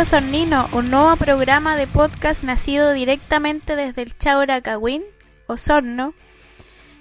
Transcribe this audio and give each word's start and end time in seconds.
Esto 0.00 0.16
es 0.16 0.22
Piuque 0.22 0.32
Osornino, 0.32 0.68
un 0.72 0.90
nuevo 0.90 1.14
programa 1.16 1.76
de 1.76 1.86
podcast 1.86 2.42
nacido 2.42 2.92
directamente 2.92 3.76
desde 3.76 4.00
el 4.00 4.16
Chauracagüín, 4.16 5.02
Osorno, 5.46 6.14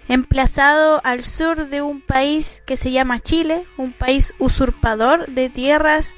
emplazado 0.10 1.00
al 1.06 1.24
sur 1.24 1.70
de 1.70 1.82
un 1.82 2.02
país 2.02 2.62
que 2.66 2.76
se 2.76 2.92
llama 2.92 3.20
Chile, 3.20 3.66
un 3.78 3.94
país 3.94 4.34
usurpador 4.38 5.28
de 5.28 5.50
tierras 5.50 6.18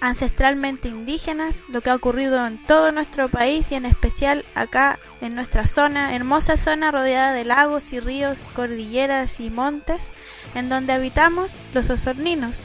ancestralmente 0.00 0.88
indígenas, 0.88 1.64
lo 1.68 1.80
que 1.80 1.90
ha 1.90 1.96
ocurrido 1.96 2.46
en 2.46 2.64
todo 2.66 2.92
nuestro 2.92 3.28
país 3.28 3.72
y 3.72 3.74
en 3.74 3.84
especial 3.84 4.44
acá 4.54 5.00
en 5.20 5.34
nuestra 5.34 5.66
zona, 5.66 6.14
hermosa 6.14 6.56
zona 6.56 6.92
rodeada 6.92 7.32
de 7.32 7.44
lagos 7.44 7.92
y 7.92 7.98
ríos, 7.98 8.48
cordilleras 8.54 9.40
y 9.40 9.50
montes, 9.50 10.12
en 10.54 10.68
donde 10.68 10.92
habitamos 10.92 11.52
los 11.74 11.90
osorninos, 11.90 12.62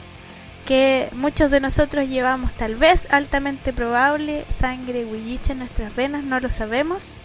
que 0.68 1.08
muchos 1.14 1.50
de 1.50 1.60
nosotros 1.60 2.10
llevamos 2.10 2.52
tal 2.52 2.76
vez 2.76 3.08
altamente 3.10 3.72
probable 3.72 4.44
sangre 4.60 5.06
huilliche 5.06 5.52
en 5.52 5.60
nuestras 5.60 5.96
venas, 5.96 6.24
no 6.24 6.40
lo 6.40 6.50
sabemos. 6.50 7.22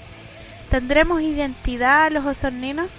¿Tendremos 0.70 1.22
identidad 1.22 2.10
los 2.10 2.26
osorninos? 2.26 2.92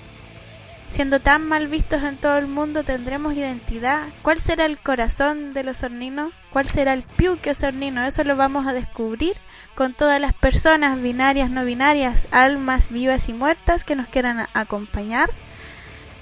Siendo 0.90 1.18
tan 1.18 1.48
mal 1.48 1.66
vistos 1.68 2.02
en 2.02 2.18
todo 2.18 2.36
el 2.36 2.46
mundo, 2.46 2.84
¿tendremos 2.84 3.32
identidad? 3.32 4.02
¿Cuál 4.20 4.38
será 4.38 4.66
el 4.66 4.76
corazón 4.76 5.54
de 5.54 5.64
los 5.64 5.78
osorninos? 5.78 6.34
¿Cuál 6.52 6.68
será 6.68 6.92
el 6.92 7.04
piuque 7.04 7.52
osornino? 7.52 8.04
Eso 8.04 8.22
lo 8.22 8.36
vamos 8.36 8.66
a 8.66 8.74
descubrir 8.74 9.38
con 9.74 9.94
todas 9.94 10.20
las 10.20 10.34
personas 10.34 11.00
binarias, 11.00 11.50
no 11.50 11.64
binarias, 11.64 12.26
almas 12.32 12.90
vivas 12.90 13.30
y 13.30 13.32
muertas 13.32 13.82
que 13.82 13.96
nos 13.96 14.08
quieran 14.08 14.46
acompañar 14.52 15.30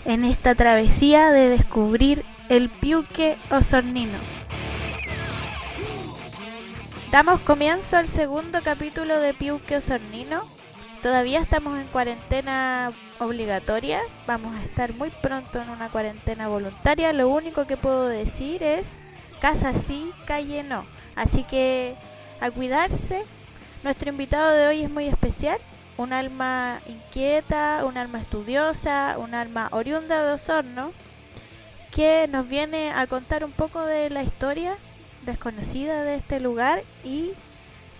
en 0.05 0.25
esta 0.25 0.55
travesía 0.55 1.33
de 1.33 1.49
descubrir 1.49 2.25
el 2.53 2.69
piuque 2.69 3.39
osornino. 3.51 4.19
Damos 7.11 7.41
comienzo 7.41 7.97
al 7.97 8.07
segundo 8.07 8.61
capítulo 8.63 9.19
de 9.21 9.33
Piuque 9.33 9.79
Osornino. 9.79 10.43
Todavía 11.03 11.41
estamos 11.41 11.79
en 11.79 11.87
cuarentena 11.87 12.93
obligatoria. 13.21 14.01
Vamos 14.27 14.55
a 14.55 14.63
estar 14.65 14.93
muy 14.97 15.09
pronto 15.09 15.63
en 15.63 15.71
una 15.71 15.89
cuarentena 15.89 16.49
voluntaria. 16.49 17.15
Lo 17.15 17.31
único 17.31 17.67
que 17.67 17.79
puedo 17.79 18.07
decir 18.07 18.63
es 18.63 18.87
casa 19.41 19.73
sí, 19.73 20.13
calle 20.27 20.63
no. 20.63 20.85
Así 21.17 21.45
que 21.45 21.95
a 22.43 22.51
cuidarse. 22.51 23.25
Nuestro 23.83 24.11
invitado 24.11 24.51
de 24.51 24.67
hoy 24.67 24.83
es 24.83 24.91
muy 24.91 25.07
especial. 25.07 25.59
Un 25.97 26.13
alma 26.13 26.81
inquieta, 26.87 27.87
un 27.87 27.97
alma 27.97 28.21
estudiosa, 28.21 29.17
un 29.17 29.33
alma 29.33 29.71
oriunda 29.73 30.23
de 30.23 30.33
Osorno 30.35 30.93
que 31.93 32.27
nos 32.29 32.49
viene 32.49 32.91
a 32.91 33.07
contar 33.07 33.45
un 33.45 33.53
poco 33.53 33.85
de 33.85 34.11
la 34.11 34.23
historia 34.23 34.75
desconocida 35.25 36.03
de 36.03 36.17
este 36.17 36.41
lugar 36.41 36.83
y 37.05 37.33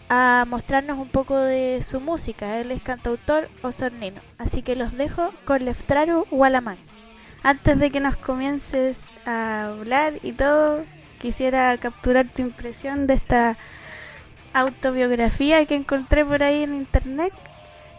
a 0.09 0.45
mostrarnos 0.49 0.99
un 0.99 1.09
poco 1.09 1.39
de 1.39 1.83
su 1.83 2.01
música. 2.01 2.59
Él 2.59 2.71
es 2.71 2.83
cantautor 2.83 3.49
osornino. 3.63 4.21
Así 4.39 4.63
que 4.63 4.77
los 4.77 4.97
dejo 4.97 5.31
con 5.45 5.65
Leftraru 5.65 6.27
Walamán. 6.31 6.77
Antes 7.43 7.79
de 7.79 7.91
que 7.91 8.01
nos 8.01 8.17
comiences 8.17 8.99
a 9.27 9.69
hablar 9.69 10.15
y 10.23 10.33
todo, 10.33 10.85
quisiera 11.21 11.77
capturar 11.79 12.29
tu 12.29 12.43
impresión 12.43 13.07
de 13.07 13.15
esta 13.15 13.57
autobiografía 14.53 15.65
que 15.67 15.75
encontré 15.75 16.25
por 16.25 16.43
ahí 16.43 16.63
en 16.63 16.75
internet. 16.75 17.33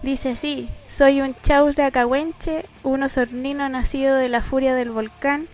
Dice 0.01 0.31
así, 0.31 0.69
soy 0.87 1.21
un 1.21 1.35
chaura 1.43 1.91
cahuenche, 1.91 2.65
un 2.83 3.03
osornino 3.03 3.69
nacido 3.69 4.15
de 4.17 4.29
la 4.29 4.41
furia 4.41 4.75
del 4.75 4.91
volcán, 4.91 5.47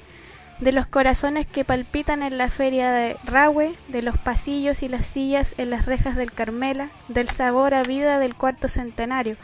de 0.59 0.72
los 0.74 0.88
corazones 0.88 1.47
que 1.47 1.64
palpitan 1.64 2.22
en 2.22 2.38
la 2.38 2.50
feria 2.50 2.92
de 2.92 3.16
Rahue, 3.25 3.74
de 3.88 4.02
los 4.02 4.18
pasillos 4.18 4.84
y 4.84 4.90
las 4.90 5.08
sillas 5.08 5.53
en 5.58 5.70
las 5.70 5.86
rejas 5.86 6.16
del 6.16 6.31
Carmela, 6.31 6.90
del 7.08 7.30
sabor 7.30 7.74
a 7.74 7.84
vida 7.84 8.20
del 8.20 8.36
cuarto 8.36 8.68
centenario, 8.68 9.38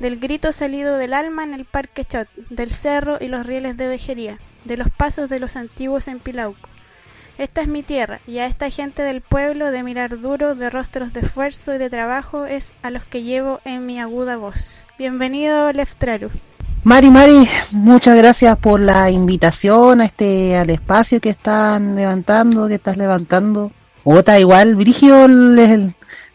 del 0.00 0.18
grito 0.18 0.52
salido 0.52 0.96
del 0.96 1.12
alma 1.12 1.44
en 1.44 1.54
el 1.54 1.66
parque 1.66 2.04
Chot, 2.04 2.28
del 2.48 2.70
cerro 2.70 3.18
y 3.20 3.28
los 3.28 3.46
rieles 3.46 3.76
de 3.76 3.88
vejería, 3.88 4.38
de 4.64 4.76
los 4.76 4.90
pasos 4.90 5.28
de 5.28 5.40
los 5.40 5.56
antiguos 5.56 6.08
en 6.08 6.18
Pilauco. 6.18 6.68
Esta 7.36 7.62
es 7.62 7.68
mi 7.68 7.82
tierra, 7.82 8.20
y 8.26 8.38
a 8.38 8.46
esta 8.46 8.70
gente 8.70 9.02
del 9.02 9.20
pueblo 9.20 9.70
de 9.70 9.82
mirar 9.82 10.20
duro, 10.20 10.54
de 10.54 10.70
rostros 10.70 11.12
de 11.12 11.20
esfuerzo 11.20 11.74
y 11.74 11.78
de 11.78 11.90
trabajo 11.90 12.46
es 12.46 12.72
a 12.82 12.90
los 12.90 13.04
que 13.04 13.22
llevo 13.22 13.60
en 13.64 13.86
mi 13.86 14.00
aguda 14.00 14.36
voz. 14.36 14.84
Bienvenido, 14.98 15.72
Leftraru. 15.72 16.30
Mari, 16.84 17.10
Mari, 17.10 17.48
muchas 17.70 18.14
gracias 18.14 18.58
por 18.58 18.78
la 18.78 19.10
invitación 19.10 20.02
a 20.02 20.04
este 20.04 20.54
al 20.54 20.68
espacio 20.68 21.18
que 21.18 21.30
están 21.30 21.96
levantando, 21.96 22.68
que 22.68 22.74
estás 22.74 22.98
levantando. 22.98 23.72
Otra 24.04 24.38
igual, 24.38 24.76
Brigio, 24.76 25.26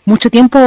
mucho 0.05 0.31
tiempo 0.31 0.57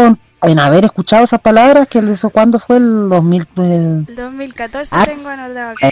en 0.42 0.58
haber 0.60 0.84
escuchado 0.84 1.24
esas 1.24 1.40
palabras, 1.40 1.88
que 1.88 1.98
eso 1.98 2.30
cuándo 2.30 2.60
fue 2.60 2.76
el 2.76 3.08
2000, 3.08 3.48
el 3.56 4.14
2014 4.14 4.94
ah, 4.96 5.04
tengo 5.04 5.28
anotado 5.28 5.70
acá. 5.70 5.90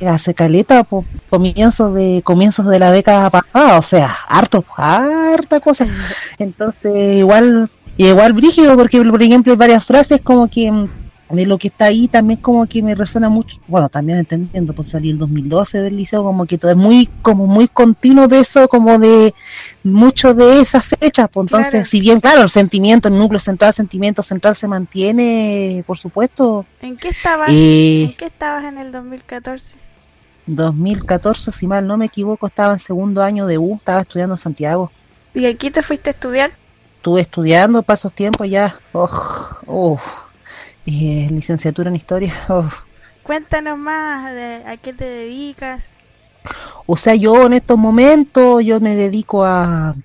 Eh, 0.00 0.08
hace 0.08 0.34
caleta, 0.34 0.82
por 0.82 1.04
comienzos 1.30 1.94
de 1.94 2.20
comienzos 2.24 2.66
de 2.66 2.80
la 2.80 2.90
década 2.90 3.30
pasada, 3.30 3.78
o 3.78 3.82
sea, 3.82 4.12
harto, 4.26 4.64
harta 4.76 5.60
cosa. 5.60 5.86
Entonces, 6.40 7.16
igual 7.16 7.70
igual 7.96 8.32
brígido 8.32 8.76
porque 8.76 9.00
por 9.02 9.22
ejemplo 9.22 9.52
hay 9.52 9.56
varias 9.56 9.84
frases 9.84 10.20
como 10.20 10.50
que 10.50 10.88
de 11.30 11.46
lo 11.46 11.58
que 11.58 11.68
está 11.68 11.86
ahí 11.86 12.06
también 12.06 12.40
como 12.40 12.66
que 12.66 12.82
me 12.82 12.94
resuena 12.94 13.28
mucho, 13.28 13.58
bueno, 13.66 13.88
también 13.88 14.18
entendiendo, 14.18 14.72
pues 14.74 14.88
salí 14.88 15.10
el 15.10 15.18
2012 15.18 15.80
del 15.80 15.96
liceo, 15.96 16.22
como 16.22 16.46
que 16.46 16.58
todo 16.58 16.70
es 16.70 16.76
muy, 16.76 17.06
como 17.22 17.46
muy 17.46 17.68
continuo 17.68 18.28
de 18.28 18.40
eso, 18.40 18.68
como 18.68 18.98
de 18.98 19.34
mucho 19.82 20.34
de 20.34 20.60
esas 20.60 20.84
fechas, 20.84 21.28
pues 21.32 21.44
entonces, 21.44 21.88
si 21.88 22.00
bien, 22.00 22.20
claro, 22.20 22.42
el 22.42 22.50
sentimiento, 22.50 23.08
el 23.08 23.18
núcleo 23.18 23.40
central, 23.40 23.70
el 23.70 23.74
sentimiento 23.74 24.22
central 24.22 24.54
se 24.54 24.68
mantiene, 24.68 25.82
por 25.86 25.98
supuesto. 25.98 26.66
¿En 26.80 26.96
qué 26.96 27.08
estabas, 27.08 27.48
eh, 27.50 28.04
¿en 28.04 28.12
qué 28.14 28.26
estabas 28.26 28.64
en 28.64 28.78
el 28.78 28.92
2014? 28.92 29.76
2014, 30.46 31.52
si 31.52 31.66
mal 31.66 31.86
no 31.86 31.96
me 31.96 32.06
equivoco, 32.06 32.46
estaba 32.46 32.74
en 32.74 32.78
segundo 32.78 33.22
año 33.22 33.46
de 33.46 33.56
U, 33.56 33.76
estaba 33.76 34.02
estudiando 34.02 34.34
en 34.34 34.38
Santiago. 34.38 34.90
¿Y 35.32 35.46
aquí 35.46 35.70
te 35.70 35.82
fuiste 35.82 36.10
a 36.10 36.12
estudiar? 36.12 36.52
Estuve 36.96 37.22
estudiando, 37.22 37.82
pasos 37.82 38.12
tiempo 38.12 38.44
ya, 38.44 38.78
oh, 38.92 39.98
eh, 40.86 41.28
licenciatura 41.30 41.90
en 41.90 41.96
historia. 41.96 42.34
Oh. 42.48 42.68
Cuéntanos 43.22 43.78
más 43.78 44.34
de 44.34 44.62
a 44.66 44.76
qué 44.76 44.92
te 44.92 45.06
dedicas. 45.06 45.94
O 46.84 46.96
sea, 46.98 47.14
yo 47.14 47.46
en 47.46 47.54
estos 47.54 47.78
momentos 47.78 48.62
yo 48.62 48.78
me 48.80 48.94
dedico 48.94 49.44
a 49.44 49.96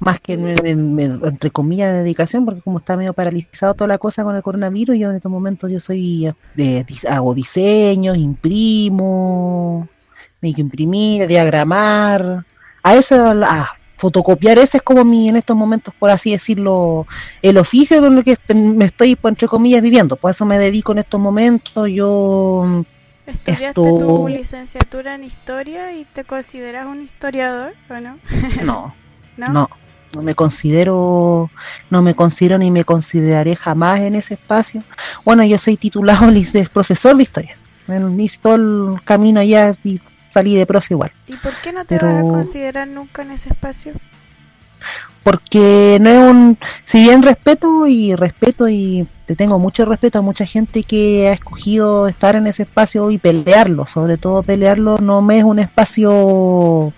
más 0.00 0.18
que 0.20 0.32
entre 0.32 1.50
comillas 1.50 1.92
de 1.92 1.98
dedicación 1.98 2.46
porque 2.46 2.62
como 2.62 2.78
está 2.78 2.96
medio 2.96 3.12
paralizado 3.12 3.74
toda 3.74 3.88
la 3.88 3.98
cosa 3.98 4.24
con 4.24 4.34
el 4.34 4.42
coronavirus 4.42 4.98
yo 4.98 5.10
en 5.10 5.16
estos 5.16 5.30
momentos 5.30 5.70
yo 5.70 5.78
soy 5.78 6.32
de, 6.54 6.86
hago 7.06 7.34
diseños 7.34 8.16
imprimo 8.16 9.86
me 10.40 10.48
hay 10.48 10.54
que 10.54 10.62
imprimir 10.62 11.26
diagramar 11.26 12.46
a 12.82 12.94
eso 12.96 13.14
a, 13.14 13.76
fotocopiar 14.00 14.58
ese 14.58 14.78
es 14.78 14.82
como 14.82 15.04
mi 15.04 15.28
en 15.28 15.36
estos 15.36 15.54
momentos 15.54 15.92
por 15.98 16.08
así 16.08 16.32
decirlo 16.32 17.06
el 17.42 17.58
oficio 17.58 18.00
con 18.00 18.16
el 18.16 18.24
que 18.24 18.36
me 18.54 18.86
estoy 18.86 19.14
pues, 19.14 19.32
entre 19.32 19.46
comillas 19.46 19.82
viviendo. 19.82 20.16
Por 20.16 20.30
eso 20.30 20.46
me 20.46 20.58
dedico 20.58 20.92
en 20.92 20.98
estos 20.98 21.20
momentos 21.20 21.88
yo 21.88 22.84
estudiaste 23.26 23.74
tu 23.74 24.26
licenciatura 24.28 25.14
en 25.14 25.24
historia 25.24 25.92
y 25.92 26.06
te 26.06 26.24
consideras 26.24 26.86
un 26.86 27.02
historiador 27.02 27.74
o 27.90 28.00
no 28.64 28.94
no 29.36 29.48
no 29.48 29.68
no 30.14 30.22
me 30.22 30.34
considero 30.34 31.50
no 31.90 32.02
me 32.02 32.14
considero 32.14 32.56
ni 32.58 32.70
me 32.70 32.84
consideraré 32.84 33.54
jamás 33.54 34.00
en 34.00 34.14
ese 34.14 34.34
espacio. 34.34 34.82
Bueno 35.26 35.44
yo 35.44 35.58
soy 35.58 35.76
titulado 35.76 36.26
profesor 36.72 37.16
de 37.16 37.22
historia. 37.22 37.56
En 37.86 38.28
todo 38.40 38.54
el 38.54 39.04
camino 39.04 39.40
allá 39.40 39.74
salí 40.30 40.56
de 40.56 40.66
profe 40.66 40.94
igual. 40.94 41.12
¿Y 41.26 41.36
por 41.36 41.52
qué 41.62 41.72
no 41.72 41.84
te 41.84 41.98
vas 41.98 42.18
a 42.18 42.22
considerar 42.22 42.88
nunca 42.88 43.22
en 43.22 43.32
ese 43.32 43.50
espacio? 43.50 43.92
Porque 45.22 45.98
no 46.00 46.08
es 46.08 46.30
un... 46.30 46.58
Si 46.84 47.02
bien 47.02 47.22
respeto 47.22 47.86
y 47.86 48.14
respeto 48.14 48.68
y 48.68 49.06
te 49.26 49.36
tengo 49.36 49.58
mucho 49.58 49.84
respeto 49.84 50.18
a 50.18 50.22
mucha 50.22 50.46
gente 50.46 50.82
que 50.82 51.28
ha 51.28 51.32
escogido 51.34 52.08
estar 52.08 52.36
en 52.36 52.46
ese 52.46 52.62
espacio 52.62 53.10
y 53.10 53.18
pelearlo, 53.18 53.86
sobre 53.86 54.16
todo 54.16 54.42
pelearlo, 54.42 54.98
no 54.98 55.20
me 55.20 55.38
es 55.38 55.44
un 55.44 55.58
espacio 55.58 56.92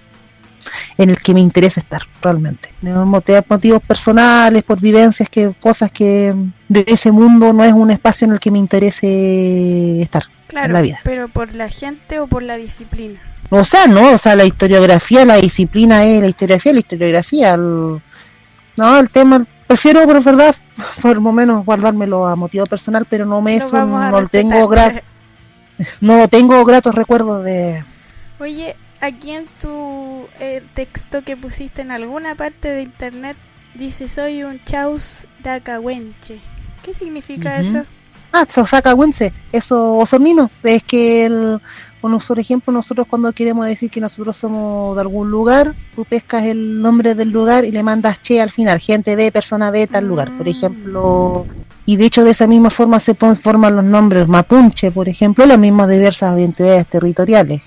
en 0.96 1.10
el 1.10 1.20
que 1.20 1.34
me 1.34 1.40
interesa 1.40 1.80
estar 1.80 2.02
realmente. 2.20 2.72
Motivos 2.82 3.82
personales, 3.82 4.62
por 4.62 4.80
vivencias, 4.80 5.28
que 5.28 5.52
cosas 5.58 5.90
que 5.90 6.34
de 6.68 6.84
ese 6.86 7.10
mundo 7.10 7.52
no 7.52 7.64
es 7.64 7.72
un 7.72 7.90
espacio 7.90 8.26
en 8.26 8.34
el 8.34 8.40
que 8.40 8.50
me 8.52 8.58
interese 8.60 10.00
estar 10.00 10.24
claro, 10.52 10.72
la 10.72 10.82
vida. 10.82 11.00
Pero 11.02 11.28
por 11.28 11.54
la 11.54 11.68
gente 11.68 12.20
o 12.20 12.26
por 12.26 12.42
la 12.42 12.56
disciplina. 12.56 13.18
O 13.50 13.64
sea, 13.64 13.86
no, 13.86 14.12
o 14.12 14.18
sea, 14.18 14.36
la 14.36 14.44
historiografía, 14.44 15.24
la 15.24 15.36
disciplina 15.36 16.04
es 16.04 16.20
la 16.20 16.28
historiografía, 16.28 16.72
la 16.72 16.78
historiografía. 16.78 17.56
no, 17.56 18.00
el 18.98 19.10
tema, 19.10 19.44
prefiero, 19.66 20.04
por 20.04 20.22
verdad, 20.22 20.54
por 21.02 21.20
lo 21.20 21.32
menos 21.32 21.64
guardármelo 21.64 22.26
a 22.26 22.36
motivo 22.36 22.64
personal, 22.66 23.06
pero 23.08 23.26
no 23.26 23.40
me 23.42 23.56
es 23.56 23.72
un, 23.72 23.90
no 23.90 24.26
tengo 24.28 24.70
no 26.00 26.28
tengo 26.28 26.64
gratos 26.64 26.94
recuerdos 26.94 27.44
de. 27.44 27.84
Oye, 28.38 28.76
aquí 29.00 29.32
en 29.32 29.46
tu 29.60 30.26
eh, 30.40 30.62
texto 30.74 31.22
que 31.22 31.36
pusiste 31.36 31.82
en 31.82 31.90
alguna 31.90 32.34
parte 32.34 32.68
de 32.68 32.82
internet 32.82 33.36
dice 33.74 34.08
soy 34.08 34.44
un 34.44 34.62
chaus 34.64 35.26
racahuenche. 35.42 36.40
¿Qué 36.82 36.94
significa 36.94 37.58
eso? 37.58 37.84
Ah, 38.32 38.46
chaus 38.46 38.70
racahuenche, 38.70 39.32
eso 39.52 39.98
osornino. 39.98 40.50
Es 40.62 40.82
que 40.82 41.26
el, 41.26 41.60
bueno, 42.00 42.18
por 42.18 42.38
ejemplo, 42.38 42.72
nosotros 42.72 43.06
cuando 43.08 43.32
queremos 43.32 43.66
decir 43.66 43.90
que 43.90 44.00
nosotros 44.00 44.36
somos 44.36 44.96
de 44.96 45.02
algún 45.02 45.30
lugar, 45.30 45.74
tú 45.94 46.04
pescas 46.04 46.44
el 46.44 46.82
nombre 46.82 47.14
del 47.14 47.30
lugar 47.30 47.64
y 47.64 47.70
le 47.70 47.82
mandas 47.82 48.20
che 48.22 48.40
al 48.40 48.50
final, 48.50 48.80
gente 48.80 49.14
de, 49.14 49.30
persona 49.30 49.70
de 49.70 49.86
tal 49.86 50.06
lugar. 50.06 50.36
Por 50.36 50.46
mm. 50.46 50.48
ejemplo, 50.48 51.46
y 51.86 51.96
de 51.96 52.06
hecho 52.06 52.24
de 52.24 52.30
esa 52.30 52.46
misma 52.46 52.70
forma 52.70 52.98
se 53.00 53.14
forman 53.14 53.76
los 53.76 53.84
nombres 53.84 54.26
mapuche, 54.26 54.90
por 54.90 55.08
ejemplo, 55.08 55.46
las 55.46 55.58
mismas 55.58 55.88
diversas 55.88 56.36
identidades 56.36 56.86
territoriales. 56.86 57.62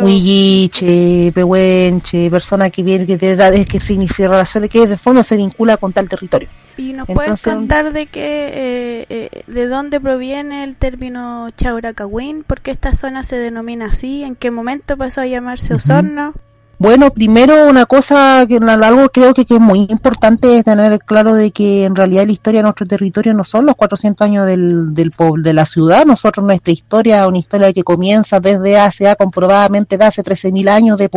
Huilliche, 0.00 1.32
pehuenche, 1.34 2.30
persona 2.30 2.70
que 2.70 2.82
viene, 2.82 3.06
que, 3.06 3.16
de, 3.16 3.64
que 3.66 3.80
significa 3.80 4.28
relación, 4.28 4.68
que 4.68 4.86
de 4.86 4.98
fondo 4.98 5.22
se 5.22 5.36
vincula 5.36 5.76
con 5.76 5.92
tal 5.92 6.08
territorio. 6.08 6.48
¿Y 6.76 6.92
nos 6.92 7.06
puedes 7.06 7.42
contar 7.42 7.92
de 7.92 8.06
qué, 8.06 8.48
eh, 8.48 9.06
eh, 9.08 9.42
de 9.46 9.66
dónde 9.66 10.00
proviene 10.00 10.64
el 10.64 10.76
término 10.76 11.48
Chauracahuín? 11.56 12.42
¿Por 12.42 12.60
qué 12.60 12.72
esta 12.72 12.94
zona 12.94 13.22
se 13.22 13.36
denomina 13.36 13.86
así? 13.86 14.24
¿En 14.24 14.34
qué 14.34 14.50
momento 14.50 14.96
pasó 14.96 15.20
a 15.20 15.26
llamarse 15.26 15.74
Osorno? 15.74 16.34
Bueno, 16.78 17.10
primero 17.10 17.68
una 17.68 17.86
cosa 17.86 18.44
que 18.48 18.56
algo 18.56 19.08
creo 19.08 19.32
que, 19.32 19.42
es 19.48 19.60
muy 19.60 19.86
importante 19.88 20.58
es 20.58 20.64
tener 20.64 20.98
claro 20.98 21.34
de 21.34 21.50
que 21.52 21.84
en 21.84 21.94
realidad 21.94 22.26
la 22.26 22.32
historia 22.32 22.58
de 22.58 22.64
nuestro 22.64 22.86
territorio 22.86 23.32
no 23.32 23.44
son 23.44 23.66
los 23.66 23.76
400 23.76 24.24
años 24.24 24.46
del, 24.46 24.92
del 24.92 25.12
de 25.38 25.52
la 25.52 25.66
ciudad, 25.66 26.04
nosotros 26.04 26.44
nuestra 26.44 26.72
historia 26.72 27.22
es 27.22 27.28
una 27.28 27.38
historia 27.38 27.72
que 27.72 27.84
comienza 27.84 28.40
desde 28.40 28.78
hace 28.78 29.14
comprobadamente 29.16 29.96
de 29.96 30.04
hace 30.04 30.22
13.000 30.22 30.68
años 30.68 30.98
de, 30.98 31.08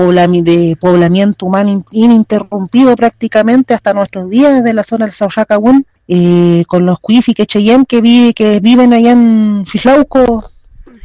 de 0.44 0.78
poblamiento 0.80 1.46
humano 1.46 1.84
ininterrumpido 1.92 2.96
prácticamente 2.96 3.74
hasta 3.74 3.94
nuestros 3.94 4.30
días 4.30 4.56
desde 4.56 4.74
la 4.74 4.84
zona 4.84 5.06
del 5.06 5.14
Sauchacagún, 5.14 5.86
eh, 6.08 6.64
con 6.68 6.86
los 6.86 7.00
Cuifi 7.00 7.34
que 7.34 7.46
Cheyenne 7.46 7.86
que 7.86 8.00
vive 8.00 8.34
que 8.34 8.60
viven 8.60 8.94
allá 8.94 9.12
en 9.12 9.66
Fislauco 9.66 10.52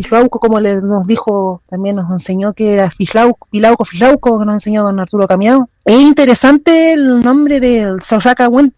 Como 0.08 0.60
le, 0.60 0.76
nos 0.80 1.06
dijo, 1.06 1.62
también 1.68 1.96
nos 1.96 2.10
enseñó 2.10 2.52
que 2.52 2.74
era 2.74 2.90
Fislauco, 2.90 3.48
Filauco, 3.50 3.84
Fislauco, 3.84 4.38
que 4.38 4.44
nos 4.44 4.54
enseñó 4.54 4.84
don 4.84 5.00
Arturo 5.00 5.26
Camiado. 5.26 5.68
Es 5.84 6.00
interesante 6.00 6.92
el 6.92 7.20
nombre 7.20 7.60
del 7.60 8.02
Sauchacagüen, 8.02 8.74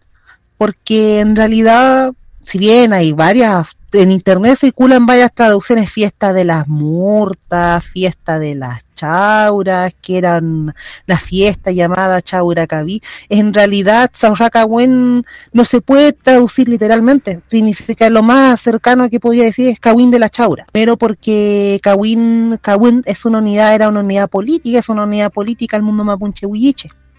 porque 0.57 1.19
en 1.19 1.35
realidad, 1.35 2.13
si 2.41 2.57
bien 2.57 2.93
hay 2.93 3.13
varias 3.13 3.75
en 3.95 4.11
internet 4.11 4.57
circulan 4.57 5.05
varias 5.05 5.33
traducciones, 5.33 5.91
fiesta 5.91 6.33
de 6.33 6.45
las 6.45 6.67
murtas, 6.67 7.83
fiesta 7.85 8.39
de 8.39 8.55
las 8.55 8.83
chauras, 8.95 9.93
que 10.01 10.17
eran 10.17 10.73
la 11.05 11.17
fiesta 11.17 11.71
llamada 11.71 12.21
chauracaví. 12.21 13.01
En 13.29 13.53
realidad, 13.53 14.09
Sauracagüen 14.13 15.25
no 15.53 15.65
se 15.65 15.81
puede 15.81 16.13
traducir 16.13 16.69
literalmente, 16.69 17.41
significa 17.47 18.09
lo 18.09 18.23
más 18.23 18.61
cercano 18.61 19.09
que 19.09 19.19
podría 19.19 19.43
decir 19.45 19.67
es 19.67 19.79
Cahuín 19.79 20.11
de 20.11 20.19
la 20.19 20.29
chaura, 20.29 20.65
pero 20.71 20.97
porque 20.97 21.79
Cahuín, 21.83 22.57
Cahuín 22.61 23.01
es 23.05 23.25
una 23.25 23.39
unidad, 23.39 23.75
era 23.75 23.89
una 23.89 23.99
unidad 23.99 24.29
política, 24.29 24.79
es 24.79 24.89
una 24.89 25.03
unidad 25.03 25.31
política 25.31 25.77
al 25.77 25.83
mundo 25.83 26.03
mapuche 26.03 26.47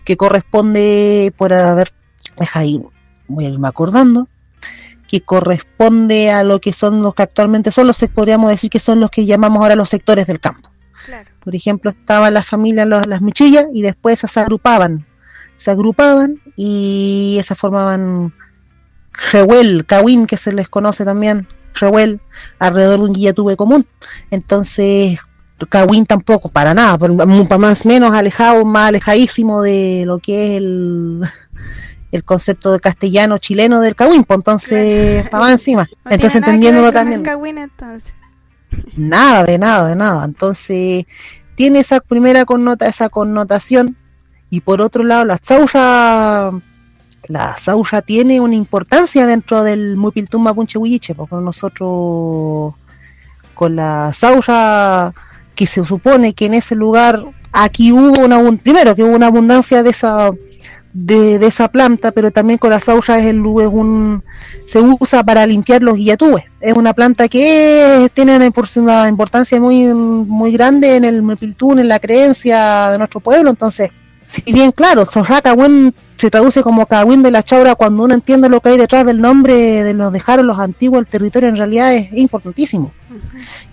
que 0.04 0.16
corresponde 0.16 1.32
por 1.36 1.52
haber, 1.52 1.92
ahí, 2.54 2.80
voy 3.28 3.46
a 3.46 3.48
irme 3.48 3.68
acordando, 3.68 4.28
que 5.06 5.20
corresponde 5.20 6.30
a 6.30 6.44
lo 6.44 6.60
que 6.60 6.72
son 6.72 7.02
los 7.02 7.14
que 7.14 7.22
actualmente 7.22 7.70
son 7.70 7.86
los, 7.86 7.98
podríamos 8.14 8.50
decir 8.50 8.70
que 8.70 8.78
son 8.78 9.00
los 9.00 9.10
que 9.10 9.26
llamamos 9.26 9.62
ahora 9.62 9.76
los 9.76 9.88
sectores 9.88 10.26
del 10.26 10.40
campo. 10.40 10.70
Por 11.40 11.54
ejemplo, 11.54 11.90
estaban 11.90 12.34
las 12.34 12.48
familias, 12.48 12.88
las 12.88 13.22
michillas, 13.22 13.66
y 13.72 13.82
después 13.82 14.18
se 14.18 14.40
agrupaban, 14.40 15.06
se 15.56 15.70
agrupaban 15.70 16.40
y 16.56 17.40
se 17.44 17.54
formaban 17.54 18.32
Rehuel, 19.32 19.86
Cawin, 19.86 20.26
que 20.26 20.36
se 20.36 20.52
les 20.52 20.68
conoce 20.68 21.04
también, 21.04 21.46
Rehuel, 21.74 22.20
alrededor 22.58 22.98
de 22.98 23.04
un 23.06 23.12
guillatube 23.12 23.56
común. 23.56 23.86
Entonces, 24.30 25.18
Cawin 25.68 26.04
tampoco, 26.04 26.48
para 26.50 26.74
nada, 26.74 26.98
para 26.98 27.58
más 27.58 27.86
menos 27.86 28.14
alejado, 28.14 28.64
más 28.64 28.88
alejadísimo 28.88 29.62
de 29.62 30.04
lo 30.06 30.18
que 30.18 30.56
es 30.56 30.62
el 30.62 31.22
el 32.12 32.24
concepto 32.24 32.72
de 32.72 32.80
castellano 32.80 33.38
chileno 33.38 33.80
del 33.80 33.94
Cawin, 33.94 34.24
pues 34.24 34.38
entonces 34.38 35.28
para 35.28 35.52
encima. 35.52 35.88
entonces 36.04 36.36
entendiéndolo 36.36 36.92
también. 36.92 37.22
Nada, 38.96 39.44
de 39.44 39.58
nada, 39.58 39.88
de 39.88 39.96
nada. 39.96 40.24
Entonces 40.24 41.06
tiene 41.54 41.80
esa 41.80 42.00
primera 42.00 42.44
connota, 42.44 42.86
esa 42.86 43.08
connotación 43.08 43.96
y 44.50 44.60
por 44.60 44.80
otro 44.80 45.02
lado 45.02 45.24
la 45.24 45.38
sauja 45.38 46.52
la 47.28 47.56
sauja 47.56 48.02
tiene 48.02 48.40
una 48.40 48.54
importancia 48.54 49.26
dentro 49.26 49.64
del 49.64 49.96
Mupiltum 49.96 50.42
Mapuche 50.42 50.78
Huilliche, 50.78 51.14
porque 51.14 51.34
nosotros 51.36 52.74
con 53.54 53.74
la 53.74 54.12
sauja 54.14 55.12
que 55.54 55.66
se 55.66 55.84
supone 55.84 56.34
que 56.34 56.46
en 56.46 56.54
ese 56.54 56.76
lugar 56.76 57.24
aquí 57.52 57.90
hubo 57.90 58.24
una 58.24 58.38
primero 58.58 58.94
que 58.94 59.02
hubo 59.02 59.16
una 59.16 59.26
abundancia 59.26 59.82
de 59.82 59.90
esa 59.90 60.30
de, 60.96 61.46
esa 61.46 61.68
planta, 61.68 62.10
pero 62.10 62.30
también 62.30 62.58
con 62.58 62.70
la 62.70 62.80
sauja 62.80 63.18
es, 63.18 63.26
el, 63.26 63.40
es 63.40 63.68
un, 63.70 64.24
se 64.64 64.80
usa 64.80 65.22
para 65.22 65.46
limpiar 65.46 65.82
los 65.82 65.96
guillatúes. 65.96 66.44
Es 66.60 66.74
una 66.74 66.94
planta 66.94 67.28
que 67.28 68.10
tiene 68.14 68.36
una, 68.36 68.46
importancia 68.46 69.60
muy, 69.60 69.84
muy 69.84 70.52
grande 70.52 70.96
en 70.96 71.04
el 71.04 71.22
Mepiltún, 71.22 71.80
en 71.80 71.88
la 71.88 71.98
creencia 71.98 72.90
de 72.90 72.98
nuestro 72.98 73.20
pueblo. 73.20 73.50
Entonces, 73.50 73.90
si 74.26 74.42
bien 74.52 74.72
claro, 74.72 75.04
Sorracagüen 75.04 75.94
se 76.16 76.30
traduce 76.30 76.62
como 76.62 76.86
Cagüín 76.86 77.22
de 77.22 77.30
la 77.30 77.42
Chaura, 77.42 77.74
cuando 77.74 78.04
uno 78.04 78.14
entiende 78.14 78.48
lo 78.48 78.62
que 78.62 78.70
hay 78.70 78.78
detrás 78.78 79.04
del 79.04 79.20
nombre 79.20 79.54
de 79.54 79.92
los 79.92 80.10
dejaron 80.10 80.46
los 80.46 80.58
antiguos, 80.58 81.00
el 81.00 81.06
territorio 81.06 81.50
en 81.50 81.56
realidad 81.56 81.94
es 81.94 82.10
importantísimo. 82.14 82.90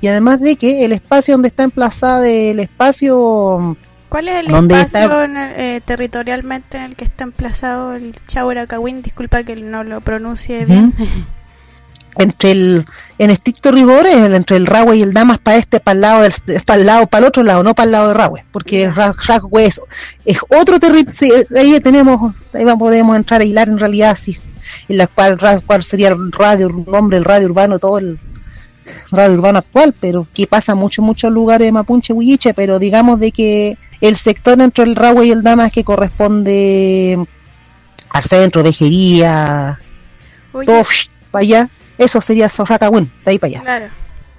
Y 0.02 0.08
además 0.08 0.42
de 0.42 0.58
que 0.58 0.84
el 0.84 0.92
espacio 0.92 1.36
donde 1.36 1.48
está 1.48 1.64
emplazado, 1.64 2.26
el 2.26 2.60
espacio 2.60 3.78
¿Cuál 4.14 4.28
es 4.28 4.46
el 4.46 4.54
espacio 4.54 5.24
eh, 5.24 5.82
territorialmente 5.84 6.78
en 6.78 6.84
el 6.84 6.96
que 6.96 7.04
está 7.04 7.24
emplazado 7.24 7.96
el 7.96 8.14
Chauracawin? 8.28 9.02
Disculpa 9.02 9.42
que 9.42 9.56
no 9.56 9.84
lo 9.84 10.02
pronuncie 10.02 10.66
bien. 10.66 10.94
entre 12.18 12.52
el 12.52 12.86
en 13.18 13.32
estricto 13.32 13.72
rigor 13.72 14.06
es 14.06 14.32
entre 14.32 14.58
el 14.58 14.68
Rahue 14.68 14.98
y 14.98 15.02
el 15.02 15.14
Damas 15.14 15.40
para 15.40 15.58
este 15.58 15.80
para 15.80 15.96
el 15.96 16.02
lado 16.02 16.22
del 16.22 16.62
para 16.64 16.80
el 16.80 16.86
lado 16.86 17.08
para 17.08 17.24
el 17.24 17.28
otro 17.28 17.42
lado 17.42 17.64
no 17.64 17.74
para 17.74 17.86
el 17.86 17.92
lado 17.92 18.08
de 18.10 18.14
Rahue 18.14 18.46
porque 18.52 18.88
Rahue 18.88 19.66
es, 19.66 19.82
es, 20.26 20.38
otro 20.48 20.80
territorio 20.80 21.34
ahí 21.56 21.80
tenemos 21.80 22.36
ahí 22.54 22.66
podemos 22.78 23.16
entrar 23.16 23.42
a 23.42 23.46
hilar 23.46 23.68
en 23.68 23.80
realidad 23.80 24.16
sí 24.22 24.38
en 24.90 24.98
la 24.98 25.08
cual, 25.08 25.40
cual 25.66 25.82
sería 25.82 26.10
el 26.10 26.32
radio 26.32 26.68
el 26.68 26.86
nombre 26.86 27.18
el 27.18 27.26
radio 27.26 27.48
urbano 27.48 27.80
todo 27.80 27.98
el 27.98 28.20
radio 29.10 29.34
urbano 29.34 29.58
actual 29.58 29.96
pero 30.00 30.28
que 30.36 30.46
pasa 30.46 30.76
mucho 30.76 31.02
muchos 31.02 31.32
lugares 31.32 31.66
de 31.66 31.72
Mapuche 31.72 32.14
Huilliche 32.14 32.54
pero 32.54 32.78
digamos 32.78 33.20
de 33.20 33.32
que 33.32 33.78
el 34.04 34.18
sector 34.18 34.62
entre 34.62 34.84
el 34.84 34.98
Rahue 34.98 35.28
y 35.28 35.32
el 35.32 35.44
Damas 35.44 35.72
que 35.72 35.86
corresponde 35.86 37.18
al 38.10 38.24
centro, 38.24 38.62
vejería, 38.62 39.80
todo 40.52 40.84
para 41.32 41.42
allá, 41.42 41.70
eso 41.98 42.20
sería 42.20 42.50
Sorracagüen, 42.50 43.10
de 43.24 43.32
ahí 43.32 43.40
para 43.40 43.50
allá. 43.50 43.62
Claro. 43.62 43.86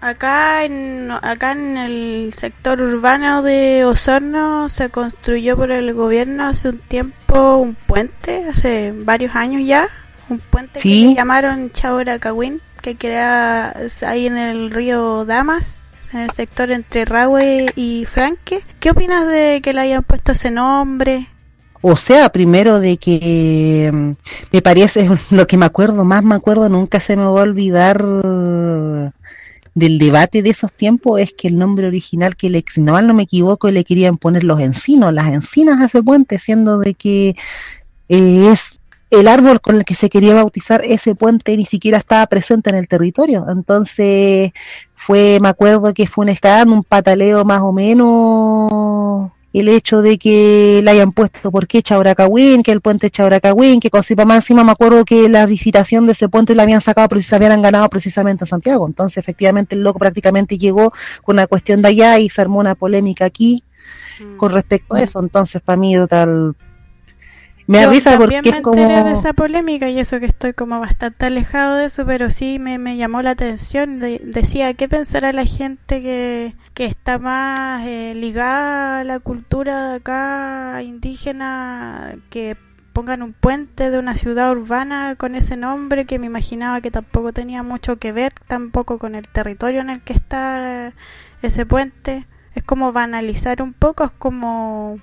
Acá 0.03 0.67
en, 0.67 1.11
acá 1.11 1.53
en 1.53 1.79
el 1.79 2.35
sector 2.35 2.83
urbano 2.83 3.43
de 3.43 3.87
Osorno 3.87 4.69
se 4.69 4.91
construyó 4.91 5.57
por 5.57 5.71
el 5.71 5.95
gobierno 5.95 6.45
hace 6.45 6.69
un 6.69 6.79
tiempo 6.79 7.57
un 7.57 7.75
puente, 7.75 8.45
hace 8.51 8.93
varios 8.95 9.35
años 9.35 9.63
ya, 9.65 9.89
un 10.29 10.41
puente 10.41 10.79
que 10.79 11.15
llamaron 11.15 11.73
Chauracagüín, 11.73 12.61
que 12.83 12.97
queda 12.97 13.75
ahí 14.07 14.27
en 14.27 14.37
el 14.37 14.71
río 14.71 15.25
Damas 15.25 15.81
en 16.15 16.21
el 16.21 16.31
sector 16.31 16.71
entre 16.71 17.05
Rahue 17.05 17.67
y 17.77 18.05
Franque. 18.07 18.63
¿Qué 18.81 18.91
opinas 18.91 19.27
de 19.29 19.61
que 19.63 19.73
le 19.73 19.81
hayan 19.81 20.03
puesto 20.03 20.33
ese 20.33 20.51
nombre? 20.51 21.29
O 21.83 21.97
sea, 21.97 22.31
primero 22.31 22.81
de 22.81 22.97
que 22.97 23.91
mm, 23.93 24.11
me 24.53 24.63
parece 24.63 25.09
lo 25.31 25.47
que 25.47 25.57
me 25.57 25.67
acuerdo, 25.67 26.05
más 26.05 26.23
me 26.23 26.35
acuerdo, 26.35 26.69
nunca 26.69 27.01
se 27.01 27.17
me 27.17 27.25
va 27.25 27.41
a 27.41 27.45
olvidar 27.45 28.03
del 29.75 29.99
debate 29.99 30.43
de 30.43 30.51
esos 30.51 30.73
tiempos 30.73 31.21
es 31.21 31.35
que 31.35 31.49
el 31.49 31.59
nombre 31.59 31.87
original 31.87 32.37
que 32.37 32.49
le, 32.49 32.65
si 32.73 32.81
no 32.81 32.93
mal 32.93 33.07
no 33.07 33.15
me 33.15 33.25
equivoco, 33.25 33.71
le 33.71 33.85
querían 33.85 34.19
poner 34.19 34.45
los 34.45 34.61
encinos, 34.61 35.13
las 35.13 35.33
encinas 35.33 35.81
a 35.81 35.87
ese 35.87 36.03
puente, 36.03 36.39
siendo 36.39 36.79
de 36.79 36.95
que 36.95 37.37
eh, 38.09 38.51
es 38.53 38.74
el 39.21 39.29
árbol 39.29 39.61
con 39.61 39.77
el 39.77 39.85
que 39.85 39.95
se 39.95 40.11
quería 40.11 40.35
bautizar 40.35 40.83
ese 40.85 41.15
puente 41.15 41.57
ni 41.57 41.65
siquiera 41.65 41.99
estaba 41.99 42.27
presente 42.27 42.71
en 42.71 42.77
el 42.77 42.89
territorio. 42.89 43.47
Entonces 43.49 44.53
fue, 44.95 45.39
me 45.41 45.49
acuerdo 45.49 45.95
que 45.95 46.07
fue 46.07 46.25
un 46.25 46.31
escándalo, 46.31 46.73
un 46.73 46.85
pataleo 46.85 47.45
más 47.45 47.61
o 47.63 47.73
menos 47.73 49.31
el 49.55 49.69
hecho 49.69 50.03
de 50.03 50.19
que 50.19 50.81
le 50.83 50.91
hayan 50.91 51.13
puesto 51.13 51.51
por 51.53 51.69
qué 51.69 51.81
Chauracagüín, 51.81 52.65
que 52.65 52.73
el 52.73 52.81
puente 52.81 53.09
Chauracagüín, 53.09 53.79
que 53.79 53.89
Cosipa 53.89 54.25
Máxima, 54.25 54.65
me 54.65 54.73
acuerdo 54.73 55.05
que 55.05 55.29
la 55.29 55.47
visitación 55.47 56.07
de 56.07 56.13
ese 56.13 56.29
puente 56.29 56.57
la 56.57 56.65
habían 56.65 56.81
sacado, 56.81 57.09
se 57.21 57.37
habían 57.37 57.63
ganado 57.63 57.89
precisamente 57.89 58.45
en 58.45 58.49
Santiago. 58.49 58.85
Entonces, 58.85 59.19
efectivamente, 59.19 59.77
el 59.77 59.85
loco 59.85 60.01
prácticamente 60.01 60.59
llegó 60.59 60.93
con 61.23 61.37
una 61.37 61.47
cuestión 61.47 61.83
de 61.83 61.91
allá 61.91 62.19
y 62.19 62.29
se 62.29 62.41
armó 62.41 62.59
una 62.59 62.75
polémica 62.75 63.27
aquí 63.27 63.63
mm. 64.19 64.39
con 64.39 64.51
respecto 64.51 64.97
a 64.97 65.03
eso. 65.03 65.21
Entonces, 65.21 65.63
para 65.63 65.77
mí, 65.77 65.95
total. 65.95 66.57
Me 67.67 67.83
avisa 67.83 68.19
porque 68.19 68.43
me 68.43 68.49
es 68.51 68.61
como. 68.61 68.77
de 68.77 69.13
esa 69.13 69.33
polémica 69.33 69.89
y 69.89 69.99
eso 69.99 70.21
que 70.21 70.27
estoy 70.27 70.53
como 70.53 70.81
bastante 70.81 71.27
alejado 71.27 71.77
de 71.77 71.87
eso, 71.87 72.05
pero 72.05 72.29
sí 72.31 72.59
me, 72.59 72.79
me 72.79 72.97
llamó 72.97 73.23
la 73.23 73.31
atención. 73.31 74.01
decía, 74.01 74.75
¿qué 74.75 74.89
pensará 74.89 75.33
la 75.33 75.47
gente 75.47 76.03
que, 76.03 76.55
que 76.75 76.85
está 76.85 77.19
más 77.19 77.87
eh, 77.87 78.13
ligada 78.15 79.01
a 79.01 79.05
la 79.05 79.19
cultura 79.19 79.91
de 79.91 79.97
acá 79.97 80.83
indígena 80.83 82.17
que 82.29 82.57
pongan 82.93 83.23
un 83.23 83.33
puente 83.33 83.91
de 83.91 83.99
una 83.99 84.17
ciudad 84.17 84.53
urbana 84.53 85.17
con 85.17 85.35
ese 85.35 85.57
nombre 85.57 86.05
que 86.05 86.19
me 86.19 86.27
imaginaba 86.27 86.81
que 86.81 86.93
tampoco 86.93 87.33
tenía 87.33 87.63
mucho 87.63 87.97
que 87.97 88.13
ver 88.13 88.33
tampoco 88.47 88.99
con 88.99 89.17
el 89.17 89.27
territorio 89.27 89.81
en 89.81 89.91
el 89.91 90.01
que 90.03 90.13
está 90.13 90.93
ese 91.43 91.67
puente. 91.67 92.27
Es 92.55 92.63
como 92.63 92.93
banalizar 92.93 93.63
un 93.63 93.73
poco, 93.73 94.05
es 94.05 94.13
como... 94.13 95.01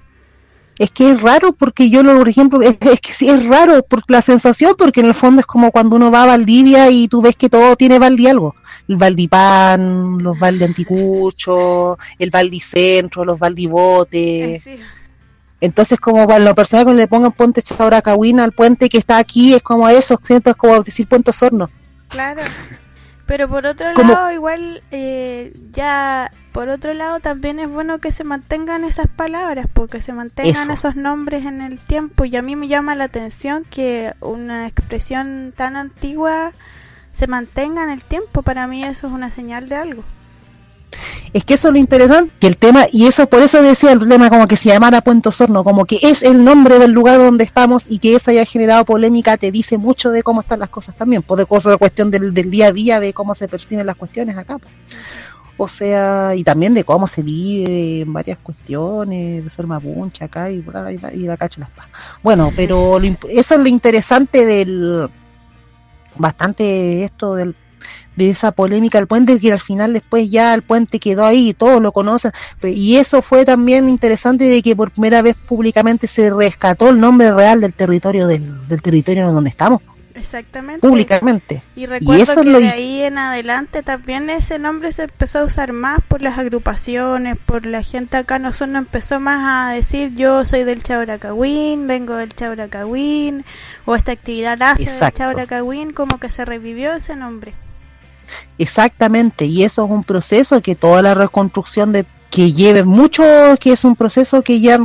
Es 0.82 0.92
que 0.92 1.12
es 1.12 1.22
raro 1.22 1.54
porque 1.54 1.90
yo, 1.90 2.02
lo, 2.02 2.18
por 2.18 2.28
ejemplo, 2.28 2.62
es, 2.62 2.78
que 2.78 3.14
sí 3.14 3.30
es 3.30 3.46
raro 3.46 3.84
por 3.84 4.04
la 4.08 4.22
sensación, 4.22 4.76
porque 4.78 5.02
en 5.02 5.08
el 5.08 5.14
fondo 5.14 5.42
es 5.42 5.46
como 5.46 5.72
cuando 5.72 5.96
uno 5.96 6.10
va 6.10 6.24
a 6.24 6.28
Valdivia 6.28 6.90
y 6.90 7.08
tú 7.08 7.22
ves 7.22 7.36
que 7.36 7.50
todo 7.50 7.76
tiene 7.76 8.00
Valdi 8.00 8.28
algo. 8.28 8.56
El 8.88 8.98
Valdipán, 8.98 10.18
los 10.18 10.40
Valdi 10.40 10.64
Anticucho, 10.64 11.98
el 12.18 12.30
Valdicentro, 12.32 13.24
los 13.24 13.38
Valdibotes. 13.38 14.64
Sí 14.64 14.80
entonces, 15.62 16.00
como 16.00 16.28
para 16.28 16.40
lo 16.40 16.56
personal, 16.56 16.86
cuando 16.86 17.02
le 17.02 17.08
pongan 17.08 17.32
puente 17.32 17.62
Chauracahuina 17.62 18.44
al 18.44 18.52
puente 18.52 18.90
que 18.90 18.98
está 18.98 19.20
aquí, 19.20 19.54
es 19.54 19.62
como 19.62 19.88
eso, 19.88 20.20
siento 20.24 20.50
es 20.50 20.56
como 20.56 20.82
decir 20.82 21.08
Puente 21.08 21.30
Osorno. 21.30 21.70
Claro. 22.10 22.42
Pero 23.32 23.48
por 23.48 23.66
otro 23.66 23.94
lado, 23.94 24.30
igual, 24.30 24.84
eh, 24.92 25.54
ya, 25.72 26.34
por 26.52 26.68
otro 26.68 26.94
lado, 26.94 27.22
también 27.22 27.62
es 27.62 27.70
bueno 27.70 28.00
que 28.00 28.12
se 28.12 28.26
mantengan 28.26 28.84
esas 28.84 29.08
palabras, 29.08 29.68
porque 29.72 30.02
se 30.02 30.12
mantengan 30.12 30.70
esos 30.70 30.98
nombres 30.98 31.46
en 31.46 31.62
el 31.62 31.80
tiempo. 31.80 32.26
Y 32.26 32.36
a 32.36 32.42
mí 32.42 32.58
me 32.58 32.68
llama 32.68 32.94
la 32.94 33.06
atención 33.06 33.64
que 33.70 34.14
una 34.20 34.68
expresión 34.68 35.54
tan 35.56 35.78
antigua 35.78 36.52
se 37.14 37.28
mantenga 37.28 37.86
en 37.86 37.92
el 37.92 38.04
tiempo. 38.04 38.42
Para 38.42 38.68
mí 38.68 38.84
eso 38.84 39.08
es 39.08 39.14
una 39.14 39.32
señal 39.32 39.70
de 39.70 39.76
algo. 39.76 40.04
Es 41.34 41.46
que 41.46 41.54
eso 41.54 41.70
es 41.70 41.74
lo 41.74 41.80
interesante, 41.80 42.34
que 42.40 42.48
el 42.48 42.58
tema, 42.58 42.86
y 42.92 43.08
eso 43.08 43.28
por 43.28 43.42
eso 43.42 43.62
decía 43.62 43.94
el 43.94 44.08
tema 44.08 44.30
como 44.30 44.48
que 44.48 44.58
se 44.58 44.70
llamara 44.70 45.02
Puente 45.02 45.30
Osorno, 45.30 45.64
como 45.64 45.86
que 45.86 46.00
es 46.02 46.24
el 46.24 46.44
nombre 46.44 46.80
del 46.80 46.92
lugar 46.92 47.18
donde 47.18 47.44
estamos 47.44 47.90
y 47.90 48.00
que 48.00 48.16
eso 48.16 48.32
haya 48.32 48.46
generado 48.46 48.84
polémica, 48.86 49.38
te 49.38 49.52
dice 49.52 49.78
mucho 49.78 50.12
de 50.12 50.24
cómo 50.24 50.42
están 50.42 50.60
las 50.60 50.70
cosas 50.70 50.96
también, 50.96 51.22
pues 51.22 51.38
de 51.38 51.46
cosas, 51.46 51.78
cuestión 51.78 52.12
del, 52.12 52.34
día 52.34 52.68
a 52.68 52.72
día, 52.72 53.00
de 53.00 53.14
cómo 53.14 53.34
se 53.34 53.48
perciben 53.48 53.86
las 53.86 53.96
cuestiones 53.96 54.38
acá. 54.38 54.58
Pues. 54.58 54.74
O 55.58 55.68
sea, 55.68 56.34
y 56.36 56.44
también 56.44 56.74
de 56.74 56.84
cómo 56.84 57.06
se 57.06 57.22
vive 57.22 58.02
en 58.02 58.12
varias 58.12 58.40
cuestiones, 58.40 59.44
de 59.44 59.50
ser 59.50 59.68
mapuncha 59.68 60.26
acá 60.26 60.50
y, 60.50 60.64
las 60.64 61.40
Bueno, 62.24 62.52
pero 62.56 63.00
eso 63.00 63.54
es 63.56 63.60
lo 63.60 63.68
interesante 63.68 64.46
del 64.46 65.08
bastante 66.16 67.04
esto 67.04 67.36
del 67.36 67.56
de 68.26 68.32
esa 68.32 68.52
polémica 68.52 68.98
del 68.98 69.08
puente, 69.08 69.40
que 69.40 69.52
al 69.52 69.60
final 69.60 69.94
después 69.94 70.30
ya 70.30 70.54
el 70.54 70.62
puente 70.62 71.00
quedó 71.00 71.26
ahí, 71.26 71.54
todos 71.54 71.82
lo 71.82 71.92
conocen, 71.92 72.32
y 72.64 72.98
eso 72.98 73.22
fue 73.22 73.46
también 73.46 73.90
interesante 73.90 74.46
de 74.46 74.62
que 74.62 74.76
por 74.76 74.92
primera 74.92 75.22
vez 75.22 75.36
públicamente 75.36 76.08
se 76.08 76.30
rescató 76.30 76.90
el 76.90 77.00
nombre 77.00 77.32
real 77.32 77.62
del 77.62 77.74
territorio 77.74 78.28
del, 78.28 78.68
del 78.68 78.82
territorio 78.82 79.32
donde 79.32 79.50
estamos. 79.50 79.82
Exactamente. 80.16 80.88
Públicamente. 80.88 81.64
Y 81.76 81.86
recuerdo 81.86 82.42
que 82.42 82.50
de 82.50 82.70
ahí 82.70 83.02
en 83.02 83.18
adelante 83.18 83.82
también 83.82 84.30
ese 84.30 84.60
nombre 84.60 84.92
se 84.92 85.04
empezó 85.04 85.40
a 85.40 85.44
usar 85.46 85.74
más 85.74 86.00
por 86.08 86.22
las 86.22 86.38
agrupaciones, 86.38 87.38
por 87.38 87.66
la 87.66 87.82
gente 87.84 88.18
acá. 88.18 88.38
no 88.38 88.54
solo 88.54 88.78
empezó 88.78 89.20
más 89.20 89.70
a 89.70 89.74
decir 89.74 90.14
yo 90.16 90.46
soy 90.46 90.64
del 90.64 90.84
Chauracahuín, 90.84 91.88
vengo 91.88 92.16
del 92.16 92.36
Chauracahuín, 92.36 93.46
o 93.86 93.96
esta 93.96 94.12
actividad 94.12 94.58
nace 94.58 94.86
del 94.92 95.12
Chauracahuín, 95.12 95.92
como 95.92 96.20
que 96.20 96.30
se 96.30 96.46
revivió 96.46 96.94
ese 96.94 97.16
nombre. 97.16 97.54
Exactamente, 98.58 99.46
y 99.46 99.64
eso 99.64 99.86
es 99.86 99.92
un 99.92 100.04
proceso 100.04 100.62
que 100.62 100.76
toda 100.76 101.02
la 101.02 101.14
reconstrucción 101.14 101.92
de 101.92 102.06
que 102.30 102.54
lleve 102.54 102.84
mucho, 102.84 103.24
que 103.60 103.74
es 103.74 103.84
un 103.84 103.96
proceso 103.96 104.42
que 104.42 104.60
ya 104.60 104.80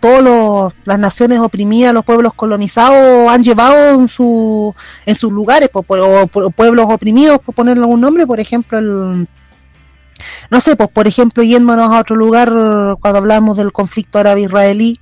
todas 0.00 0.72
las 0.84 0.98
naciones 0.98 1.40
oprimidas, 1.40 1.92
los 1.92 2.04
pueblos 2.04 2.32
colonizados 2.34 3.30
han 3.30 3.44
llevado 3.44 4.00
en, 4.00 4.08
su, 4.08 4.74
en 5.04 5.14
sus 5.14 5.30
lugares, 5.30 5.70
o, 5.72 5.82
pueblos 5.82 6.86
oprimidos, 6.88 7.38
por 7.40 7.54
ponerle 7.54 7.82
algún 7.82 8.00
nombre, 8.00 8.26
por 8.26 8.40
ejemplo, 8.40 8.78
el, 8.78 9.28
no 10.50 10.60
sé, 10.60 10.76
pues 10.76 10.88
por 10.88 11.06
ejemplo, 11.06 11.42
yéndonos 11.42 11.92
a 11.92 12.00
otro 12.00 12.16
lugar, 12.16 12.48
cuando 13.00 13.18
hablamos 13.18 13.56
del 13.56 13.72
conflicto 13.72 14.18
árabe-israelí, 14.18 15.00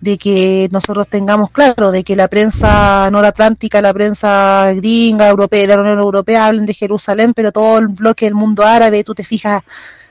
de 0.00 0.16
que 0.16 0.68
nosotros 0.70 1.08
tengamos 1.08 1.50
claro 1.50 1.90
de 1.90 2.04
que 2.04 2.14
la 2.14 2.28
prensa 2.28 3.10
noratlántica, 3.10 3.82
la 3.82 3.92
prensa 3.92 4.72
gringa, 4.74 5.28
europea, 5.28 5.66
la 5.66 5.80
Unión 5.80 5.98
Europea 5.98 6.46
hablen 6.46 6.66
de 6.66 6.74
Jerusalén, 6.74 7.34
pero 7.34 7.50
todo 7.50 7.78
el 7.78 7.88
bloque 7.88 8.26
del 8.26 8.34
mundo 8.34 8.64
árabe, 8.64 9.02
tú 9.02 9.14
te 9.14 9.24
fijas, 9.24 9.62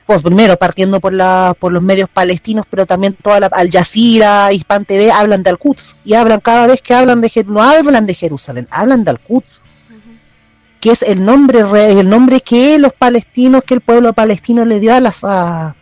pues 0.04 0.22
primero 0.22 0.56
partiendo 0.56 1.00
por 1.00 1.14
la, 1.14 1.54
por 1.58 1.72
los 1.72 1.82
medios 1.82 2.08
palestinos, 2.10 2.66
pero 2.68 2.84
también 2.86 3.14
toda 3.14 3.40
la 3.40 3.46
Al 3.46 3.70
Jazeera, 3.70 4.52
Hispan 4.52 4.84
TV 4.84 5.10
hablan 5.10 5.42
de 5.42 5.50
Al-Quds 5.50 5.96
y 6.04 6.14
hablan 6.14 6.40
cada 6.40 6.66
vez 6.66 6.82
que 6.82 6.94
hablan 6.94 7.20
de 7.20 7.44
no 7.46 7.62
hablan 7.62 8.06
de 8.06 8.14
Jerusalén, 8.14 8.68
hablan 8.70 9.04
de 9.04 9.10
Al-Quds. 9.10 9.64
Que 10.80 10.92
es 10.92 11.02
el 11.02 11.24
nombre 11.24 11.64
el 11.90 12.08
nombre 12.08 12.40
que 12.40 12.78
los 12.78 12.92
palestinos, 12.92 13.64
que 13.64 13.74
el 13.74 13.80
pueblo 13.80 14.12
palestino 14.12 14.64
le 14.64 14.78
dio 14.78 14.94
a 14.94 15.00
las 15.00 15.24
a, 15.24 15.74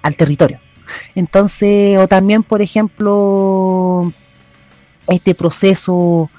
al 0.00 0.16
territorio. 0.16 0.61
Entonces, 1.14 1.98
o 1.98 2.08
también, 2.08 2.42
por 2.42 2.62
ejemplo, 2.62 4.12
este 5.08 5.34
proceso 5.34 6.30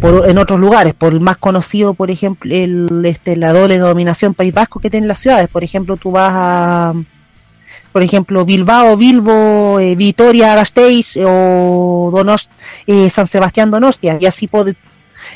por, 0.00 0.28
en 0.28 0.38
otros 0.38 0.60
lugares, 0.60 0.94
por 0.94 1.12
el 1.12 1.20
más 1.20 1.38
conocido, 1.38 1.94
por 1.94 2.10
ejemplo, 2.10 2.54
el, 2.54 3.04
este, 3.04 3.36
la 3.36 3.52
doble 3.52 3.78
dominación 3.78 4.34
País 4.34 4.52
Vasco 4.52 4.80
que 4.80 4.90
tienen 4.90 5.08
las 5.08 5.20
ciudades. 5.20 5.48
Por 5.48 5.64
ejemplo, 5.64 5.96
tú 5.96 6.10
vas 6.10 6.32
a, 6.34 6.94
por 7.92 8.02
ejemplo, 8.02 8.44
Bilbao, 8.44 8.96
Bilbo, 8.96 9.80
eh, 9.80 9.94
Vitoria, 9.96 10.54
Gasteiz 10.54 11.16
o 11.24 12.10
Donost, 12.12 12.50
eh, 12.86 13.08
San 13.10 13.26
Sebastián, 13.26 13.70
Donostia, 13.70 14.18
y 14.20 14.26
así 14.26 14.48
puede. 14.48 14.74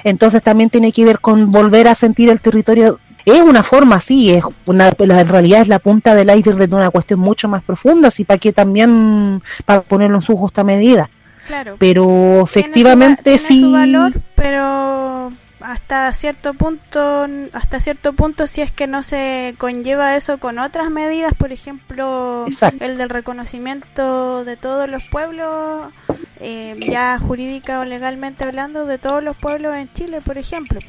Entonces 0.05 0.43
también 0.43 0.71
tiene 0.71 0.93
que 0.93 1.05
ver 1.05 1.21
con 1.21 1.51
volver 1.51 1.89
a 1.89 1.95
sentir 1.95 2.29
el 2.29 2.41
territorio 2.41 2.99
es 3.25 3.41
una 3.41 3.63
forma, 3.63 4.01
sí, 4.01 4.31
es 4.31 4.43
una, 4.67 4.93
la, 4.99 5.21
en 5.21 5.29
realidad 5.29 5.63
es 5.63 5.69
la 5.69 5.79
punta 5.79 6.15
del 6.15 6.31
iceberg 6.31 6.69
de 6.69 6.77
una 6.77 6.91
cuestión 6.91 7.21
mucho 7.21 7.49
más 7.49 7.63
profunda, 7.63 8.09
así 8.09 8.25
para 8.25 8.39
que 8.39 8.53
también, 8.53 9.43
para 9.65 9.83
ponerlo 9.83 10.17
en 10.17 10.23
su 10.23 10.37
justa 10.37 10.65
medida. 10.65 11.11
Claro. 11.47 11.77
Pero 11.79 12.43
efectivamente 12.43 13.39
sí. 13.39 13.61
Su 13.61 13.73
valor, 13.73 14.13
pero 14.37 15.33
hasta 15.61 16.13
cierto 16.13 16.55
punto, 16.55 17.27
hasta 17.53 17.81
cierto 17.81 18.13
punto, 18.13 18.47
si 18.47 18.63
es 18.63 18.73
que 18.73 18.87
no 18.87 19.03
se 19.03 19.55
conlleva 19.59 20.17
eso 20.17 20.39
con 20.39 20.59
otras 20.59 20.91
medidas, 20.91 21.35
por 21.35 21.53
ejemplo, 21.53 22.47
el 22.81 22.97
del 22.97 23.09
reconocimiento 23.09 24.45
de 24.45 24.57
todos 24.57 24.89
los 24.89 25.09
pueblos, 25.09 25.93
eh, 26.41 26.77
ya 26.79 27.19
jurídica 27.19 27.81
o 27.81 27.85
legalmente 27.85 28.45
hablando, 28.45 28.87
de 28.87 28.99
todos 28.99 29.23
los 29.23 29.37
pueblos 29.37 29.77
en 29.77 29.93
Chile, 29.93 30.21
por 30.21 30.39
ejemplo. 30.39 30.81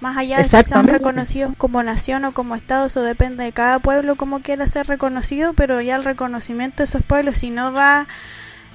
Más 0.00 0.16
allá 0.16 0.38
de 0.38 0.44
si 0.44 0.62
son 0.64 0.86
reconocidos 0.88 1.56
como 1.56 1.82
nación 1.82 2.26
o 2.26 2.32
como 2.32 2.54
estado, 2.54 2.86
eso 2.86 3.02
depende 3.02 3.44
de 3.44 3.52
cada 3.52 3.78
pueblo 3.78 4.16
como 4.16 4.40
quiera 4.40 4.68
ser 4.68 4.86
reconocido, 4.86 5.54
pero 5.54 5.80
ya 5.80 5.96
el 5.96 6.04
reconocimiento 6.04 6.78
de 6.78 6.84
esos 6.84 7.02
pueblos, 7.02 7.38
si 7.38 7.50
no 7.50 7.72
va 7.72 8.06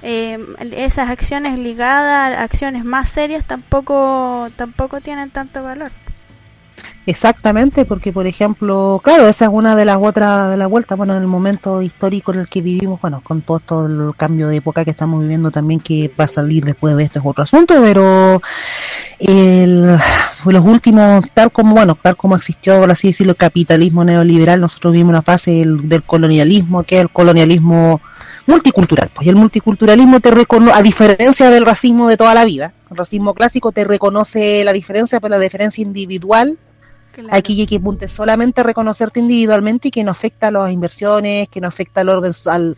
eh, 0.02 0.38
esas 0.72 1.10
acciones 1.10 1.58
ligadas 1.60 2.36
a 2.36 2.42
acciones 2.42 2.84
más 2.84 3.08
serias, 3.08 3.44
tampoco, 3.44 4.48
tampoco 4.56 5.00
tienen 5.00 5.30
tanto 5.30 5.62
valor. 5.62 5.92
Exactamente, 7.04 7.84
porque 7.84 8.12
por 8.12 8.28
ejemplo, 8.28 9.00
claro, 9.02 9.26
esa 9.26 9.46
es 9.46 9.50
una 9.52 9.74
de 9.74 9.84
las 9.84 9.98
otras 10.00 10.50
de 10.50 10.56
la 10.56 10.68
vuelta, 10.68 10.94
bueno, 10.94 11.14
en 11.14 11.22
el 11.22 11.26
momento 11.26 11.82
histórico 11.82 12.32
en 12.32 12.40
el 12.40 12.48
que 12.48 12.62
vivimos, 12.62 13.00
bueno, 13.00 13.20
con 13.24 13.40
todo, 13.42 13.86
el 13.86 14.14
cambio 14.16 14.46
de 14.46 14.56
época 14.56 14.84
que 14.84 14.92
estamos 14.92 15.20
viviendo 15.20 15.50
también 15.50 15.80
que 15.80 16.12
va 16.18 16.24
a 16.24 16.28
salir 16.28 16.64
después 16.64 16.96
de 16.96 17.02
esto 17.02 17.18
es 17.18 17.24
otro 17.26 17.42
asunto, 17.42 17.74
pero 17.82 18.40
el, 19.18 19.96
los 20.46 20.64
últimos, 20.64 21.24
tal 21.34 21.50
como, 21.50 21.74
bueno, 21.74 21.98
tal 22.00 22.16
como 22.16 22.36
existió, 22.36 22.78
por 22.78 22.92
así 22.92 23.08
decirlo, 23.08 23.32
el 23.32 23.36
capitalismo 23.36 24.04
neoliberal, 24.04 24.60
nosotros 24.60 24.92
vivimos 24.92 25.10
una 25.10 25.22
fase 25.22 25.50
del, 25.50 26.04
colonialismo, 26.04 26.84
que 26.84 26.96
es 26.96 27.00
el 27.00 27.10
colonialismo 27.10 28.00
multicultural, 28.46 29.10
pues 29.12 29.26
el 29.26 29.34
multiculturalismo 29.34 30.20
te 30.20 30.30
reconoce, 30.30 30.72
a 30.72 30.82
diferencia 30.82 31.50
del 31.50 31.66
racismo 31.66 32.06
de 32.08 32.16
toda 32.16 32.32
la 32.32 32.44
vida, 32.44 32.72
el 32.92 32.96
racismo 32.96 33.34
clásico 33.34 33.72
te 33.72 33.82
reconoce 33.82 34.62
la 34.62 34.72
diferencia, 34.72 35.18
pero 35.18 35.34
la 35.34 35.40
diferencia 35.40 35.82
individual 35.82 36.58
Aquí 37.30 37.60
hay 37.60 37.66
que 37.66 37.76
apunte 37.76 38.08
solamente 38.08 38.60
a 38.60 38.64
reconocerte 38.64 39.20
individualmente 39.20 39.88
y 39.88 39.90
que 39.90 40.04
no 40.04 40.10
afecta 40.10 40.48
a 40.48 40.50
las 40.50 40.72
inversiones, 40.72 41.48
que 41.48 41.60
no 41.60 41.68
afecta 41.68 42.00
al 42.00 42.08
orden, 42.08 42.32
al, 42.46 42.76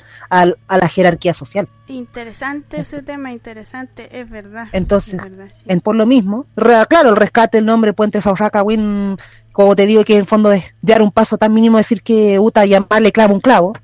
a 0.68 0.76
la 0.76 0.88
jerarquía 0.88 1.34
social. 1.34 1.68
Interesante 1.86 2.80
ese 2.80 3.02
tema, 3.02 3.32
interesante, 3.32 4.08
es 4.20 4.28
verdad. 4.28 4.68
Entonces, 4.72 5.20
en, 5.66 5.80
por 5.80 5.96
lo 5.96 6.06
mismo, 6.06 6.46
claro, 6.88 7.10
el 7.10 7.16
rescate 7.16 7.58
del 7.58 7.66
nombre 7.66 7.92
Puente 7.92 8.20
Win, 8.64 9.16
como 9.52 9.76
te 9.76 9.86
digo, 9.86 10.04
que 10.04 10.14
en 10.14 10.20
el 10.20 10.26
fondo 10.26 10.50
es 10.52 10.64
dar 10.82 11.02
un 11.02 11.10
paso 11.12 11.36
tan 11.36 11.52
mínimo 11.52 11.78
decir 11.78 12.02
que 12.02 12.38
Uta 12.38 12.64
llamarle 12.64 13.12
clavo 13.12 13.34
un 13.34 13.40
clavo. 13.40 13.74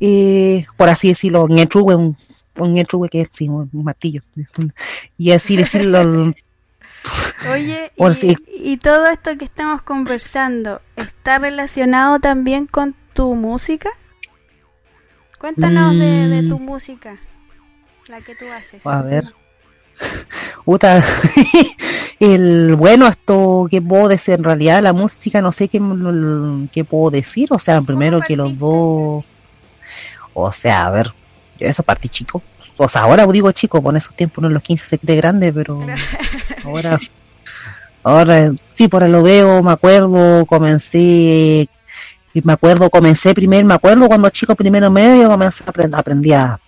eh, 0.00 0.66
por 0.76 0.88
así 0.88 1.08
decirlo, 1.08 1.46
ñetrugue, 1.48 1.94
un, 1.94 2.16
un 2.56 2.72
ñetrugue 2.74 3.08
que 3.08 3.20
es 3.22 3.28
sí, 3.32 3.48
un 3.48 3.70
martillo, 3.72 4.22
y 5.16 5.30
así 5.30 5.56
decirlo. 5.56 6.34
Oye, 7.52 7.92
y, 7.96 8.72
y, 8.72 8.76
todo 8.78 9.06
esto 9.06 9.36
que 9.38 9.44
estamos 9.44 9.82
conversando, 9.82 10.80
¿está 10.96 11.38
relacionado 11.38 12.18
también 12.18 12.66
con 12.66 12.94
tu 13.14 13.34
música? 13.34 13.90
Cuéntanos 15.38 15.92
de, 15.92 16.28
de, 16.28 16.48
tu 16.48 16.58
mm. 16.58 16.64
música, 16.64 17.18
la 18.08 18.20
que 18.20 18.34
tú 18.34 18.44
haces. 18.50 18.84
A 18.84 19.02
ver. 19.02 19.32
Uta, 20.64 21.02
el 22.20 22.76
bueno, 22.76 23.06
esto 23.06 23.68
que 23.70 23.80
puedo 23.80 24.08
decir, 24.08 24.34
en 24.34 24.44
realidad 24.44 24.82
la 24.82 24.92
música 24.92 25.40
no 25.40 25.52
sé 25.52 25.68
qué, 25.68 25.80
qué 26.72 26.84
puedo 26.84 27.10
decir, 27.10 27.48
o 27.52 27.58
sea, 27.58 27.80
primero 27.82 28.20
que 28.20 28.36
los 28.36 28.58
dos, 28.58 29.24
o 30.34 30.52
sea, 30.52 30.86
a 30.86 30.90
ver, 30.90 31.14
yo 31.58 31.66
eso 31.66 31.82
partí 31.82 32.08
chico, 32.08 32.42
o 32.78 32.88
sea, 32.88 33.02
ahora 33.02 33.26
digo 33.26 33.52
chico, 33.52 33.82
por 33.82 33.96
esos 33.96 34.14
tiempos 34.14 34.42
no 34.42 34.48
en 34.48 34.54
los 34.54 34.62
15 34.62 34.86
se 34.86 34.98
cree 34.98 35.16
grande, 35.16 35.52
pero 35.52 35.84
ahora, 36.64 36.98
ahora 38.02 38.52
sí, 38.72 38.88
por 38.88 39.02
ahí 39.02 39.10
lo 39.10 39.22
veo, 39.22 39.62
me 39.62 39.72
acuerdo, 39.72 40.46
comencé, 40.46 41.68
me 42.32 42.52
acuerdo, 42.52 42.88
comencé 42.90 43.34
primero, 43.34 43.66
me 43.66 43.74
acuerdo 43.74 44.08
cuando 44.08 44.30
chico 44.30 44.54
primero 44.54 44.90
medio, 44.90 45.28
comencé 45.28 45.64
a 45.66 45.70
aprender, 45.70 45.98
aprendí 45.98 46.32
a 46.32 46.58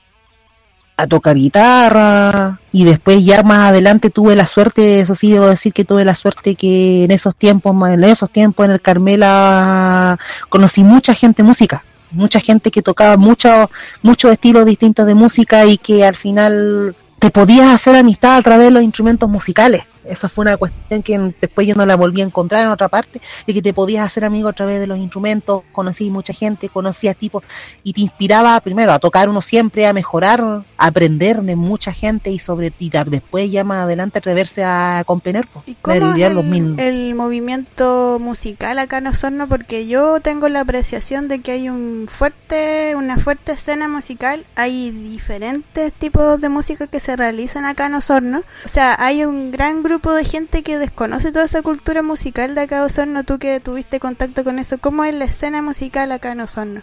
a 1.01 1.07
tocar 1.07 1.35
guitarra 1.35 2.61
y 2.73 2.85
después 2.85 3.25
ya 3.25 3.43
más 3.43 3.71
adelante 3.71 4.11
tuve 4.11 4.37
la 4.37 4.47
suerte, 4.47 5.01
eso 5.01 5.15
sí 5.15 5.33
debo 5.33 5.47
decir 5.47 5.73
que 5.73 5.85
tuve 5.85 6.05
la 6.05 6.15
suerte 6.15 6.55
que 6.55 7.05
en 7.05 7.11
esos 7.11 7.35
tiempos, 7.35 7.75
en 7.89 8.05
esos 8.05 8.31
tiempos 8.31 8.67
en 8.67 8.73
el 8.73 8.83
Carmela 8.83 10.19
conocí 10.51 10.85
mucha 10.85 11.15
gente 11.15 11.43
música, 11.43 11.85
mucha 12.11 12.41
gente 12.41 12.71
que 12.71 12.83
tocaba 12.83 13.17
muchos 13.17 13.69
muchos 14.03 14.33
estilos 14.33 14.65
distintos 14.67 15.07
de 15.07 15.15
música 15.15 15.65
y 15.67 15.79
que 15.79 16.05
al 16.05 16.17
final 16.17 16.95
te 17.19 17.31
podías 17.31 17.69
hacer 17.69 17.97
amistad 17.97 18.37
a 18.37 18.43
través 18.43 18.67
de 18.67 18.73
los 18.73 18.83
instrumentos 18.83 19.29
musicales. 19.29 19.85
Esa 20.05 20.29
fue 20.29 20.43
una 20.43 20.57
cuestión 20.57 21.03
que 21.03 21.19
después 21.41 21.67
yo 21.67 21.75
no 21.75 21.87
la 21.87 21.97
volví 21.97 22.21
a 22.21 22.25
encontrar 22.25 22.65
en 22.65 22.71
otra 22.71 22.89
parte, 22.89 23.21
de 23.47 23.55
que 23.55 23.63
te 23.63 23.73
podías 23.73 24.07
hacer 24.07 24.25
amigo 24.25 24.49
a 24.49 24.53
través 24.53 24.81
de 24.81 24.87
los 24.87 24.99
instrumentos, 24.99 25.63
conocí 25.73 26.11
mucha 26.11 26.33
gente, 26.33 26.69
conocías 26.69 27.17
tipos 27.17 27.45
y 27.83 27.93
te 27.93 28.03
inspiraba 28.03 28.59
primero 28.61 28.93
a 28.93 28.99
tocar 28.99 29.29
uno 29.29 29.43
siempre, 29.43 29.87
a 29.87 29.93
mejorar, 29.93 30.43
a 30.43 30.87
aprender 30.87 31.43
de 31.43 31.57
mucha 31.57 31.93
gente 31.93 32.31
y 32.31 32.39
sobre 32.39 32.71
ti 32.71 32.91
después 33.07 33.51
ya 33.51 33.65
más 33.65 33.85
adelante 33.85 34.19
atreverse 34.19 34.65
a 34.65 35.05
componer. 35.07 35.47
¿Y 35.67 35.75
cómo 35.77 36.15
el, 36.15 36.79
el, 36.79 37.15
movimiento 37.15 38.19
musical 38.21 38.79
acá 38.79 38.99
en 38.99 39.07
Osorno? 39.07 39.49
Porque 39.49 39.87
yo 39.87 40.21
tengo 40.21 40.49
la 40.49 40.61
apreciación 40.61 41.29
de 41.29 41.41
que 41.41 41.53
hay 41.53 41.69
un 41.69 42.07
fuerte, 42.09 42.95
una 42.97 43.19
fuerte 43.19 43.53
escena 43.53 43.89
musical, 43.89 44.45
hay 44.57 44.91
diferentes 44.91 45.93
tipos 45.93 46.41
de 46.41 46.49
música 46.49 46.87
que 46.87 47.01
se 47.01 47.17
realizan 47.17 47.65
acá 47.65 47.87
en 47.87 47.95
Osorno, 47.95 48.43
o 48.65 48.69
sea, 48.69 48.97
hay 48.99 49.25
un 49.25 49.51
gran 49.51 49.83
grupo 49.83 49.90
de 49.99 50.25
gente 50.25 50.63
que 50.63 50.79
desconoce 50.79 51.33
toda 51.33 51.47
esa 51.47 51.63
cultura 51.63 52.03
musical 52.03 52.55
de 52.55 52.61
acá 52.61 52.77
de 52.77 52.87
Osorno, 52.87 53.25
tú 53.25 53.41
que 53.41 53.59
tuviste 53.59 53.99
contacto 53.99 54.45
con 54.45 54.61
eso, 54.61 54.79
¿cómo 54.79 55.05
es 55.05 55.13
la 55.15 55.25
escena 55.25 55.63
musical 55.63 56.13
acá 56.13 56.31
en 56.31 56.41
Osorno? 56.41 56.83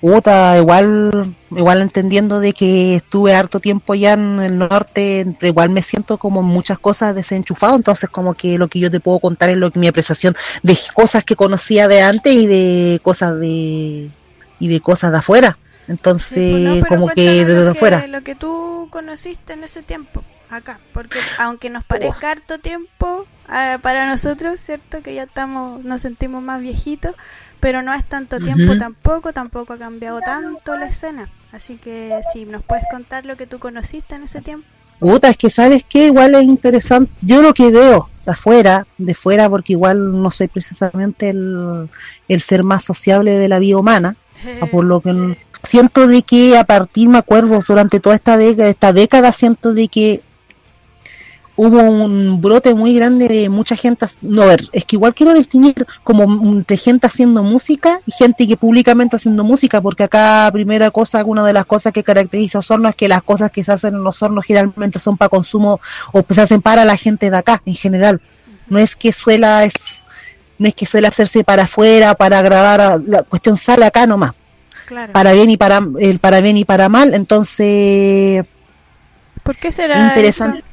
Puta, 0.00 0.56
igual, 0.56 1.36
igual 1.50 1.82
entendiendo 1.82 2.40
de 2.40 2.52
que 2.52 2.96
estuve 2.96 3.34
harto 3.34 3.60
tiempo 3.60 3.94
ya 3.94 4.14
en 4.14 4.40
el 4.40 4.58
norte, 4.58 5.24
igual 5.42 5.70
me 5.70 5.82
siento 5.82 6.18
como 6.18 6.42
muchas 6.42 6.80
cosas 6.80 7.14
desenchufado, 7.14 7.76
entonces 7.76 8.10
como 8.10 8.34
que 8.34 8.58
lo 8.58 8.66
que 8.66 8.80
yo 8.80 8.90
te 8.90 8.98
puedo 8.98 9.20
contar 9.20 9.50
es 9.50 9.58
lo 9.58 9.70
que 9.70 9.78
mi 9.78 9.86
apreciación 9.86 10.34
de 10.62 10.76
cosas 10.94 11.22
que 11.22 11.36
conocía 11.36 11.86
de 11.86 12.02
antes 12.02 12.34
y 12.34 12.46
de 12.46 13.00
cosas 13.04 13.38
de 13.38 14.10
y 14.58 14.68
de 14.68 14.80
cosas 14.80 15.12
de 15.12 15.18
afuera. 15.18 15.58
Entonces, 15.86 16.80
pues 16.80 16.84
como 16.88 17.08
que 17.08 17.44
de 17.44 17.70
afuera. 17.70 18.06
Lo 18.06 18.22
que 18.22 18.34
tú 18.34 18.88
conociste 18.90 19.52
en 19.52 19.64
ese 19.64 19.82
tiempo 19.82 20.22
acá, 20.50 20.78
porque 20.92 21.18
aunque 21.38 21.70
nos 21.70 21.84
parezca 21.84 22.32
harto 22.32 22.58
tiempo 22.58 23.26
eh, 23.52 23.78
para 23.80 24.08
nosotros, 24.08 24.60
¿cierto? 24.60 25.02
Que 25.02 25.14
ya 25.14 25.24
estamos, 25.24 25.84
nos 25.84 26.02
sentimos 26.02 26.42
más 26.42 26.60
viejitos, 26.60 27.14
pero 27.60 27.82
no 27.82 27.92
es 27.94 28.04
tanto 28.04 28.38
tiempo 28.38 28.76
tampoco, 28.78 29.32
tampoco 29.32 29.74
ha 29.74 29.78
cambiado 29.78 30.20
tanto 30.20 30.76
la 30.76 30.86
escena. 30.86 31.30
Así 31.52 31.76
que 31.76 32.20
si 32.32 32.44
nos 32.44 32.62
puedes 32.62 32.84
contar 32.90 33.26
lo 33.26 33.36
que 33.36 33.46
tú 33.46 33.58
conociste 33.58 34.14
en 34.14 34.24
ese 34.24 34.40
tiempo. 34.40 34.66
Puta, 34.98 35.30
es 35.30 35.36
que 35.36 35.50
sabes 35.50 35.82
que 35.84 36.06
igual 36.06 36.34
es 36.34 36.44
interesante. 36.44 37.10
Yo 37.22 37.42
lo 37.42 37.54
que 37.54 37.70
veo 37.70 38.08
de 38.24 38.32
afuera, 38.32 38.86
de 38.98 39.14
fuera, 39.14 39.48
porque 39.48 39.72
igual 39.72 40.20
no 40.20 40.30
soy 40.30 40.48
precisamente 40.48 41.30
el, 41.30 41.88
el 42.28 42.40
ser 42.40 42.62
más 42.64 42.84
sociable 42.84 43.32
de 43.32 43.48
la 43.48 43.58
vida 43.58 43.78
humana, 43.78 44.16
por 44.70 44.84
lo 44.84 45.00
que 45.00 45.36
siento 45.62 46.06
de 46.06 46.22
que 46.22 46.56
a 46.56 46.64
partir, 46.64 47.08
me 47.08 47.18
acuerdo, 47.18 47.62
durante 47.66 47.98
toda 47.98 48.14
esta 48.14 48.36
década, 48.36 48.68
esta 48.68 48.92
década 48.92 49.32
siento 49.32 49.72
de 49.72 49.88
que 49.88 50.22
hubo 51.62 51.82
un 51.82 52.40
brote 52.40 52.72
muy 52.72 52.94
grande 52.94 53.28
de 53.28 53.50
mucha 53.50 53.76
gente, 53.76 54.06
no, 54.22 54.44
a 54.44 54.46
ver, 54.46 54.70
es 54.72 54.86
que 54.86 54.96
igual 54.96 55.14
quiero 55.14 55.34
distinguir 55.34 55.86
como 56.02 56.24
entre 56.54 56.78
gente 56.78 57.06
haciendo 57.06 57.42
música 57.42 58.00
y 58.06 58.12
gente 58.12 58.48
que 58.48 58.56
públicamente 58.56 59.16
haciendo 59.16 59.44
música, 59.44 59.78
porque 59.82 60.04
acá 60.04 60.48
primera 60.54 60.90
cosa, 60.90 61.22
una 61.22 61.44
de 61.44 61.52
las 61.52 61.66
cosas 61.66 61.92
que 61.92 62.02
caracteriza 62.02 62.56
a 62.56 62.60
Osorno 62.60 62.88
es 62.88 62.94
que 62.94 63.08
las 63.08 63.22
cosas 63.22 63.50
que 63.50 63.62
se 63.62 63.72
hacen 63.72 63.94
en 63.94 64.06
Osorno 64.06 64.40
generalmente 64.40 64.98
son 64.98 65.18
para 65.18 65.28
consumo 65.28 65.82
o 66.12 66.24
se 66.30 66.40
hacen 66.40 66.62
para 66.62 66.86
la 66.86 66.96
gente 66.96 67.30
de 67.30 67.36
acá 67.36 67.60
en 67.66 67.74
general. 67.74 68.22
No 68.70 68.78
es 68.78 68.96
que 68.96 69.12
suela 69.12 69.62
es 69.64 69.74
no 70.58 70.66
es 70.66 70.74
que 70.74 70.86
suele 70.86 71.08
hacerse 71.08 71.44
para 71.44 71.64
afuera, 71.64 72.14
para 72.14 72.38
agradar, 72.38 73.02
la 73.06 73.22
cuestión 73.24 73.58
sale 73.58 73.84
acá 73.84 74.06
nomás. 74.06 74.32
Para 75.12 75.34
bien 75.34 75.50
y 75.50 75.58
para 75.58 75.82
el 75.98 76.20
para 76.20 76.40
bien 76.40 76.56
y 76.56 76.64
para 76.64 76.88
mal, 76.88 77.12
entonces 77.12 78.46
¿Por 79.42 79.56
qué 79.56 79.70
será 79.70 80.06
interesante? 80.06 80.69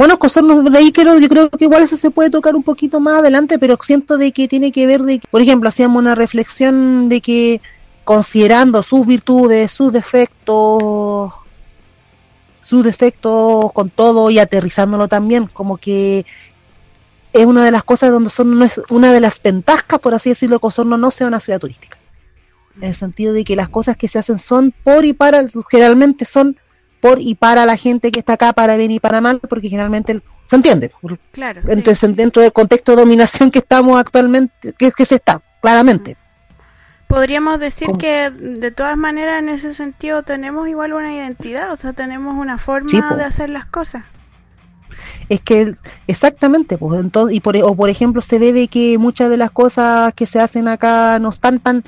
Bueno, 0.00 0.18
cosas 0.18 0.44
de 0.46 0.78
ahí 0.78 0.92
creo, 0.92 1.18
yo 1.18 1.28
creo 1.28 1.50
que 1.50 1.66
igual 1.66 1.82
eso 1.82 1.94
se 1.94 2.10
puede 2.10 2.30
tocar 2.30 2.56
un 2.56 2.62
poquito 2.62 3.00
más 3.00 3.18
adelante, 3.18 3.58
pero 3.58 3.76
siento 3.82 4.16
de 4.16 4.32
que 4.32 4.48
tiene 4.48 4.72
que 4.72 4.86
ver 4.86 5.02
de 5.02 5.18
que, 5.18 5.28
por 5.28 5.42
ejemplo, 5.42 5.68
hacíamos 5.68 6.00
una 6.00 6.14
reflexión 6.14 7.10
de 7.10 7.20
que 7.20 7.60
considerando 8.04 8.82
sus 8.82 9.06
virtudes, 9.06 9.70
sus 9.72 9.92
defectos, 9.92 11.34
sus 12.62 12.82
defectos 12.82 13.74
con 13.74 13.90
todo 13.90 14.30
y 14.30 14.38
aterrizándolo 14.38 15.06
también, 15.06 15.48
como 15.48 15.76
que 15.76 16.24
es 17.34 17.44
una 17.44 17.62
de 17.62 17.70
las 17.70 17.84
cosas 17.84 18.10
donde 18.10 18.30
son 18.30 18.58
no 18.58 18.64
es 18.64 18.80
una 18.88 19.12
de 19.12 19.20
las 19.20 19.42
ventajas, 19.42 20.00
por 20.00 20.14
así 20.14 20.30
decirlo, 20.30 20.60
que 20.60 20.66
Osorno 20.68 20.96
no 20.96 21.10
sea 21.10 21.26
una 21.26 21.40
ciudad 21.40 21.60
turística. 21.60 21.98
En 22.76 22.84
el 22.84 22.94
sentido 22.94 23.34
de 23.34 23.44
que 23.44 23.54
las 23.54 23.68
cosas 23.68 23.98
que 23.98 24.08
se 24.08 24.18
hacen 24.18 24.38
son 24.38 24.72
por 24.82 25.04
y 25.04 25.12
para, 25.12 25.46
generalmente 25.70 26.24
son 26.24 26.56
por 27.00 27.20
y 27.20 27.34
para 27.34 27.66
la 27.66 27.76
gente 27.76 28.10
que 28.10 28.20
está 28.20 28.34
acá, 28.34 28.52
para 28.52 28.76
bien 28.76 28.90
y 28.90 29.00
para 29.00 29.20
mal, 29.20 29.40
porque 29.40 29.68
generalmente 29.68 30.20
se 30.48 30.56
entiende. 30.56 30.90
Claro. 31.32 31.62
Entonces, 31.68 32.16
dentro 32.16 32.42
del 32.42 32.52
contexto 32.52 32.92
de 32.92 33.02
dominación 33.02 33.50
que 33.50 33.60
estamos 33.60 33.98
actualmente, 33.98 34.74
que, 34.76 34.90
que 34.92 35.06
se 35.06 35.16
está, 35.16 35.40
claramente. 35.60 36.16
Podríamos 37.10 37.58
decir 37.58 37.88
que 37.98 38.30
de 38.30 38.70
todas 38.70 38.96
maneras 38.96 39.40
en 39.40 39.48
ese 39.48 39.74
sentido 39.74 40.22
tenemos 40.22 40.68
igual 40.68 40.92
una 40.92 41.12
identidad, 41.12 41.72
o 41.72 41.76
sea, 41.76 41.92
tenemos 41.92 42.36
una 42.36 42.56
forma 42.56 43.16
de 43.16 43.24
hacer 43.24 43.50
las 43.50 43.66
cosas. 43.66 44.04
Es 45.28 45.40
que 45.40 45.74
exactamente, 46.06 46.78
pues 46.78 47.00
entonces 47.00 47.36
y 47.36 47.40
por 47.40 47.56
o 47.56 47.74
por 47.74 47.90
ejemplo 47.90 48.22
se 48.22 48.38
ve 48.38 48.52
de 48.52 48.68
que 48.68 48.96
muchas 48.98 49.28
de 49.28 49.36
las 49.36 49.50
cosas 49.50 50.14
que 50.14 50.26
se 50.26 50.40
hacen 50.40 50.68
acá 50.68 51.18
no 51.18 51.30
están 51.30 51.58
tan 51.58 51.82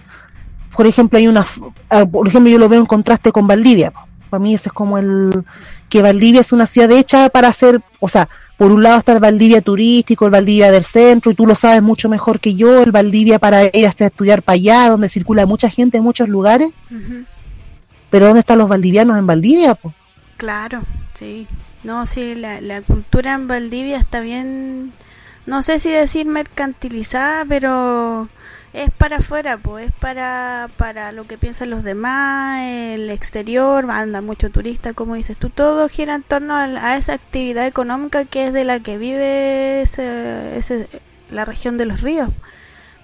por 0.77 0.87
ejemplo 0.87 1.19
hay 1.19 1.29
una 1.29 1.47
ah, 1.91 2.05
por 2.05 2.27
ejemplo 2.27 2.51
yo 2.51 2.59
lo 2.59 2.69
veo 2.69 2.81
en 2.81 2.87
contraste 2.87 3.31
con 3.31 3.47
Valdivia. 3.47 3.93
Para 4.33 4.43
mí 4.43 4.55
ese 4.55 4.71
es 4.71 4.73
como 4.73 4.97
el 4.97 5.45
que 5.91 6.01
Valdivia 6.01 6.41
es 6.41 6.53
una 6.53 6.67
ciudad 6.67 6.91
hecha 6.91 7.29
para 7.29 7.49
hacer, 7.49 7.83
o 8.01 8.09
sea, 8.09 8.31
por 8.57 8.73
un 8.73 8.83
lado 8.83 8.97
está 8.97 9.13
el 9.13 9.21
Valdivia 9.21 9.61
turístico, 9.61 10.25
el 10.25 10.31
Valdivia 10.31 10.71
del 10.71 10.85
centro, 10.85 11.31
y 11.31 11.35
tú 11.35 11.47
lo 11.47 11.55
sabes 11.55 11.83
mucho 11.83 12.09
mejor 12.09 12.41
que 12.41 12.55
yo, 12.55 12.83
el 12.83 12.93
Valdivia 12.93 13.39
para 13.39 13.65
ir 13.67 13.87
hasta 13.87 14.07
estudiar 14.07 14.43
para 14.43 14.55
allá, 14.55 14.89
donde 14.89 15.11
circula 15.11 15.45
mucha 15.45 15.69
gente 15.69 15.99
en 15.99 16.05
muchos 16.05 16.31
lugares. 16.31 16.71
Pero 18.09 18.25
¿dónde 18.25 18.41
están 18.41 18.57
los 18.57 18.71
valdivianos 18.71 19.19
en 19.19 19.27
Valdivia? 19.27 19.79
Claro, 20.39 20.81
sí. 21.13 21.47
No, 21.85 22.07
sí, 22.07 22.35
la, 22.35 22.63
la 22.63 22.81
cultura 22.81 23.35
en 23.35 23.49
Valdivia 23.49 23.99
está 23.99 24.21
bien, 24.21 24.95
no 25.45 25.63
sé 25.63 25.79
si 25.79 25.91
decir 25.91 26.25
mercantilizada, 26.25 27.45
pero 27.47 28.31
es 28.73 28.91
para 28.91 29.19
afuera, 29.19 29.59
pues 29.59 29.89
es 29.89 29.93
para, 29.93 30.69
para 30.77 31.13
lo 31.13 31.27
que 31.27 31.37
piensan 31.37 31.71
los 31.71 31.85
demás, 31.85 32.63
el 32.63 33.11
exterior, 33.11 33.91
anda 33.91 34.21
mucho 34.21 34.51
turista, 34.51 34.95
como 34.95 35.15
dices 35.15 35.37
tú, 35.37 35.51
todo 35.51 35.89
gira 35.89 36.15
en 36.15 36.23
torno 36.23 36.55
a, 36.55 36.97
esa 36.97 37.15
actividad 37.15 37.67
económica 37.67 38.25
que 38.25 38.47
es 38.47 38.53
de 38.53 38.65
la 38.65 38.81
que 38.81 38.97
vive 38.97 39.83
ese, 39.83 40.57
ese, 40.57 40.89
la 41.31 41.45
región 41.45 41.77
de 41.77 41.87
los 41.87 42.01
ríos, 42.01 42.31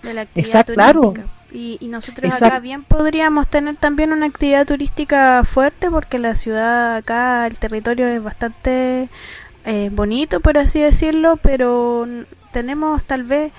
de 0.03 0.15
la 0.15 0.23
actividad 0.23 0.65
turística. 0.65 1.23
Y, 1.51 1.79
y, 1.81 1.89
nosotros 1.89 2.31
acá 2.35 2.61
bien 2.61 2.83
podríamos 2.85 3.49
tener 3.49 3.77
también 3.77 4.13
una 4.13 4.27
actividad 4.27 4.67
turística 4.67 5.45
fuerte 5.45 5.91
porque 5.91 6.19
la 6.19 6.35
ciudad 6.35 6.97
acá, 6.97 7.47
el 7.47 7.59
territorio 7.59 8.07
es 8.07 8.23
bastante 8.23 9.09
eh, 9.65 9.91
bonito, 9.91 10.41
por 10.41 10.59
así 10.59 10.79
decirlo, 10.81 11.39
pero 11.43 12.07
tenemos 12.53 13.05
tal 13.05 13.23
vez 13.23 13.53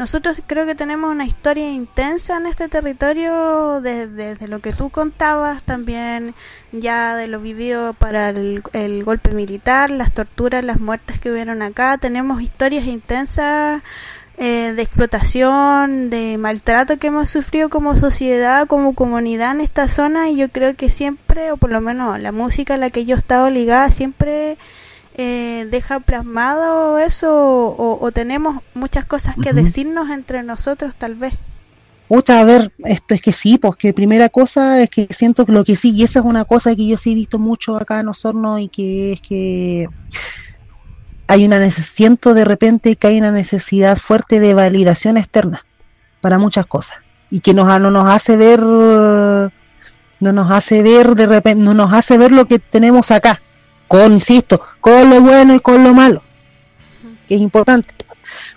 nosotros 0.00 0.40
creo 0.46 0.64
que 0.64 0.74
tenemos 0.74 1.10
una 1.10 1.26
historia 1.26 1.70
intensa 1.70 2.38
en 2.38 2.46
este 2.46 2.68
territorio, 2.68 3.80
desde, 3.82 4.48
lo 4.48 4.60
que 4.60 4.72
tú 4.72 4.88
contabas, 4.88 5.62
también 5.62 6.34
ya 6.72 7.14
de 7.16 7.28
lo 7.28 7.38
vivido 7.38 7.92
para 7.92 8.30
el, 8.30 8.62
el 8.72 9.04
golpe 9.04 9.32
militar, 9.32 9.90
las 9.90 10.12
torturas, 10.12 10.64
las 10.64 10.80
muertes 10.80 11.20
que 11.20 11.30
hubieron 11.30 11.60
acá, 11.60 11.98
tenemos 11.98 12.40
historias 12.40 12.86
intensas 12.86 13.82
eh, 14.38 14.72
de 14.74 14.80
explotación, 14.80 16.08
de 16.08 16.38
maltrato 16.38 16.96
que 16.96 17.08
hemos 17.08 17.28
sufrido 17.28 17.68
como 17.68 17.94
sociedad, 17.98 18.66
como 18.66 18.94
comunidad 18.94 19.50
en 19.50 19.60
esta 19.60 19.86
zona. 19.86 20.30
Y 20.30 20.36
yo 20.36 20.48
creo 20.48 20.74
que 20.76 20.88
siempre, 20.88 21.52
o 21.52 21.58
por 21.58 21.70
lo 21.70 21.82
menos 21.82 22.18
la 22.18 22.32
música 22.32 22.72
a 22.72 22.78
la 22.78 22.88
que 22.88 23.04
yo 23.04 23.16
he 23.16 23.18
estado 23.18 23.50
ligada, 23.50 23.90
siempre 23.92 24.56
eh, 25.16 25.66
deja 25.70 26.00
plasmado 26.00 26.98
eso 26.98 27.30
o, 27.76 28.10
tenemos 28.12 28.62
muchas 28.74 29.04
cosas 29.04 29.34
que 29.42 29.52
decirnos 29.52 30.10
entre 30.10 30.42
nosotros 30.42 30.94
tal 30.96 31.14
vez. 31.14 31.34
Otra, 32.08 32.40
a 32.40 32.44
ver, 32.44 32.72
esto 32.78 33.14
es 33.14 33.22
que 33.22 33.32
sí, 33.32 33.58
pues 33.58 33.76
que 33.76 33.92
primera 33.92 34.28
cosa 34.28 34.82
es 34.82 34.90
que 34.90 35.06
siento 35.10 35.46
que 35.46 35.52
lo 35.52 35.62
que 35.62 35.76
sí, 35.76 35.92
y 35.92 36.02
esa 36.02 36.18
es 36.18 36.24
una 36.24 36.44
cosa 36.44 36.74
que 36.74 36.86
yo 36.86 36.96
sí 36.96 37.12
he 37.12 37.14
visto 37.14 37.38
mucho 37.38 37.76
acá 37.76 38.00
en 38.00 38.08
Osorno 38.08 38.58
y 38.58 38.68
que 38.68 39.12
es 39.12 39.20
que 39.20 39.88
hay 41.28 41.44
una 41.44 41.70
siento 41.70 42.34
de 42.34 42.44
repente 42.44 42.96
que 42.96 43.06
hay 43.06 43.18
una 43.18 43.30
necesidad 43.30 43.96
fuerte 43.96 44.40
de 44.40 44.54
validación 44.54 45.16
externa 45.16 45.64
para 46.20 46.38
muchas 46.38 46.66
cosas 46.66 46.98
y 47.30 47.38
que 47.38 47.54
nos 47.54 47.68
no 47.80 47.92
nos 47.92 48.08
hace 48.08 48.36
ver 48.36 48.60
no 48.60 49.50
nos 50.32 50.50
hace 50.50 50.82
ver 50.82 51.14
de 51.14 51.26
repente 51.26 51.62
no 51.62 51.74
nos 51.74 51.92
hace 51.92 52.18
ver 52.18 52.32
lo 52.32 52.46
que 52.46 52.58
tenemos 52.58 53.12
acá 53.12 53.40
con 53.90 54.12
insisto 54.12 54.60
con 54.80 55.10
lo 55.10 55.20
bueno 55.20 55.52
y 55.56 55.58
con 55.58 55.82
lo 55.82 55.92
malo 55.92 56.22
que 57.26 57.34
es 57.34 57.40
importante. 57.40 57.92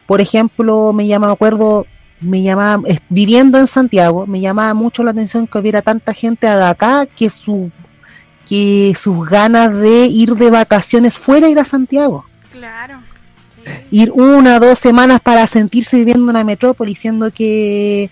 Por 0.06 0.22
ejemplo 0.22 0.94
me 0.94 1.08
llama 1.08 1.32
acuerdo 1.32 1.88
me 2.22 2.44
llamaba 2.44 2.84
viviendo 3.10 3.58
en 3.58 3.66
Santiago 3.66 4.28
me 4.28 4.42
llamaba 4.42 4.76
mucho 4.76 5.04
la 5.04 5.10
atención 5.10 5.48
que 5.48 5.58
hubiera 5.58 5.82
tanta 5.82 6.14
gente 6.14 6.46
de 6.46 6.64
acá 6.64 7.08
que 7.08 7.32
su 7.32 7.72
que 8.48 8.94
sus 8.96 9.28
ganas 9.28 9.76
de 9.76 10.06
ir 10.06 10.36
de 10.36 10.52
vacaciones 10.52 11.18
fuera 11.18 11.50
ir 11.50 11.58
a 11.58 11.66
Santiago. 11.66 12.26
Claro. 12.52 13.00
Ir 13.90 14.12
una 14.12 14.58
o 14.58 14.60
dos 14.60 14.78
semanas 14.78 15.20
para 15.20 15.48
sentirse 15.48 15.98
viviendo 15.98 16.26
en 16.26 16.30
una 16.30 16.44
metrópoli, 16.44 16.94
siendo 16.94 17.32
que, 17.32 18.12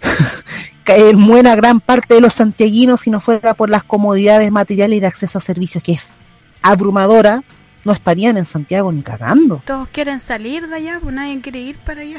que 0.84 1.12
muera 1.14 1.54
gran 1.56 1.80
parte 1.80 2.14
de 2.14 2.20
los 2.22 2.34
santiaguinos 2.34 3.00
si 3.02 3.10
no 3.10 3.20
fuera 3.20 3.52
por 3.52 3.68
las 3.68 3.82
comodidades 3.82 4.50
materiales 4.50 4.96
y 4.96 5.00
de 5.00 5.06
acceso 5.08 5.38
a 5.38 5.40
servicios, 5.42 5.82
que 5.82 5.92
es 5.92 6.14
abrumadora, 6.62 7.42
no 7.84 7.92
estarían 7.92 8.36
en 8.36 8.46
Santiago 8.46 8.92
ni 8.92 9.02
cagando. 9.02 9.62
Todos 9.64 9.88
quieren 9.88 10.20
salir 10.20 10.68
de 10.68 10.76
allá, 10.76 10.98
pues 11.02 11.14
nadie 11.14 11.40
quiere 11.40 11.60
ir 11.60 11.76
para 11.78 12.02
allá. 12.02 12.18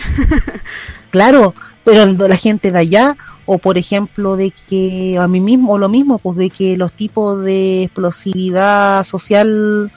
claro, 1.09 1.53
pero 1.83 2.05
la 2.05 2.37
gente 2.37 2.71
de 2.71 2.79
allá, 2.79 3.17
o 3.45 3.57
por 3.57 3.77
ejemplo 3.77 4.35
de 4.35 4.51
que 4.67 5.17
a 5.19 5.27
mí 5.27 5.39
mismo, 5.39 5.73
o 5.73 5.77
lo 5.77 5.89
mismo, 5.89 6.19
pues 6.19 6.37
de 6.37 6.49
que 6.49 6.77
los 6.77 6.93
tipos 6.93 7.41
de 7.43 7.83
explosividad 7.83 9.03
social 9.03 9.91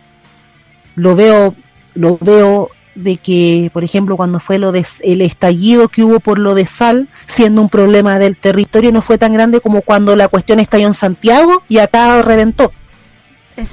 lo 0.94 1.16
veo 1.16 1.54
lo 1.94 2.18
veo 2.20 2.70
de 2.94 3.18
que, 3.18 3.70
por 3.72 3.84
ejemplo, 3.84 4.16
cuando 4.16 4.40
fue 4.40 4.58
lo 4.58 4.72
de 4.72 4.84
el 5.02 5.20
estallido 5.20 5.88
que 5.88 6.02
hubo 6.02 6.20
por 6.20 6.38
lo 6.38 6.54
de 6.54 6.66
sal, 6.66 7.08
siendo 7.26 7.60
un 7.60 7.68
problema 7.68 8.18
del 8.18 8.36
territorio, 8.36 8.90
no 8.90 9.02
fue 9.02 9.18
tan 9.18 9.32
grande 9.34 9.60
como 9.60 9.82
cuando 9.82 10.16
la 10.16 10.28
cuestión 10.28 10.60
estalló 10.60 10.86
en 10.86 10.94
Santiago 10.94 11.62
y 11.68 11.78
acá 11.78 12.22
reventó. 12.22 12.72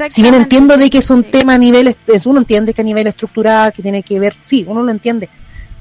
Si 0.09 0.21
bien 0.21 0.33
entiendo 0.33 0.77
de 0.77 0.89
que 0.89 0.99
es 0.99 1.09
un 1.09 1.23
tema 1.23 1.55
a 1.55 1.57
nivel, 1.57 1.95
uno 2.25 2.39
entiende 2.39 2.73
que 2.73 2.81
a 2.81 2.85
nivel 2.85 3.07
estructural, 3.07 3.73
que 3.73 3.81
tiene 3.81 4.03
que 4.03 4.19
ver, 4.19 4.35
sí, 4.45 4.65
uno 4.67 4.81
lo 4.81 4.91
entiende, 4.91 5.29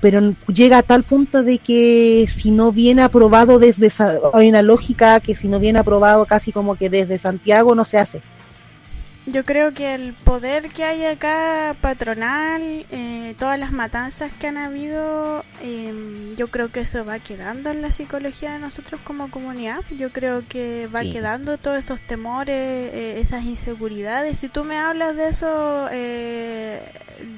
pero 0.01 0.21
llega 0.53 0.79
a 0.79 0.83
tal 0.83 1.05
punto 1.05 1.45
de 1.45 1.59
que 1.59 2.27
si 2.29 2.51
no 2.51 2.73
viene 2.73 3.03
aprobado 3.03 3.61
desde, 3.61 3.91
hay 4.33 4.49
una 4.49 4.62
lógica 4.62 5.21
que 5.21 5.37
si 5.37 5.47
no 5.47 5.61
viene 5.61 5.79
aprobado 5.79 6.27
casi 6.27 6.51
como 6.51 6.75
que 6.75 6.91
desde 6.91 7.19
Santiago 7.19 7.75
no 7.77 7.85
se 7.85 7.99
hace. 7.99 8.23
Yo 9.24 9.44
creo 9.44 9.72
que 9.72 9.94
el 9.94 10.14
poder 10.14 10.70
que 10.70 10.82
hay 10.82 11.04
acá 11.04 11.76
patronal, 11.80 12.85
eh, 12.90 13.37
todas 13.38 13.56
las 13.56 13.70
matanzas 13.70 14.32
que 14.32 14.48
han 14.48 14.58
habido, 14.58 15.44
em, 15.61 16.35
yo 16.35 16.48
creo 16.48 16.72
que 16.72 16.80
eso 16.80 17.04
va 17.04 17.20
quedando 17.20 17.70
en 17.70 17.82
la 17.82 17.92
psicología 17.92 18.54
de 18.54 18.58
nosotros 18.58 19.00
como 19.04 19.30
comunidad. 19.30 19.78
Yo 19.96 20.11
creo 20.11 20.42
que 20.48 20.88
va 20.92 21.02
quedando 21.02 21.56
todos 21.56 21.78
esos 21.78 22.00
temores, 22.00 22.56
eh, 22.56 23.20
esas 23.20 23.44
inseguridades. 23.44 24.40
Si 24.40 24.48
tú 24.48 24.64
me 24.64 24.76
hablas 24.78 25.14
de 25.14 25.28
eso, 25.28 25.88
eh, 25.92 26.82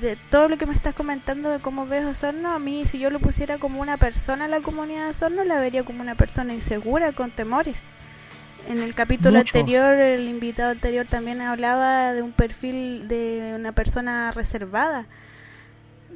de 0.00 0.16
todo 0.30 0.48
lo 0.48 0.56
que 0.56 0.64
me 0.64 0.74
estás 0.74 0.94
comentando 0.94 1.50
de 1.50 1.58
cómo 1.58 1.84
ves 1.86 2.06
Osorno, 2.06 2.54
a 2.54 2.58
mí 2.58 2.86
si 2.86 2.98
yo 2.98 3.10
lo 3.10 3.20
pusiera 3.20 3.58
como 3.58 3.82
una 3.82 3.98
persona 3.98 4.46
en 4.46 4.52
la 4.52 4.60
comunidad 4.60 5.04
de 5.04 5.10
Osorno, 5.10 5.44
la 5.44 5.60
vería 5.60 5.84
como 5.84 6.00
una 6.00 6.14
persona 6.14 6.54
insegura, 6.54 7.12
con 7.12 7.30
temores. 7.30 7.82
En 8.68 8.83
el 8.83 8.94
capítulo 8.94 9.38
anterior, 9.38 9.94
el 9.94 10.29
invitado 10.29 10.70
anterior 10.70 11.07
también 11.09 11.40
hablaba 11.40 12.12
de 12.12 12.22
un 12.22 12.33
perfil 12.33 13.09
de 13.09 13.55
una 13.57 13.72
persona 13.72 14.31
reservada. 14.31 15.07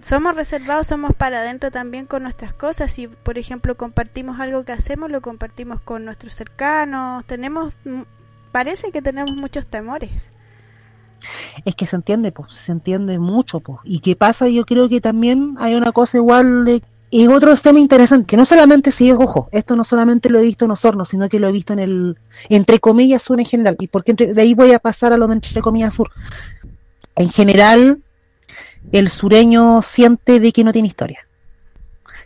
Somos 0.00 0.34
reservados, 0.34 0.86
somos 0.86 1.14
para 1.14 1.40
adentro 1.40 1.70
también 1.70 2.06
con 2.06 2.22
nuestras 2.22 2.54
cosas. 2.54 2.92
Si, 2.92 3.08
por 3.08 3.36
ejemplo, 3.36 3.76
compartimos 3.76 4.40
algo 4.40 4.64
que 4.64 4.72
hacemos, 4.72 5.10
lo 5.10 5.20
compartimos 5.20 5.80
con 5.80 6.04
nuestros 6.04 6.34
cercanos. 6.34 7.24
Tenemos, 7.26 7.78
parece 8.52 8.92
que 8.92 9.02
tenemos 9.02 9.32
muchos 9.32 9.66
temores. 9.66 10.30
Es 11.64 11.74
que 11.74 11.86
se 11.86 11.96
entiende, 11.96 12.32
pues, 12.32 12.54
se 12.54 12.72
entiende 12.72 13.18
mucho, 13.18 13.60
pues. 13.60 13.78
Y 13.84 14.00
qué 14.00 14.16
pasa, 14.16 14.48
yo 14.48 14.64
creo 14.64 14.88
que 14.88 15.00
también 15.00 15.56
hay 15.58 15.74
una 15.74 15.92
cosa 15.92 16.16
igual 16.16 16.64
de 16.64 16.82
y 17.10 17.26
otro 17.26 17.56
tema 17.56 17.80
interesante, 17.80 18.26
que 18.26 18.36
no 18.36 18.44
solamente 18.44 18.92
si 18.92 19.08
es, 19.08 19.16
ojo, 19.18 19.48
esto 19.52 19.76
no 19.76 19.84
solamente 19.84 20.28
lo 20.28 20.38
he 20.38 20.42
visto 20.42 20.66
en 20.66 20.72
Osorno, 20.72 21.04
sino 21.04 21.28
que 21.28 21.40
lo 21.40 21.48
he 21.48 21.52
visto 21.52 21.72
en 21.72 21.78
el, 21.78 22.18
entre 22.50 22.80
comillas, 22.80 23.22
sur 23.22 23.40
en 23.40 23.46
general. 23.46 23.76
Y 23.78 23.88
porque 23.88 24.12
de 24.12 24.40
ahí 24.40 24.54
voy 24.54 24.72
a 24.72 24.78
pasar 24.78 25.12
a 25.12 25.16
lo 25.16 25.26
de 25.26 25.34
entre 25.34 25.62
comillas 25.62 25.94
sur. 25.94 26.10
En 27.16 27.30
general, 27.30 28.02
el 28.92 29.08
sureño 29.08 29.82
siente 29.82 30.38
de 30.38 30.52
que 30.52 30.64
no 30.64 30.72
tiene 30.72 30.88
historia. 30.88 31.20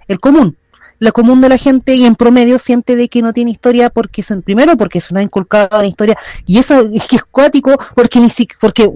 El 0.09 0.19
común, 0.19 0.57
la 0.99 1.13
común 1.13 1.41
de 1.41 1.49
la 1.49 1.59
gente 1.59 1.95
y 1.95 2.05
en 2.05 2.17
promedio 2.17 2.59
siente 2.59 2.97
de 2.97 3.09
que 3.09 3.23
no 3.23 3.33
tiene 3.33 3.51
historia 3.51 3.91
porque 3.91 4.23
son, 4.23 4.43
primero 4.43 4.77
porque 4.77 5.01
se 5.01 5.13
una 5.13 5.23
inculcado 5.23 5.81
en 5.81 5.89
historia 5.89 6.17
y 6.47 6.59
eso 6.59 6.81
es 6.93 7.09
que 7.09 7.17
es 7.17 7.25
cuático 7.25 7.77
porque 7.95 8.21
ni 8.21 8.31
siquiera, 8.31 8.59
porque 8.61 8.89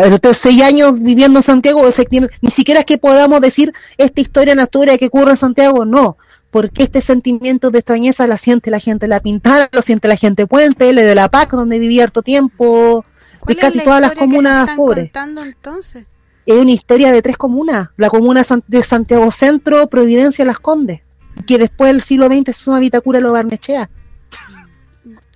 bueno, 0.00 0.18
seis 0.32 0.62
años 0.62 1.00
viviendo 1.00 1.40
en 1.40 1.42
Santiago, 1.42 1.86
efectivamente, 1.86 2.36
ni 2.40 2.50
siquiera 2.50 2.80
es 2.80 2.86
que 2.86 2.98
podamos 2.98 3.40
decir 3.40 3.72
esta 3.98 4.20
historia 4.20 4.54
natural 4.54 4.98
que 4.98 5.06
ocurre 5.06 5.32
en 5.32 5.36
Santiago, 5.36 5.84
no, 5.84 6.16
porque 6.50 6.84
este 6.84 7.00
sentimiento 7.00 7.70
de 7.70 7.80
extrañeza 7.80 8.26
la 8.26 8.38
siente 8.38 8.70
la 8.70 8.78
gente 8.78 9.06
La 9.06 9.20
Pintada, 9.20 9.68
lo 9.72 9.82
siente 9.82 10.08
la 10.08 10.16
gente 10.16 10.46
Puente, 10.46 10.92
le 10.92 11.04
de 11.04 11.14
la 11.14 11.28
PAC, 11.28 11.52
donde 11.52 11.78
viví 11.78 12.00
harto 12.00 12.22
tiempo, 12.22 13.04
de 13.46 13.56
casi 13.56 13.80
todas 13.80 14.00
las 14.00 14.12
comunas 14.12 14.76
pobres. 14.76 15.10
entonces? 15.14 16.06
Es 16.46 16.56
una 16.56 16.72
historia 16.72 17.12
de 17.12 17.22
tres 17.22 17.36
comunas, 17.36 17.90
la 17.96 18.08
comuna 18.08 18.42
de 18.66 18.82
Santiago 18.82 19.30
Centro, 19.30 19.86
Providencia, 19.88 20.44
Las 20.44 20.58
Condes, 20.58 21.02
que 21.46 21.58
después 21.58 21.92
del 21.92 22.02
siglo 22.02 22.26
XX 22.26 22.48
es 22.48 22.66
una 22.66 22.80
Vitacura 22.80 23.20
lo 23.20 23.32
Barnechea. 23.32 23.90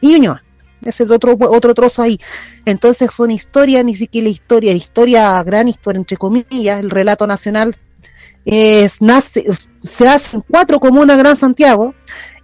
Y 0.01 0.15
Ñuñoa 0.15 0.46
ese 0.87 1.05
otro, 1.05 1.37
otro 1.39 1.75
trozo 1.75 2.03
ahí. 2.03 2.19
Entonces 2.65 3.11
son 3.13 3.31
historias, 3.31 3.85
ni 3.85 3.95
siquiera 3.95 4.29
historia, 4.29 4.73
historia, 4.73 5.43
gran 5.43 5.69
historia, 5.69 5.99
entre 5.99 6.17
comillas, 6.17 6.81
el 6.81 6.91
relato 6.91 7.27
nacional 7.27 7.77
es, 8.47 9.03
nace, 9.03 9.45
se 9.81 10.09
hace 10.09 10.37
en 10.37 10.45
cuatro 10.49 10.79
comunas 10.81 11.19
Gran 11.19 11.37
Santiago 11.37 11.95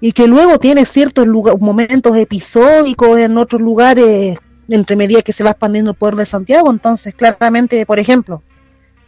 y 0.01 0.13
que 0.13 0.27
luego 0.27 0.59
tiene 0.59 0.85
ciertos 0.85 1.27
momentos 1.61 2.17
episódicos 2.17 3.19
en 3.19 3.39
otros 3.39 3.63
lugares 3.63 4.37
entre 4.69 4.97
medida 4.97 5.23
que 5.23 5.33
se 5.33 5.45
va 5.45 5.51
expandiendo 5.51 5.93
el 5.93 5.97
poder 5.97 6.17
de 6.17 6.27
Santiago. 6.27 6.71
Entonces, 6.71 7.15
claramente, 7.15 7.87
por 7.87 8.01
ejemplo, 8.01 8.43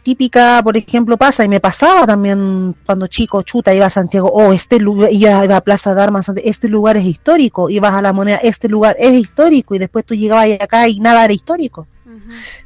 típica, 0.05 0.61
por 0.63 0.77
ejemplo, 0.77 1.17
pasa, 1.17 1.43
y 1.43 1.49
me 1.49 1.59
pasaba 1.59 2.05
también 2.05 2.75
cuando 2.85 3.07
chico, 3.07 3.41
chuta, 3.41 3.73
iba 3.73 3.87
a 3.87 3.89
Santiago, 3.89 4.29
oh, 4.31 4.53
este 4.53 4.79
lugar, 4.79 5.11
iba 5.11 5.41
a 5.41 5.61
Plaza 5.61 5.95
de 5.95 6.03
Armas, 6.03 6.31
este 6.43 6.69
lugar 6.69 6.95
es 6.95 7.05
histórico, 7.05 7.71
ibas 7.71 7.91
a 7.91 8.03
la 8.03 8.13
moneda, 8.13 8.37
este 8.37 8.69
lugar 8.69 8.95
es 8.99 9.13
histórico, 9.13 9.73
y 9.73 9.79
después 9.79 10.05
tú 10.05 10.13
llegabas 10.13 10.47
acá 10.61 10.87
y 10.87 10.99
nada 10.99 11.25
era 11.25 11.33
histórico. 11.33 11.87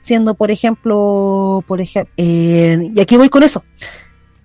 Siendo, 0.02 0.34
por 0.34 0.52
ejemplo, 0.52 1.64
por 1.66 1.80
ejemplo, 1.80 2.12
eh, 2.18 2.92
y 2.94 3.00
aquí 3.00 3.16
voy 3.16 3.30
con 3.30 3.44
eso, 3.44 3.64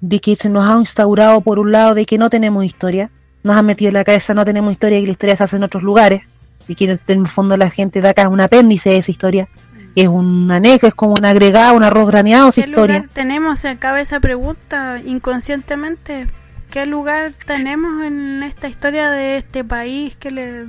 de 0.00 0.20
que 0.20 0.36
se 0.36 0.48
nos 0.48 0.62
ha 0.64 0.78
instaurado, 0.78 1.40
por 1.40 1.58
un 1.58 1.72
lado, 1.72 1.94
de 1.94 2.06
que 2.06 2.16
no 2.16 2.30
tenemos 2.30 2.64
historia, 2.64 3.10
nos 3.42 3.56
han 3.56 3.66
metido 3.66 3.88
en 3.88 3.94
la 3.94 4.04
cabeza, 4.04 4.34
no 4.34 4.44
tenemos 4.44 4.70
historia, 4.70 5.00
y 5.00 5.06
la 5.06 5.12
historia 5.12 5.36
se 5.36 5.42
hace 5.42 5.56
en 5.56 5.64
otros 5.64 5.82
lugares, 5.82 6.22
y 6.68 6.76
que 6.76 6.84
en 6.84 7.20
el 7.20 7.26
fondo 7.26 7.56
la 7.56 7.70
gente 7.70 8.00
de 8.00 8.08
acá 8.08 8.22
es 8.22 8.28
un 8.28 8.40
apéndice 8.40 8.90
de 8.90 8.98
esa 8.98 9.10
historia 9.10 9.48
es 9.94 10.08
un 10.08 10.50
anexo, 10.50 10.86
es 10.86 10.94
como 10.94 11.14
un 11.14 11.24
agregado, 11.24 11.76
un 11.76 11.84
arroz 11.84 12.08
graneado, 12.08 12.48
esa 12.48 12.60
historia. 12.60 13.08
tenemos 13.12 13.64
acá 13.64 14.00
esa 14.00 14.20
pregunta 14.20 15.00
inconscientemente? 15.04 16.26
¿Qué 16.70 16.86
lugar 16.86 17.34
tenemos 17.46 18.04
en 18.04 18.42
esta 18.42 18.68
historia 18.68 19.10
de 19.10 19.38
este 19.38 19.62
país 19.62 20.16
que 20.16 20.32
le... 20.32 20.64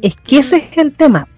Es 0.00 0.16
que 0.16 0.38
ese 0.38 0.56
es 0.56 0.78
el 0.78 0.94
tema. 0.94 1.28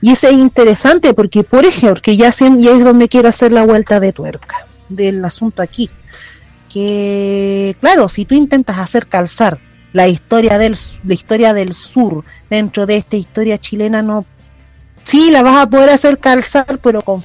Y 0.00 0.12
ese 0.12 0.28
es 0.28 0.34
interesante 0.34 1.12
porque, 1.12 1.44
por 1.44 1.66
ejemplo, 1.66 2.00
que 2.00 2.16
ya, 2.16 2.30
ya 2.30 2.72
es 2.72 2.84
donde 2.84 3.08
quiero 3.08 3.28
hacer 3.28 3.52
la 3.52 3.64
vuelta 3.64 4.00
de 4.00 4.12
tuerca 4.12 4.66
del 4.88 5.24
asunto 5.24 5.62
aquí. 5.62 5.90
que, 6.68 7.76
claro, 7.80 8.08
si 8.08 8.24
tú 8.24 8.34
intentas 8.34 8.78
hacer 8.78 9.06
calzar 9.06 9.58
la 9.92 10.08
historia 10.08 10.56
del, 10.56 10.76
la 11.04 11.14
historia 11.14 11.52
del 11.52 11.74
sur 11.74 12.24
dentro 12.48 12.86
de 12.86 12.96
esta 12.96 13.16
historia 13.16 13.58
chilena, 13.58 14.00
no, 14.00 14.24
sí 15.04 15.30
la 15.30 15.42
vas 15.42 15.56
a 15.56 15.68
poder 15.68 15.90
hacer 15.90 16.18
calzar, 16.18 16.78
pero 16.82 17.02
con, 17.02 17.22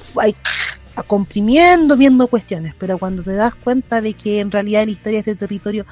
comprimiendo, 1.06 1.96
viendo 1.96 2.26
cuestiones, 2.26 2.74
pero 2.78 2.98
cuando 2.98 3.22
te 3.22 3.34
das 3.34 3.54
cuenta 3.54 4.00
de 4.00 4.14
que 4.14 4.40
en 4.40 4.50
realidad 4.50 4.84
la 4.84 4.90
historia 4.90 5.22
de 5.22 5.30
este 5.30 5.36
territorio 5.36 5.86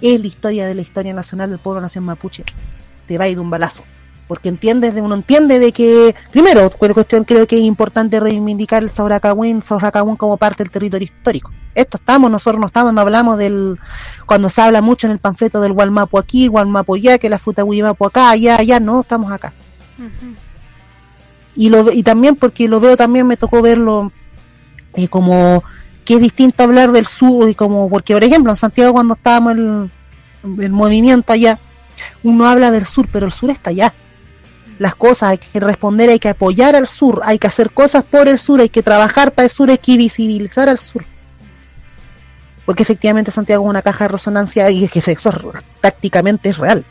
es 0.00 0.20
la 0.20 0.26
historia 0.26 0.66
de 0.66 0.74
la 0.74 0.82
historia 0.82 1.14
nacional 1.14 1.50
del 1.50 1.58
pueblo 1.58 1.80
nación 1.80 2.04
mapuche, 2.04 2.44
te 3.06 3.18
va 3.18 3.24
a 3.24 3.28
ir 3.28 3.38
un 3.38 3.50
balazo. 3.50 3.84
Porque 4.28 4.48
entiendes 4.48 4.94
de 4.94 5.02
uno 5.02 5.14
entiende 5.14 5.58
de 5.58 5.72
que 5.72 6.14
primero 6.30 6.70
cuestión 6.70 7.24
creo 7.24 7.46
que 7.46 7.56
es 7.56 7.62
importante 7.62 8.18
reivindicar 8.18 8.82
el 8.82 8.90
Sauracagüín, 8.90 9.60
Sauracagüín 9.60 10.16
como 10.16 10.38
parte 10.38 10.62
del 10.62 10.70
territorio 10.70 11.04
histórico. 11.04 11.50
Esto 11.74 11.98
estamos 11.98 12.30
nosotros 12.30 12.60
no 12.60 12.66
estamos 12.66 12.92
no 12.92 13.00
hablamos 13.00 13.36
del 13.36 13.78
cuando 14.26 14.48
se 14.48 14.60
habla 14.60 14.80
mucho 14.80 15.06
en 15.06 15.12
el 15.12 15.18
panfleto 15.18 15.60
del 15.60 15.72
Gualmapo 15.72 16.18
aquí 16.18 16.46
Gualmapo 16.46 16.94
allá 16.94 17.18
que 17.18 17.28
la 17.28 17.38
fruta 17.38 17.62
Guimapo 17.62 18.06
acá 18.06 18.30
allá 18.30 18.56
allá 18.56 18.78
no 18.78 19.00
estamos 19.00 19.32
acá 19.32 19.52
y 21.54 21.68
lo 21.68 21.92
y 21.92 22.02
también 22.02 22.36
porque 22.36 22.68
lo 22.68 22.80
veo 22.80 22.96
también 22.96 23.26
me 23.26 23.36
tocó 23.36 23.62
verlo 23.62 24.10
eh, 24.94 25.08
como 25.08 25.62
que 26.04 26.14
es 26.14 26.20
distinto 26.20 26.62
hablar 26.62 26.92
del 26.92 27.06
sur 27.06 27.48
y 27.48 27.54
como 27.54 27.88
porque 27.88 28.14
por 28.14 28.24
ejemplo 28.24 28.52
en 28.52 28.56
Santiago 28.56 28.92
cuando 28.92 29.14
estábamos 29.14 29.52
en 29.52 29.90
el, 30.58 30.70
movimiento 30.72 31.32
allá 31.32 31.58
uno 32.22 32.46
habla 32.46 32.70
del 32.70 32.86
sur 32.86 33.08
pero 33.12 33.26
el 33.26 33.32
sur 33.32 33.50
está 33.50 33.70
allá 33.70 33.94
las 34.78 34.94
cosas, 34.96 35.30
hay 35.30 35.38
que 35.38 35.60
responder, 35.60 36.10
hay 36.10 36.18
que 36.18 36.30
apoyar 36.30 36.74
al 36.74 36.88
sur, 36.88 37.20
hay 37.24 37.38
que 37.38 37.46
hacer 37.46 37.70
cosas 37.70 38.02
por 38.02 38.26
el 38.26 38.38
sur, 38.38 38.60
hay 38.60 38.68
que 38.68 38.82
trabajar 38.82 39.32
para 39.32 39.44
el 39.44 39.50
sur, 39.50 39.70
hay 39.70 39.78
que 39.78 39.96
visibilizar 39.96 40.68
al 40.68 40.78
sur. 40.78 41.04
Porque 42.66 42.82
efectivamente 42.82 43.30
Santiago 43.30 43.64
es 43.64 43.70
una 43.70 43.82
caja 43.82 44.04
de 44.04 44.08
resonancia 44.08 44.70
y 44.70 44.84
es 44.84 44.90
que 44.90 44.98
eso 44.98 45.52
tácticamente 45.80 46.48
es 46.48 46.58
real. 46.58 46.84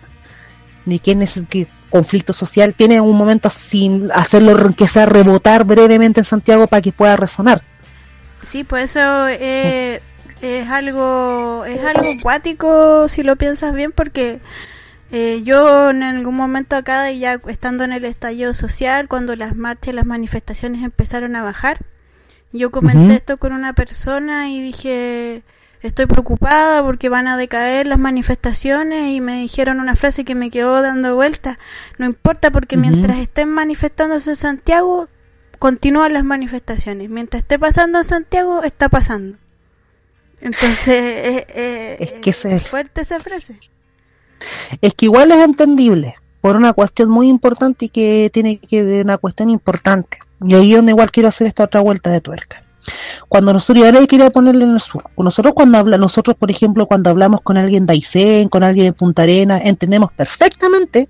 Ni 0.86 1.00
quién 1.00 1.21
es 1.21 1.41
que 1.50 1.67
conflicto 1.92 2.34
social 2.34 2.74
tiene 2.74 3.00
un 3.00 3.16
momento 3.16 3.52
sin 3.52 4.12
hacerlo 4.12 4.74
que 4.76 4.88
sea 4.88 5.06
rebotar 5.06 5.64
brevemente 5.66 6.22
en 6.22 6.26
Santiago 6.26 6.66
para 6.66 6.82
que 6.82 6.92
pueda 6.92 7.16
resonar. 7.16 7.64
Sí, 8.44 8.64
pues 8.64 8.92
eso 8.92 9.28
eh, 9.28 10.02
es 10.42 10.68
algo 10.70 11.64
es 11.66 11.84
algo 11.84 12.02
acuático 12.18 13.08
si 13.08 13.22
lo 13.22 13.36
piensas 13.36 13.76
bien 13.76 13.92
porque 13.92 14.40
eh, 15.12 15.42
yo 15.44 15.90
en 15.90 16.04
algún 16.04 16.36
momento 16.36 16.78
acá, 16.78 17.12
ya 17.12 17.42
estando 17.48 17.84
en 17.84 17.92
el 17.92 18.06
estallido 18.06 18.54
social, 18.54 19.10
cuando 19.10 19.36
las 19.36 19.56
marchas, 19.58 19.94
las 19.94 20.06
manifestaciones 20.06 20.84
empezaron 20.84 21.36
a 21.36 21.44
bajar, 21.44 21.80
yo 22.54 22.72
comenté 22.72 23.16
esto 23.16 23.38
con 23.38 23.52
una 23.52 23.74
persona 23.74 24.50
y 24.50 24.62
dije, 24.62 25.44
estoy 25.82 26.06
preocupada 26.06 26.84
porque 26.84 27.10
van 27.10 27.28
a 27.28 27.38
decaer 27.38 27.88
las 27.88 28.00
manifestaciones 28.00 29.10
y 29.10 29.22
me 29.22 29.41
dijeron 29.41 29.80
una 29.80 29.96
frase 29.96 30.26
que 30.26 30.36
me 30.36 30.50
quedó 30.50 30.82
dando 30.82 31.15
vuelta, 31.15 31.60
no 31.98 32.06
importa 32.06 32.52
porque 32.52 32.78
mientras 32.78 33.17
estén 33.17 33.50
manifestándose 33.50 34.32
en 34.32 34.36
Santiago, 34.36 35.08
continúan 35.60 36.13
las 36.13 36.24
manifestaciones, 36.24 37.10
mientras 37.10 37.44
esté 37.44 37.60
pasando 37.60 38.00
en 38.00 38.04
Santiago, 38.04 38.63
está 38.63 38.89
pasando. 38.89 39.38
Entonces, 40.39 41.46
es 41.48 42.13
que 42.13 42.30
es 42.30 42.67
fuerte 42.67 43.02
esa 43.02 43.20
frase. 43.20 43.60
Es 44.82 44.94
que 44.94 45.06
igual 45.06 45.32
es 45.32 45.38
entendible 45.38 46.15
por 46.41 46.56
una 46.56 46.74
cuestión 46.74 47.10
muy 47.10 47.28
importante 47.28 47.86
y 47.86 47.89
que 47.89 48.32
tiene 48.34 48.58
que 48.58 48.84
ver 48.84 49.06
una 49.06 49.17
cuestión 49.17 49.50
importante. 49.50 50.17
Y 50.44 50.56
ahí 50.56 50.72
es 50.72 50.78
donde 50.78 50.91
igual 50.91 51.12
quiero 51.12 51.30
hacer 51.30 51.46
esta 51.46 51.63
otra 51.63 51.82
vuelta 51.82 52.10
de 52.10 52.22
tuerca. 52.22 52.63
Cuando 53.28 53.54
nosotros, 53.54 53.84
y 53.84 53.86
ahora 53.86 54.06
quería 54.08 54.30
ponerle 54.30 54.65
en 54.65 54.72
el 54.72 54.82
sur, 54.82 55.04
nosotros 55.17 55.54
cuando 55.54 55.78
habla, 55.78 55.98
nosotros 55.98 56.36
por 56.36 56.50
ejemplo 56.52 56.88
cuando 56.88 57.10
hablamos 57.10 57.41
con 57.41 57.58
alguien 57.58 57.86
de 57.86 57.94
Aysén, 57.94 58.50
con 58.50 58.63
alguien 58.63 58.88
de 58.88 58.94
Punta 58.94 59.24
Arena, 59.24 59.60
entendemos 59.63 60.12
perfectamente 60.12 61.08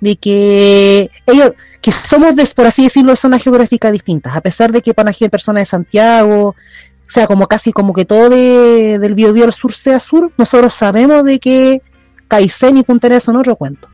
de 0.00 0.16
que 0.16 1.10
ellos, 1.26 1.52
que 1.80 1.92
somos 1.92 2.34
de, 2.34 2.44
por 2.54 2.66
así 2.66 2.84
decirlo, 2.84 3.12
de 3.12 3.16
zonas 3.16 3.42
geográficas 3.42 3.92
distintas, 3.92 4.34
a 4.34 4.40
pesar 4.40 4.72
de 4.72 4.82
que 4.82 4.94
para 4.94 5.12
gente 5.12 5.30
personas 5.30 5.62
de 5.62 5.66
Santiago, 5.66 6.48
o 6.48 7.10
sea, 7.12 7.26
como 7.26 7.46
casi 7.46 7.72
como 7.72 7.92
que 7.92 8.04
todo 8.04 8.30
del 8.30 9.14
Biobío 9.14 9.44
al 9.44 9.52
sur 9.52 9.74
sea 9.74 10.00
sur, 10.00 10.32
nosotros 10.38 10.74
sabemos 10.74 11.24
de 11.24 11.38
que 11.38 11.82
Kaizen 12.26 12.78
y 12.78 12.82
Punta 12.82 13.20
son 13.20 13.36
otro 13.36 13.54
cuento. 13.56 13.91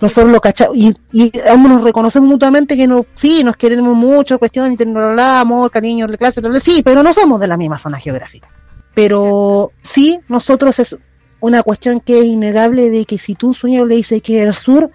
Nosotros 0.00 0.32
lo 0.32 0.40
cachamos 0.40 0.76
y, 0.76 0.94
y 1.12 1.32
ambos 1.48 1.72
nos 1.72 1.82
reconocemos 1.82 2.28
mutuamente 2.28 2.76
que 2.76 2.86
no, 2.86 3.06
sí, 3.14 3.44
nos 3.44 3.56
queremos 3.56 3.94
mucho, 3.94 4.38
cuestión, 4.38 4.76
y 4.78 5.18
amor, 5.18 5.70
cariño, 5.70 6.06
de 6.06 6.16
clase, 6.16 6.40
sí, 6.60 6.82
pero 6.82 7.02
no 7.02 7.12
somos 7.12 7.38
de 7.40 7.46
la 7.46 7.56
misma 7.56 7.78
zona 7.78 7.98
geográfica. 7.98 8.48
Pero 8.94 9.72
sí, 9.82 10.20
nosotros 10.28 10.78
es 10.78 10.96
una 11.40 11.62
cuestión 11.62 12.00
que 12.00 12.20
es 12.20 12.24
innegable 12.24 12.90
de 12.90 13.04
que 13.04 13.18
si 13.18 13.34
tú 13.34 13.54
sueño 13.54 13.84
le 13.84 13.96
dices 13.96 14.22
que 14.22 14.42
el 14.42 14.54
sur, 14.54 14.90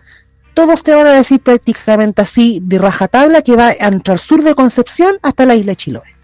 todos 0.53 0.83
te 0.83 0.93
van 0.93 1.07
a 1.07 1.13
decir 1.13 1.39
prácticamente 1.39 2.21
así 2.21 2.59
de 2.63 2.79
rajatabla 2.79 3.41
que 3.41 3.55
va 3.55 3.73
entre 3.73 4.13
el 4.13 4.19
sur 4.19 4.41
de 4.43 4.55
Concepción 4.55 5.17
hasta 5.21 5.45
la 5.45 5.55
isla 5.55 5.71
de 5.71 5.75
Chiloé. 5.75 6.15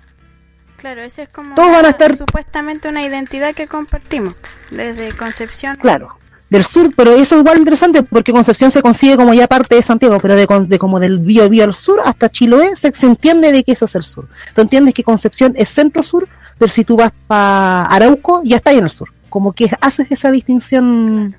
Claro, 0.77 1.01
esa 1.01 1.23
es 1.23 1.29
como 1.29 1.53
todos 1.53 1.71
van 1.71 1.85
a 1.85 1.89
estar... 1.89 2.15
supuestamente 2.15 2.89
una 2.89 3.03
identidad 3.03 3.53
que 3.53 3.67
compartimos 3.67 4.35
desde 4.71 5.15
Concepción. 5.15 5.77
Claro, 5.77 6.17
del 6.51 6.65
sur, 6.65 6.91
pero 6.97 7.13
eso 7.13 7.35
es 7.35 7.41
igual 7.41 7.59
interesante 7.59 8.03
porque 8.03 8.33
Concepción 8.33 8.71
se 8.71 8.81
consigue 8.81 9.15
como 9.15 9.33
ya 9.33 9.47
parte 9.47 9.75
de 9.75 9.81
Santiago, 9.81 10.17
pero 10.21 10.35
de, 10.35 10.45
de 10.67 10.77
como 10.77 10.99
del 10.99 11.19
Bío 11.19 11.47
Bío 11.47 11.63
al 11.63 11.73
sur 11.73 12.01
hasta 12.03 12.27
Chiloé 12.27 12.75
se, 12.75 12.91
entiende 13.05 13.53
de 13.53 13.63
que 13.63 13.71
eso 13.71 13.85
es 13.85 13.95
el 13.95 14.03
sur. 14.03 14.27
Tú 14.53 14.61
entiendes 14.61 14.93
que 14.93 15.01
Concepción 15.01 15.53
es 15.55 15.69
centro-sur, 15.69 16.27
pero 16.59 16.69
si 16.69 16.83
tú 16.83 16.97
vas 16.97 17.13
para 17.25 17.85
Arauco 17.85 18.41
ya 18.43 18.57
está 18.57 18.71
ahí 18.71 18.79
en 18.79 18.83
el 18.83 18.89
sur. 18.89 19.07
Como 19.29 19.53
que 19.53 19.69
haces 19.79 20.07
esa 20.09 20.29
distinción. 20.29 21.37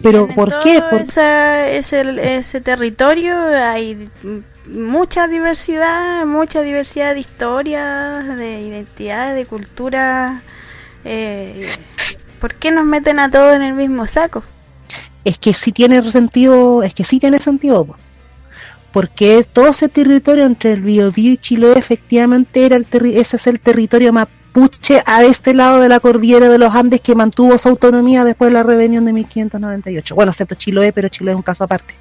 Pero 0.00 0.28
¿por 0.28 0.60
qué? 0.60 0.80
Por... 0.88 1.02
ese, 1.02 2.38
ese 2.38 2.60
territorio 2.62 3.36
hay 3.54 4.08
mucha 4.64 5.28
diversidad, 5.28 6.24
mucha 6.24 6.62
diversidad 6.62 7.12
de 7.12 7.20
historias, 7.20 8.38
de 8.38 8.62
identidades, 8.62 9.36
de 9.36 9.44
cultura. 9.44 10.42
Eh, 11.04 11.70
¿Por 12.40 12.54
qué 12.54 12.70
nos 12.70 12.84
meten 12.84 13.18
a 13.18 13.30
todos 13.30 13.54
en 13.54 13.62
el 13.62 13.74
mismo 13.74 14.06
saco? 14.06 14.42
Es 15.24 15.38
que 15.38 15.54
sí 15.54 15.72
tiene 15.72 16.08
sentido, 16.10 16.82
es 16.82 16.94
que 16.94 17.04
sí 17.04 17.18
tiene 17.18 17.40
sentido, 17.40 17.96
porque 18.92 19.44
todo 19.44 19.68
ese 19.68 19.88
territorio 19.88 20.44
entre 20.44 20.72
el 20.72 20.82
Biobío 20.82 21.32
y 21.32 21.36
Chiloé 21.36 21.78
efectivamente 21.78 22.64
era 22.64 22.76
el 22.76 22.86
ese 23.14 23.36
es 23.36 23.46
el 23.46 23.60
territorio 23.60 24.12
mapuche 24.12 25.02
a 25.04 25.24
este 25.24 25.54
lado 25.54 25.80
de 25.80 25.88
la 25.88 26.00
cordillera 26.00 26.48
de 26.48 26.58
los 26.58 26.74
Andes 26.74 27.00
que 27.00 27.14
mantuvo 27.14 27.58
su 27.58 27.68
autonomía 27.68 28.24
después 28.24 28.50
de 28.50 28.54
la 28.54 28.62
rebelión 28.62 29.04
de 29.04 29.12
1598. 29.12 30.14
Bueno, 30.14 30.30
excepto 30.30 30.54
Chiloé, 30.54 30.92
pero 30.92 31.08
Chiloé 31.08 31.32
es 31.32 31.36
un 31.36 31.42
caso 31.42 31.64
aparte. 31.64 31.94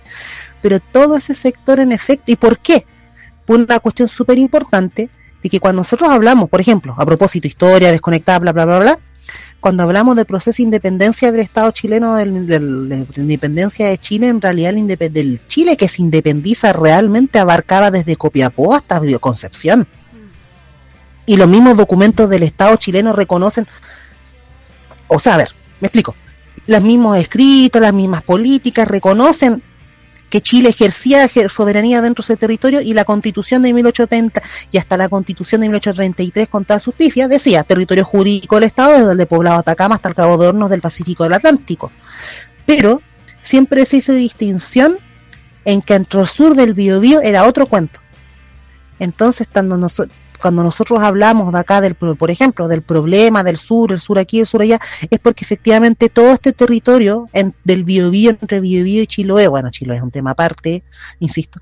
Pero 0.61 0.79
todo 0.79 1.17
ese 1.17 1.35
sector 1.35 1.79
en 1.79 1.91
efecto, 1.91 2.31
¿y 2.31 2.35
por 2.35 2.59
qué? 2.59 2.85
Por 3.45 3.59
una 3.59 3.79
cuestión 3.79 4.07
súper 4.07 4.37
importante 4.37 5.09
de 5.43 5.49
que 5.49 5.59
cuando 5.59 5.81
nosotros 5.81 6.09
hablamos, 6.09 6.49
por 6.49 6.61
ejemplo, 6.61 6.95
a 6.97 7.05
propósito, 7.05 7.47
historia 7.47 7.91
desconectada, 7.91 8.39
bla, 8.39 8.51
bla, 8.53 8.65
bla, 8.65 8.79
bla, 8.79 8.99
cuando 9.59 9.83
hablamos 9.83 10.15
del 10.15 10.25
proceso 10.25 10.57
de 10.57 10.63
independencia 10.63 11.31
del 11.31 11.41
Estado 11.41 11.71
chileno, 11.71 12.15
de 12.15 12.25
la 12.59 13.05
independencia 13.15 13.87
de 13.87 13.97
Chile, 13.97 14.27
en 14.27 14.41
realidad 14.41 14.73
el 14.75 14.97
del 15.11 15.41
Chile 15.47 15.75
que 15.77 15.87
se 15.87 16.01
independiza 16.01 16.73
realmente 16.73 17.39
abarcaba 17.39 17.91
desde 17.91 18.15
Copiapó 18.15 18.75
hasta 18.75 19.01
Concepción. 19.19 19.87
Y 21.25 21.35
los 21.35 21.47
mismos 21.47 21.75
documentos 21.75 22.29
del 22.29 22.43
Estado 22.43 22.75
chileno 22.77 23.13
reconocen, 23.13 23.67
o 25.07 25.19
sea, 25.19 25.33
a 25.33 25.37
ver, 25.37 25.49
me 25.81 25.87
explico, 25.87 26.15
los 26.67 26.81
mismos 26.81 27.17
escritos, 27.17 27.81
las 27.81 27.93
mismas 27.93 28.23
políticas 28.23 28.87
reconocen 28.87 29.61
que 30.29 30.41
Chile 30.41 30.69
ejercía 30.69 31.29
soberanía 31.49 32.01
dentro 32.01 32.21
de 32.21 32.33
ese 32.33 32.37
territorio 32.37 32.81
y 32.81 32.93
la 32.93 33.05
constitución 33.05 33.61
de 33.63 33.73
1830 33.73 34.41
y 34.71 34.77
hasta 34.77 34.97
la 34.97 35.09
constitución 35.09 35.61
de 35.61 35.67
1833 35.67 36.49
con 36.49 36.65
toda 36.65 36.79
su 36.79 36.91
decía 37.27 37.63
territorio 37.63 38.03
jurídico 38.03 38.55
del 38.55 38.65
Estado 38.65 38.97
desde 38.97 39.11
el 39.11 39.17
de 39.17 39.25
Poblado 39.25 39.59
Atacama 39.59 39.95
hasta 39.95 40.09
el 40.09 40.15
Cabo 40.15 40.37
de 40.37 40.47
Hornos 40.47 40.69
del 40.69 40.81
Pacífico 40.81 41.23
del 41.23 41.33
Atlántico. 41.33 41.91
Pero 42.65 43.01
siempre 43.41 43.85
se 43.85 43.97
hizo 43.97 44.13
distinción 44.13 44.97
en 45.65 45.81
que 45.81 45.95
entre 45.95 46.21
el 46.21 46.27
sur 46.27 46.55
del 46.55 46.73
Biobío 46.73 47.21
era 47.21 47.45
otro 47.45 47.67
cuento. 47.67 47.99
Entonces, 48.99 49.41
estando 49.41 49.77
nosotros 49.77 50.15
cuando 50.37 50.63
nosotros 50.63 50.99
hablamos 50.99 51.51
de 51.51 51.59
acá, 51.59 51.81
del, 51.81 51.95
por 51.95 52.31
ejemplo, 52.31 52.67
del 52.67 52.81
problema 52.81 53.43
del 53.43 53.57
sur, 53.57 53.91
el 53.91 53.99
sur 53.99 54.19
aquí, 54.19 54.39
el 54.39 54.45
sur 54.45 54.61
allá, 54.61 54.79
es 55.09 55.19
porque 55.19 55.43
efectivamente 55.43 56.09
todo 56.09 56.31
este 56.31 56.53
territorio 56.53 57.29
del 57.63 57.83
Biobío, 57.83 58.31
entre 58.31 58.59
Biobío 58.59 59.01
y 59.01 59.07
Chiloé, 59.07 59.47
bueno, 59.47 59.69
Chiloé 59.71 59.97
es 59.97 60.03
un 60.03 60.11
tema 60.11 60.31
aparte, 60.31 60.83
insisto, 61.19 61.59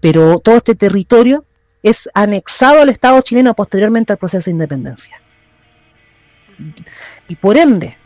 pero 0.00 0.38
todo 0.38 0.56
este 0.56 0.74
territorio 0.74 1.44
es 1.82 2.08
anexado 2.14 2.82
al 2.82 2.88
Estado 2.88 3.20
chileno 3.22 3.54
posteriormente 3.54 4.12
al 4.12 4.18
proceso 4.18 4.46
de 4.46 4.52
independencia. 4.52 5.20
Y 7.28 7.36
por 7.36 7.56
ende, 7.56 7.96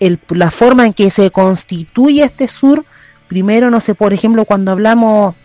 el, 0.00 0.18
la 0.30 0.50
forma 0.50 0.86
en 0.86 0.92
que 0.92 1.10
se 1.10 1.30
constituye 1.30 2.24
este 2.24 2.48
sur, 2.48 2.84
primero, 3.28 3.70
no 3.70 3.80
sé, 3.80 3.94
por 3.94 4.12
ejemplo, 4.12 4.44
cuando 4.44 4.72
hablamos 4.72 5.36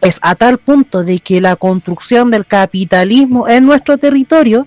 es 0.00 0.18
a 0.20 0.34
tal 0.34 0.58
punto 0.58 1.04
de 1.04 1.20
que 1.20 1.40
la 1.40 1.56
construcción 1.56 2.30
del 2.30 2.46
capitalismo 2.46 3.48
en 3.48 3.66
nuestro 3.66 3.98
territorio 3.98 4.66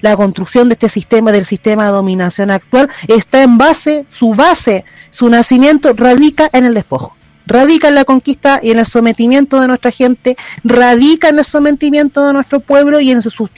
la 0.00 0.16
construcción 0.16 0.68
de 0.68 0.74
este 0.74 0.88
sistema, 0.88 1.32
del 1.32 1.44
sistema 1.44 1.86
de 1.86 1.92
dominación 1.92 2.50
actual, 2.50 2.90
está 3.06 3.42
en 3.42 3.56
base, 3.56 4.04
su 4.08 4.34
base, 4.34 4.84
su 5.10 5.28
nacimiento 5.28 5.92
radica 5.94 6.50
en 6.52 6.64
el 6.64 6.74
despojo 6.74 7.16
radica 7.44 7.88
en 7.88 7.96
la 7.96 8.04
conquista 8.04 8.60
y 8.62 8.70
en 8.70 8.78
el 8.78 8.86
sometimiento 8.86 9.60
de 9.60 9.66
nuestra 9.66 9.90
gente, 9.90 10.36
radica 10.64 11.28
en 11.28 11.38
el 11.38 11.44
sometimiento 11.44 12.24
de 12.24 12.32
nuestro 12.32 12.60
pueblo 12.60 13.00
y 13.00 13.10
en, 13.10 13.20
su 13.20 13.48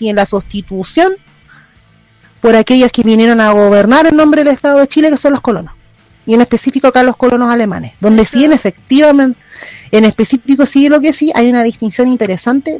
y 0.00 0.08
en 0.08 0.16
la 0.16 0.26
sustitución 0.26 1.14
por 2.40 2.56
aquellos 2.56 2.90
que 2.90 3.02
vinieron 3.02 3.40
a 3.40 3.52
gobernar 3.52 4.06
en 4.06 4.16
nombre 4.16 4.44
del 4.44 4.54
Estado 4.54 4.78
de 4.78 4.88
Chile, 4.88 5.10
que 5.10 5.16
son 5.16 5.32
los 5.32 5.40
colonos. 5.40 5.74
Y 6.26 6.34
en 6.34 6.40
específico 6.40 6.88
acá 6.88 7.02
los 7.02 7.16
colonos 7.16 7.50
alemanes, 7.50 7.92
donde 8.00 8.24
sí 8.24 8.44
en 8.44 8.52
efectivamente 8.52 9.38
en 9.96 10.04
específico 10.04 10.66
sí 10.66 10.88
lo 10.88 11.00
que 11.00 11.12
sí, 11.12 11.32
hay 11.34 11.48
una 11.48 11.62
distinción 11.62 12.08
interesante, 12.08 12.78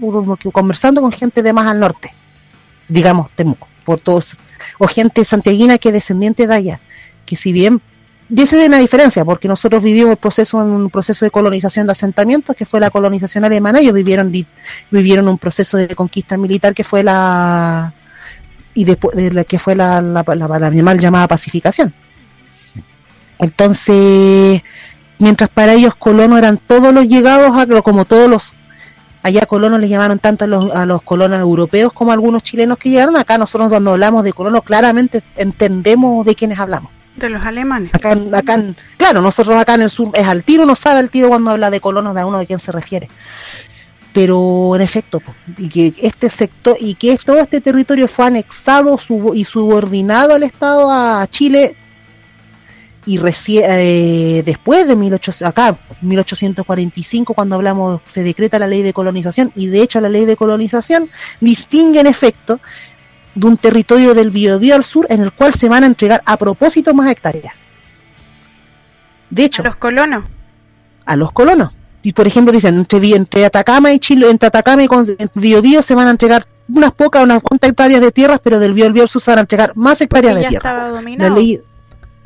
conversando 0.53 1.01
con 1.01 1.13
gente 1.13 1.43
de 1.43 1.53
más 1.53 1.67
al 1.67 1.81
norte, 1.81 2.13
digamos 2.89 3.31
Temuco, 3.33 3.69
por 3.85 4.01
todos, 4.01 4.39
o 4.79 4.87
gente 4.87 5.25
santiaguina 5.25 5.79
que 5.79 5.91
es 5.91 5.95
descendiente 5.95 6.47
de 6.47 6.55
allá, 6.55 6.81
que 7.25 7.37
si 7.37 7.53
bien 7.53 7.81
y 8.29 8.41
esa 8.41 8.61
es 8.61 8.67
una 8.67 8.79
diferencia, 8.79 9.25
porque 9.25 9.49
nosotros 9.49 9.83
vivimos 9.83 10.17
un 10.55 10.91
proceso 10.91 11.25
de 11.27 11.31
colonización 11.31 11.87
de 11.87 11.93
asentamientos, 11.93 12.57
que 12.57 12.65
fue 12.65 12.81
la 12.81 12.91
colonización 12.91 13.45
alemana, 13.45 13.81
ellos 13.81 13.93
vivieron, 13.93 14.33
vivieron 14.91 15.29
un 15.29 15.37
proceso 15.37 15.77
de 15.77 15.95
conquista 15.95 16.39
militar 16.39 16.75
que 16.75 16.85
fue 16.85 17.03
la 17.03 17.93
y 18.73 18.85
después 18.85 19.17
de 19.17 19.31
la 19.31 19.45
que 19.45 19.59
fue 19.59 19.75
la, 19.77 20.01
la, 20.01 20.25
la, 20.25 20.71
mal 20.71 20.99
llamada 20.99 21.29
pacificación. 21.29 21.93
Entonces, 23.39 24.63
mientras 25.19 25.51
para 25.51 25.73
ellos 25.73 25.95
colonos 25.95 26.39
eran 26.39 26.59
todos 26.59 26.93
los 26.93 27.07
llegados, 27.07 27.57
a, 27.57 27.83
como 27.83 28.05
todos 28.05 28.29
los, 28.29 28.55
allá 29.23 29.47
colonos 29.47 29.81
les 29.81 29.91
llamaron 29.91 30.19
tanto 30.19 30.45
a 30.45 30.49
los, 30.49 30.73
a 30.73 30.87
los 30.87 31.03
colonos 31.03 31.41
europeos 31.41 31.93
como 31.93 32.11
a 32.11 32.15
algunos 32.15 32.43
chilenos 32.43 32.79
que 32.79 32.91
llegaron, 32.91 33.17
acá 33.17 33.39
nosotros 33.39 33.71
cuando 33.71 33.93
hablamos 33.93 34.25
de 34.25 34.33
colonos 34.33 34.63
claramente 34.63 35.23
entendemos 35.37 36.25
de 36.27 36.35
quiénes 36.35 36.59
hablamos. 36.59 36.91
De 37.17 37.31
los 37.31 37.45
alemanes. 37.45 37.95
Acá, 37.95 38.17
acá, 38.33 38.61
claro, 38.97 39.23
nosotros 39.23 39.57
acá 39.57 39.75
en 39.75 39.83
el 39.83 39.91
sur 39.91 40.11
es 40.15 40.27
al 40.27 40.43
tiro, 40.43 40.67
no 40.67 40.75
sabe 40.75 40.99
al 40.99 41.11
tiro 41.11 41.29
cuando 41.29 41.53
habla 41.53 41.71
de 41.71 41.81
colonos 41.81 42.15
de 42.15 42.21
a 42.21 42.27
uno 42.27 42.39
de 42.39 42.47
quién 42.47 42.59
se 42.59 42.73
refiere. 42.73 43.09
Pero 44.13 44.75
en 44.77 44.83
efecto, 44.83 45.23
y 45.59 45.69
que 45.69 45.95
este 46.01 46.29
sector 46.29 46.77
y 46.79 46.95
que 46.95 47.17
todo 47.19 47.39
este 47.39 47.61
territorio 47.61 48.09
fue 48.09 48.27
anexado 48.27 48.99
y 49.35 49.45
subordinado 49.45 50.35
al 50.35 50.43
Estado 50.43 50.91
a 50.91 51.27
Chile 51.29 51.77
y 53.07 53.19
recién 53.19 53.65
eh, 53.69 54.43
después 54.45 54.87
de 54.87 54.97
18, 54.97 55.47
acá 55.47 55.77
1845 56.01 57.35
cuando 57.35 57.57
hablamos 57.57 58.01
se 58.07 58.23
decreta 58.23 58.59
la 58.59 58.67
ley 58.67 58.83
de 58.83 58.93
colonización 58.93 59.53
y 59.55 59.67
de 59.67 59.83
hecho 59.83 60.01
la 60.01 60.09
ley 60.09 60.25
de 60.25 60.37
colonización 60.37 61.09
distingue 61.41 62.01
en 62.01 62.07
efecto 62.07 62.61
de 63.35 63.47
un 63.47 63.57
territorio 63.57 64.15
del 64.15 64.31
Biobío 64.31 64.75
al 64.75 64.85
sur 64.85 65.07
en 65.11 65.21
el 65.21 65.33
cual 65.33 65.53
se 65.53 65.69
van 65.69 65.83
a 65.83 65.87
entregar 65.87 66.23
a 66.25 66.37
propósito 66.37 66.95
más 66.95 67.11
hectáreas. 67.11 67.55
De 69.31 69.45
hecho, 69.45 69.63
a 69.63 69.67
los 69.67 69.77
colonos. 69.77 70.25
A 71.05 71.17
los 71.17 71.33
colonos. 71.33 71.71
Y 72.03 72.13
por 72.13 72.27
ejemplo 72.27 72.53
dicen, 72.53 72.77
entre, 72.77 72.99
entre 73.09 73.45
Atacama 73.45 73.93
y 73.93 73.99
Chile, 73.99 74.31
entre 74.31 74.47
Atacama 74.47 74.85
y 74.85 74.89
Biobío 75.35 75.83
se 75.83 75.95
van 75.95 76.09
a 76.09 76.11
entregar 76.11 76.45
unas 76.69 76.93
pocas, 76.93 77.25
unas 77.25 77.43
cuantas 77.43 77.71
hectáreas 77.71 78.01
de 78.01 78.13
tierras, 78.13 78.41
pero 78.43 78.59
del 78.59 78.75
Biobío 78.75 79.03
al 79.03 79.09
sur 79.09 79.21
se 79.21 79.31
van 79.31 79.39
a 79.39 79.41
entregar 79.43 79.73
más 79.75 80.01
hectáreas 80.01 80.37
de 80.37 80.43
ya 80.43 80.49
tierra. 80.51 80.69
Estaba 80.71 80.89
dominado. 80.91 81.35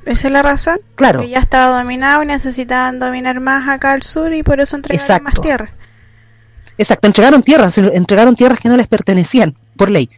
¿Esa 0.09 0.29
es 0.29 0.33
la 0.33 0.43
razón? 0.43 0.81
Claro. 0.95 1.21
Que 1.21 1.29
ya 1.29 1.39
estaba 1.39 1.79
dominado 1.79 2.23
y 2.23 2.27
necesitaban 2.27 2.99
dominar 2.99 3.41
más 3.41 3.69
acá 3.69 3.93
al 3.93 4.03
sur 4.03 4.33
y 4.33 4.43
por 4.43 4.61
eso 4.61 4.77
entregaron 4.77 5.23
más 5.23 5.35
tierras. 5.41 5.71
Exacto, 6.77 7.07
entregaron 7.09 7.43
tierras, 7.43 7.77
entregaron 7.79 8.37
tierras 8.37 8.59
que 8.61 8.69
no 8.69 8.77
les 8.77 8.87
pertenecían 8.87 9.57
por 9.77 9.91
ley 9.91 10.11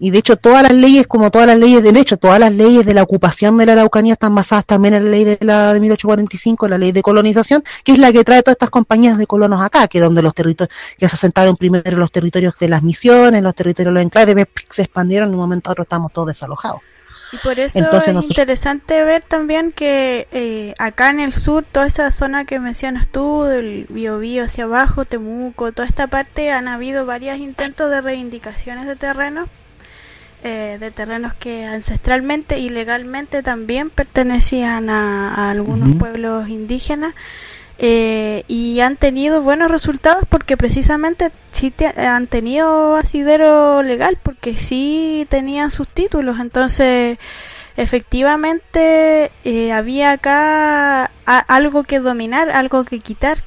y 0.00 0.10
de 0.10 0.18
hecho 0.18 0.36
todas 0.36 0.62
las 0.62 0.72
leyes, 0.72 1.06
como 1.06 1.30
todas 1.30 1.46
las 1.46 1.58
leyes 1.58 1.82
del 1.82 1.98
hecho, 1.98 2.16
todas 2.16 2.40
las 2.40 2.52
leyes 2.52 2.86
de 2.86 2.94
la 2.94 3.02
ocupación 3.02 3.58
de 3.58 3.66
la 3.66 3.72
Araucanía 3.72 4.14
están 4.14 4.34
basadas 4.34 4.64
también 4.64 4.94
en 4.94 5.04
la 5.04 5.10
ley 5.10 5.24
de 5.24 5.38
la 5.42 5.74
de 5.74 5.80
1845, 5.80 6.68
la 6.68 6.78
ley 6.78 6.90
de 6.90 7.02
colonización, 7.02 7.62
que 7.84 7.92
es 7.92 7.98
la 7.98 8.10
que 8.10 8.24
trae 8.24 8.42
todas 8.42 8.54
estas 8.54 8.70
compañías 8.70 9.18
de 9.18 9.26
colonos 9.26 9.60
acá, 9.62 9.86
que 9.88 10.00
donde 10.00 10.22
los 10.22 10.34
territorios, 10.34 10.74
que 10.98 11.06
se 11.06 11.14
asentaron 11.14 11.54
primero 11.56 11.98
los 11.98 12.10
territorios 12.10 12.54
de 12.58 12.68
las 12.68 12.82
misiones, 12.82 13.42
los 13.42 13.54
territorios 13.54 13.92
de 13.92 13.94
los 13.94 14.02
enclaves, 14.02 14.46
se 14.70 14.82
expandieron, 14.82 15.28
en 15.28 15.34
un 15.34 15.40
momento 15.40 15.68
a 15.68 15.72
otro 15.72 15.82
estamos 15.82 16.12
todos 16.14 16.28
desalojados. 16.28 16.80
Y 17.32 17.36
por 17.38 17.58
eso 17.60 17.78
es 17.78 18.24
interesante 18.24 19.04
ver 19.04 19.22
también 19.22 19.72
que 19.72 20.26
eh, 20.32 20.74
acá 20.78 21.10
en 21.10 21.20
el 21.20 21.32
sur, 21.32 21.64
toda 21.64 21.86
esa 21.86 22.10
zona 22.10 22.44
que 22.44 22.58
mencionas 22.58 23.06
tú, 23.06 23.44
del 23.44 23.86
Biobío 23.88 24.44
hacia 24.44 24.64
abajo, 24.64 25.04
Temuco, 25.04 25.72
toda 25.72 25.86
esta 25.86 26.08
parte, 26.08 26.50
han 26.50 26.66
habido 26.66 27.06
varios 27.06 27.38
intentos 27.38 27.90
de 27.90 28.00
reivindicaciones 28.00 28.86
de 28.86 28.96
terrenos 28.96 29.48
eh, 30.42 30.78
de 30.80 30.90
terrenos 30.90 31.34
que 31.34 31.66
ancestralmente 31.66 32.58
y 32.60 32.70
legalmente 32.70 33.42
también 33.42 33.90
pertenecían 33.90 34.88
a, 34.88 35.50
algunos 35.50 35.96
pueblos 35.96 36.48
indígenas 36.48 37.14
eh, 37.82 38.44
y 38.46 38.80
han 38.80 38.96
tenido 38.96 39.40
buenos 39.40 39.70
resultados 39.70 40.24
porque 40.28 40.58
precisamente 40.58 41.32
sí 41.50 41.72
han 41.96 42.26
tenido 42.26 42.96
asidero 42.96 43.82
legal 43.82 44.18
porque 44.22 44.54
sí 44.54 45.26
tenían 45.30 45.70
sus 45.70 45.88
títulos. 45.88 46.38
Entonces 46.38 47.18
efectivamente 47.76 49.32
eh, 49.44 49.72
había 49.72 50.12
acá 50.12 51.10
algo 51.24 51.84
que 51.84 52.00
dominar 52.00 52.50
algo 52.50 52.84
que 52.84 53.00
quitar. 53.00 53.44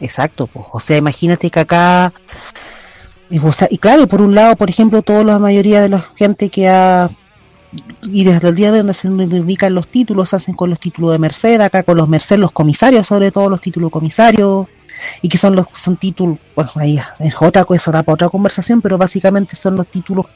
Exacto 0.00 0.46
pues 0.46 0.64
o 0.72 0.80
sea 0.80 0.96
imagínate 0.96 1.50
que 1.50 1.60
acá 1.60 2.14
y, 3.30 3.78
claro, 3.78 4.06
por 4.06 4.22
un 4.22 4.34
lado, 4.34 4.56
por 4.56 4.70
ejemplo, 4.70 5.02
toda 5.02 5.22
la 5.22 5.38
mayoría 5.38 5.82
de 5.82 5.90
la 5.90 6.00
gente 6.16 6.48
que 6.48 6.66
ha 6.66 7.10
y 8.02 8.24
desde 8.24 8.48
el 8.48 8.54
día 8.54 8.72
de 8.72 8.78
donde 8.78 8.94
se 8.94 9.08
dedican 9.08 9.74
los 9.74 9.88
títulos, 9.88 10.34
hacen 10.34 10.54
con 10.54 10.70
los 10.70 10.80
títulos 10.80 11.12
de 11.12 11.18
Merced, 11.18 11.60
acá 11.60 11.82
con 11.82 11.96
los 11.96 12.08
Merced, 12.08 12.38
los 12.38 12.52
comisarios, 12.52 13.06
sobre 13.06 13.30
todo 13.30 13.48
los 13.48 13.60
títulos 13.60 13.90
comisarios, 13.90 14.66
y 15.22 15.28
que 15.28 15.38
son 15.38 15.54
los 15.54 15.66
son 15.76 15.96
títulos, 15.96 16.38
bueno, 16.54 16.70
ahí 16.76 16.98
es 17.18 17.34
otra 17.40 17.64
cosa, 17.64 17.92
para 17.92 18.14
otra 18.14 18.28
conversación, 18.28 18.80
pero 18.80 18.98
básicamente 18.98 19.56
son 19.56 19.76
los 19.76 19.86
títulos 19.86 20.26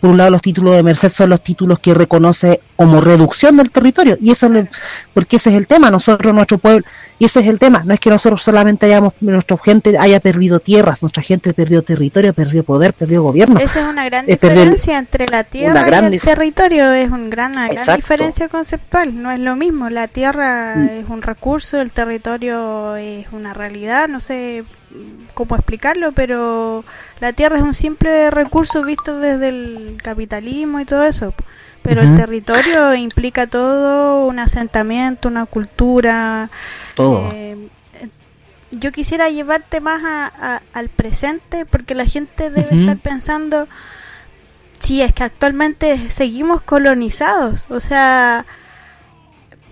por 0.00 0.10
un 0.10 0.16
lado 0.16 0.30
los 0.30 0.42
títulos 0.42 0.74
de 0.74 0.82
Merced 0.82 1.12
son 1.12 1.30
los 1.30 1.42
títulos 1.42 1.78
que 1.78 1.94
reconoce 1.94 2.60
como 2.76 3.00
reducción 3.00 3.56
del 3.56 3.70
territorio 3.70 4.16
y 4.20 4.30
eso 4.30 4.52
es 4.52 4.66
porque 5.12 5.36
ese 5.36 5.50
es 5.50 5.56
el 5.56 5.66
tema 5.66 5.90
nosotros 5.90 6.34
nuestro 6.34 6.58
pueblo 6.58 6.84
y 7.18 7.26
ese 7.26 7.40
es 7.40 7.46
el 7.46 7.58
tema. 7.58 7.82
No 7.84 7.94
es 7.94 8.00
que 8.00 8.10
nosotros 8.10 8.42
solamente 8.42 8.86
hayamos 8.86 9.14
nuestra 9.20 9.56
gente 9.64 9.96
haya 9.98 10.20
perdido 10.20 10.58
tierras 10.58 11.02
nuestra 11.02 11.22
gente 11.22 11.52
perdió 11.52 11.82
territorio 11.82 12.34
perdió 12.34 12.64
poder 12.64 12.92
perdió 12.92 13.22
gobierno. 13.22 13.60
Esa 13.60 13.82
es 13.82 13.86
una 13.86 14.04
gran 14.04 14.26
diferencia 14.26 14.98
entre 14.98 15.26
la 15.28 15.44
tierra 15.44 15.86
y 16.10 16.14
el 16.14 16.20
territorio 16.20 16.92
es 16.92 17.10
una 17.10 17.28
gran, 17.28 17.52
gran 17.52 17.96
diferencia 17.96 18.48
conceptual 18.48 19.22
no 19.22 19.30
es 19.30 19.40
lo 19.40 19.56
mismo. 19.56 19.90
La 19.90 20.08
tierra 20.08 20.74
mm. 20.76 20.88
es 20.88 21.08
un 21.08 21.22
recurso 21.22 21.80
el 21.80 21.92
territorio 21.92 22.96
es 22.96 23.26
una 23.32 23.54
realidad 23.54 24.08
no 24.08 24.20
sé 24.20 24.64
cómo 25.34 25.56
explicarlo, 25.56 26.12
pero 26.12 26.84
la 27.20 27.32
tierra 27.32 27.56
es 27.56 27.62
un 27.62 27.74
simple 27.74 28.30
recurso 28.30 28.82
visto 28.82 29.18
desde 29.18 29.48
el 29.48 30.00
capitalismo 30.02 30.80
y 30.80 30.84
todo 30.84 31.04
eso. 31.04 31.34
Pero 31.82 32.00
el 32.00 32.16
territorio 32.16 32.94
implica 32.94 33.46
todo, 33.46 34.24
un 34.24 34.38
asentamiento, 34.38 35.28
una 35.28 35.44
cultura. 35.44 36.48
Todo. 36.94 37.30
Eh, 37.34 37.68
yo 38.70 38.90
quisiera 38.90 39.28
llevarte 39.28 39.80
más 39.80 40.02
a, 40.02 40.62
al 40.72 40.88
presente 40.88 41.66
porque 41.66 41.94
la 41.94 42.06
gente 42.06 42.48
debe 42.48 42.80
estar 42.80 42.96
pensando 42.96 43.68
si 44.80 45.02
es 45.02 45.12
que 45.12 45.24
actualmente 45.24 46.10
seguimos 46.10 46.62
colonizados. 46.62 47.66
O 47.68 47.80
sea, 47.80 48.46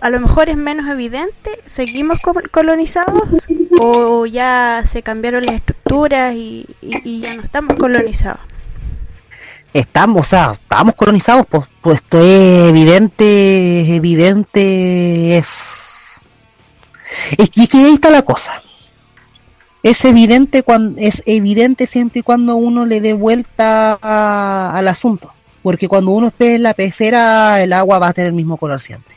a 0.03 0.09
lo 0.09 0.19
mejor 0.19 0.49
es 0.49 0.57
menos 0.57 0.89
evidente, 0.89 1.61
seguimos 1.65 2.19
colonizados 2.51 3.47
o 3.79 4.25
ya 4.25 4.83
se 4.85 5.01
cambiaron 5.01 5.43
las 5.43 5.55
estructuras 5.55 6.35
y, 6.35 6.67
ya 6.81 7.35
no 7.35 7.43
estamos 7.43 7.77
colonizados. 7.77 8.41
Estamos, 9.73 10.27
o 10.27 10.29
sea, 10.29 10.51
estamos 10.51 10.95
colonizados, 10.95 11.45
pues, 11.47 11.95
esto 11.95 12.19
es 12.19 12.67
evidente, 12.67 13.81
es 13.81 13.89
evidente, 13.91 15.37
es... 15.37 16.21
Es 17.37 17.49
que, 17.49 17.61
ahí 17.61 17.93
está 17.93 18.09
la 18.09 18.23
cosa. 18.23 18.61
Es 19.83 20.03
evidente 20.03 20.63
cuando 20.63 20.99
es 20.99 21.23
evidente 21.25 21.87
siempre 21.87 22.19
y 22.19 22.23
cuando 22.23 22.57
uno 22.57 22.85
le 22.85 22.99
dé 22.99 23.13
vuelta 23.13 23.93
al 23.93 24.85
asunto, 24.89 25.31
porque 25.61 25.87
cuando 25.87 26.11
uno 26.11 26.27
esté 26.27 26.55
en 26.55 26.63
la 26.63 26.73
pecera 26.73 27.63
el 27.63 27.71
agua 27.71 27.99
va 27.99 28.09
a 28.09 28.13
tener 28.13 28.27
el 28.27 28.35
mismo 28.35 28.57
color 28.57 28.81
siempre. 28.81 29.12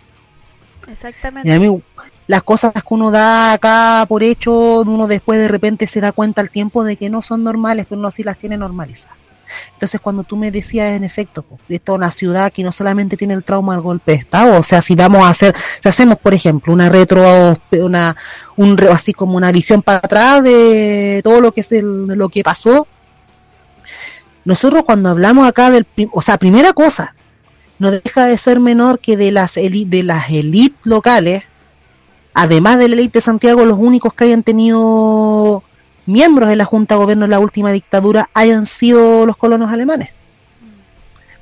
Exactamente. 0.90 1.52
a 1.52 1.58
mí, 1.58 1.82
las 2.26 2.42
cosas 2.42 2.72
que 2.72 2.80
uno 2.90 3.10
da 3.10 3.52
acá 3.52 4.04
por 4.08 4.22
hecho, 4.22 4.80
uno 4.80 5.06
después 5.06 5.38
de 5.38 5.48
repente 5.48 5.86
se 5.86 6.00
da 6.00 6.12
cuenta 6.12 6.40
al 6.40 6.50
tiempo 6.50 6.84
de 6.84 6.96
que 6.96 7.10
no 7.10 7.22
son 7.22 7.44
normales, 7.44 7.86
pero 7.88 7.98
uno 7.98 8.10
sí 8.10 8.22
las 8.22 8.38
tiene 8.38 8.56
normalizadas. 8.56 9.16
Entonces, 9.72 10.00
cuando 10.00 10.24
tú 10.24 10.36
me 10.36 10.50
decías, 10.50 10.94
en 10.94 11.04
efecto, 11.04 11.44
esto 11.68 11.92
es 11.92 11.96
una 11.96 12.10
ciudad 12.10 12.52
que 12.52 12.62
no 12.62 12.72
solamente 12.72 13.16
tiene 13.16 13.34
el 13.34 13.44
trauma 13.44 13.74
del 13.74 13.82
golpe 13.82 14.12
de 14.12 14.18
Estado, 14.18 14.58
o 14.58 14.62
sea, 14.62 14.82
si 14.82 14.94
vamos 14.94 15.22
a 15.22 15.30
hacer, 15.30 15.54
si 15.82 15.88
hacemos, 15.88 16.18
por 16.18 16.34
ejemplo, 16.34 16.72
una 16.72 16.88
retro, 16.88 17.56
una, 17.72 18.16
un, 18.56 18.78
así 18.90 19.12
como 19.12 19.36
una 19.36 19.52
visión 19.52 19.82
para 19.82 19.98
atrás 19.98 20.42
de 20.42 21.20
todo 21.22 21.40
lo 21.40 21.52
que 21.52 21.60
es 21.60 21.70
lo 21.70 22.28
que 22.28 22.42
pasó, 22.42 22.86
nosotros 24.44 24.84
cuando 24.84 25.10
hablamos 25.10 25.46
acá 25.46 25.70
del, 25.70 25.86
o 26.12 26.22
sea, 26.22 26.38
primera 26.38 26.72
cosa, 26.72 27.15
no 27.78 27.90
deja 27.90 28.26
de 28.26 28.38
ser 28.38 28.60
menor 28.60 28.98
que 28.98 29.16
de 29.16 29.32
las 29.32 29.54
de 29.54 30.02
las 30.02 30.30
élites 30.30 30.78
locales, 30.84 31.44
además 32.34 32.78
de 32.78 32.88
la 32.88 32.96
élite 32.96 33.18
de 33.18 33.22
Santiago, 33.22 33.64
los 33.64 33.78
únicos 33.78 34.14
que 34.14 34.24
hayan 34.24 34.42
tenido 34.42 35.62
miembros 36.06 36.48
de 36.48 36.56
la 36.56 36.64
Junta 36.64 36.94
de 36.94 37.00
Gobierno 37.00 37.24
en 37.24 37.30
la 37.30 37.40
última 37.40 37.72
dictadura 37.72 38.30
hayan 38.34 38.66
sido 38.66 39.26
los 39.26 39.36
colonos 39.36 39.72
alemanes. 39.72 40.10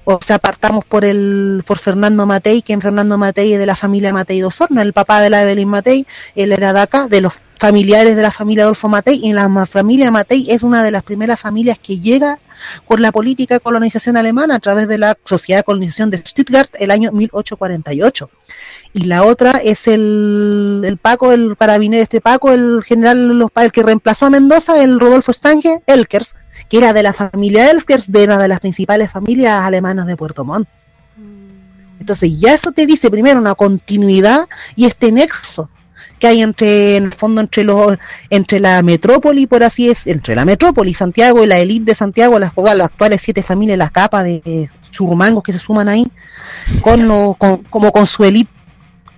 O 0.06 0.18
sea, 0.22 0.38
partamos 0.38 0.84
por 0.84 1.04
el 1.04 1.62
por 1.66 1.78
Fernando 1.78 2.26
Matei, 2.26 2.60
que 2.60 2.74
en 2.74 2.82
Fernando 2.82 3.16
Matei 3.16 3.54
es 3.54 3.58
de 3.58 3.64
la 3.64 3.76
familia 3.76 4.12
Matei 4.12 4.38
de 4.38 4.44
Osorno, 4.44 4.82
el 4.82 4.92
papá 4.92 5.20
de 5.22 5.30
la 5.30 5.42
Evelyn 5.42 5.68
Matei, 5.68 6.06
él 6.34 6.52
era 6.52 6.74
de 6.74 6.80
acá, 6.80 7.08
de 7.08 7.22
los 7.22 7.32
familiares 7.58 8.14
de 8.14 8.20
la 8.20 8.30
familia 8.30 8.64
Adolfo 8.64 8.88
Matei, 8.88 9.20
y 9.22 9.32
la 9.32 9.48
familia 9.66 10.10
Matei 10.10 10.50
es 10.50 10.62
una 10.62 10.84
de 10.84 10.90
las 10.90 11.04
primeras 11.04 11.40
familias 11.40 11.78
que 11.78 12.00
llega 12.00 12.38
por 12.86 13.00
la 13.00 13.12
política 13.12 13.54
de 13.54 13.60
colonización 13.60 14.16
alemana 14.16 14.56
a 14.56 14.60
través 14.60 14.88
de 14.88 14.98
la 14.98 15.16
Sociedad 15.24 15.60
de 15.60 15.64
Colonización 15.64 16.10
de 16.10 16.18
Stuttgart 16.18 16.70
el 16.78 16.90
año 16.90 17.12
1848 17.12 18.30
y 18.94 19.04
la 19.04 19.24
otra 19.24 19.60
es 19.62 19.88
el, 19.88 20.82
el 20.84 20.98
Paco, 20.98 21.32
el 21.32 21.56
carabinero 21.56 22.02
este 22.02 22.20
Paco, 22.20 22.52
el 22.52 22.82
general 22.84 23.50
el 23.56 23.72
que 23.72 23.82
reemplazó 23.82 24.26
a 24.26 24.30
Mendoza, 24.30 24.82
el 24.82 25.00
Rodolfo 25.00 25.32
Stange, 25.32 25.82
Elkers, 25.86 26.36
que 26.68 26.78
era 26.78 26.92
de 26.92 27.02
la 27.02 27.12
familia 27.12 27.72
Elkers, 27.72 28.10
de 28.10 28.24
una 28.24 28.38
de 28.38 28.46
las 28.46 28.60
principales 28.60 29.10
familias 29.10 29.62
alemanas 29.62 30.06
de 30.06 30.16
Puerto 30.16 30.44
Montt. 30.44 30.68
Mm. 31.16 32.00
Entonces 32.00 32.38
ya 32.38 32.54
eso 32.54 32.70
te 32.70 32.86
dice 32.86 33.10
primero 33.10 33.40
una 33.40 33.56
continuidad 33.56 34.46
y 34.76 34.86
este 34.86 35.10
nexo 35.10 35.68
que 36.18 36.26
hay 36.26 36.42
entre 36.42 36.96
en 36.96 37.04
el 37.04 37.12
fondo 37.12 37.40
entre 37.40 37.64
los 37.64 37.98
entre 38.30 38.60
la 38.60 38.82
metrópoli 38.82 39.46
por 39.46 39.62
así 39.64 39.90
es 39.90 40.06
entre 40.06 40.34
la 40.34 40.44
metrópoli 40.44 40.94
Santiago 40.94 41.42
y 41.42 41.46
la 41.46 41.58
élite 41.58 41.86
de 41.86 41.94
Santiago 41.94 42.38
las, 42.38 42.52
las 42.56 42.80
actuales 42.80 43.20
siete 43.20 43.42
familias 43.42 43.78
las 43.78 43.90
capas 43.90 44.24
de 44.24 44.70
churumangos 44.90 45.42
que 45.42 45.52
se 45.52 45.58
suman 45.58 45.88
ahí 45.88 46.06
con, 46.80 47.06
lo, 47.08 47.36
como 47.70 47.92
con 47.92 48.06
su 48.06 48.24
élite 48.24 48.50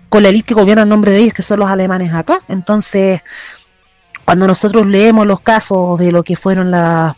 con 0.08 0.22
la 0.22 0.28
élite 0.28 0.46
que 0.48 0.54
gobierna 0.54 0.82
en 0.82 0.88
nombre 0.88 1.10
de 1.10 1.18
ellos, 1.18 1.34
que 1.34 1.42
son 1.42 1.60
los 1.60 1.68
alemanes 1.68 2.12
acá. 2.14 2.40
Entonces, 2.48 3.20
cuando 4.24 4.46
nosotros 4.46 4.86
leemos 4.86 5.26
los 5.26 5.40
casos 5.40 5.98
de 5.98 6.12
lo 6.12 6.22
que 6.22 6.36
fueron 6.36 6.70
las 6.70 7.16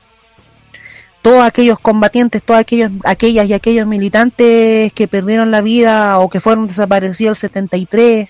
todos 1.22 1.42
aquellos 1.42 1.78
combatientes, 1.80 2.42
todas 2.42 2.60
aquellos, 2.60 2.92
aquellas 3.04 3.46
y 3.48 3.52
aquellos 3.52 3.86
militantes 3.86 4.92
que 4.92 5.08
perdieron 5.08 5.50
la 5.50 5.60
vida 5.62 6.18
o 6.20 6.28
que 6.30 6.40
fueron 6.40 6.68
desaparecidos 6.68 7.42
el 7.42 7.50
73, 7.50 8.28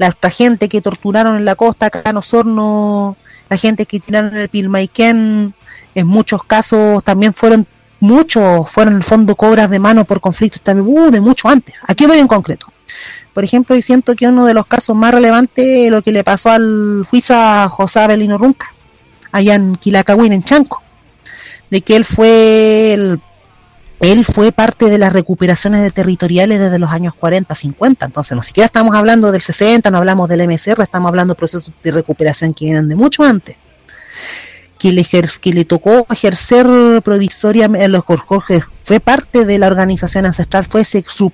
la, 0.00 0.30
gente 0.30 0.70
que 0.70 0.80
torturaron 0.80 1.36
en 1.36 1.44
la 1.44 1.56
costa, 1.56 1.86
acá 1.86 2.08
en 2.08 2.16
Osorno, 2.16 3.16
la 3.50 3.56
gente 3.58 3.84
que 3.84 4.00
tiraron 4.00 4.34
en 4.34 4.40
el 4.40 4.48
Pilmaiquén, 4.48 5.52
en 5.94 6.06
muchos 6.06 6.42
casos 6.44 7.04
también 7.04 7.34
fueron 7.34 7.66
muchos, 8.00 8.70
fueron 8.70 8.94
en 8.94 8.98
el 9.00 9.04
fondo 9.04 9.34
cobras 9.34 9.68
de 9.68 9.78
mano 9.78 10.06
por 10.06 10.22
conflictos 10.22 10.62
también, 10.62 10.88
uh, 10.88 11.10
de 11.10 11.20
mucho 11.20 11.48
antes. 11.48 11.74
Aquí 11.86 12.06
voy 12.06 12.18
en 12.18 12.28
concreto. 12.28 12.66
Por 13.34 13.44
ejemplo, 13.44 13.76
y 13.76 13.82
siento 13.82 14.16
que 14.16 14.26
uno 14.26 14.46
de 14.46 14.54
los 14.54 14.66
casos 14.66 14.96
más 14.96 15.12
relevantes 15.12 15.64
es 15.66 15.90
lo 15.90 16.00
que 16.00 16.12
le 16.12 16.24
pasó 16.24 16.50
al 16.50 17.06
juicio 17.10 17.36
a 17.36 17.68
José 17.68 18.00
Abelino 18.00 18.38
Runca, 18.38 18.72
allá 19.32 19.54
en 19.54 19.76
Quilacahuín, 19.76 20.32
en 20.32 20.44
Chanco, 20.44 20.82
de 21.70 21.82
que 21.82 21.94
él 21.96 22.06
fue 22.06 22.94
el, 22.94 23.20
él 24.00 24.24
fue 24.24 24.50
parte 24.50 24.88
de 24.88 24.96
las 24.96 25.12
recuperaciones 25.12 25.82
de 25.82 25.90
territoriales 25.90 26.58
desde 26.58 26.78
los 26.78 26.90
años 26.90 27.14
40, 27.14 27.54
50, 27.54 28.06
entonces 28.06 28.34
no 28.34 28.42
siquiera 28.42 28.66
estamos 28.66 28.96
hablando 28.96 29.30
del 29.30 29.42
60, 29.42 29.90
no 29.90 29.98
hablamos 29.98 30.28
del 30.28 30.48
MCR, 30.48 30.82
estamos 30.82 31.08
hablando 31.08 31.34
de 31.34 31.38
procesos 31.38 31.70
de 31.82 31.92
recuperación 31.92 32.54
que 32.54 32.64
vienen 32.64 32.88
de 32.88 32.94
mucho 32.94 33.22
antes. 33.22 33.56
Que 34.78 34.92
le, 34.92 35.04
que 35.04 35.52
le 35.52 35.66
tocó 35.66 36.06
ejercer 36.10 36.66
provisoriamente 37.04 37.86
los 37.88 38.02
Jorge 38.02 38.62
fue 38.82 38.98
parte 38.98 39.44
de 39.44 39.58
la 39.58 39.66
organización 39.66 40.24
ancestral, 40.24 40.64
fue 40.64 40.82
su, 40.84 41.30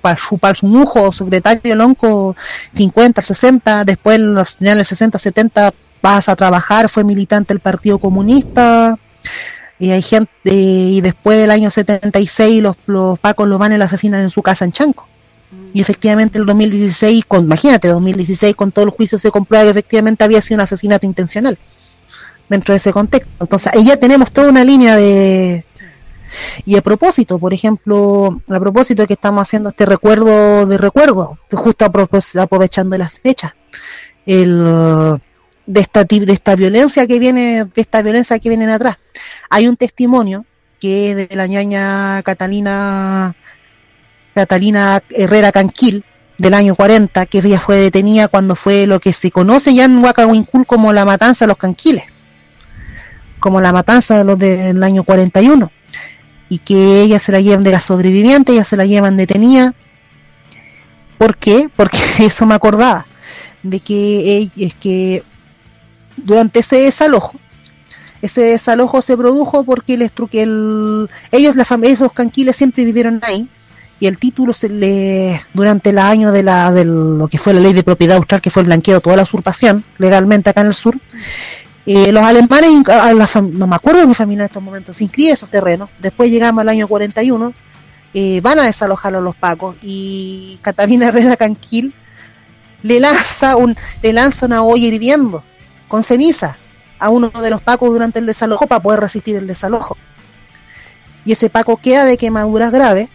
su 0.57 0.65
mujo, 0.67 1.13
secretario 1.13 1.73
Lonco 1.73 2.35
50, 2.73 3.21
60, 3.21 3.85
después 3.85 4.19
en 4.19 4.33
los 4.33 4.57
años 4.59 4.89
60, 4.89 5.17
70 5.17 5.73
pasa 6.01 6.33
a 6.33 6.35
trabajar, 6.35 6.89
fue 6.89 7.05
militante 7.05 7.53
del 7.53 7.61
Partido 7.61 7.99
Comunista, 7.99 8.99
y 9.79 9.91
hay 9.91 10.01
gente, 10.01 10.31
y 10.43 11.01
después 11.01 11.37
del 11.39 11.51
año 11.51 11.69
76 11.69 12.61
los, 12.61 12.75
los 12.87 13.19
pacos 13.19 13.47
lo 13.47 13.57
van 13.57 13.73
y 13.73 13.77
lo 13.77 13.83
asesinan 13.85 14.21
en 14.21 14.29
su 14.29 14.41
casa 14.41 14.65
en 14.65 14.71
Chanco. 14.71 15.07
Y 15.73 15.81
efectivamente 15.81 16.37
el 16.37 16.45
2016, 16.45 17.25
con, 17.25 17.45
imagínate, 17.45 17.87
2016 17.87 18.55
con 18.55 18.71
todo 18.71 18.85
el 18.85 18.91
juicio 18.91 19.19
se 19.19 19.31
comprueba 19.31 19.65
que 19.65 19.71
efectivamente 19.71 20.23
había 20.23 20.41
sido 20.41 20.55
un 20.55 20.61
asesinato 20.61 21.05
intencional 21.05 21.57
dentro 22.49 22.73
de 22.73 22.77
ese 22.77 22.91
contexto. 22.91 23.29
Entonces, 23.39 23.71
ahí 23.73 23.85
ya 23.85 23.97
tenemos 23.97 24.31
toda 24.31 24.49
una 24.49 24.63
línea 24.63 24.95
de... 24.95 25.65
Y 26.65 26.75
a 26.75 26.81
propósito, 26.81 27.39
por 27.39 27.53
ejemplo, 27.53 28.41
a 28.49 28.59
propósito 28.59 29.03
de 29.03 29.07
que 29.07 29.13
estamos 29.13 29.41
haciendo 29.41 29.69
este 29.69 29.85
recuerdo 29.85 30.65
de 30.65 30.77
recuerdo, 30.77 31.37
justo 31.51 31.85
aprovechando 31.85 32.97
las 32.97 33.17
fechas, 33.19 33.53
el, 34.25 35.19
de 35.67 35.81
esta 35.81 36.03
de 36.03 36.33
esta 36.33 36.55
violencia 36.55 37.05
que 37.05 37.19
viene, 37.19 37.65
de 37.65 37.81
esta 37.81 38.01
violencia 38.01 38.39
que 38.39 38.49
viene 38.49 38.71
atrás. 38.71 38.97
Hay 39.49 39.67
un 39.67 39.77
testimonio 39.77 40.45
que 40.79 41.11
es 41.11 41.29
de 41.29 41.35
la 41.35 41.45
ñaña 41.45 42.23
Catalina 42.23 43.35
Catalina 44.33 45.03
Herrera 45.09 45.51
Canquil, 45.51 46.03
del 46.37 46.53
año 46.53 46.75
40, 46.75 47.25
que 47.27 47.39
ella 47.39 47.59
fue 47.59 47.77
detenida 47.77 48.27
cuando 48.27 48.55
fue 48.55 48.87
lo 48.87 48.99
que 48.99 49.13
se 49.13 49.31
conoce 49.31 49.73
ya 49.73 49.85
en 49.85 50.03
Huacahuincul 50.03 50.65
como 50.65 50.93
la 50.93 51.05
matanza 51.05 51.45
de 51.45 51.49
los 51.49 51.57
canquiles 51.57 52.03
como 53.39 53.61
la 53.61 53.71
matanza 53.71 54.17
de 54.17 54.23
los 54.23 54.37
del 54.37 54.81
año 54.83 55.03
41 55.03 55.71
y 56.49 56.59
que 56.59 57.01
ella 57.01 57.19
se 57.19 57.31
la 57.31 57.41
llevan 57.41 57.63
de 57.63 57.71
la 57.71 57.79
sobreviviente, 57.79 58.53
ella 58.53 58.63
se 58.63 58.77
la 58.77 58.85
llevan 58.85 59.17
detenida. 59.17 59.73
¿Por 61.17 61.37
qué? 61.37 61.69
Porque 61.75 61.97
eso 62.19 62.45
me 62.45 62.55
acordaba 62.55 63.05
de 63.63 63.79
que 63.79 64.49
es 64.55 64.73
que 64.75 65.23
durante 66.17 66.59
ese 66.59 66.77
desalojo, 66.81 67.39
ese 68.21 68.41
desalojo 68.41 69.01
se 69.01 69.15
produjo 69.15 69.63
porque 69.63 69.97
les 69.97 70.11
el, 70.33 71.09
ellos, 71.31 71.55
la 71.55 71.67
esos 71.83 72.11
canquiles 72.11 72.55
siempre 72.55 72.83
vivieron 72.83 73.19
ahí 73.23 73.47
y 73.99 74.07
el 74.07 74.17
título 74.17 74.53
se 74.53 74.69
le 74.69 75.41
durante 75.53 75.89
el 75.89 75.97
año 75.97 76.31
de 76.31 76.43
la 76.43 76.71
de 76.71 76.85
lo 76.85 77.27
que 77.27 77.37
fue 77.37 77.53
la 77.53 77.59
ley 77.59 77.73
de 77.73 77.83
propiedad 77.83 78.17
austral 78.17 78.41
que 78.41 78.51
fue 78.51 78.61
el 78.61 78.67
blanqueo 78.67 79.01
toda 79.01 79.15
la 79.15 79.23
usurpación 79.23 79.83
legalmente 79.97 80.49
acá 80.49 80.61
en 80.61 80.67
el 80.67 80.73
sur 80.75 80.99
eh, 81.89 82.11
los 82.11 82.21
alemanes, 82.21 82.69
no 83.53 83.65
me 83.65 83.75
acuerdo 83.77 84.01
de 84.01 84.07
mi 84.07 84.13
familia 84.13 84.41
en 84.41 84.47
estos 84.47 84.61
momentos, 84.61 84.97
se 84.97 85.05
inscriben 85.05 85.35
esos 85.35 85.49
terrenos. 85.49 85.89
Después 85.99 86.29
llegamos 86.29 86.59
al 86.59 86.67
año 86.67 86.85
41, 86.85 87.53
eh, 88.13 88.41
van 88.41 88.59
a 88.59 88.65
desalojar 88.65 89.15
a 89.15 89.21
los 89.21 89.37
pacos 89.37 89.77
y 89.81 90.59
Catalina 90.61 91.07
Herrera 91.07 91.37
Canquil 91.37 91.93
le 92.83 92.99
lanza, 92.99 93.55
un, 93.55 93.73
le 94.03 94.11
lanza 94.11 94.47
una 94.47 94.63
olla 94.63 94.85
hirviendo 94.85 95.41
con 95.87 96.03
ceniza 96.03 96.57
a 96.99 97.09
uno 97.09 97.29
de 97.29 97.49
los 97.49 97.61
pacos 97.61 97.89
durante 97.89 98.19
el 98.19 98.25
desalojo 98.25 98.67
para 98.67 98.81
poder 98.81 98.99
resistir 98.99 99.35
el 99.35 99.47
desalojo. 99.47 99.97
Y 101.25 101.33
ese 101.33 101.49
paco 101.49 101.77
queda 101.77 102.05
de 102.05 102.17
quemaduras 102.17 102.71
graves 102.71 103.09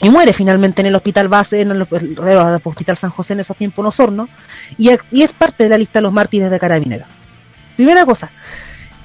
y 0.00 0.10
muere 0.10 0.32
finalmente 0.32 0.80
en 0.80 0.86
el 0.86 0.94
hospital 0.94 1.28
base, 1.28 1.60
en 1.60 1.70
el, 1.70 1.82
hospital 1.82 2.96
San 2.96 3.10
José 3.10 3.34
en 3.34 3.40
esos 3.40 3.56
tiempos 3.56 3.82
en 3.82 3.86
Osorno, 3.86 4.28
y, 4.76 4.90
y 5.10 5.22
es 5.22 5.32
parte 5.32 5.64
de 5.64 5.70
la 5.70 5.78
lista 5.78 5.98
de 5.98 6.02
los 6.02 6.12
mártires 6.12 6.50
de 6.50 6.58
Carabineros. 6.58 7.06
Primera 7.76 8.04
cosa. 8.04 8.30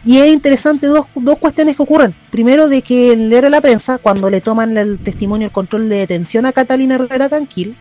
Y 0.06 0.18
es 0.20 0.28
interesante 0.28 0.88
dos, 0.88 1.06
dos 1.16 1.38
cuestiones 1.38 1.76
que 1.76 1.84
ocurren. 1.84 2.16
Primero, 2.32 2.70
de 2.70 2.82
que 2.82 3.16
leer 3.16 3.50
la 3.50 3.62
prensa, 3.62 3.98
cuando 3.98 4.30
le 4.30 4.42
toman 4.42 4.78
el 4.78 5.00
testimonio, 5.00 5.48
el 5.48 5.52
control 5.52 5.90
de 5.90 5.98
detención 5.98 6.46
a 6.46 6.54
Catalina 6.54 6.96
Herrera 6.96 7.30
Canquil, 7.30 7.76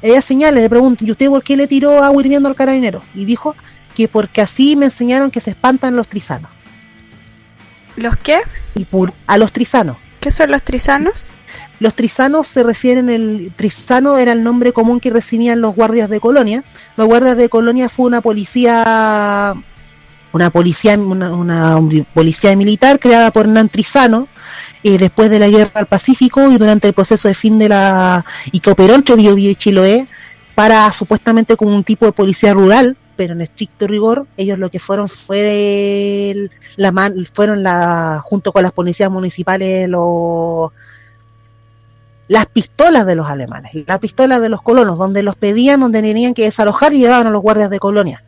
ella 0.00 0.22
señala, 0.22 0.60
le 0.60 0.68
pregunta, 0.68 1.04
¿y 1.04 1.10
usted 1.10 1.28
por 1.28 1.42
qué 1.42 1.56
le 1.56 1.66
tiró 1.66 2.02
agua 2.02 2.22
hirviendo 2.22 2.48
al 2.48 2.54
carabinero? 2.54 3.02
Y 3.14 3.24
dijo 3.24 3.56
que 3.94 4.08
porque 4.08 4.40
así 4.40 4.76
me 4.76 4.86
enseñaron 4.86 5.30
que 5.30 5.40
se 5.40 5.50
espantan 5.50 5.96
los 5.96 6.08
trisanos. 6.08 6.50
¿Los 7.96 8.16
qué? 8.16 8.40
Y 8.74 8.84
por, 8.84 9.12
a 9.26 9.38
los 9.38 9.52
trisanos. 9.52 9.96
¿Qué 10.20 10.30
son 10.30 10.50
los 10.50 10.62
trisanos? 10.62 11.28
Los 11.80 11.94
trisanos 11.94 12.48
se 12.48 12.62
refieren, 12.62 13.08
el 13.08 13.52
trisano 13.54 14.18
era 14.18 14.32
el 14.32 14.42
nombre 14.42 14.72
común 14.72 15.00
que 15.00 15.10
recibían 15.10 15.60
los 15.60 15.74
guardias 15.74 16.08
de 16.08 16.20
colonia. 16.20 16.64
Los 16.96 17.06
guardias 17.06 17.36
de 17.36 17.48
colonia 17.48 17.88
fue 17.88 18.06
una 18.06 18.20
policía 18.20 19.54
una 20.34 20.50
policía, 20.50 20.98
una, 20.98 21.80
policía 22.12 22.56
militar 22.56 22.98
creada 22.98 23.30
por 23.30 23.46
Hernán 23.46 23.68
Trizano 23.68 24.26
eh, 24.82 24.98
después 24.98 25.30
de 25.30 25.38
la 25.38 25.48
guerra 25.48 25.70
al 25.74 25.86
Pacífico 25.86 26.50
y 26.50 26.58
durante 26.58 26.88
el 26.88 26.92
proceso 26.92 27.28
de 27.28 27.34
fin 27.34 27.56
de 27.56 27.68
la 27.68 28.24
y 28.50 28.58
que 28.58 28.72
operó 28.72 28.94
entre 28.94 29.14
Biobío 29.14 29.50
y 29.50 29.54
Chiloé 29.54 30.08
para 30.56 30.90
supuestamente 30.90 31.56
como 31.56 31.76
un 31.76 31.84
tipo 31.84 32.06
de 32.06 32.12
policía 32.12 32.52
rural, 32.52 32.96
pero 33.16 33.32
en 33.32 33.40
estricto 33.40 33.86
rigor 33.86 34.26
ellos 34.36 34.58
lo 34.58 34.70
que 34.70 34.78
fueron 34.78 35.08
fue 35.08 36.48
la 36.76 36.92
fueron 37.32 37.62
la 37.62 38.22
junto 38.24 38.52
con 38.52 38.62
las 38.62 38.72
policías 38.72 39.10
municipales 39.10 39.88
los 39.88 40.72
las 42.26 42.46
pistolas 42.46 43.04
de 43.04 43.14
los 43.14 43.28
alemanes, 43.28 43.72
las 43.86 43.98
pistolas 43.98 44.40
de 44.40 44.48
los 44.48 44.62
colonos, 44.62 44.96
donde 44.96 45.22
los 45.22 45.36
pedían, 45.36 45.80
donde 45.80 46.00
tenían 46.00 46.32
que 46.32 46.44
desalojar 46.44 46.94
y 46.94 47.00
llevaban 47.00 47.26
a 47.26 47.30
los 47.30 47.42
guardias 47.42 47.68
de 47.68 47.78
colonia 47.78 48.24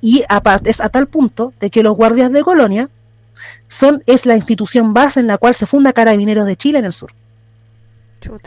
y 0.00 0.24
aparte 0.28 0.70
es 0.70 0.80
a 0.80 0.88
tal 0.88 1.08
punto 1.08 1.52
de 1.60 1.70
que 1.70 1.82
los 1.82 1.96
guardias 1.96 2.30
de 2.30 2.42
colonia 2.42 2.88
son, 3.68 4.02
es 4.06 4.26
la 4.26 4.36
institución 4.36 4.94
base 4.94 5.20
en 5.20 5.26
la 5.26 5.38
cual 5.38 5.54
se 5.54 5.66
funda 5.66 5.92
Carabineros 5.92 6.46
de 6.46 6.56
Chile 6.56 6.78
en 6.78 6.84
el 6.84 6.92
sur. 6.92 7.12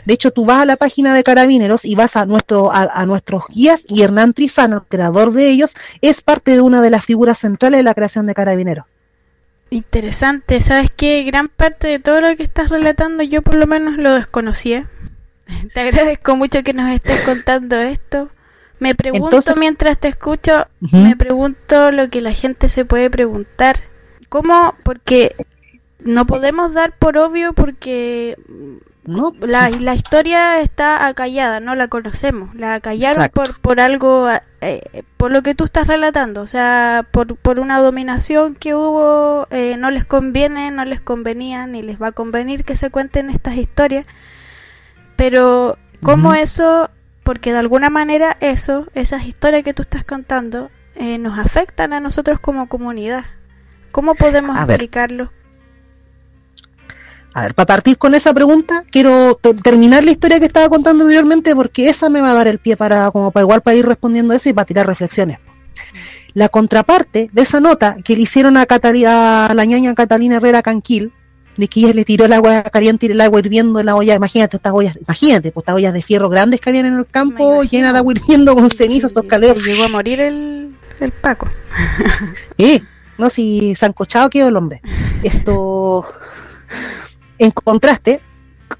De 0.04 0.14
hecho, 0.14 0.30
tú 0.30 0.44
vas 0.44 0.62
a 0.62 0.64
la 0.64 0.76
página 0.76 1.14
de 1.14 1.22
Carabineros 1.22 1.84
y 1.84 1.94
vas 1.94 2.16
a, 2.16 2.26
nuestro, 2.26 2.70
a, 2.72 3.06
nuestros 3.06 3.44
guías 3.48 3.84
y 3.88 4.02
Hernán 4.02 4.34
Trizano, 4.34 4.84
creador 4.88 5.32
de 5.32 5.48
ellos, 5.48 5.74
es 6.00 6.20
parte 6.20 6.52
de 6.52 6.60
una 6.60 6.82
de 6.82 6.90
las 6.90 7.04
figuras 7.04 7.38
centrales 7.38 7.78
de 7.78 7.84
la 7.84 7.94
creación 7.94 8.26
de 8.26 8.34
Carabineros. 8.34 8.86
Interesante, 9.70 10.60
¿sabes 10.60 10.90
qué? 10.94 11.22
Gran 11.22 11.48
parte 11.48 11.86
de 11.86 11.98
todo 12.00 12.20
lo 12.20 12.34
que 12.36 12.42
estás 12.42 12.70
relatando 12.70 13.22
yo 13.22 13.42
por 13.42 13.54
lo 13.54 13.66
menos 13.66 13.96
lo 13.96 14.14
desconocía. 14.14 14.88
Te 15.74 15.80
agradezco 15.80 16.36
mucho 16.36 16.62
que 16.62 16.72
nos 16.72 16.90
estés 16.90 17.20
contando 17.22 17.76
esto. 17.76 18.30
Me 18.80 18.94
pregunto 18.94 19.54
mientras 19.56 19.98
te 19.98 20.08
escucho, 20.08 20.66
me 20.80 21.14
pregunto 21.14 21.90
lo 21.90 22.08
que 22.08 22.22
la 22.22 22.32
gente 22.32 22.70
se 22.70 22.86
puede 22.86 23.10
preguntar. 23.10 23.76
¿Cómo? 24.30 24.74
Porque 24.82 25.36
no 25.98 26.26
podemos 26.26 26.72
dar 26.72 26.96
por 26.96 27.18
obvio 27.18 27.52
porque 27.52 28.38
no. 29.10 29.34
La, 29.40 29.70
la 29.70 29.94
historia 29.94 30.60
está 30.60 31.06
acallada, 31.06 31.60
no 31.60 31.74
la 31.74 31.88
conocemos. 31.88 32.54
La 32.54 32.74
acallaron 32.74 33.28
por, 33.32 33.60
por 33.60 33.80
algo, 33.80 34.28
eh, 34.60 35.04
por 35.16 35.32
lo 35.32 35.42
que 35.42 35.54
tú 35.54 35.64
estás 35.64 35.86
relatando. 35.86 36.40
O 36.42 36.46
sea, 36.46 37.06
por, 37.10 37.36
por 37.36 37.60
una 37.60 37.80
dominación 37.80 38.54
que 38.54 38.74
hubo, 38.74 39.46
eh, 39.50 39.76
no 39.78 39.90
les 39.90 40.04
conviene, 40.04 40.70
no 40.70 40.84
les 40.84 41.00
convenía, 41.00 41.66
ni 41.66 41.82
les 41.82 42.00
va 42.00 42.08
a 42.08 42.12
convenir 42.12 42.64
que 42.64 42.76
se 42.76 42.90
cuenten 42.90 43.30
estas 43.30 43.56
historias. 43.56 44.06
Pero, 45.16 45.76
¿cómo 46.02 46.34
eso? 46.34 46.90
Porque 47.24 47.52
de 47.52 47.58
alguna 47.58 47.90
manera 47.90 48.36
eso, 48.40 48.86
esas 48.94 49.26
historias 49.26 49.64
que 49.64 49.74
tú 49.74 49.82
estás 49.82 50.04
contando, 50.04 50.70
eh, 50.94 51.18
nos 51.18 51.38
afectan 51.38 51.92
a 51.92 52.00
nosotros 52.00 52.40
como 52.40 52.68
comunidad. 52.68 53.24
¿Cómo 53.90 54.14
podemos 54.14 54.56
explicarlo? 54.56 55.32
A 57.32 57.42
ver, 57.42 57.54
para 57.54 57.66
partir 57.66 57.96
con 57.96 58.14
esa 58.14 58.34
pregunta, 58.34 58.84
quiero 58.90 59.36
terminar 59.62 60.02
la 60.02 60.10
historia 60.10 60.40
que 60.40 60.46
estaba 60.46 60.68
contando 60.68 61.04
anteriormente 61.04 61.54
porque 61.54 61.88
esa 61.88 62.08
me 62.08 62.20
va 62.20 62.32
a 62.32 62.34
dar 62.34 62.48
el 62.48 62.58
pie 62.58 62.76
para, 62.76 63.10
como 63.10 63.30
para 63.30 63.44
igual 63.44 63.60
para 63.62 63.76
ir 63.76 63.86
respondiendo 63.86 64.34
eso 64.34 64.48
y 64.48 64.52
para 64.52 64.64
tirar 64.64 64.86
reflexiones. 64.86 65.38
La 66.34 66.48
contraparte 66.48 67.30
de 67.32 67.42
esa 67.42 67.60
nota 67.60 67.96
que 68.04 68.16
le 68.16 68.22
hicieron 68.22 68.56
a, 68.56 68.62
a 68.62 69.54
la 69.54 69.64
ñaña 69.64 69.94
Catalina 69.94 70.36
Herrera 70.36 70.62
Canquil, 70.62 71.12
de 71.56 71.68
que 71.68 71.80
ella 71.80 71.92
le 71.92 72.04
tiró 72.04 72.24
el 72.24 72.32
agua 72.32 72.62
caliente 72.64 73.06
y 73.06 73.10
el 73.10 73.20
agua 73.20 73.40
hirviendo 73.40 73.78
en 73.78 73.86
la 73.86 73.94
olla, 73.94 74.14
imagínate 74.14 74.56
estas 74.56 74.72
ollas, 74.72 74.96
imagínate, 74.96 75.52
pues 75.52 75.62
estas 75.62 75.74
ollas 75.74 75.92
de 75.92 76.02
fierro 76.02 76.28
grandes 76.28 76.60
que 76.60 76.70
habían 76.70 76.86
en 76.86 76.96
el 76.96 77.06
campo, 77.06 77.62
llenas 77.62 77.92
de 77.92 77.98
agua 77.98 78.12
hirviendo 78.12 78.54
con 78.54 78.70
cenizas, 78.70 79.12
esos 79.12 79.24
caleros. 79.24 79.64
Llegó 79.64 79.84
a 79.84 79.88
morir 79.88 80.20
el, 80.20 80.74
el 81.00 81.12
Paco. 81.12 81.48
sí, 82.58 82.82
no, 83.18 83.30
si 83.30 83.74
sancochado 83.74 84.30
quedó 84.30 84.48
el 84.48 84.56
hombre. 84.56 84.80
Esto 85.22 86.06
en 87.40 87.50
contraste, 87.50 88.20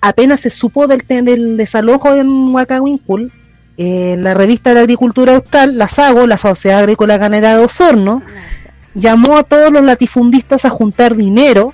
apenas 0.01 0.41
se 0.41 0.51
supo 0.51 0.87
del, 0.87 1.03
del 1.09 1.57
desalojo 1.57 2.15
en 2.15 2.29
Huacahuincul, 2.55 3.33
en 3.79 4.23
la 4.23 4.35
revista 4.35 4.71
de 4.71 4.75
la 4.75 4.81
Agricultura 4.83 5.35
Austral, 5.37 5.79
la 5.79 5.89
SAGO, 5.89 6.27
la 6.27 6.37
Sociedad 6.37 6.81
Agrícola 6.81 7.17
Ganera 7.17 7.57
de 7.57 7.65
Osorno, 7.65 8.23
llamó 8.95 9.39
a 9.39 9.45
todos 9.45 9.73
los 9.73 9.83
latifundistas 9.83 10.67
a 10.67 10.71
juntar 10.71 11.17
dinero 11.17 11.73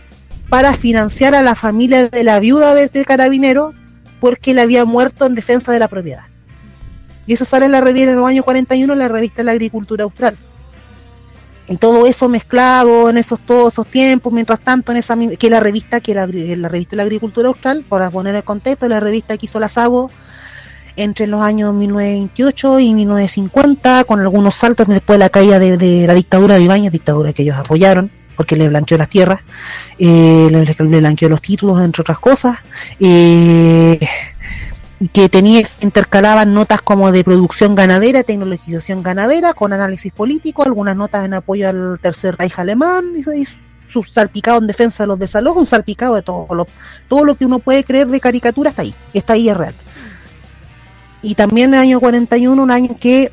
para 0.49 0.75
financiar 0.75 1.35
a 1.35 1.43
la 1.43 1.57
familia 1.57 2.09
de 2.09 2.23
la 2.23 2.39
viuda 2.39 2.75
de 2.75 2.85
este 2.85 3.05
carabinero 3.05 3.75
porque 4.21 4.53
él 4.53 4.61
había 4.61 4.85
muerto 4.85 5.27
en 5.27 5.35
defensa 5.35 5.73
de 5.73 5.81
la 5.81 5.89
propiedad. 5.89 6.25
Y 7.27 7.33
eso 7.33 7.45
sale 7.45 7.67
en 7.67 7.73
la 7.73 7.81
revista 7.81 8.13
en 8.13 8.19
el 8.19 8.25
año 8.25 8.45
41 8.45 8.93
en 8.93 8.99
la 8.99 9.09
revista 9.09 9.39
de 9.39 9.45
la 9.45 9.53
Agricultura 9.53 10.05
Austral 10.05 10.39
y 11.69 11.77
todo 11.77 12.07
eso 12.07 12.29
mezclado 12.29 13.11
en 13.11 13.19
esos 13.19 13.41
todos 13.41 13.73
esos 13.73 13.87
tiempos, 13.87 14.33
mientras 14.33 14.61
tanto 14.61 14.93
en 14.93 14.99
esa 14.99 15.17
que 15.39 15.51
la 15.51 15.61
revista 15.61 16.01
que 16.01 16.15
la, 16.15 16.27
la 16.27 16.69
revista 16.69 16.91
de 16.91 16.97
la 16.97 17.03
agricultura 17.03 17.49
austral, 17.49 17.85
para 17.89 18.11
poner 18.11 18.35
el 18.35 18.45
contexto, 18.45 18.89
la 18.89 19.01
revista 19.01 19.37
que 19.37 19.47
hizo 19.47 19.59
la 19.59 19.69
SAGO 19.69 20.11
entre 20.97 21.27
los 21.27 21.43
años 21.43 21.75
1928 21.75 22.81
y 22.81 22.95
1950, 22.95 24.05
con 24.05 24.21
algunos 24.21 24.55
saltos 24.55 24.89
después 24.89 25.19
de 25.19 25.25
la 25.25 25.29
caída 25.29 25.59
de, 25.59 26.07
la 26.07 26.15
dictadura 26.15 26.55
de 26.55 26.63
Ibáñez, 26.63 26.93
dictadura 26.93 27.33
que 27.33 27.43
ellos 27.43 27.57
apoyaron, 27.57 28.11
porque 28.37 28.57
le 28.57 28.69
blanqueó 28.69 28.97
las 28.97 29.09
tierras, 29.09 29.41
eh, 29.99 30.49
le, 30.51 30.65
le, 30.65 31.01
blanqueó 31.01 31.29
los 31.29 31.43
títulos, 31.43 31.83
entre 31.83 32.01
otras 32.01 32.19
cosas. 32.19 32.59
Eh, 32.99 33.99
que 35.13 35.29
tenía 35.29 35.63
intercalaban 35.83 36.55
notas 36.55 36.81
como 36.81 37.13
de 37.13 37.23
producción 37.23 37.75
ganadera, 37.75 38.23
tecnologización 38.23 39.03
ganadera, 39.03 39.53
con 39.53 39.73
análisis 39.73 40.13
político, 40.13 40.63
algunas 40.63 40.97
notas 40.97 41.27
en 41.27 41.35
apoyo 41.35 41.69
al 41.69 41.99
tercer 42.01 42.37
Reich 42.37 42.59
alemán, 42.59 43.13
y, 43.17 43.47
su 43.89 44.03
salpicado 44.05 44.59
en 44.59 44.67
defensa 44.67 45.05
de 45.05 45.09
los 45.09 45.19
desalojos, 45.19 45.61
un 45.61 45.67
salpicado 45.67 46.15
de 46.15 46.23
todo 46.23 46.47
lo, 46.51 46.67
todo 47.09 47.25
lo 47.25 47.35
que 47.37 47.47
uno 47.47 47.61
puede 47.61 47.85
creer 47.85 48.09
de 48.09 48.21
caricatura 48.21 48.71
está 48.71 48.83
ahí, 48.83 48.95
está 49.13 49.35
ahí 49.35 49.49
es 49.49 49.57
real. 49.57 49.75
Y 51.23 51.35
también 51.35 51.73
el 51.75 51.81
año 51.81 52.01
41, 52.01 52.63
un 52.63 52.71
año 52.71 52.97
que, 52.99 53.33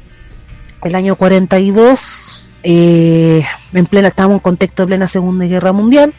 el 0.84 0.96
año 0.96 1.16
42, 1.16 2.50
eh, 2.64 3.44
en 3.74 3.86
plena, 3.88 4.10
estábamos 4.10 4.36
en 4.36 4.42
contexto 4.42 4.84
de 4.84 4.88
plena 4.88 5.08
Segunda 5.08 5.46
Guerra 5.46 5.72
Mundial, 5.72 6.14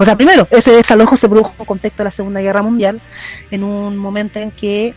o 0.00 0.04
sea, 0.06 0.16
primero, 0.16 0.48
ese 0.50 0.70
desalojo 0.70 1.14
se 1.14 1.28
produjo 1.28 1.52
en 1.58 1.64
contexto 1.66 2.02
de 2.02 2.04
la 2.04 2.10
Segunda 2.10 2.40
Guerra 2.40 2.62
Mundial, 2.62 3.02
en 3.50 3.62
un 3.62 3.98
momento 3.98 4.38
en 4.38 4.50
que, 4.50 4.94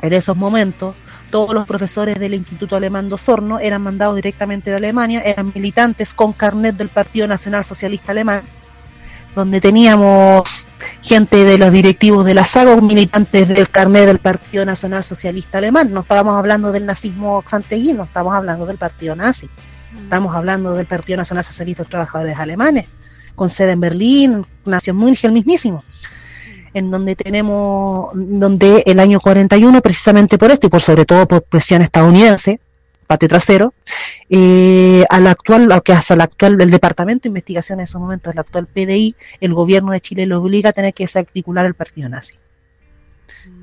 en 0.00 0.12
esos 0.14 0.34
momentos, 0.34 0.94
todos 1.30 1.52
los 1.52 1.66
profesores 1.66 2.18
del 2.18 2.32
Instituto 2.32 2.74
Alemán 2.74 3.10
de 3.10 3.16
Osorno 3.16 3.58
eran 3.58 3.82
mandados 3.82 4.16
directamente 4.16 4.70
de 4.70 4.76
Alemania, 4.76 5.20
eran 5.20 5.52
militantes 5.54 6.14
con 6.14 6.32
carnet 6.32 6.74
del 6.74 6.88
Partido 6.88 7.28
Nacional 7.28 7.64
Socialista 7.64 8.12
Alemán, 8.12 8.44
donde 9.34 9.60
teníamos 9.60 10.68
gente 11.02 11.44
de 11.44 11.58
los 11.58 11.70
directivos 11.70 12.24
de 12.24 12.32
la 12.32 12.46
SAGO, 12.46 12.80
militantes 12.80 13.46
del 13.46 13.68
carnet 13.68 14.06
del 14.06 14.20
Partido 14.20 14.64
Nacional 14.64 15.04
Socialista 15.04 15.58
Alemán. 15.58 15.92
No 15.92 16.00
estábamos 16.00 16.38
hablando 16.38 16.72
del 16.72 16.86
nazismo 16.86 17.42
xanteguino, 17.42 17.98
no 17.98 18.04
estamos 18.04 18.34
hablando 18.34 18.64
del 18.64 18.78
partido 18.78 19.14
nazi. 19.14 19.50
Estamos 20.02 20.34
hablando 20.34 20.72
del 20.72 20.86
Partido 20.86 21.18
Nacional 21.18 21.44
Socialista 21.44 21.82
de 21.82 21.84
los 21.84 21.90
Trabajadores 21.90 22.38
Alemanes 22.38 22.86
con 23.36 23.50
sede 23.50 23.72
en 23.72 23.80
Berlín, 23.80 24.46
nació 24.64 24.90
en 24.92 24.96
Múnich 24.96 25.24
el 25.24 25.32
mismísimo, 25.32 25.84
en 26.74 26.90
donde 26.90 27.14
tenemos, 27.14 28.10
donde 28.14 28.82
el 28.86 28.98
año 28.98 29.20
41, 29.20 29.80
precisamente 29.80 30.38
por 30.38 30.50
esto 30.50 30.66
y 30.66 30.70
por 30.70 30.82
sobre 30.82 31.04
todo 31.04 31.28
por 31.28 31.42
presión 31.42 31.82
estadounidense, 31.82 32.60
patio 33.06 33.28
trasero, 33.28 33.72
eh, 34.28 35.04
al 35.08 35.26
actual, 35.26 35.66
lo 35.66 35.80
que 35.82 35.92
hace 35.92 36.14
al 36.14 36.20
actual, 36.20 36.60
el 36.60 36.70
Departamento 36.70 37.24
de 37.24 37.28
Investigación 37.28 37.78
en 37.78 37.84
esos 37.84 38.00
momentos, 38.00 38.32
el 38.32 38.38
actual 38.38 38.66
PDI, 38.66 39.14
el 39.40 39.54
gobierno 39.54 39.92
de 39.92 40.00
Chile 40.00 40.26
lo 40.26 40.40
obliga 40.40 40.70
a 40.70 40.72
tener 40.72 40.92
que 40.92 41.04
desarticular 41.04 41.66
el 41.66 41.74
partido 41.74 42.08
nazi. 42.08 42.34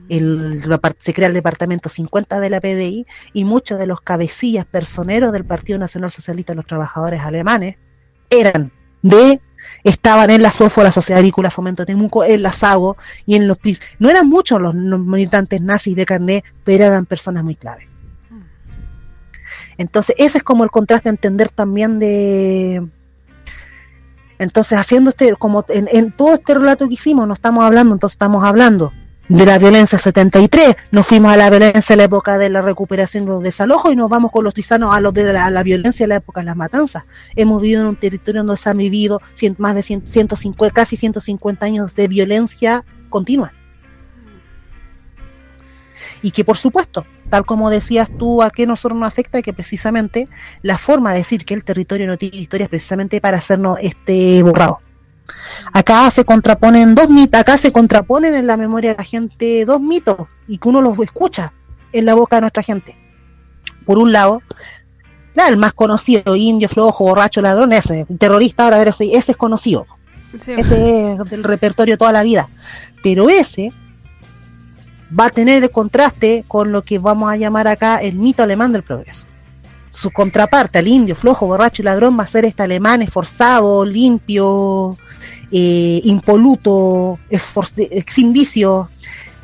El, 0.09 0.61
se 0.97 1.13
crea 1.13 1.27
el 1.27 1.33
departamento 1.33 1.89
50 1.89 2.39
de 2.39 2.49
la 2.49 2.59
PDI 2.59 3.05
y 3.33 3.43
muchos 3.45 3.79
de 3.79 3.87
los 3.87 4.01
cabecillas 4.01 4.65
personeros 4.65 5.31
del 5.31 5.45
Partido 5.45 5.79
Nacional 5.79 6.11
Socialista 6.11 6.53
de 6.53 6.57
los 6.57 6.67
Trabajadores 6.67 7.21
Alemanes 7.21 7.77
eran 8.29 8.71
de 9.01 9.39
estaban 9.83 10.29
en 10.29 10.41
la 10.41 10.51
SUEFO, 10.51 10.83
la 10.83 10.91
Sociedad 10.91 11.19
Agrícola 11.19 11.51
Fomento 11.51 11.85
Temuco, 11.85 12.23
en 12.23 12.41
la 12.41 12.51
SAGO 12.51 12.97
y 13.25 13.35
en 13.35 13.47
los 13.47 13.57
PIS. 13.57 13.81
No 13.99 14.09
eran 14.09 14.27
muchos 14.27 14.61
los, 14.61 14.73
militantes 14.73 15.61
nazis 15.61 15.95
de 15.95 16.05
carnet, 16.05 16.43
pero 16.63 16.85
eran 16.85 17.05
personas 17.05 17.43
muy 17.43 17.55
clave. 17.55 17.89
Entonces, 19.77 20.15
ese 20.19 20.37
es 20.37 20.43
como 20.43 20.63
el 20.63 20.69
contraste 20.69 21.09
a 21.09 21.11
entender 21.11 21.49
también 21.49 21.99
de... 21.99 22.87
Entonces, 24.39 24.77
haciendo 24.77 25.09
este, 25.09 25.35
como 25.35 25.63
en, 25.69 25.87
en 25.91 26.11
todo 26.11 26.33
este 26.33 26.53
relato 26.53 26.87
que 26.87 26.95
hicimos, 26.95 27.27
no 27.27 27.33
estamos 27.33 27.63
hablando, 27.63 27.93
entonces 27.93 28.15
estamos 28.15 28.43
hablando 28.43 28.91
de 29.29 29.45
la 29.45 29.57
violencia 29.57 29.97
73, 29.97 30.75
nos 30.91 31.07
fuimos 31.07 31.31
a 31.31 31.37
la 31.37 31.49
violencia 31.49 31.93
en 31.93 31.97
la 31.97 32.03
época 32.03 32.37
de 32.37 32.49
la 32.49 32.61
recuperación 32.61 33.25
de 33.25 33.31
los 33.31 33.43
desalojos 33.43 33.93
y 33.93 33.95
nos 33.95 34.09
vamos 34.09 34.31
con 34.31 34.43
los 34.43 34.53
tisanos 34.53 34.93
a, 34.93 34.99
los 34.99 35.13
de 35.13 35.31
la, 35.31 35.63
violencia 35.63 36.03
en 36.03 36.09
la 36.09 36.15
época 36.17 36.41
de 36.41 36.45
las 36.45 36.57
matanzas. 36.57 37.05
Hemos 37.35 37.61
vivido 37.61 37.81
en 37.81 37.87
un 37.87 37.95
territorio 37.95 38.43
donde 38.43 38.57
se 38.57 38.69
han 38.69 38.77
vivido 38.77 39.21
más 39.57 39.75
de 39.75 39.83
150, 39.83 40.73
casi 40.73 40.97
150 40.97 41.65
años 41.65 41.95
de 41.95 42.07
violencia 42.07 42.83
continua. 43.09 43.53
Y 46.21 46.31
que 46.31 46.43
por 46.43 46.57
supuesto, 46.57 47.05
tal 47.29 47.45
como 47.45 47.69
decías 47.69 48.09
tú, 48.17 48.43
a 48.43 48.49
qué 48.49 48.65
nosotros 48.65 48.99
nos 48.99 49.07
afecta, 49.07 49.41
que 49.41 49.53
precisamente 49.53 50.27
la 50.61 50.77
forma 50.77 51.13
de 51.13 51.19
decir 51.19 51.45
que 51.45 51.53
el 51.53 51.63
territorio 51.63 52.07
no 52.07 52.17
tiene 52.17 52.37
historia 52.37 52.65
es 52.65 52.69
precisamente 52.69 53.21
para 53.21 53.37
hacernos 53.37 53.77
este 53.81 54.43
borrado 54.43 54.79
Acá 55.71 56.09
se 56.11 56.25
contraponen 56.25 56.95
dos 56.95 57.09
mitos, 57.09 57.39
acá 57.39 57.57
se 57.57 57.71
contraponen 57.71 58.33
en 58.33 58.47
la 58.47 58.57
memoria 58.57 58.91
de 58.91 58.97
la 58.97 59.03
gente 59.03 59.65
dos 59.65 59.79
mitos 59.79 60.27
y 60.47 60.57
que 60.57 60.69
uno 60.69 60.81
los 60.81 60.97
escucha 60.99 61.53
en 61.91 62.05
la 62.05 62.13
boca 62.13 62.37
de 62.37 62.41
nuestra 62.41 62.63
gente. 62.63 62.95
Por 63.85 63.97
un 63.97 64.11
lado, 64.11 64.41
el 65.35 65.57
más 65.57 65.73
conocido, 65.73 66.35
indio, 66.35 66.69
flojo, 66.69 67.05
borracho, 67.05 67.41
ladrón, 67.41 67.73
ese, 67.73 68.05
terrorista, 68.17 68.63
ahora 68.63 68.81
ese, 68.81 69.15
ese 69.15 69.31
es 69.31 69.37
conocido. 69.37 69.85
Ese 70.33 71.11
es 71.11 71.17
del 71.29 71.43
repertorio 71.43 71.97
toda 71.97 72.11
la 72.11 72.23
vida. 72.23 72.49
Pero 73.03 73.29
ese 73.29 73.71
va 75.17 75.27
a 75.27 75.29
tener 75.29 75.63
el 75.63 75.71
contraste 75.71 76.43
con 76.47 76.71
lo 76.71 76.83
que 76.83 76.99
vamos 76.99 77.31
a 77.31 77.37
llamar 77.37 77.67
acá 77.67 77.97
el 77.97 78.17
mito 78.17 78.43
alemán 78.43 78.71
del 78.73 78.83
progreso. 78.83 79.27
Su 79.93 80.09
contraparte, 80.09 80.79
al 80.79 80.87
indio, 80.87 81.15
flojo, 81.15 81.45
borracho 81.45 81.81
y 81.81 81.85
ladrón, 81.85 82.17
va 82.19 82.23
a 82.23 82.27
ser 82.27 82.45
este 82.45 82.63
alemán 82.63 83.03
esforzado, 83.03 83.85
limpio, 83.85 84.97
eh, 85.51 86.01
impoluto, 86.03 87.19
sin 88.07 88.33
vicio, 88.33 88.89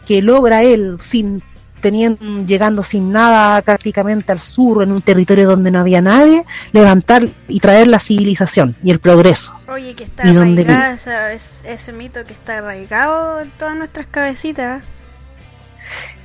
que 0.08 0.24
logra 0.24 0.64
él, 0.64 0.97
sin 1.02 1.43
teniendo, 1.82 2.45
llegando 2.45 2.84
sin 2.84 3.12
nada 3.12 3.62
prácticamente 3.62 4.32
al 4.32 4.39
sur, 4.39 4.82
en 4.82 4.91
un 4.91 5.04
territorio 5.04 5.47
donde 5.47 5.70
no 5.70 5.80
había 5.80 6.02
nadie, 6.02 6.45
levantar 6.72 7.30
y 7.47 7.60
traer 7.60 7.88
la 7.88 8.00
civilización 8.00 8.76
y 8.84 8.89
el 8.89 9.00
progreso. 9.00 9.54
Oye, 9.68 9.93
que 9.93 10.06
está 10.06 10.24
arraigado, 10.24 10.97
ese 11.64 11.93
mito 11.93 12.26
que 12.26 12.34
está 12.34 12.58
arraigado 12.58 13.41
en 13.41 13.52
todas 13.52 13.78
nuestras 13.78 14.08
cabecitas. 14.08 14.82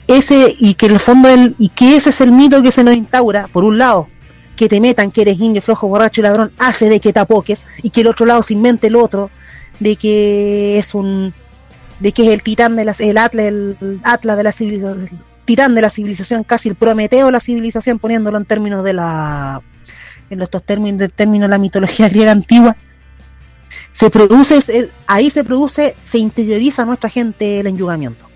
Ese, 0.06 0.54
y 0.58 0.74
que 0.74 0.86
en 0.86 0.92
el 0.92 1.00
fondo, 1.00 1.28
el, 1.28 1.54
y 1.58 1.68
que 1.68 1.96
ese 1.96 2.10
es 2.10 2.20
el 2.20 2.32
mito 2.32 2.62
que 2.62 2.72
se 2.72 2.84
nos 2.84 2.94
instaura, 2.94 3.48
por 3.48 3.64
un 3.64 3.78
lado, 3.78 4.08
que 4.56 4.68
te 4.68 4.80
metan 4.80 5.10
que 5.10 5.22
eres 5.22 5.40
indio, 5.40 5.62
flojo, 5.62 5.88
borracho 5.88 6.20
y 6.20 6.24
ladrón, 6.24 6.52
hace 6.58 6.88
de 6.88 7.00
que 7.00 7.12
te 7.12 7.20
apoques, 7.20 7.66
y 7.82 7.90
que 7.90 8.02
el 8.02 8.08
otro 8.08 8.26
lado 8.26 8.42
se 8.42 8.52
invente 8.52 8.86
el 8.86 8.96
otro, 8.96 9.30
de 9.80 9.96
que 9.96 10.78
es 10.78 10.94
un 10.94 11.32
de 12.00 12.12
que 12.12 12.26
es 12.26 12.32
el 12.32 12.42
titán 12.42 12.76
de 12.76 12.84
la, 12.84 12.94
el 12.98 13.18
atlas 13.18 13.46
el 13.46 14.00
atlas 14.02 14.36
de 14.36 14.42
la 14.42 14.52
civilización 14.52 15.24
titán 15.44 15.74
de 15.74 15.82
la 15.82 15.90
civilización, 15.90 16.44
casi 16.44 16.68
el 16.68 16.74
prometeo 16.74 17.26
de 17.26 17.32
la 17.32 17.40
civilización, 17.40 17.98
poniéndolo 17.98 18.38
en 18.38 18.44
términos 18.44 18.84
de 18.84 18.92
la 18.94 19.62
en 20.30 20.40
estos 20.40 20.62
términos 20.62 20.98
del 20.98 21.12
término 21.12 21.44
de 21.44 21.50
la 21.50 21.58
mitología 21.58 22.08
griega 22.10 22.32
antigua, 22.32 22.76
se 23.92 24.10
produce 24.10 24.90
ahí 25.06 25.30
se 25.30 25.44
produce, 25.44 25.96
se 26.02 26.18
interioriza 26.18 26.84
nuestra 26.84 27.10
gente 27.10 27.60
el 27.60 27.66
enyugamiento. 27.66 28.26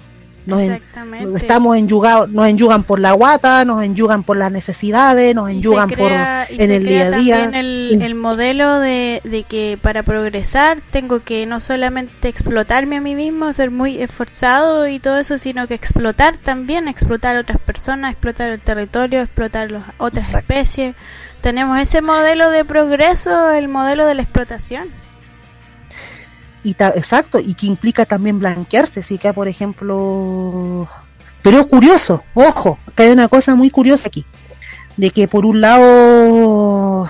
Nos 0.48 1.42
estamos 1.42 1.76
enyugados, 1.76 2.30
nos 2.30 2.46
enyugan 2.46 2.82
por 2.82 3.00
la 3.00 3.12
guata, 3.12 3.64
nos 3.66 3.82
enyugan 3.82 4.22
por 4.22 4.38
las 4.38 4.50
necesidades, 4.50 5.34
nos 5.34 5.50
enyugan 5.50 5.90
por 5.90 6.10
en 6.10 6.70
el 6.70 6.86
día 6.86 7.06
a 7.06 7.10
día. 7.10 7.44
El, 7.52 7.98
el 8.00 8.14
modelo 8.14 8.80
de, 8.80 9.20
de 9.24 9.42
que 9.42 9.78
para 9.80 10.02
progresar 10.02 10.80
tengo 10.90 11.20
que 11.20 11.44
no 11.44 11.60
solamente 11.60 12.28
explotarme 12.28 12.96
a 12.96 13.00
mí 13.02 13.14
mismo, 13.14 13.52
ser 13.52 13.70
muy 13.70 14.00
esforzado 14.00 14.88
y 14.88 14.98
todo 14.98 15.18
eso, 15.18 15.36
sino 15.36 15.66
que 15.66 15.74
explotar 15.74 16.38
también, 16.38 16.88
explotar 16.88 17.36
a 17.36 17.40
otras 17.40 17.60
personas, 17.60 18.12
explotar 18.12 18.50
el 18.50 18.60
territorio, 18.60 19.20
explotar 19.20 19.70
las 19.70 19.84
otras 19.98 20.32
especies. 20.32 20.96
Tenemos 21.42 21.78
ese 21.78 22.00
modelo 22.00 22.50
de 22.50 22.64
progreso, 22.64 23.50
el 23.50 23.68
modelo 23.68 24.06
de 24.06 24.14
la 24.14 24.22
explotación 24.22 25.07
y 26.62 26.70
exacto, 26.70 27.38
y 27.38 27.54
que 27.54 27.66
implica 27.66 28.04
también 28.04 28.38
blanquearse, 28.38 29.02
si 29.02 29.18
que 29.18 29.32
por 29.32 29.48
ejemplo, 29.48 30.88
pero 31.42 31.68
curioso, 31.68 32.22
ojo, 32.34 32.78
que 32.96 33.04
hay 33.04 33.10
una 33.10 33.28
cosa 33.28 33.54
muy 33.54 33.70
curiosa 33.70 34.08
aquí, 34.08 34.24
de 34.96 35.10
que 35.10 35.28
por 35.28 35.46
un 35.46 35.60
lado, 35.60 37.08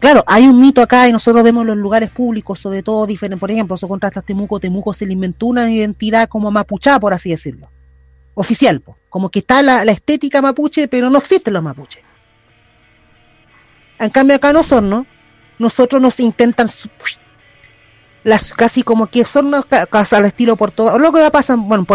claro, 0.00 0.24
hay 0.26 0.46
un 0.46 0.60
mito 0.60 0.82
acá 0.82 1.08
y 1.08 1.12
nosotros 1.12 1.44
vemos 1.44 1.64
los 1.64 1.76
lugares 1.76 2.10
públicos, 2.10 2.58
sobre 2.58 2.82
todo 2.82 3.06
diferentes, 3.06 3.40
por 3.40 3.50
ejemplo, 3.50 3.76
eso 3.76 3.88
contrasta 3.88 4.22
Temuco, 4.22 4.60
Temuco 4.60 4.92
se 4.92 5.06
le 5.06 5.12
inventó 5.12 5.46
una 5.46 5.70
identidad 5.70 6.28
como 6.28 6.50
mapuchá, 6.50 6.98
por 6.98 7.14
así 7.14 7.30
decirlo, 7.30 7.70
oficial, 8.34 8.82
como 9.08 9.30
que 9.30 9.38
está 9.38 9.62
la, 9.62 9.84
la 9.84 9.92
estética 9.92 10.42
mapuche, 10.42 10.88
pero 10.88 11.10
no 11.10 11.18
existen 11.18 11.54
los 11.54 11.62
mapuches. 11.62 12.02
En 13.98 14.10
cambio 14.10 14.36
acá 14.36 14.52
no 14.52 14.62
son, 14.62 14.90
¿no? 14.90 15.06
Nosotros 15.58 16.00
nos 16.00 16.20
intentan 16.20 16.68
las 18.24 18.52
casi 18.52 18.82
como 18.82 19.06
que 19.06 19.24
son 19.24 19.52
al 19.54 20.24
estilo 20.24 20.56
Puerto 20.56 20.84
Vara. 20.84 20.98
Lo 20.98 21.12
que 21.12 21.20
va 21.20 21.30
pasa, 21.30 21.56
bueno, 21.56 21.86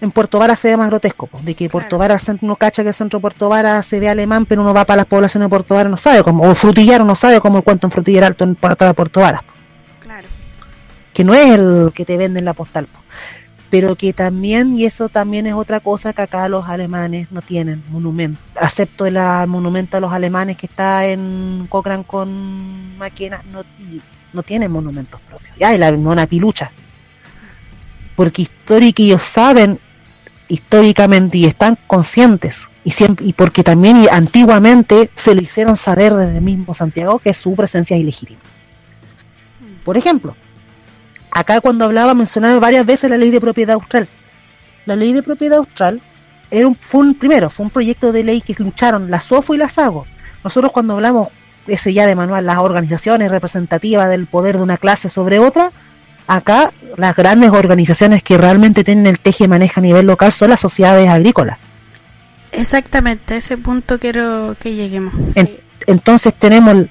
en 0.00 0.10
Puerto 0.10 0.38
Vara 0.38 0.56
se 0.56 0.68
ve 0.68 0.76
más 0.76 0.88
grotesco, 0.88 1.28
de 1.42 1.54
que 1.54 1.68
Puerto 1.68 1.98
Vara, 1.98 2.18
uno 2.40 2.56
cacha 2.56 2.82
que 2.82 2.88
el 2.88 2.94
centro 2.94 3.18
de 3.18 3.22
Puerto 3.22 3.48
Vara 3.48 3.82
se 3.82 3.98
ve 3.98 4.08
alemán, 4.08 4.46
pero 4.46 4.62
uno 4.62 4.74
va 4.74 4.84
para 4.84 4.98
las 4.98 5.06
poblaciones 5.06 5.46
de 5.46 5.50
Puerto 5.50 5.74
Vara 5.74 5.88
no 5.88 5.96
sabe 5.96 6.22
cómo, 6.22 6.48
o 6.48 6.54
Frutillar 6.54 7.04
no 7.04 7.14
sabe 7.14 7.40
cómo 7.40 7.62
cuánto 7.62 7.86
en 7.86 7.90
Frutillar 7.90 8.24
alto 8.24 8.44
en 8.44 8.54
Puerto 8.54 8.84
de 8.84 8.94
Puerto 8.94 9.20
Vara. 9.20 9.42
Claro. 10.00 10.28
Que 11.12 11.24
no 11.24 11.34
es 11.34 11.50
el 11.50 11.92
que 11.94 12.04
te 12.04 12.16
venden 12.16 12.44
la 12.44 12.54
postal. 12.54 12.86
Pero 13.68 13.96
que 13.96 14.12
también, 14.12 14.76
y 14.76 14.84
eso 14.84 15.08
también 15.08 15.46
es 15.46 15.54
otra 15.54 15.80
cosa 15.80 16.12
que 16.12 16.22
acá 16.22 16.48
los 16.48 16.68
alemanes 16.68 17.32
no 17.32 17.42
tienen, 17.42 17.82
monumento. 17.90 18.40
Acepto 18.54 19.06
el 19.06 19.18
monumento 19.48 19.96
a 19.96 20.00
los 20.00 20.12
alemanes 20.12 20.56
que 20.56 20.66
está 20.66 21.04
en 21.06 21.66
Cochrane 21.68 22.04
con 22.04 22.96
Maquena, 22.96 23.42
no, 23.50 23.64
no 24.36 24.42
tienen 24.42 24.70
monumentos 24.70 25.20
propios. 25.22 25.50
Ya, 25.58 25.74
y 25.74 25.78
la 25.78 25.90
mona 25.92 26.26
pilucha. 26.26 26.70
Porque 28.14 28.42
histórica 28.42 29.02
ellos 29.02 29.22
saben 29.22 29.80
históricamente 30.48 31.38
y 31.38 31.46
están 31.46 31.76
conscientes 31.88 32.68
y 32.84 32.92
siempre 32.92 33.26
y 33.26 33.32
porque 33.32 33.64
también 33.64 34.06
antiguamente 34.12 35.10
se 35.16 35.34
lo 35.34 35.42
hicieron 35.42 35.76
saber 35.76 36.14
desde 36.14 36.36
el 36.36 36.42
mismo 36.42 36.72
Santiago 36.72 37.18
que 37.18 37.34
su 37.34 37.56
presencia 37.56 37.96
es 37.96 38.02
ilegítima. 38.02 38.38
Por 39.84 39.96
ejemplo, 39.96 40.36
acá 41.32 41.60
cuando 41.60 41.84
hablaba 41.86 42.14
mencionaba 42.14 42.60
varias 42.60 42.86
veces 42.86 43.10
la 43.10 43.16
ley 43.16 43.30
de 43.30 43.40
propiedad 43.40 43.74
austral. 43.74 44.06
La 44.84 44.94
ley 44.94 45.12
de 45.12 45.22
propiedad 45.22 45.58
austral 45.58 46.00
era 46.50 46.68
un, 46.68 46.76
fue 46.76 47.00
un 47.00 47.14
primero, 47.14 47.50
fue 47.50 47.64
un 47.64 47.70
proyecto 47.70 48.12
de 48.12 48.22
ley 48.22 48.40
que 48.40 48.54
lucharon 48.56 49.10
la 49.10 49.20
SOFO 49.20 49.54
y 49.54 49.58
la 49.58 49.68
SAGO. 49.68 50.06
Nosotros 50.44 50.70
cuando 50.70 50.94
hablamos 50.94 51.28
ese 51.66 51.92
ya 51.92 52.06
de 52.06 52.14
manual, 52.14 52.46
las 52.46 52.58
organizaciones 52.58 53.30
representativas 53.30 54.08
del 54.08 54.26
poder 54.26 54.56
de 54.56 54.62
una 54.62 54.76
clase 54.76 55.10
sobre 55.10 55.38
otra, 55.38 55.70
acá 56.26 56.72
las 56.96 57.14
grandes 57.14 57.50
organizaciones 57.50 58.22
que 58.22 58.38
realmente 58.38 58.84
tienen 58.84 59.06
el 59.06 59.18
teje 59.18 59.44
y 59.44 59.48
maneja 59.48 59.80
a 59.80 59.82
nivel 59.82 60.06
local 60.06 60.32
son 60.32 60.50
las 60.50 60.60
sociedades 60.60 61.08
agrícolas. 61.08 61.58
Exactamente, 62.52 63.36
ese 63.36 63.56
punto 63.56 63.98
quiero 63.98 64.56
que 64.58 64.74
lleguemos. 64.74 65.14
Entonces 65.86 66.34
tenemos, 66.34 66.86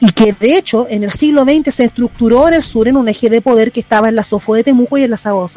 y 0.00 0.12
que 0.12 0.32
de 0.32 0.56
hecho 0.56 0.86
en 0.88 1.02
el 1.04 1.10
siglo 1.10 1.44
XX 1.44 1.74
se 1.74 1.84
estructuró 1.84 2.48
en 2.48 2.54
el 2.54 2.62
sur 2.62 2.86
en 2.88 2.96
un 2.96 3.08
eje 3.08 3.28
de 3.28 3.40
poder 3.40 3.72
que 3.72 3.80
estaba 3.80 4.08
en 4.08 4.16
la 4.16 4.24
SOFO 4.24 4.54
de 4.54 4.64
Temuco 4.64 4.96
y 4.98 5.04
en 5.04 5.10
la 5.10 5.16
Sago 5.16 5.48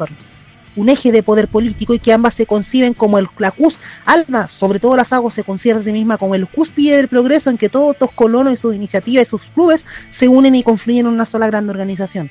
un 0.80 0.88
eje 0.88 1.12
de 1.12 1.22
poder 1.22 1.48
político 1.48 1.94
y 1.94 1.98
que 1.98 2.12
ambas 2.12 2.34
se 2.34 2.46
conciben 2.46 2.94
como 2.94 3.18
el, 3.18 3.28
la 3.38 3.50
cus, 3.50 3.80
alma, 4.04 4.48
sobre 4.48 4.80
todo 4.80 4.96
las 4.96 5.12
aguas 5.12 5.34
se 5.34 5.44
concibe 5.44 5.78
a 5.78 5.82
sí 5.82 5.92
misma 5.92 6.18
como 6.18 6.34
el 6.34 6.46
cúspide 6.46 6.96
del 6.96 7.08
progreso 7.08 7.50
en 7.50 7.58
que 7.58 7.68
todos 7.68 7.96
los 8.00 8.10
colonos 8.12 8.54
y 8.54 8.56
sus 8.56 8.74
iniciativas 8.74 9.26
y 9.26 9.30
sus 9.30 9.42
clubes 9.54 9.84
se 10.10 10.28
unen 10.28 10.54
y 10.54 10.62
confluyen 10.62 11.06
en 11.06 11.12
una 11.12 11.26
sola 11.26 11.46
gran 11.46 11.68
organización. 11.68 12.30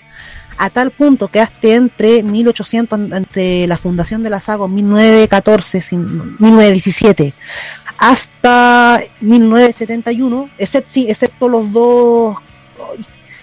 A 0.57 0.69
tal 0.69 0.91
punto 0.91 1.29
que 1.29 1.39
hasta 1.39 1.69
entre 1.69 2.21
1800, 2.21 3.11
entre 3.13 3.65
la 3.65 3.77
fundación 3.77 4.23
de 4.23 4.29
las 4.29 4.49
aguas 4.49 4.69
1914, 4.69 5.81
1917, 6.39 7.33
hasta 7.97 9.01
1971, 9.21 10.49
excepto, 10.57 10.99
excepto 10.99 11.47
los 11.47 11.71
dos 11.71 12.37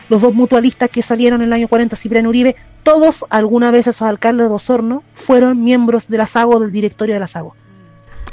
los 0.08 0.22
dos 0.22 0.34
mutualistas 0.34 0.88
que 0.90 1.02
salieron 1.02 1.40
en 1.40 1.48
el 1.48 1.52
año 1.52 1.68
40, 1.68 1.96
Cipriano 1.96 2.28
Uribe, 2.28 2.56
todos 2.82 3.24
alguna 3.30 3.70
vez 3.70 3.86
esos 3.86 4.02
alcaldes 4.02 4.48
de 4.48 4.54
Osorno 4.54 5.02
fueron 5.14 5.62
miembros 5.62 6.08
de 6.08 6.18
la 6.18 6.26
SAGO, 6.26 6.60
del 6.60 6.70
directorio 6.70 7.14
de 7.14 7.20
la 7.20 7.26
SAGO. 7.26 7.54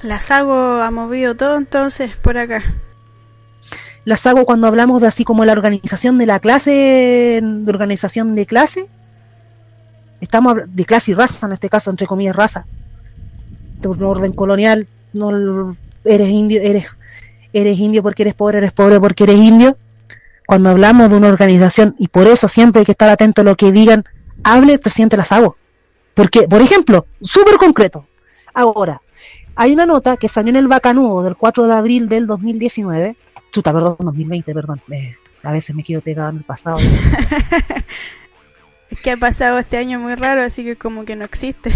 La 0.04 0.22
SAGO 0.22 0.82
ha 0.82 0.92
movido 0.92 1.36
todo 1.36 1.58
entonces 1.58 2.16
por 2.18 2.38
acá. 2.38 2.64
La 4.06 4.18
SAGO 4.18 4.46
cuando 4.46 4.68
hablamos 4.68 5.02
de 5.02 5.08
así 5.08 5.24
como 5.24 5.46
la 5.46 5.54
organización 5.54 6.18
de 6.18 6.26
la 6.26 6.40
clase, 6.40 7.40
de 7.42 7.72
organización 7.72 8.36
de 8.36 8.46
clase, 8.46 8.88
estamos 10.20 10.56
de 10.68 10.86
clase 10.86 11.12
y 11.12 11.14
raza, 11.14 11.46
en 11.46 11.54
este 11.54 11.70
caso 11.70 11.90
entre 11.90 12.06
comillas 12.06 12.36
raza, 12.36 12.66
de 13.82 13.88
un 13.88 14.04
orden 14.04 14.34
colonial, 14.34 14.88
no 15.14 15.76
eres 16.04 16.30
indio, 16.30 16.62
eres, 16.62 16.86
eres 17.54 17.80
indio 17.80 18.04
porque 18.04 18.24
eres 18.24 18.34
pobre, 18.34 18.58
eres 18.58 18.74
pobre 18.74 19.00
porque 19.00 19.24
eres 19.24 19.38
indio, 19.40 19.78
cuando 20.46 20.70
hablamos 20.70 21.10
de 21.10 21.18
una 21.18 21.30
organización, 21.30 21.96
y 22.00 22.08
por 22.08 22.28
eso 22.28 22.48
siempre 22.48 22.82
hay 22.82 22.86
que 22.86 22.92
estar 22.92 23.10
atento 23.10 23.42
a 23.42 23.46
lo 23.46 23.56
que 23.56 23.72
digan, 23.72 24.04
hable 24.44 24.74
el 24.74 24.80
presidente 24.80 25.18
Lazago. 25.18 25.58
Porque, 26.14 26.44
por 26.44 26.62
ejemplo, 26.62 27.08
súper 27.22 27.56
concreto, 27.56 28.06
ahora, 28.54 29.02
hay 29.56 29.74
una 29.74 29.86
nota 29.86 30.18
que 30.18 30.30
salió 30.30 30.50
en 30.50 30.58
el 30.58 30.68
Bacanudo 30.68 31.24
del 31.24 31.36
4 31.36 31.68
de 31.68 31.74
abril 31.74 32.10
del 32.10 32.28
2019, 32.28 33.16
chuta, 33.52 33.74
perdón, 33.74 33.98
2020, 34.00 34.54
perdón, 34.54 34.82
a 35.44 35.52
veces 35.52 35.76
me 35.76 35.84
quedo 35.84 36.02
pegado 36.02 36.30
en 36.30 36.38
el 36.38 36.44
pasado. 36.44 36.78
es 38.90 39.02
que 39.02 39.12
ha 39.12 39.18
pasado 39.18 39.60
este 39.60 39.78
año 39.78 40.00
muy 40.00 40.16
raro, 40.16 40.42
así 40.42 40.64
que 40.64 40.76
como 40.76 41.06
que 41.06 41.16
no 41.16 41.26
existe. 41.26 41.72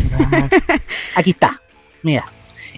Aquí 1.15 1.31
está, 1.31 1.61
mira. 2.03 2.25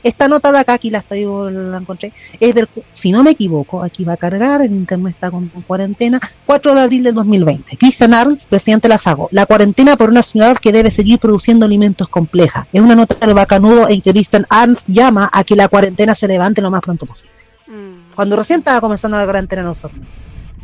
Esta 0.04 0.28
nota 0.28 0.52
de 0.52 0.60
acá, 0.60 0.74
aquí 0.74 0.89
la 0.89 1.00
estoy, 1.00 1.24
la 1.24 1.78
encontré, 1.78 2.14
es 2.39 2.56
del, 2.56 2.68
si 2.93 3.12
no 3.12 3.24
me 3.24 3.32
equivoco, 3.32 3.84
aquí 3.84 4.04
va 4.04 4.14
a 4.14 4.18
cargar, 4.18 4.62
el 4.62 4.72
internet 4.72 5.14
está 5.16 5.32
con, 5.32 5.50
cuarentena, 5.68 6.20
4 6.45 6.76
de 6.76 6.82
abril 6.82 7.04
del 7.04 7.16
2020. 7.16 7.78
Christian 7.78 8.14
Arns, 8.14 8.47
presidente 8.47 8.88
de 8.88 8.93
la 8.93 8.97
SAGO, 8.97 9.30
la 9.32 9.45
cuarentena 9.45 9.97
por 9.97 10.10
una 10.10 10.24
ciudad 10.24 10.58
que 10.58 10.72
debe 10.72 10.91
seguir 10.91 11.20
produciendo 11.20 11.66
alimentos 11.66 12.08
compleja. 12.08 12.68
Es 12.72 12.82
una 12.82 12.95
nota 12.95 13.16
del 13.26 13.34
bacanudo 13.34 13.89
en 13.89 14.02
que 14.02 14.12
Christian 14.12 14.45
Arns 14.50 14.84
llama 14.88 15.30
a 15.32 15.43
que 15.43 15.56
la 15.56 15.68
cuarentena 15.68 16.16
se 16.16 16.28
levante 16.28 16.62
lo 16.62 16.72
más 16.72 16.82
pronto 16.82 17.06
posible. 17.06 17.34
Mm. 17.68 18.14
Cuando 18.16 18.36
recién 18.36 18.60
estaba 18.60 18.82
comenzando 18.82 19.18
la 19.18 19.24
cuarentena 19.24 19.62
en 19.62 19.68
Osorno. 19.70 20.06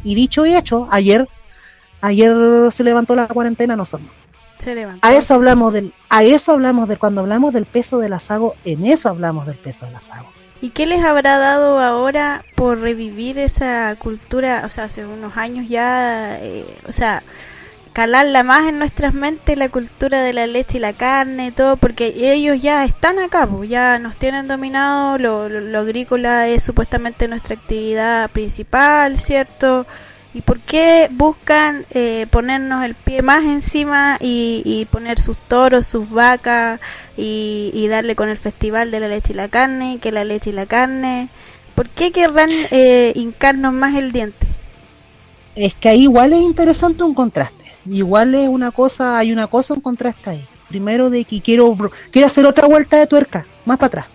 Y 0.03 0.15
dicho 0.15 0.45
y 0.45 0.55
hecho, 0.55 0.87
ayer, 0.91 1.27
ayer 2.01 2.33
se 2.71 2.83
levantó 2.83 3.15
la 3.15 3.27
cuarentena 3.27 3.73
en 3.73 3.79
Osorno. 3.79 4.24
A 5.01 5.13
eso 5.13 5.35
hablamos 5.35 5.73
del, 5.73 5.93
a 6.09 6.23
eso 6.23 6.53
hablamos 6.53 6.87
de 6.89 6.97
cuando 6.97 7.21
hablamos 7.21 7.53
del 7.53 7.65
peso 7.65 7.99
del 7.99 8.13
asago, 8.13 8.55
en 8.65 8.85
eso 8.85 9.09
hablamos 9.09 9.45
del 9.45 9.57
peso 9.57 9.85
del 9.85 9.95
asago. 9.95 10.27
¿Y 10.61 10.69
qué 10.69 10.85
les 10.85 11.03
habrá 11.03 11.37
dado 11.37 11.79
ahora 11.79 12.43
por 12.55 12.79
revivir 12.79 13.37
esa 13.37 13.95
cultura? 13.99 14.63
O 14.65 14.69
sea, 14.69 14.85
hace 14.85 15.05
unos 15.05 15.37
años 15.37 15.67
ya, 15.67 16.39
eh, 16.41 16.65
o 16.87 16.91
sea, 16.91 17.21
calarla 17.95 18.43
más 18.43 18.67
en 18.67 18.79
nuestras 18.79 19.13
mentes 19.13 19.57
la 19.57 19.69
cultura 19.69 20.21
de 20.21 20.33
la 20.33 20.47
leche 20.47 20.77
y 20.77 20.81
la 20.81 20.91
carne, 20.93 21.51
todo, 21.51 21.77
porque 21.77 22.13
ellos 22.33 22.61
ya 22.61 22.83
están 22.83 23.19
acá, 23.19 23.47
pues, 23.47 23.69
ya 23.69 23.99
nos 23.99 24.17
tienen 24.17 24.47
dominado, 24.47 25.17
lo, 25.17 25.47
lo, 25.47 25.79
agrícola 25.79 26.47
es 26.47 26.63
supuestamente 26.63 27.27
nuestra 27.27 27.55
actividad 27.55 28.29
principal, 28.31 29.17
¿cierto? 29.17 29.85
¿Y 30.35 30.41
por 30.41 30.59
qué 30.59 31.09
buscan 31.11 31.87
eh, 31.89 32.27
ponernos 32.29 32.83
el 32.83 32.93
pie 32.93 33.23
más 33.23 33.43
encima 33.43 34.17
y, 34.19 34.87
poner 34.91 35.19
sus 35.19 35.37
toros, 35.37 35.87
sus 35.87 36.09
vacas 36.11 36.79
y, 37.17 37.87
darle 37.89 38.15
con 38.15 38.29
el 38.29 38.37
festival 38.37 38.91
de 38.91 38.99
la 38.99 39.07
leche 39.07 39.33
y 39.33 39.35
la 39.35 39.47
carne, 39.47 39.97
que 39.99 40.11
la 40.11 40.23
leche 40.23 40.51
y 40.51 40.53
la 40.53 40.67
carne? 40.67 41.29
¿Por 41.73 41.89
qué 41.89 42.11
querrán 42.11 42.51
eh, 42.71 43.13
hincarnos 43.15 43.73
más 43.73 43.95
el 43.95 44.11
diente? 44.11 44.45
Es 45.55 45.73
que 45.73 45.89
ahí 45.89 46.03
igual 46.03 46.33
es 46.33 46.41
interesante 46.41 47.01
un 47.01 47.15
contraste 47.15 47.65
igual 47.89 48.35
es 48.35 48.47
una 48.47 48.71
cosa, 48.71 49.17
hay 49.17 49.31
una 49.31 49.47
cosa, 49.47 49.73
un 49.73 49.81
contraste 49.81 50.29
ahí. 50.31 50.45
Primero 50.69 51.09
de 51.09 51.25
que 51.25 51.41
quiero, 51.41 51.75
quiero 52.11 52.27
hacer 52.27 52.45
otra 52.45 52.67
vuelta 52.67 52.97
de 52.97 53.07
tuerca, 53.07 53.45
más 53.65 53.77
para 53.77 53.87
atrás. 53.87 54.14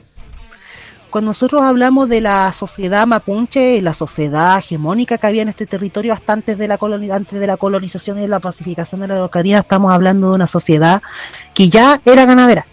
Cuando 1.11 1.31
nosotros 1.31 1.63
hablamos 1.63 2.09
de 2.09 2.21
la 2.21 2.53
sociedad 2.53 3.07
mapuche, 3.07 3.83
la 3.83 3.95
sociedad 3.95 4.59
hegemónica 4.59 5.19
que 5.19 5.27
había 5.27 5.43
en 5.43 5.49
este 5.49 5.67
territorio 5.67 6.13
hasta 6.13 6.33
antes 6.33 6.57
de 6.57 6.69
la, 6.69 6.79
antes 7.13 7.41
de 7.41 7.47
la 7.47 7.57
colonización 7.57 8.19
y 8.19 8.23
de 8.23 8.29
la 8.29 8.39
pacificación 8.39 9.01
de 9.01 9.09
la 9.09 9.19
localidad, 9.19 9.61
estamos 9.61 9.93
hablando 9.93 10.29
de 10.29 10.37
una 10.37 10.47
sociedad 10.47 11.03
que 11.53 11.69
ya 11.69 12.01
era 12.05 12.27
ganadera. 12.27 12.65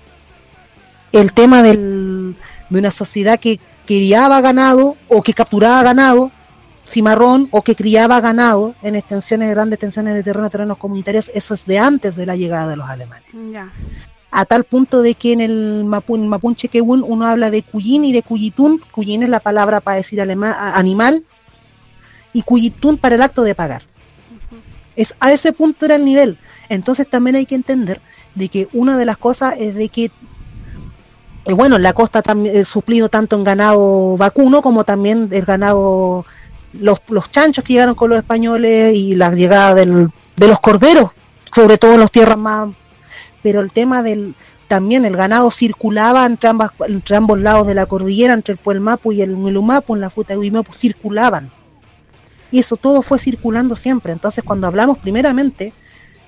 El 1.11 1.33
tema 1.33 1.63
del, 1.63 2.35
de 2.69 2.79
una 2.79 2.91
sociedad 2.91 3.39
que 3.39 3.59
criaba 3.87 4.39
ganado 4.41 4.97
o 5.07 5.23
que 5.23 5.33
capturaba 5.33 5.81
ganado 5.81 6.31
cimarrón 6.85 7.47
o 7.51 7.63
que 7.63 7.75
criaba 7.75 8.21
ganado 8.21 8.75
en 8.81 8.95
extensiones, 8.95 9.49
grandes 9.49 9.77
extensiones 9.77 10.13
de 10.13 10.23
terreno, 10.23 10.49
terrenos 10.49 10.77
comunitarios, 10.77 11.31
eso 11.33 11.53
es 11.53 11.65
de 11.65 11.79
antes 11.79 12.15
de 12.15 12.25
la 12.25 12.35
llegada 12.35 12.67
de 12.67 12.77
los 12.77 12.87
alemanes. 12.87 13.25
A 14.29 14.45
tal 14.45 14.65
punto 14.65 15.01
de 15.01 15.15
que 15.15 15.31
en 15.33 15.41
el 15.41 15.85
Mapun, 15.85 16.27
Mapunche 16.27 16.67
Kewun 16.67 17.03
uno 17.05 17.25
habla 17.25 17.49
de 17.49 17.63
Cuyin 17.63 18.05
y 18.05 18.11
de 18.11 18.23
Cuyitún. 18.23 18.81
Cuyin 18.91 19.23
es 19.23 19.29
la 19.29 19.39
palabra 19.39 19.81
para 19.81 19.97
decir 19.97 20.21
animal 20.21 21.23
y 22.33 22.41
Cuyitún 22.41 22.97
para 22.97 23.15
el 23.15 23.21
acto 23.21 23.43
de 23.43 23.55
pagar. 23.55 23.83
es, 24.95 25.15
a 25.19 25.31
ese 25.31 25.53
punto 25.53 25.85
era 25.85 25.95
el 25.95 26.05
nivel. 26.05 26.37
Entonces 26.69 27.09
también 27.09 27.35
hay 27.37 27.45
que 27.45 27.55
entender 27.55 28.01
de 28.35 28.49
que 28.49 28.67
una 28.73 28.97
de 28.97 29.05
las 29.05 29.17
cosas 29.17 29.55
es 29.57 29.75
de 29.75 29.89
que 29.89 30.11
eh, 31.45 31.53
bueno, 31.53 31.77
la 31.79 31.93
costa 31.93 32.21
también 32.21 32.65
suplido 32.65 33.07
tanto 33.07 33.37
en 33.37 33.45
ganado 33.45 34.17
vacuno 34.17 34.61
como 34.61 34.83
también 34.83 35.29
el 35.31 35.45
ganado 35.45 36.25
los, 36.73 36.99
los 37.07 37.31
chanchos 37.31 37.63
que 37.63 37.73
llegaron 37.73 37.95
con 37.95 38.09
los 38.09 38.19
españoles 38.19 38.95
y 38.95 39.15
la 39.15 39.31
llegada 39.31 39.73
del, 39.73 40.09
de 40.35 40.47
los 40.47 40.59
corderos, 40.59 41.11
sobre 41.53 41.77
todo 41.77 41.93
en 41.93 42.01
las 42.01 42.11
tierras 42.11 42.37
más... 42.37 42.69
Pero 43.47 43.61
el 43.61 43.71
tema 43.71 44.03
del... 44.03 44.35
También 44.67 45.05
el 45.05 45.15
ganado 45.15 45.49
circulaba 45.49 46.25
entre, 46.25 46.49
ambas, 46.49 46.71
entre 46.89 47.15
ambos 47.15 47.39
lados 47.39 47.67
de 47.67 47.73
la 47.73 47.85
cordillera, 47.85 48.33
entre 48.33 48.51
el 48.51 48.57
Puelmapu 48.57 49.13
y 49.13 49.21
el 49.21 49.37
Milumapu, 49.37 49.95
en 49.95 50.01
la 50.01 50.09
fruta 50.09 50.33
de 50.33 50.39
Huimapu, 50.39 50.73
circulaban. 50.73 51.49
Y 52.51 52.59
eso 52.59 52.75
todo 52.75 53.01
fue 53.01 53.17
circulando 53.17 53.77
siempre. 53.77 54.11
Entonces, 54.11 54.43
cuando 54.43 54.67
hablamos 54.67 54.97
primeramente, 54.97 55.71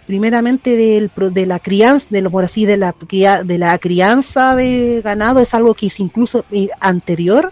primeramente 0.08 0.78
del, 0.78 1.12
de 1.34 1.46
la 1.46 1.60
crianza, 1.60 2.08
de 2.12 2.22
lo 2.22 2.30
por 2.30 2.46
así, 2.46 2.66
de 2.66 2.78
la, 2.78 2.96
de 3.44 3.58
la 3.58 3.78
crianza 3.78 4.56
de 4.56 5.02
ganado, 5.04 5.42
es 5.42 5.54
algo 5.54 5.74
que 5.74 5.88
es 5.88 6.00
incluso 6.00 6.46
eh, 6.50 6.70
anterior 6.80 7.52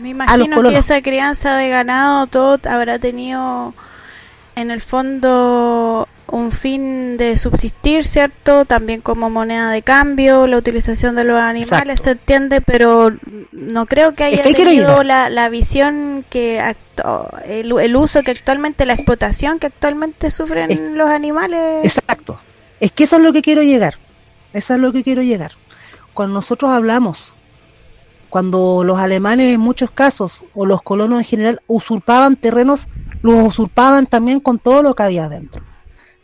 me 0.00 0.10
imagino 0.10 0.62
que 0.62 0.78
esa 0.78 1.02
crianza 1.02 1.56
de 1.56 1.68
ganado 1.68 2.26
todo 2.26 2.58
habrá 2.70 2.98
tenido 2.98 3.74
en 4.56 4.70
el 4.70 4.80
fondo 4.80 6.08
un 6.30 6.52
fin 6.52 7.16
de 7.16 7.36
subsistir, 7.36 8.04
¿cierto? 8.04 8.64
También 8.64 9.00
como 9.00 9.30
moneda 9.30 9.70
de 9.70 9.82
cambio, 9.82 10.46
la 10.46 10.56
utilización 10.56 11.14
de 11.16 11.24
los 11.24 11.40
animales, 11.40 12.00
se 12.00 12.12
entiende, 12.12 12.60
pero 12.60 13.10
no 13.52 13.86
creo 13.86 14.14
que 14.14 14.24
haya 14.24 14.42
tenido 14.42 15.02
la, 15.02 15.30
la, 15.30 15.48
visión 15.48 16.24
que 16.30 16.60
el, 17.46 17.72
el, 17.78 17.96
uso 17.96 18.22
que 18.22 18.30
actualmente, 18.30 18.86
la 18.86 18.94
explotación 18.94 19.58
que 19.58 19.66
actualmente 19.66 20.30
sufren 20.30 20.96
los 20.96 21.08
animales. 21.08 21.84
Exacto. 21.84 22.38
Es 22.80 22.92
que 22.92 23.04
eso 23.04 23.16
es 23.16 23.22
lo 23.22 23.32
que 23.32 23.42
quiero 23.42 23.62
llegar. 23.62 23.96
Eso 24.52 24.74
es 24.74 24.80
lo 24.80 24.92
que 24.92 25.02
quiero 25.02 25.22
llegar. 25.22 25.52
Cuando 26.14 26.34
nosotros 26.34 26.70
hablamos 26.70 27.34
cuando 28.30 28.84
los 28.84 28.98
alemanes 28.98 29.52
en 29.52 29.60
muchos 29.60 29.90
casos, 29.90 30.44
o 30.54 30.64
los 30.64 30.80
colonos 30.82 31.18
en 31.18 31.24
general, 31.24 31.60
usurpaban 31.66 32.36
terrenos, 32.36 32.86
los 33.22 33.48
usurpaban 33.48 34.06
también 34.06 34.40
con 34.40 34.58
todo 34.58 34.82
lo 34.82 34.94
que 34.94 35.02
había 35.02 35.28
dentro. 35.28 35.62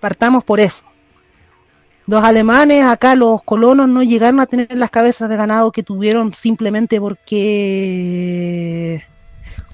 Partamos 0.01 0.44
por 0.44 0.61
eso. 0.61 0.84
Los 2.07 2.22
alemanes, 2.22 2.84
acá 2.84 3.16
los 3.16 3.42
colonos 3.42 3.88
no 3.88 4.03
llegaron 4.03 4.40
a 4.40 4.47
tener 4.47 4.78
las 4.78 4.90
cabezas 4.90 5.28
de 5.28 5.36
ganado 5.36 5.72
que 5.72 5.82
tuvieron 5.82 6.32
simplemente 6.34 7.01
porque 7.01 9.05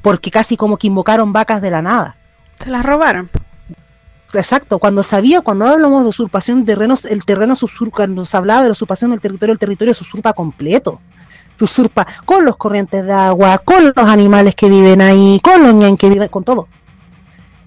porque 0.01 0.31
casi 0.31 0.57
como 0.57 0.79
que 0.79 0.87
invocaron 0.87 1.33
vacas 1.33 1.61
de 1.61 1.71
la 1.71 1.83
nada. 1.83 2.17
Se 2.59 2.71
las 2.71 2.85
robaron. 2.85 3.31
Exacto, 4.33 4.79
cuando 4.79 5.03
sabía, 5.03 5.43
cuando 5.43 5.67
hablamos 5.67 6.05
de 6.05 6.09
usurpación 6.09 6.61
de 6.61 6.73
terrenos, 6.73 7.05
el 7.05 7.25
terreno 7.25 7.55
se 7.55 7.67
usurpa, 7.67 7.99
cuando 7.99 8.25
se 8.25 8.37
hablaba 8.37 8.63
de 8.63 8.69
la 8.69 8.73
usurpación 8.73 9.11
del 9.11 9.21
territorio, 9.21 9.53
el 9.53 9.59
territorio 9.59 9.93
se 9.93 10.05
usurpa 10.05 10.33
completo 10.33 11.01
usurpa 11.63 12.07
con 12.25 12.45
los 12.45 12.57
corrientes 12.57 13.05
de 13.05 13.13
agua, 13.13 13.59
con 13.59 13.85
los 13.85 14.09
animales 14.09 14.55
que 14.55 14.69
viven 14.69 15.01
ahí, 15.01 15.41
con 15.43 15.63
los 15.63 15.75
ñan 15.75 15.97
que 15.97 16.09
viven, 16.09 16.29
con 16.29 16.45
todo. 16.45 16.69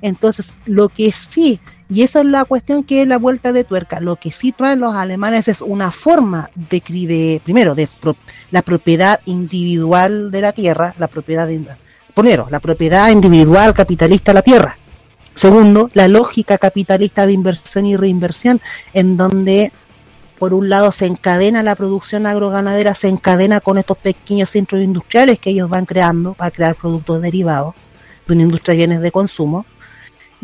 Entonces, 0.01 0.55
lo 0.65 0.89
que 0.89 1.11
sí, 1.11 1.59
y 1.88 2.01
esa 2.01 2.19
es 2.19 2.25
la 2.25 2.45
cuestión 2.45 2.83
que 2.83 3.01
es 3.01 3.07
la 3.07 3.17
vuelta 3.17 3.53
de 3.53 3.63
tuerca, 3.63 3.99
lo 3.99 4.15
que 4.15 4.31
sí 4.31 4.51
traen 4.51 4.79
los 4.79 4.95
alemanes 4.95 5.47
es 5.47 5.61
una 5.61 5.91
forma 5.91 6.49
de, 6.55 6.79
de 6.79 7.41
primero, 7.43 7.75
de 7.75 7.88
la 8.51 8.61
propiedad 8.61 9.19
individual 9.25 10.31
de 10.31 10.41
la 10.41 10.51
tierra, 10.51 10.95
la 10.97 11.07
propiedad, 11.07 11.47
primero, 12.13 12.47
la 12.49 12.59
propiedad 12.59 13.09
individual 13.11 13.73
capitalista 13.73 14.31
de 14.31 14.36
la 14.36 14.41
tierra. 14.41 14.77
Segundo, 15.36 15.89
la 15.93 16.07
lógica 16.07 16.57
capitalista 16.57 17.27
de 17.27 17.33
inversión 17.33 17.86
y 17.86 17.97
reinversión, 17.97 18.61
en 18.93 19.17
donde 19.17 19.71
por 20.39 20.53
un 20.53 20.69
lado 20.69 20.91
se 20.91 21.05
encadena 21.05 21.63
la 21.63 21.75
producción 21.75 22.25
agroganadera, 22.25 22.95
se 22.95 23.09
encadena 23.09 23.59
con 23.61 23.77
estos 23.77 23.97
pequeños 23.97 24.49
centros 24.49 24.81
industriales 24.81 25.39
que 25.39 25.51
ellos 25.51 25.69
van 25.69 25.86
creando 25.86 26.33
para 26.33 26.51
crear 26.51 26.75
productos 26.75 27.21
derivados 27.21 27.75
de 28.27 28.33
una 28.33 28.43
industria 28.43 28.73
de 28.73 28.77
bienes 28.77 29.01
de 29.01 29.11
consumo. 29.11 29.65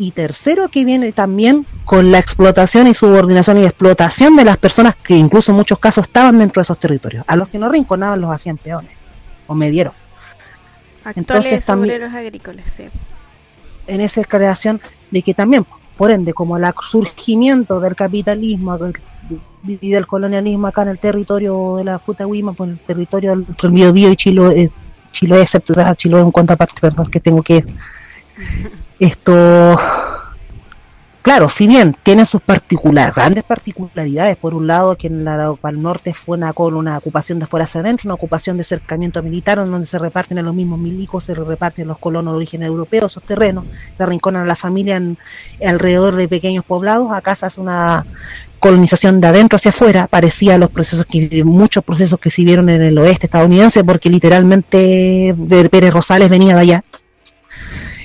Y 0.02 0.10
tercero, 0.10 0.68
que 0.68 0.84
viene 0.84 1.12
también 1.12 1.64
con 1.84 2.10
la 2.10 2.18
explotación 2.18 2.88
y 2.88 2.94
subordinación 2.94 3.58
y 3.58 3.64
explotación 3.64 4.34
de 4.34 4.44
las 4.44 4.56
personas 4.58 4.96
que 4.96 5.14
incluso 5.14 5.52
en 5.52 5.56
muchos 5.58 5.78
casos 5.78 6.08
estaban 6.08 6.40
dentro 6.40 6.58
de 6.58 6.64
esos 6.64 6.76
territorios. 6.80 7.24
A 7.28 7.36
los 7.36 7.48
que 7.48 7.56
no 7.56 7.68
rinconaban 7.68 8.20
los 8.20 8.32
hacían 8.32 8.56
peones 8.56 8.90
o 9.46 9.54
medieros. 9.54 9.94
Entonces, 11.14 11.64
también, 11.64 12.02
agrícolas, 12.02 12.66
sí. 12.76 12.82
En 13.86 14.00
esa 14.00 14.24
creación 14.24 14.80
de 15.12 15.22
que 15.22 15.34
también, 15.34 15.64
por 15.96 16.10
ende, 16.10 16.34
como 16.34 16.56
el 16.56 16.64
surgimiento 16.82 17.78
del 17.78 17.94
capitalismo, 17.94 18.76
y 19.64 19.90
del 19.90 20.08
colonialismo 20.08 20.66
acá 20.66 20.82
en 20.82 20.88
el 20.88 20.98
territorio 20.98 21.76
de 21.76 21.84
la 21.84 22.00
Futahuima, 22.00 22.54
por 22.54 22.68
el 22.68 22.78
territorio 22.80 23.36
del 23.36 23.70
Biobío 23.70 24.10
y 24.10 24.16
Chiloé, 24.16 24.62
eh, 24.62 24.70
Chiloé, 25.12 25.42
excepto 25.42 25.74
Chiloé 25.94 26.22
en 26.22 26.32
cuanto 26.32 26.54
a 26.54 26.56
parte, 26.56 26.80
perdón, 26.80 27.08
que 27.08 27.20
tengo 27.20 27.40
que... 27.40 27.64
Esto... 29.02 29.76
Claro, 31.22 31.48
si 31.48 31.66
bien 31.66 31.96
tiene 32.04 32.24
sus 32.24 32.40
particulares, 32.40 33.14
grandes 33.14 33.42
particularidades, 33.42 34.36
por 34.36 34.54
un 34.54 34.68
lado 34.68 34.96
que 34.96 35.08
en 35.08 35.24
la 35.24 35.54
al 35.62 35.82
norte 35.82 36.14
fue 36.14 36.36
una, 36.36 36.52
una 36.56 36.98
ocupación 36.98 37.40
de 37.40 37.46
fuera 37.46 37.64
hacia 37.64 37.80
adentro, 37.80 38.08
una 38.08 38.14
ocupación 38.14 38.58
de 38.58 38.64
cercamiento 38.64 39.20
militar, 39.20 39.58
donde 39.58 39.86
se 39.86 39.98
reparten 39.98 40.38
a 40.38 40.42
los 40.42 40.54
mismos 40.54 40.78
milicos, 40.78 41.24
se 41.24 41.34
reparten 41.34 41.88
los 41.88 41.98
colonos 41.98 42.32
de 42.32 42.36
origen 42.36 42.62
europeo 42.62 43.06
esos 43.06 43.24
terrenos, 43.24 43.64
se 43.96 44.02
arrinconan 44.02 44.42
a 44.42 44.46
la 44.46 44.56
familia 44.56 44.96
en, 44.96 45.18
alrededor 45.64 46.14
de 46.14 46.28
pequeños 46.28 46.64
poblados, 46.64 47.12
acá 47.12 47.34
se 47.34 47.46
hace 47.46 47.60
una 47.60 48.06
colonización 48.60 49.20
de 49.20 49.26
adentro 49.26 49.56
hacia 49.56 49.70
afuera, 49.70 50.06
parecía 50.06 50.58
los 50.58 50.70
procesos 50.70 51.06
que 51.06 51.42
muchos 51.44 51.82
procesos 51.82 52.20
que 52.20 52.30
se 52.30 52.44
vieron 52.44 52.68
en 52.68 52.82
el 52.82 52.98
oeste 52.98 53.26
estadounidense, 53.26 53.82
porque 53.82 54.10
literalmente 54.10 55.34
Pérez 55.70 55.92
Rosales 55.92 56.28
venía 56.28 56.54
de 56.54 56.60
allá. 56.60 56.84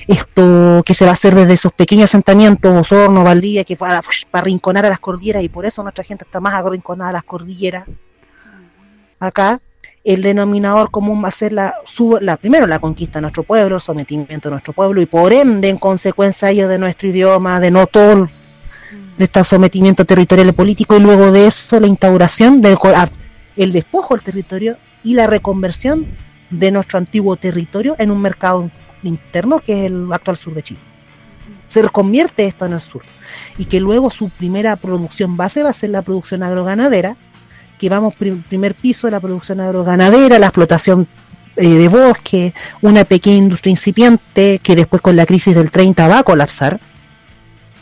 Esto 0.08 0.82
que 0.86 0.94
se 0.94 1.04
va 1.04 1.10
a 1.10 1.14
hacer 1.14 1.34
desde 1.34 1.52
esos 1.52 1.70
pequeños 1.70 2.10
asentamientos, 2.10 2.72
Osorno, 2.72 3.22
Valdivia, 3.22 3.62
que 3.62 3.76
para, 3.76 4.00
para 4.30 4.42
arrinconar 4.42 4.86
a 4.86 4.88
las 4.88 5.00
cordilleras, 5.00 5.42
y 5.42 5.50
por 5.50 5.66
eso 5.66 5.82
nuestra 5.82 6.02
gente 6.02 6.24
está 6.24 6.40
más 6.40 6.54
arrinconada 6.54 7.10
a 7.10 7.12
las 7.12 7.24
cordilleras. 7.24 7.86
Acá, 9.20 9.60
el 10.02 10.22
denominador 10.22 10.90
común 10.90 11.22
va 11.22 11.28
a 11.28 11.30
ser 11.30 11.52
la, 11.52 11.74
la 12.22 12.38
primero 12.38 12.66
la 12.66 12.78
conquista 12.78 13.18
de 13.18 13.22
nuestro 13.22 13.42
pueblo, 13.42 13.78
sometimiento 13.78 14.48
de 14.48 14.54
nuestro 14.54 14.72
pueblo, 14.72 15.02
y 15.02 15.06
por 15.06 15.30
ende, 15.30 15.68
en 15.68 15.76
consecuencia 15.76 16.48
ello 16.48 16.68
de 16.68 16.78
nuestro 16.78 17.08
idioma, 17.08 17.60
de 17.60 17.70
no 17.70 17.86
todo 17.86 18.28
de 19.18 19.24
este 19.24 19.44
sometimiento 19.44 20.06
territorial 20.06 20.48
y 20.48 20.52
político 20.52 20.96
y 20.96 21.00
luego 21.00 21.32
de 21.32 21.48
eso 21.48 21.78
la 21.80 21.88
instauración 21.88 22.62
del 22.62 22.78
el 23.56 23.72
despojo 23.72 24.14
del 24.14 24.24
territorio 24.24 24.76
y 25.04 25.14
la 25.14 25.26
reconversión 25.26 26.06
de 26.48 26.70
nuestro 26.70 26.98
antiguo 26.98 27.36
territorio 27.36 27.96
en 27.98 28.10
un 28.10 28.22
mercado 28.22 28.70
interno 29.02 29.60
que 29.60 29.84
es 29.84 29.90
el 29.90 30.12
actual 30.12 30.36
sur 30.36 30.54
de 30.54 30.62
Chile. 30.62 30.80
Se 31.68 31.86
convierte 31.88 32.46
esto 32.46 32.66
en 32.66 32.72
el 32.72 32.80
sur 32.80 33.02
y 33.58 33.66
que 33.66 33.80
luego 33.80 34.10
su 34.10 34.30
primera 34.30 34.76
producción 34.76 35.36
base 35.36 35.62
va 35.62 35.70
a 35.70 35.74
ser 35.74 35.90
la 35.90 36.02
producción 36.02 36.42
agroganadera, 36.42 37.16
que 37.78 37.88
vamos 37.88 38.14
primer 38.14 38.74
piso 38.74 39.06
de 39.06 39.12
la 39.12 39.20
producción 39.20 39.60
agroganadera, 39.60 40.38
la 40.38 40.46
explotación 40.46 41.06
eh, 41.56 41.68
de 41.68 41.88
bosque, 41.88 42.54
una 42.82 43.04
pequeña 43.04 43.36
industria 43.36 43.72
incipiente 43.72 44.60
que 44.62 44.76
después 44.76 45.02
con 45.02 45.16
la 45.16 45.26
crisis 45.26 45.54
del 45.54 45.70
30 45.70 46.08
va 46.08 46.20
a 46.20 46.22
colapsar 46.22 46.80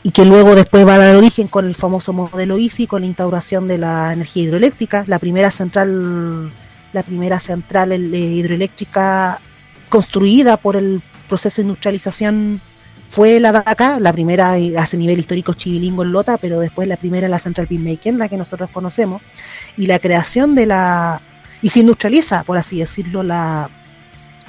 y 0.03 0.13
que 0.13 0.25
luego 0.25 0.55
después 0.55 0.87
va 0.87 0.95
a 0.95 0.99
dar 0.99 1.17
origen 1.17 1.49
con 1.49 1.67
el 1.67 1.75
famoso 1.75 2.13
modelo 2.13 2.59
ICI, 2.59 2.87
con 2.87 3.03
la 3.03 3.09
instauración 3.09 3.67
de 3.69 3.79
la 3.79 4.13
energía 4.13 4.45
hidroeléctrica, 4.45 5.05
la 5.09 5.19
primera 5.19 5.51
central, 5.51 6.53
la 6.93 7.03
primera 7.03 7.41
central 7.41 7.93
eh, 7.93 7.97
hidroeléctrica 7.97 9.41
construida 9.89 10.57
por 10.57 10.77
el 10.77 11.03
proceso 11.29 11.57
de 11.57 11.69
industrialización 11.69 12.61
fue 13.09 13.41
la 13.41 13.53
de 13.53 13.59
acá, 13.59 14.01
la 14.01 14.13
primera 14.13 14.59
eh, 14.59 14.77
hace 14.77 14.97
nivel 14.97 15.19
histórico 15.19 15.55
chivilingo 15.55 16.03
en 16.03 16.13
Lota, 16.13 16.39
pero 16.39 16.61
después 16.61 16.89
la 16.89 16.97
primera 16.97 17.29
la 17.29 17.39
Central 17.39 17.67
Pinmaker, 17.67 18.15
la 18.15 18.29
que 18.29 18.37
nosotros 18.37 18.71
conocemos, 18.71 19.23
y 19.77 19.87
la 19.87 19.99
creación 19.99 20.55
de 20.55 20.67
la 20.67 21.21
y 21.63 21.71
se 21.71 21.81
industrializa, 21.81 22.43
por 22.45 22.59
así 22.59 22.79
decirlo, 22.79 23.23
la 23.23 23.71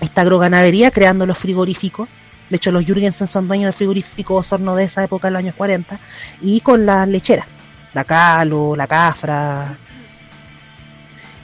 esta 0.02 0.22
agroganadería 0.22 0.92
creando 0.92 1.26
los 1.26 1.38
frigoríficos. 1.38 2.10
De 2.50 2.58
hecho, 2.58 2.72
los 2.72 2.86
Jürgensen 2.86 3.28
son 3.28 3.48
dueños 3.48 3.70
de 3.70 3.74
frigoríficos 3.74 4.52
horno 4.52 4.76
de 4.76 4.86
esa 4.86 5.04
época, 5.04 5.28
en 5.28 5.34
los 5.34 5.40
años 5.42 5.56
40, 5.56 6.00
y 6.42 6.62
con 6.62 6.86
las 6.86 7.08
lecheras, 7.08 7.48
la 7.94 8.04
Calo, 8.04 8.76
la 8.76 8.88
Cafra, 8.88 9.78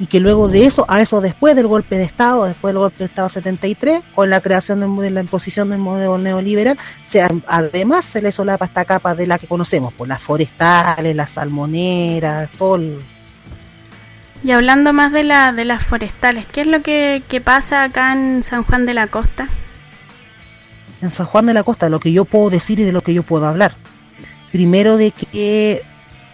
y 0.04 0.08
que 0.08 0.20
luego 0.20 0.49
de 0.49 0.66
eso, 0.66 0.86
a 0.89 0.99
eso 0.99 1.22
después 1.22 1.56
del 1.56 1.68
golpe 1.68 1.97
de 1.97 2.04
Estado, 2.04 2.43
después 2.43 2.74
del 2.74 2.80
golpe 2.80 2.97
de 2.99 3.06
Estado 3.06 3.30
73, 3.30 4.04
con 4.14 4.30
la 4.30 4.41
creación 4.41 4.97
de, 4.99 5.10
la 5.10 5.22
imposición 5.22 5.70
del 5.70 5.80
modelo 5.80 6.18
neoliberal, 6.18 6.78
se, 7.08 7.26
además 7.47 8.04
se 8.04 8.22
le 8.22 8.34
solapa 8.34 8.66
esta 8.66 8.84
capa 8.84 9.16
de 9.16 9.28
la 9.28 9.39
que 9.39 9.47
conocemos, 9.47 9.93
por 9.93 10.10
las 10.10 10.22
forestales, 10.22 11.16
las 11.16 11.30
salmoneras, 11.30 12.49
todo 12.58 12.82
Y 14.43 14.51
hablando 14.51 14.91
más 14.91 15.14
de, 15.14 15.24
la, 15.24 15.54
de 15.54 15.64
las 15.64 15.82
forestales, 15.82 16.45
¿qué 16.51 16.60
es 16.62 16.68
lo 16.68 16.82
que 16.82 17.41
pasa 17.41 17.84
acá 17.84 18.12
en 18.12 18.43
San 18.43 18.66
Juan 18.66 18.86
de 18.86 18.95
la 18.95 19.08
Costa? 19.08 19.47
en 21.01 21.12
San 21.12 21.28
Juan 21.28 21.45
de 21.45 21.54
la 21.54 21.64
Costa, 21.64 21.88
lo 21.88 22.01
que 22.01 22.12
yo 22.12 22.26
puedo 22.26 22.49
decir 22.49 22.78
y 22.80 22.84
de 22.84 22.91
lo 22.91 23.01
que 23.01 23.14
yo 23.14 23.24
puedo 23.24 23.45
hablar. 23.45 23.76
Primero 24.51 24.97
de 24.97 25.12
que 25.12 25.82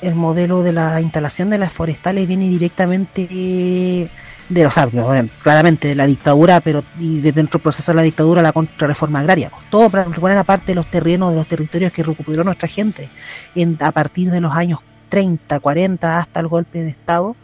el 0.02 0.16
modelo 0.16 0.64
de 0.64 0.74
la 0.74 1.02
instalación 1.02 1.50
de 1.50 1.58
las 1.58 1.74
forestales 1.74 2.28
viene 2.28 2.48
directamente 2.50 4.10
de 4.50 4.64
los 4.64 4.78
árboles, 4.78 5.32
claramente 5.44 5.90
de 5.90 5.96
la 5.96 6.08
dictadura, 6.08 6.60
pero 6.60 6.84
y 7.00 7.20
de 7.20 7.32
dentro 7.32 7.60
del 7.60 7.64
proceso 7.64 7.92
de 7.92 7.98
la 7.98 8.02
dictadura 8.02 8.42
la 8.42 8.52
contrarreforma 8.52 9.20
agraria. 9.20 9.52
Todo 9.70 9.90
para 9.90 10.06
poner 10.06 10.38
aparte 10.38 10.74
los 10.74 10.88
terrenos 10.88 11.32
de 11.32 11.38
los 11.38 11.48
territorios 11.48 11.92
que 11.92 12.04
recuperó 12.04 12.44
nuestra 12.44 12.68
gente 12.68 13.10
en, 13.56 13.78
a 13.80 13.92
partir 13.92 14.32
de 14.32 14.42
los 14.42 14.52
años 14.54 14.80
30, 15.10 15.60
40 15.60 16.20
hasta 16.20 16.40
el 16.40 16.48
golpe 16.48 16.84
de 16.84 16.90
Estado, 16.90 17.36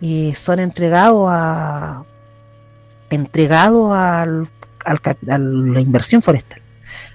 eh, 0.00 0.34
son 0.36 0.58
entregados 0.58 1.28
a 1.30 2.02
entregados 3.08 3.92
al 3.94 4.48
a 4.86 5.38
la 5.38 5.80
inversión 5.80 6.22
forestal. 6.22 6.60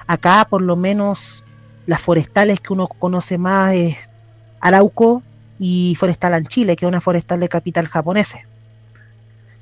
Acá 0.07 0.45
por 0.49 0.61
lo 0.61 0.75
menos 0.75 1.43
las 1.85 2.01
forestales 2.01 2.59
que 2.59 2.73
uno 2.73 2.87
conoce 2.87 3.37
más 3.37 3.73
es 3.73 3.97
Arauco 4.61 5.23
y 5.59 5.95
Forestal 5.99 6.33
en 6.35 6.47
Chile, 6.47 6.75
que 6.75 6.85
es 6.85 6.89
una 6.89 7.01
forestal 7.01 7.39
de 7.39 7.49
capital 7.49 7.87
japonesa. 7.87 8.39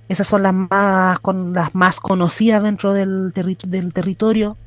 Esas 0.08 0.28
son 0.28 0.44
las 0.44 0.54
más, 0.54 1.20
con, 1.20 1.54
las 1.54 1.76
más 1.76 2.00
conocidas 2.00 2.64
dentro 2.64 2.94
del, 2.94 3.32
territorio 3.34 4.58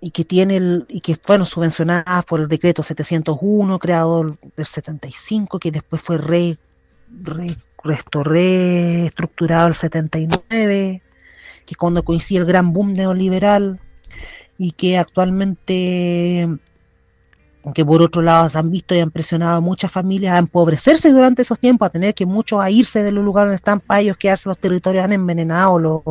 y 0.00 0.10
que 0.10 0.24
tiene 0.24 0.56
el, 0.56 0.86
y 0.88 1.00
que 1.00 1.16
fueron 1.16 1.46
subvencionadas 1.46 2.24
por 2.24 2.40
el 2.40 2.48
decreto 2.48 2.82
701 2.82 3.78
creado 3.78 4.36
del 4.56 4.66
75 4.66 5.58
que 5.58 5.70
después 5.70 6.02
fue 6.02 6.18
re, 6.18 6.58
re, 7.22 7.56
reestructurado 7.82 9.68
el 9.68 9.74
79 9.74 11.02
que 11.66 11.74
cuando 11.74 12.02
coincide 12.02 12.40
el 12.40 12.46
gran 12.46 12.72
boom 12.72 12.92
neoliberal 12.94 13.80
y 14.56 14.72
que 14.72 14.98
actualmente 14.98 16.48
que 17.72 17.84
por 17.84 18.02
otro 18.02 18.22
lado 18.22 18.48
se 18.48 18.58
han 18.58 18.70
visto 18.70 18.94
y 18.94 19.00
han 19.00 19.10
presionado 19.10 19.56
a 19.56 19.60
muchas 19.60 19.90
familias 19.90 20.34
a 20.34 20.38
empobrecerse 20.38 21.10
durante 21.10 21.42
esos 21.42 21.58
tiempos, 21.58 21.86
a 21.86 21.90
tener 21.90 22.14
que 22.14 22.26
muchos 22.26 22.60
a 22.60 22.70
irse 22.70 23.02
de 23.02 23.10
los 23.12 23.24
lugares 23.24 23.48
donde 23.48 23.56
están 23.56 23.80
para 23.80 24.00
ellos 24.00 24.16
quedarse 24.16 24.48
los 24.48 24.58
territorios 24.58 25.04
han 25.04 25.12
envenenado, 25.12 25.78
los, 25.78 26.02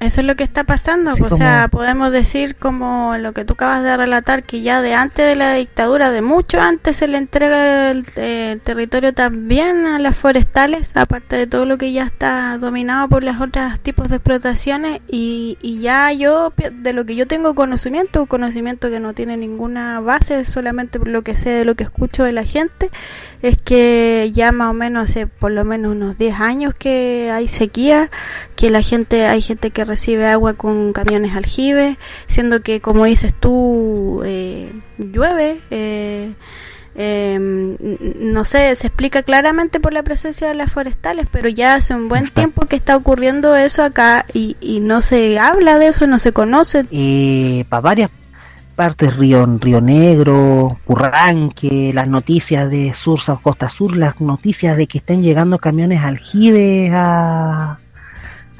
Eso 0.00 0.22
es 0.22 0.26
lo 0.26 0.34
que 0.34 0.44
está 0.44 0.64
pasando, 0.64 1.10
o 1.10 1.30
sea, 1.30 1.68
podemos 1.70 2.10
decir 2.10 2.56
como 2.56 3.18
lo 3.18 3.34
que 3.34 3.44
tú 3.44 3.52
acabas 3.52 3.82
de 3.82 3.98
relatar, 3.98 4.44
que 4.44 4.62
ya 4.62 4.80
de 4.80 4.94
antes 4.94 5.26
de 5.26 5.34
la 5.34 5.52
dictadura, 5.52 6.10
de 6.10 6.22
mucho 6.22 6.58
antes 6.58 6.96
se 6.96 7.06
le 7.06 7.18
entrega 7.18 7.90
el, 7.90 8.06
territorio 8.62 9.12
también 9.12 9.84
a 9.84 9.98
las 9.98 10.16
forestales, 10.16 10.96
aparte 10.96 11.36
de 11.36 11.46
todo 11.46 11.66
lo 11.66 11.76
que 11.76 11.92
ya 11.92 12.04
está 12.04 12.56
dominado 12.56 13.10
por 13.10 13.22
los 13.22 13.38
otros 13.42 13.78
tipos 13.80 14.08
de 14.08 14.16
explotaciones, 14.16 15.02
y, 15.06 15.58
y 15.60 15.80
ya 15.80 16.10
yo, 16.12 16.54
de 16.72 16.94
lo 16.94 17.04
que 17.04 17.14
yo 17.14 17.26
tengo 17.26 17.54
conocimiento, 17.54 18.22
un 18.22 18.26
conocimiento 18.26 18.88
que 18.88 19.00
no 19.00 19.12
tiene 19.12 19.36
ninguna 19.36 20.00
base, 20.00 20.46
solamente 20.46 20.98
por 20.98 21.08
lo 21.08 21.20
que 21.20 21.36
sé 21.36 21.50
de 21.50 21.66
lo 21.66 21.74
que 21.74 21.84
escucho 21.84 22.24
de 22.24 22.32
la 22.32 22.44
gente, 22.44 22.90
es 23.42 23.58
que 23.58 24.30
ya 24.32 24.50
más 24.50 24.70
o 24.70 24.74
menos 24.74 25.10
hace 25.10 25.26
por 25.26 25.50
lo 25.50 25.64
menos 25.64 25.92
unos 25.92 26.16
10 26.16 26.40
años 26.40 26.74
que 26.74 27.30
hay 27.30 27.48
sequía, 27.48 28.10
que 28.56 28.70
la 28.70 28.80
gente, 28.80 29.26
hay 29.26 29.42
gente 29.42 29.70
que 29.70 29.89
recibe 29.90 30.28
agua 30.28 30.54
con 30.54 30.92
camiones 30.92 31.34
aljibes, 31.34 31.96
siendo 32.28 32.62
que 32.62 32.80
como 32.80 33.04
dices 33.06 33.34
tú, 33.34 34.22
eh, 34.24 34.72
llueve. 34.98 35.60
Eh, 35.70 36.32
em, 36.94 37.76
no 38.20 38.44
sé, 38.44 38.76
se 38.76 38.86
explica 38.86 39.22
claramente 39.22 39.80
por 39.80 39.92
la 39.92 40.04
presencia 40.04 40.46
de 40.48 40.54
las 40.54 40.72
forestales, 40.72 41.26
pero 41.30 41.48
ya 41.48 41.74
hace 41.74 41.94
un 41.94 42.08
buen 42.08 42.28
tiempo 42.30 42.66
que 42.66 42.76
está 42.76 42.96
ocurriendo 42.96 43.56
eso 43.56 43.82
acá 43.82 44.26
y, 44.32 44.56
no 44.80 45.02
se 45.02 45.38
habla 45.38 45.78
de 45.78 45.88
eso, 45.88 46.06
no 46.06 46.18
se 46.18 46.32
conoce. 46.32 46.86
Eh, 46.92 47.64
para 47.68 47.80
varias 47.80 48.10
partes, 48.76 49.16
Río, 49.16 49.44
Río 49.60 49.80
Negro, 49.80 50.78
Curranque, 50.84 51.90
las 51.92 52.08
noticias 52.08 52.70
de 52.70 52.94
Sur, 52.94 53.20
Costa 53.42 53.68
Sur, 53.68 53.96
las 53.96 54.20
noticias 54.20 54.76
de 54.76 54.86
que 54.86 54.98
estén 54.98 55.22
llegando 55.22 55.58
camiones 55.58 56.00
aljibes 56.02 56.90
a, 56.94 57.78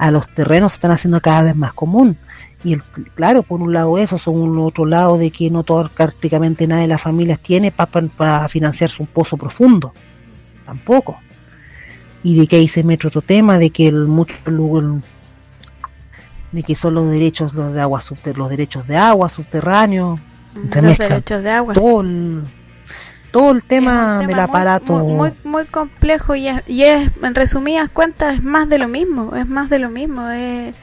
a 0.01 0.09
los 0.09 0.27
terrenos 0.33 0.71
se 0.71 0.77
están 0.77 0.89
haciendo 0.89 1.21
cada 1.21 1.43
vez 1.43 1.55
más 1.55 1.73
común. 1.73 2.17
Y 2.63 2.73
el, 2.73 2.83
claro, 3.13 3.43
por 3.43 3.61
un 3.61 3.71
lado 3.71 3.99
eso, 3.99 4.17
son 4.17 4.35
un 4.35 4.57
otro 4.57 4.87
lado 4.87 5.19
de 5.19 5.29
que 5.29 5.51
no 5.51 5.61
todo, 5.61 5.91
prácticamente 5.95 6.65
nadie 6.65 6.83
de 6.83 6.87
las 6.87 7.03
familias 7.03 7.39
tiene 7.39 7.71
para 7.71 8.49
financiarse 8.49 8.97
un 8.99 9.05
pozo 9.05 9.37
profundo. 9.37 9.93
Tampoco. 10.65 11.19
Y 12.23 12.39
de 12.39 12.47
que 12.47 12.55
ahí 12.55 12.67
se 12.67 12.83
mete 12.83 13.07
otro 13.07 13.21
tema, 13.21 13.59
de 13.59 13.69
que 13.69 13.89
el 13.89 14.07
mucho 14.07 14.33
de 16.51 16.63
que 16.63 16.73
son 16.73 16.95
los 16.95 17.07
derechos 17.07 17.53
los 17.53 17.71
de 17.71 17.79
agua 17.79 18.01
los 18.35 18.49
derechos 18.49 18.87
de 18.87 18.97
agua 18.97 19.29
subterráneo 19.29 20.19
los 20.53 20.97
derechos 20.97 21.43
de 21.43 21.49
agua 21.49 21.73
todo 21.73 22.01
el, 22.01 22.43
todo 23.31 23.51
el 23.51 23.63
tema, 23.63 24.25
del 24.27 24.39
aparato. 24.39 24.93
muy, 24.99 25.33
muy, 25.43 25.65
complejo 25.65 26.35
y 26.35 26.47
es, 26.47 26.61
y 26.67 26.83
es 26.83 27.11
en 27.21 27.35
resumidas 27.35 27.89
cuentas 27.89 28.35
es 28.35 28.43
más 28.43 28.67
de 28.69 28.77
lo 28.77 28.87
mismo 28.87 29.35
es 29.35 29.47
más 29.47 29.69
de 29.69 29.79
lo 29.79 29.89
mismo 29.89 30.29
es 30.29 30.73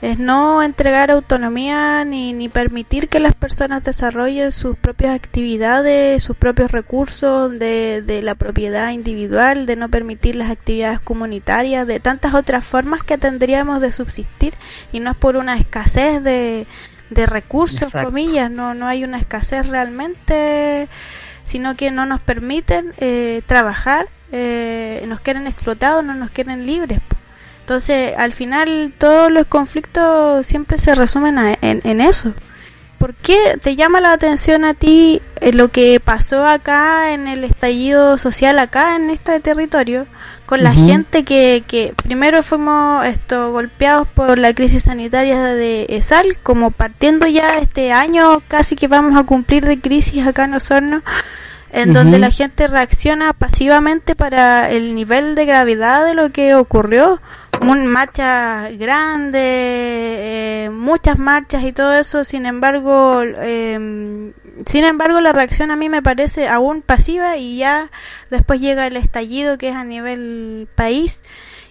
es 0.00 0.18
no 0.18 0.62
entregar 0.62 1.10
autonomía 1.10 2.04
ni, 2.06 2.32
ni 2.32 2.48
permitir 2.48 3.08
que 3.08 3.20
las 3.20 3.34
personas 3.34 3.84
desarrollen 3.84 4.50
sus 4.50 4.76
propias 4.76 5.14
actividades, 5.14 6.22
sus 6.22 6.36
propios 6.36 6.70
recursos 6.70 7.50
de, 7.58 8.02
de 8.02 8.22
la 8.22 8.34
propiedad 8.34 8.92
individual, 8.92 9.66
de 9.66 9.76
no 9.76 9.90
permitir 9.90 10.36
las 10.36 10.50
actividades 10.50 11.00
comunitarias, 11.00 11.86
de 11.86 12.00
tantas 12.00 12.32
otras 12.32 12.64
formas 12.64 13.02
que 13.02 13.18
tendríamos 13.18 13.82
de 13.82 13.92
subsistir 13.92 14.54
y 14.90 15.00
no 15.00 15.10
es 15.10 15.16
por 15.18 15.36
una 15.36 15.56
escasez 15.58 16.22
de, 16.22 16.66
de 17.10 17.26
recursos, 17.26 17.92
comillas, 17.92 18.50
no, 18.50 18.72
no 18.72 18.86
hay 18.86 19.04
una 19.04 19.18
escasez 19.18 19.66
realmente, 19.66 20.88
sino 21.50 21.74
que 21.74 21.90
no 21.90 22.06
nos 22.06 22.20
permiten 22.20 22.92
eh, 22.98 23.42
trabajar, 23.46 24.06
eh, 24.30 25.04
nos 25.08 25.18
quieren 25.18 25.48
explotados, 25.48 26.04
no 26.04 26.14
nos 26.14 26.30
quieren 26.30 26.64
libres. 26.64 27.00
Entonces, 27.62 28.14
al 28.16 28.32
final, 28.32 28.92
todos 28.96 29.32
los 29.32 29.46
conflictos 29.46 30.46
siempre 30.46 30.78
se 30.78 30.94
resumen 30.94 31.56
en, 31.60 32.00
eso. 32.00 32.34
¿Por 33.00 33.14
qué 33.14 33.58
te 33.62 33.76
llama 33.76 34.02
la 34.02 34.12
atención 34.12 34.62
a 34.62 34.74
ti 34.74 35.22
eh, 35.40 35.54
lo 35.54 35.68
que 35.68 35.98
pasó 36.00 36.44
acá 36.44 37.14
en 37.14 37.28
el 37.28 37.44
estallido 37.44 38.18
social 38.18 38.58
acá 38.58 38.94
en 38.94 39.08
este 39.08 39.40
territorio 39.40 40.06
con 40.44 40.62
la 40.62 40.74
gente 40.74 41.24
que, 41.24 41.64
que 41.66 41.94
primero 41.96 42.42
fuimos 42.42 43.06
esto 43.06 43.52
golpeados 43.52 44.06
por 44.08 44.36
la 44.36 44.52
crisis 44.52 44.82
sanitaria 44.82 45.40
de 45.54 45.86
ESAL, 45.88 46.38
como 46.42 46.72
partiendo 46.72 47.26
ya 47.26 47.56
este 47.58 47.92
año 47.92 48.42
casi 48.48 48.76
que 48.76 48.88
vamos 48.88 49.16
a 49.16 49.24
cumplir 49.24 49.64
de 49.64 49.80
crisis 49.80 50.26
acá 50.26 50.44
en 50.44 50.54
Osorno, 50.54 51.02
en 51.72 51.92
donde 51.92 52.18
la 52.18 52.32
gente 52.32 52.66
reacciona 52.66 53.32
pasivamente 53.32 54.16
para 54.16 54.70
el 54.70 54.94
nivel 54.96 55.36
de 55.36 55.46
gravedad 55.46 56.04
de 56.04 56.14
lo 56.14 56.32
que 56.32 56.56
ocurrió 56.56 57.20
marchas 57.60 58.76
grandes, 58.78 59.42
eh, 59.42 60.70
muchas 60.72 61.18
marchas 61.18 61.62
y 61.64 61.72
todo 61.72 61.92
eso, 61.92 62.24
sin 62.24 62.46
embargo, 62.46 63.22
eh, 63.22 64.32
sin 64.66 64.84
embargo 64.84 65.20
la 65.20 65.32
reacción 65.32 65.70
a 65.70 65.76
mí 65.76 65.88
me 65.88 66.02
parece 66.02 66.48
aún 66.48 66.82
pasiva 66.82 67.36
y 67.36 67.58
ya 67.58 67.90
después 68.30 68.60
llega 68.60 68.86
el 68.86 68.96
estallido 68.96 69.58
que 69.58 69.68
es 69.68 69.76
a 69.76 69.84
nivel 69.84 70.68
país 70.74 71.22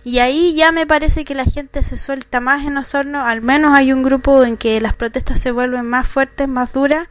y 0.03 0.19
ahí 0.19 0.55
ya 0.55 0.71
me 0.71 0.87
parece 0.87 1.25
que 1.25 1.35
la 1.35 1.45
gente 1.45 1.83
se 1.83 1.97
suelta 1.97 2.39
más 2.39 2.65
en 2.65 2.77
Osorno, 2.77 3.25
al 3.25 3.41
menos 3.41 3.73
hay 3.75 3.91
un 3.91 4.03
grupo 4.03 4.43
en 4.43 4.57
que 4.57 4.79
las 4.79 4.93
protestas 4.93 5.39
se 5.39 5.51
vuelven 5.51 5.85
más 5.85 6.07
fuertes, 6.07 6.47
más 6.47 6.73
duras 6.73 7.07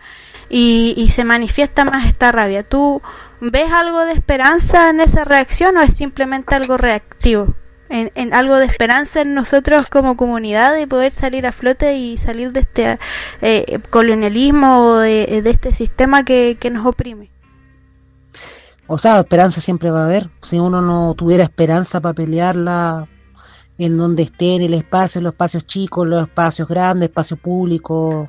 y, 0.48 0.94
y 0.96 1.10
se 1.10 1.24
manifiesta 1.24 1.84
más 1.84 2.06
esta 2.06 2.32
rabia. 2.32 2.62
¿Tú 2.62 3.02
ves 3.40 3.70
algo 3.70 4.04
de 4.04 4.12
esperanza 4.12 4.90
en 4.90 5.00
esa 5.00 5.24
reacción 5.24 5.76
o 5.76 5.82
es 5.82 5.96
simplemente 5.96 6.54
algo 6.54 6.76
reactivo? 6.76 7.54
En, 7.88 8.34
algo 8.34 8.56
de 8.56 8.66
esperanza 8.66 9.22
en 9.22 9.34
nosotros 9.34 9.86
como 9.88 10.16
comunidad 10.16 10.74
de 10.74 10.86
poder 10.86 11.12
salir 11.12 11.46
a 11.46 11.52
flote 11.52 11.96
y 11.96 12.16
salir 12.16 12.52
de 12.52 12.60
este 12.60 12.98
eh, 13.40 13.78
colonialismo 13.90 14.78
o 14.80 14.96
de, 14.98 15.42
este 15.44 15.72
sistema 15.72 16.24
que, 16.24 16.56
nos 16.70 16.86
oprime. 16.86 17.30
O 18.86 18.98
sea, 18.98 19.20
esperanza 19.20 19.60
siempre 19.60 19.90
va 19.90 20.02
a 20.02 20.06
haber. 20.06 20.28
Si 20.42 20.58
uno 20.58 20.80
no 20.80 21.14
tuviera 21.14 21.44
esperanza 21.44 22.00
para 22.00 22.14
pelearla 22.14 23.06
en 23.76 23.96
donde 23.96 24.24
esté, 24.24 24.56
en 24.56 24.62
el 24.62 24.74
espacio, 24.74 25.18
en 25.18 25.24
los 25.24 25.34
espacios 25.34 25.66
chicos, 25.66 26.06
los 26.06 26.22
espacios 26.22 26.68
grandes, 26.68 27.08
espacios 27.08 27.38
públicos, 27.38 28.28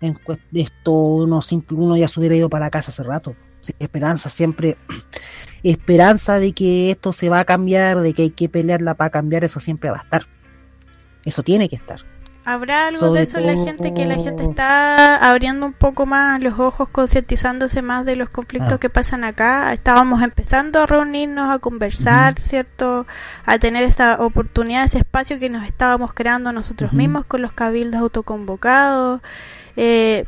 en 0.00 0.18
esto 0.52 0.92
uno, 0.92 1.40
uno 1.70 1.96
ya 1.96 2.08
se 2.08 2.20
hubiera 2.20 2.36
ido 2.36 2.48
para 2.48 2.70
casa 2.70 2.90
hace 2.90 3.02
rato. 3.02 3.34
Esperanza 3.78 4.30
siempre 4.30 4.76
esperanza 5.62 6.38
de 6.38 6.52
que 6.52 6.90
esto 6.90 7.12
se 7.12 7.28
va 7.28 7.40
a 7.40 7.44
cambiar, 7.44 8.00
de 8.00 8.12
que 8.12 8.22
hay 8.22 8.30
que 8.30 8.48
pelearla 8.48 8.94
para 8.94 9.10
cambiar, 9.10 9.44
eso 9.44 9.60
siempre 9.60 9.90
va 9.90 9.96
a 9.96 10.02
estar. 10.02 10.26
Eso 11.24 11.42
tiene 11.42 11.68
que 11.68 11.76
estar. 11.76 12.00
¿Habrá 12.46 12.88
algo 12.88 13.14
de 13.14 13.22
eso 13.22 13.38
en 13.38 13.46
la 13.46 13.64
gente 13.64 13.94
que 13.94 14.04
la 14.04 14.16
gente 14.16 14.44
está 14.44 15.16
abriendo 15.16 15.64
un 15.64 15.72
poco 15.72 16.04
más 16.04 16.42
los 16.42 16.58
ojos, 16.58 16.90
concientizándose 16.90 17.80
más 17.80 18.04
de 18.04 18.16
los 18.16 18.28
conflictos 18.28 18.74
ah. 18.74 18.78
que 18.78 18.90
pasan 18.90 19.24
acá? 19.24 19.72
Estábamos 19.72 20.22
empezando 20.22 20.80
a 20.80 20.86
reunirnos, 20.86 21.50
a 21.50 21.58
conversar, 21.58 22.38
¿cierto? 22.38 23.06
A 23.46 23.58
tener 23.58 23.84
esa 23.84 24.22
oportunidad, 24.22 24.84
ese 24.84 24.98
espacio 24.98 25.38
que 25.38 25.48
nos 25.48 25.64
estábamos 25.64 26.12
creando 26.12 26.52
nosotros 26.52 26.92
mismos 26.92 27.24
con 27.24 27.40
los 27.40 27.52
cabildos 27.52 28.02
autoconvocados. 28.02 29.22
Eh, 29.76 30.26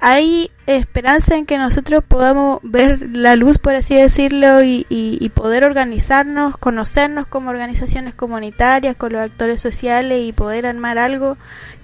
hay 0.00 0.50
esperanza 0.66 1.36
en 1.36 1.46
que 1.46 1.58
nosotros 1.58 2.04
podamos 2.06 2.60
ver 2.62 3.16
la 3.16 3.34
luz, 3.36 3.58
por 3.58 3.74
así 3.74 3.96
decirlo, 3.96 4.62
y, 4.62 5.32
poder 5.34 5.64
organizarnos, 5.64 6.56
conocernos 6.56 7.26
como 7.26 7.50
organizaciones 7.50 8.14
comunitarias, 8.14 8.96
con 8.96 9.12
los 9.12 9.22
actores 9.22 9.60
sociales 9.60 10.26
y 10.26 10.32
poder 10.32 10.66
armar 10.66 10.98
algo 10.98 11.36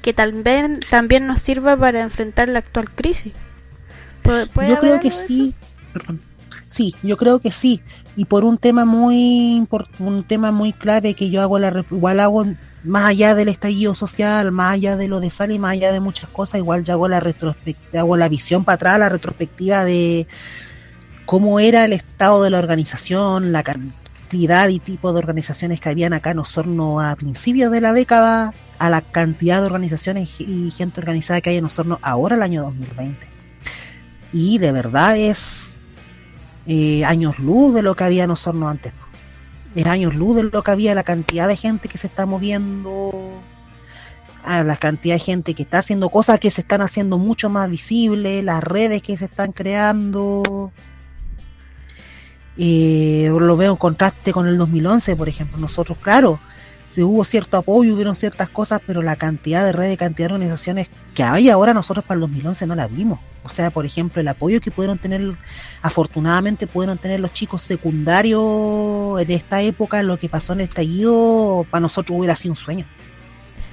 que 0.02 0.12
también, 0.12 0.78
también 0.90 1.26
nos 1.26 1.40
sirva 1.40 1.76
para 1.76 2.02
enfrentar 2.02 2.48
la 2.48 2.60
actual 2.60 2.90
crisis. 2.90 3.32
yo 4.24 4.80
creo 4.80 5.00
que 5.00 5.10
sí. 5.10 5.54
Sí, 6.68 6.94
yo 7.02 7.16
creo 7.16 7.38
que 7.38 7.52
sí. 7.52 7.80
Y 8.16 8.24
por 8.24 8.44
un 8.44 8.58
tema 8.58 8.84
muy 8.84 9.66
un 9.98 10.24
tema 10.24 10.50
muy 10.50 10.72
clave 10.72 11.14
que 11.14 11.30
yo 11.30 11.40
hago 11.40 11.58
la 11.58 11.84
igual 11.90 12.20
hago 12.20 12.44
más 12.84 13.06
allá 13.06 13.34
del 13.34 13.48
estallido 13.48 13.94
social, 13.94 14.52
más 14.52 14.74
allá 14.74 14.96
de 14.96 15.08
lo 15.08 15.18
de 15.20 15.30
Sal 15.30 15.50
y 15.50 15.58
más 15.58 15.72
allá 15.72 15.90
de 15.90 16.00
muchas 16.00 16.28
cosas, 16.30 16.58
igual 16.58 16.84
ya 16.84 16.94
hago 16.94 17.08
la 17.08 17.18
retrospectiva, 17.18 18.00
hago 18.00 18.16
la 18.16 18.28
visión 18.28 18.64
para 18.64 18.76
atrás, 18.76 18.98
la 18.98 19.08
retrospectiva 19.08 19.84
de 19.84 20.26
cómo 21.24 21.60
era 21.60 21.86
el 21.86 21.94
estado 21.94 22.42
de 22.42 22.50
la 22.50 22.58
organización, 22.58 23.52
la 23.52 23.62
cantidad 23.62 24.68
y 24.68 24.80
tipo 24.80 25.12
de 25.12 25.18
organizaciones 25.18 25.80
que 25.80 25.88
habían 25.88 26.12
acá 26.12 26.32
en 26.32 26.40
Osorno 26.40 27.00
a 27.00 27.16
principios 27.16 27.72
de 27.72 27.80
la 27.80 27.94
década, 27.94 28.52
a 28.78 28.90
la 28.90 29.00
cantidad 29.00 29.60
de 29.60 29.66
organizaciones 29.66 30.38
y 30.38 30.70
gente 30.70 31.00
organizada 31.00 31.40
que 31.40 31.50
hay 31.50 31.56
en 31.56 31.64
Osorno 31.64 31.98
ahora 32.02 32.36
el 32.36 32.42
año 32.42 32.62
2020. 32.64 33.26
Y 34.34 34.58
de 34.58 34.72
verdad 34.72 35.16
es 35.16 35.74
eh, 36.66 37.04
años 37.06 37.38
luz 37.38 37.74
de 37.74 37.82
lo 37.82 37.94
que 37.94 38.04
había 38.04 38.24
en 38.24 38.30
Osorno 38.30 38.68
antes 38.68 38.92
es 39.74 39.86
años 39.86 40.14
luz 40.14 40.36
de 40.36 40.44
lo 40.44 40.62
que 40.62 40.70
había, 40.70 40.94
la 40.94 41.04
cantidad 41.04 41.48
de 41.48 41.56
gente 41.56 41.88
que 41.88 41.98
se 41.98 42.06
está 42.06 42.26
moviendo, 42.26 43.42
a 44.42 44.62
la 44.62 44.76
cantidad 44.76 45.14
de 45.14 45.20
gente 45.20 45.54
que 45.54 45.62
está 45.62 45.78
haciendo 45.78 46.10
cosas 46.10 46.38
que 46.38 46.50
se 46.50 46.60
están 46.60 46.82
haciendo 46.82 47.18
mucho 47.18 47.48
más 47.48 47.70
visibles, 47.70 48.44
las 48.44 48.62
redes 48.62 49.02
que 49.02 49.16
se 49.16 49.24
están 49.24 49.52
creando. 49.52 50.70
Eh, 52.56 53.28
lo 53.30 53.56
veo 53.56 53.72
en 53.72 53.76
contraste 53.76 54.32
con 54.32 54.46
el 54.46 54.58
2011, 54.58 55.16
por 55.16 55.28
ejemplo. 55.28 55.58
Nosotros, 55.58 55.98
claro, 55.98 56.38
si 56.88 57.02
hubo 57.02 57.24
cierto 57.24 57.56
apoyo, 57.56 57.94
hubieron 57.94 58.14
ciertas 58.14 58.48
cosas, 58.48 58.80
pero 58.86 59.02
la 59.02 59.16
cantidad 59.16 59.64
de 59.64 59.72
redes, 59.72 59.98
cantidad 59.98 60.28
de 60.28 60.34
organizaciones 60.34 60.88
que 61.14 61.22
hay 61.22 61.50
ahora 61.50 61.74
nosotros 61.74 62.04
para 62.04 62.16
el 62.16 62.20
2011 62.20 62.66
no 62.66 62.74
la 62.74 62.86
vimos. 62.86 63.18
O 63.42 63.50
sea, 63.50 63.70
por 63.70 63.84
ejemplo, 63.84 64.20
el 64.20 64.28
apoyo 64.28 64.60
que 64.60 64.70
pudieron 64.70 64.98
tener, 64.98 65.34
afortunadamente 65.82 66.66
pudieron 66.66 66.98
tener 66.98 67.20
los 67.20 67.32
chicos 67.32 67.62
secundarios 67.62 69.26
de 69.26 69.34
esta 69.34 69.60
época, 69.60 70.02
lo 70.02 70.18
que 70.18 70.28
pasó 70.28 70.52
en 70.52 70.60
el 70.60 70.68
estallido, 70.68 71.66
para 71.70 71.80
nosotros 71.80 72.18
hubiera 72.18 72.36
sido 72.36 72.52
un 72.52 72.56
sueño. 72.56 72.86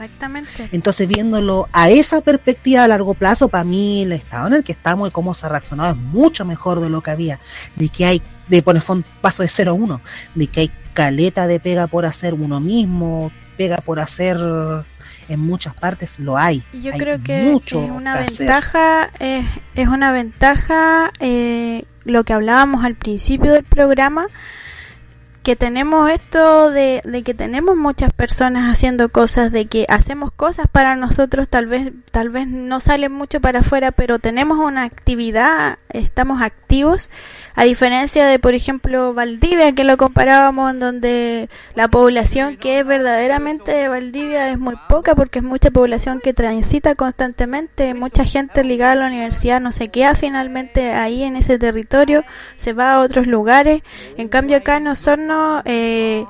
Exactamente. 0.03 0.69
Entonces, 0.71 1.07
viéndolo 1.07 1.67
a 1.71 1.89
esa 1.89 2.21
perspectiva 2.21 2.83
a 2.83 2.87
largo 2.87 3.13
plazo, 3.13 3.49
para 3.49 3.63
mí 3.63 4.03
el 4.03 4.13
estado 4.13 4.47
en 4.47 4.53
el 4.53 4.63
que 4.63 4.71
estamos 4.71 5.09
y 5.09 5.11
cómo 5.11 5.33
se 5.33 5.45
ha 5.45 5.49
reaccionado 5.49 5.91
es 5.91 5.97
mucho 5.97 6.45
mejor 6.45 6.79
de 6.79 6.89
lo 6.89 7.01
que 7.01 7.11
había. 7.11 7.39
De 7.75 7.89
que 7.89 8.05
hay, 8.05 8.21
de 8.47 8.61
poner 8.61 8.83
paso 9.21 9.43
de 9.43 9.49
0 9.49 9.71
a 9.71 9.73
1, 9.73 10.01
de 10.35 10.47
que 10.47 10.59
hay 10.61 10.71
caleta 10.93 11.47
de 11.47 11.59
pega 11.59 11.87
por 11.87 12.05
hacer 12.05 12.33
uno 12.33 12.59
mismo, 12.59 13.31
pega 13.57 13.77
por 13.77 13.99
hacer 13.99 14.37
en 15.27 15.39
muchas 15.39 15.73
partes 15.73 16.19
lo 16.19 16.37
hay. 16.37 16.63
Yo 16.73 16.91
creo 16.91 17.21
que 17.23 17.53
es 17.53 17.73
una 17.73 18.19
ventaja, 18.19 19.09
es, 19.19 19.45
es, 19.75 19.87
una 19.87 20.11
ventaja 20.11 21.11
eh, 21.19 21.85
lo 22.03 22.23
que 22.23 22.33
hablábamos 22.33 22.83
al 22.83 22.95
principio 22.95 23.53
del 23.53 23.63
programa 23.63 24.27
que 25.43 25.55
tenemos 25.55 26.09
esto 26.11 26.69
de, 26.69 27.01
de, 27.03 27.23
que 27.23 27.33
tenemos 27.33 27.75
muchas 27.75 28.13
personas 28.13 28.71
haciendo 28.71 29.09
cosas, 29.09 29.51
de 29.51 29.65
que 29.65 29.85
hacemos 29.89 30.31
cosas 30.31 30.67
para 30.71 30.95
nosotros, 30.95 31.49
tal 31.49 31.65
vez, 31.65 31.91
tal 32.11 32.29
vez 32.29 32.47
no 32.47 32.79
salen 32.79 33.11
mucho 33.11 33.41
para 33.41 33.59
afuera, 33.59 33.91
pero 33.91 34.19
tenemos 34.19 34.59
una 34.59 34.83
actividad, 34.83 35.79
estamos 35.89 36.41
activos, 36.43 37.09
a 37.55 37.63
diferencia 37.63 38.27
de, 38.27 38.37
por 38.37 38.53
ejemplo, 38.53 39.13
Valdivia, 39.13 39.73
que 39.73 39.83
lo 39.83 39.97
comparábamos, 39.97 40.71
en 40.71 40.79
donde 40.79 41.49
la 41.73 41.87
población 41.87 42.57
que 42.57 42.79
es 42.79 42.85
verdaderamente 42.85 43.71
de 43.73 43.87
Valdivia 43.87 44.51
es 44.51 44.59
muy 44.59 44.75
poca, 44.87 45.15
porque 45.15 45.39
es 45.39 45.45
mucha 45.45 45.71
población 45.71 46.21
que 46.21 46.33
transita 46.33 46.93
constantemente, 46.93 47.95
mucha 47.95 48.25
gente 48.25 48.63
ligada 48.63 48.91
a 48.91 48.95
la 48.95 49.07
universidad 49.07 49.59
no 49.59 49.71
se 49.71 49.89
queda 49.89 50.13
finalmente 50.13 50.91
ahí 50.91 51.23
en 51.23 51.35
ese 51.35 51.57
territorio, 51.57 52.23
se 52.57 52.73
va 52.73 52.93
a 52.93 52.99
otros 52.99 53.25
lugares, 53.25 53.81
en 54.17 54.29
cambio 54.29 54.57
acá 54.57 54.79
no 54.79 54.95
son 54.95 55.30
eh, 55.65 56.25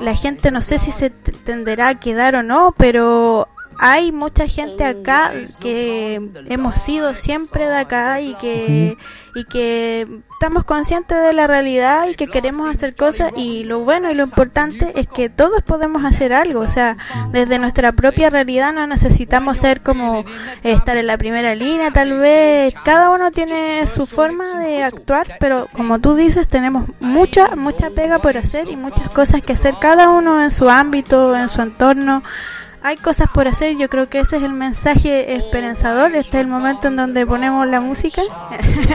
la 0.00 0.14
gente 0.14 0.50
no 0.50 0.62
sé 0.62 0.78
si 0.78 0.92
se 0.92 1.10
tenderá 1.10 1.88
a 1.88 2.00
quedar 2.00 2.34
o 2.36 2.42
no, 2.42 2.74
pero 2.76 3.48
hay 3.82 4.12
mucha 4.12 4.46
gente 4.46 4.84
acá 4.84 5.32
que 5.58 6.20
hemos 6.50 6.78
sido 6.82 7.14
siempre 7.14 7.66
de 7.66 7.76
acá 7.76 8.20
y 8.20 8.34
que 8.34 8.98
y 9.34 9.44
que 9.44 10.06
estamos 10.34 10.64
conscientes 10.64 11.16
de 11.22 11.32
la 11.32 11.46
realidad 11.46 12.08
y 12.08 12.14
que 12.14 12.26
queremos 12.26 12.68
hacer 12.68 12.94
cosas 12.94 13.32
y 13.36 13.64
lo 13.64 13.80
bueno 13.80 14.10
y 14.10 14.14
lo 14.14 14.24
importante 14.24 14.92
es 14.96 15.06
que 15.06 15.30
todos 15.30 15.62
podemos 15.62 16.04
hacer 16.04 16.34
algo, 16.34 16.60
o 16.60 16.68
sea, 16.68 16.98
desde 17.32 17.58
nuestra 17.58 17.92
propia 17.92 18.28
realidad 18.28 18.74
no 18.74 18.86
necesitamos 18.86 19.58
ser 19.58 19.80
como 19.80 20.26
estar 20.62 20.98
en 20.98 21.06
la 21.06 21.16
primera 21.16 21.54
línea, 21.54 21.90
tal 21.90 22.18
vez. 22.18 22.74
Cada 22.84 23.08
uno 23.08 23.30
tiene 23.30 23.86
su 23.86 24.06
forma 24.06 24.58
de 24.60 24.82
actuar, 24.82 25.38
pero 25.40 25.68
como 25.72 26.00
tú 26.00 26.14
dices, 26.14 26.48
tenemos 26.48 26.86
mucha 27.00 27.56
mucha 27.56 27.88
pega 27.88 28.18
por 28.18 28.36
hacer 28.36 28.68
y 28.68 28.76
muchas 28.76 29.08
cosas 29.08 29.40
que 29.40 29.54
hacer 29.54 29.74
cada 29.80 30.10
uno 30.10 30.42
en 30.42 30.50
su 30.50 30.68
ámbito, 30.68 31.34
en 31.34 31.48
su 31.48 31.62
entorno 31.62 32.22
hay 32.82 32.96
cosas 32.96 33.30
por 33.30 33.46
hacer, 33.48 33.76
yo 33.76 33.88
creo 33.88 34.08
que 34.08 34.20
ese 34.20 34.38
es 34.38 34.42
el 34.42 34.52
mensaje 34.52 35.34
esperanzador, 35.34 36.14
este 36.14 36.38
es 36.38 36.42
el 36.42 36.46
momento 36.46 36.88
en 36.88 36.96
donde 36.96 37.26
ponemos 37.26 37.66
la 37.66 37.80
música, 37.80 38.22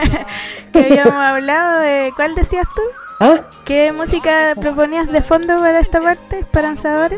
que 0.72 0.78
habíamos 0.78 1.14
hablado 1.14 1.80
de, 1.80 2.12
¿cuál 2.16 2.34
decías 2.34 2.66
tú? 2.74 2.82
¿Ah? 3.20 3.42
¿Qué 3.64 3.92
música 3.92 4.54
proponías 4.60 5.06
de 5.06 5.22
fondo 5.22 5.58
para 5.58 5.80
esta 5.80 6.00
parte, 6.00 6.40
esperanzadora? 6.40 7.16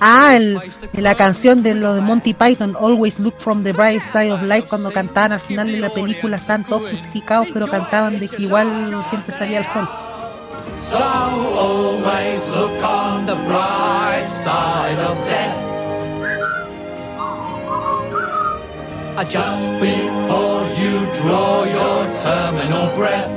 Ah, 0.00 0.36
el, 0.36 0.60
la 0.92 1.14
canción 1.14 1.62
de 1.62 1.74
lo 1.74 1.94
de 1.94 2.00
Monty 2.00 2.34
Python, 2.34 2.76
Always 2.78 3.18
Look 3.18 3.38
from 3.38 3.62
the 3.62 3.72
Bright 3.72 4.02
Side 4.12 4.32
of 4.32 4.42
Life, 4.42 4.68
cuando 4.68 4.90
cantaban 4.90 5.32
al 5.32 5.40
final 5.40 5.70
de 5.70 5.78
la 5.78 5.90
película, 5.90 6.36
están 6.36 6.64
todos 6.64 6.88
crucificados, 6.88 7.48
pero 7.52 7.66
cantaban 7.66 8.18
de 8.18 8.28
que 8.28 8.42
igual 8.42 8.68
siempre 9.08 9.34
salía 9.34 9.60
el 9.60 9.66
sol. 9.66 9.88
So 10.78 10.98
always 10.98 12.48
look 12.48 12.82
on 12.82 13.26
the 13.26 13.36
bright 13.46 14.28
side 14.28 14.98
of 14.98 15.18
death. 15.26 15.69
Just 19.28 19.80
before 19.80 20.64
you 20.80 21.06
draw 21.20 21.66
your 21.66 22.06
terminal 22.22 22.88
breath. 22.96 23.28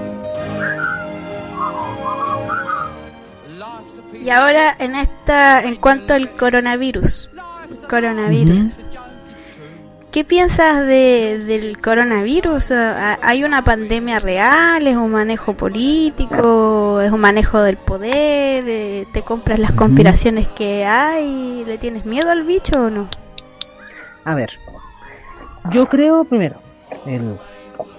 Y 4.13 4.29
ahora 4.29 4.75
en 4.79 4.95
esta, 4.95 5.61
en 5.61 5.75
cuanto 5.75 6.13
al 6.13 6.31
coronavirus, 6.31 7.29
coronavirus, 7.89 8.79
¿qué 10.11 10.23
piensas 10.23 10.85
de, 10.87 11.43
del 11.45 11.81
coronavirus? 11.81 12.71
¿Hay 12.71 13.43
una 13.43 13.65
pandemia 13.65 14.19
real? 14.19 14.87
¿Es 14.87 14.95
un 14.95 15.11
manejo 15.11 15.57
político? 15.57 17.01
¿Es 17.01 17.11
un 17.11 17.19
manejo 17.19 17.61
del 17.61 17.75
poder? 17.75 19.05
¿Te 19.11 19.21
compras 19.23 19.59
las 19.59 19.73
conspiraciones 19.73 20.47
que 20.47 20.85
hay? 20.85 21.65
¿Le 21.67 21.77
tienes 21.77 22.05
miedo 22.05 22.31
al 22.31 22.43
bicho 22.43 22.85
o 22.85 22.89
no? 22.89 23.09
A 24.23 24.35
ver, 24.35 24.57
yo 25.71 25.87
creo 25.87 26.23
primero 26.23 26.57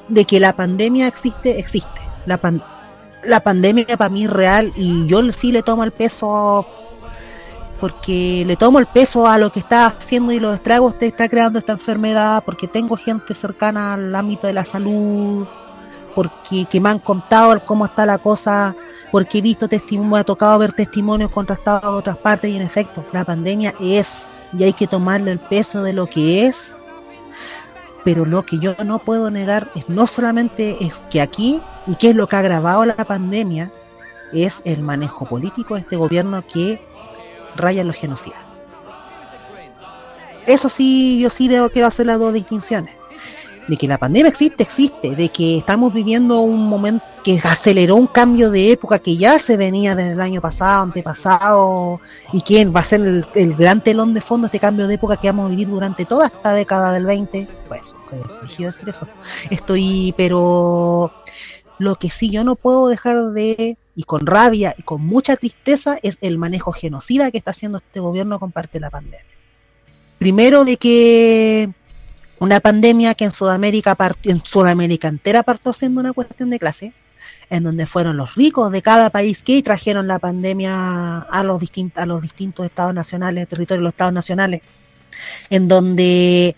de 0.08 0.24
que 0.24 0.40
la 0.40 0.54
pandemia 0.54 1.06
existe, 1.06 1.58
existe. 1.58 2.00
La 2.26 2.36
pandemia 2.36 2.74
la 3.26 3.40
pandemia 3.40 3.96
para 3.96 4.10
mí 4.10 4.24
es 4.24 4.30
real 4.30 4.72
y 4.76 5.06
yo 5.06 5.22
sí 5.32 5.52
le 5.52 5.62
tomo 5.62 5.84
el 5.84 5.92
peso 5.92 6.66
porque 7.80 8.44
le 8.46 8.56
tomo 8.56 8.78
el 8.78 8.86
peso 8.86 9.26
a 9.26 9.36
lo 9.36 9.52
que 9.52 9.60
está 9.60 9.86
haciendo 9.86 10.32
y 10.32 10.38
los 10.38 10.54
estragos 10.54 10.94
que 10.94 11.06
está 11.06 11.28
creando 11.28 11.58
esta 11.58 11.72
enfermedad, 11.72 12.42
porque 12.44 12.66
tengo 12.66 12.96
gente 12.96 13.34
cercana 13.34 13.94
al 13.94 14.14
ámbito 14.14 14.46
de 14.46 14.54
la 14.54 14.64
salud, 14.64 15.46
porque 16.14 16.64
que 16.66 16.80
me 16.80 16.88
han 16.88 16.98
contado 16.98 17.62
cómo 17.66 17.84
está 17.84 18.06
la 18.06 18.18
cosa, 18.18 18.74
porque 19.10 19.38
he 19.38 19.42
visto 19.42 19.68
testimonios, 19.68 20.12
me 20.12 20.18
ha 20.20 20.24
tocado 20.24 20.58
ver 20.60 20.72
testimonios 20.72 21.30
contrastados 21.30 21.92
de 21.92 21.98
otras 21.98 22.16
partes 22.16 22.50
y 22.50 22.56
en 22.56 22.62
efecto, 22.62 23.04
la 23.12 23.24
pandemia 23.24 23.74
es 23.80 24.28
y 24.56 24.62
hay 24.62 24.72
que 24.72 24.86
tomarle 24.86 25.32
el 25.32 25.40
peso 25.40 25.82
de 25.82 25.92
lo 25.92 26.06
que 26.06 26.46
es, 26.46 26.78
pero 28.04 28.26
lo 28.26 28.44
que 28.44 28.58
yo 28.58 28.74
no 28.84 28.98
puedo 28.98 29.30
negar 29.30 29.68
es 29.74 29.88
no 29.88 30.06
solamente 30.06 30.76
es 30.84 30.94
que 31.10 31.20
aquí 31.20 31.60
y 31.86 31.96
qué 31.96 32.10
es 32.10 32.16
lo 32.16 32.26
que 32.26 32.36
ha 32.36 32.40
agravado 32.40 32.84
la 32.84 32.96
pandemia 32.96 33.72
es 34.32 34.62
el 34.64 34.82
manejo 34.82 35.26
político 35.26 35.74
de 35.74 35.80
este 35.80 35.96
gobierno 35.96 36.42
que 36.42 36.80
raya 37.56 37.84
los 37.84 37.96
genocidas. 37.96 38.38
Eso 40.46 40.68
sí, 40.68 41.20
yo 41.20 41.30
sí 41.30 41.48
veo 41.48 41.70
que 41.70 41.80
va 41.80 41.88
a 41.88 41.92
ser 41.92 42.06
las 42.06 42.18
dos 42.18 42.32
distinciones. 42.32 42.94
De 43.68 43.76
que 43.76 43.88
la 43.88 43.98
pandemia 43.98 44.28
existe, 44.28 44.62
existe. 44.62 45.14
De 45.16 45.30
que 45.30 45.58
estamos 45.58 45.92
viviendo 45.92 46.40
un 46.40 46.68
momento 46.68 47.04
que 47.24 47.40
aceleró 47.42 47.96
un 47.96 48.06
cambio 48.06 48.50
de 48.50 48.72
época 48.72 48.98
que 48.98 49.16
ya 49.16 49.38
se 49.38 49.56
venía 49.56 49.96
desde 49.96 50.12
el 50.12 50.20
año 50.20 50.42
pasado, 50.42 50.82
antepasado, 50.82 52.00
y 52.32 52.42
que 52.42 52.66
va 52.66 52.80
a 52.80 52.84
ser 52.84 53.24
el, 53.34 53.56
gran 53.56 53.82
telón 53.82 54.12
de 54.12 54.20
fondo 54.20 54.46
este 54.46 54.60
cambio 54.60 54.86
de 54.86 54.94
época 54.94 55.16
que 55.16 55.28
vamos 55.28 55.46
a 55.46 55.48
vivir 55.48 55.68
durante 55.68 56.04
toda 56.04 56.26
esta 56.26 56.52
década 56.52 56.92
del 56.92 57.06
20. 57.06 57.48
Pues, 57.66 57.94
dije 58.42 58.64
decir 58.64 58.88
eso. 58.88 59.08
Estoy, 59.50 60.14
pero 60.16 61.12
lo 61.78 61.96
que 61.96 62.10
sí 62.10 62.30
yo 62.30 62.44
no 62.44 62.56
puedo 62.56 62.88
dejar 62.88 63.16
de, 63.32 63.78
y 63.96 64.02
con 64.04 64.26
rabia 64.26 64.74
y 64.76 64.82
con 64.82 65.00
mucha 65.00 65.36
tristeza, 65.36 65.98
es 66.02 66.18
el 66.20 66.36
manejo 66.36 66.72
genocida 66.72 67.30
que 67.30 67.38
está 67.38 67.52
haciendo 67.52 67.78
este 67.78 68.00
gobierno 68.00 68.38
con 68.38 68.52
parte 68.52 68.74
de 68.74 68.80
la 68.80 68.90
pandemia. 68.90 69.24
Primero 70.18 70.64
de 70.64 70.76
que 70.76 71.70
una 72.44 72.60
pandemia 72.60 73.14
que 73.14 73.24
en 73.24 73.30
Sudamérica, 73.30 73.96
en 74.24 74.44
Sudamérica 74.44 75.08
entera 75.08 75.42
partió 75.42 75.72
siendo 75.72 76.00
una 76.00 76.12
cuestión 76.12 76.50
de 76.50 76.58
clase, 76.58 76.92
en 77.48 77.62
donde 77.62 77.86
fueron 77.86 78.18
los 78.18 78.34
ricos 78.34 78.70
de 78.70 78.82
cada 78.82 79.08
país 79.08 79.42
que 79.42 79.62
trajeron 79.62 80.06
la 80.06 80.18
pandemia 80.18 81.20
a 81.20 81.42
los, 81.42 81.58
distintos 81.58 82.02
a 82.02 82.06
los 82.06 82.20
distintos 82.20 82.66
estados 82.66 82.92
nacionales, 82.92 83.48
territorios 83.48 83.80
de 83.80 83.84
los 83.84 83.92
estados 83.94 84.12
nacionales, 84.12 84.60
en 85.48 85.68
donde 85.68 86.54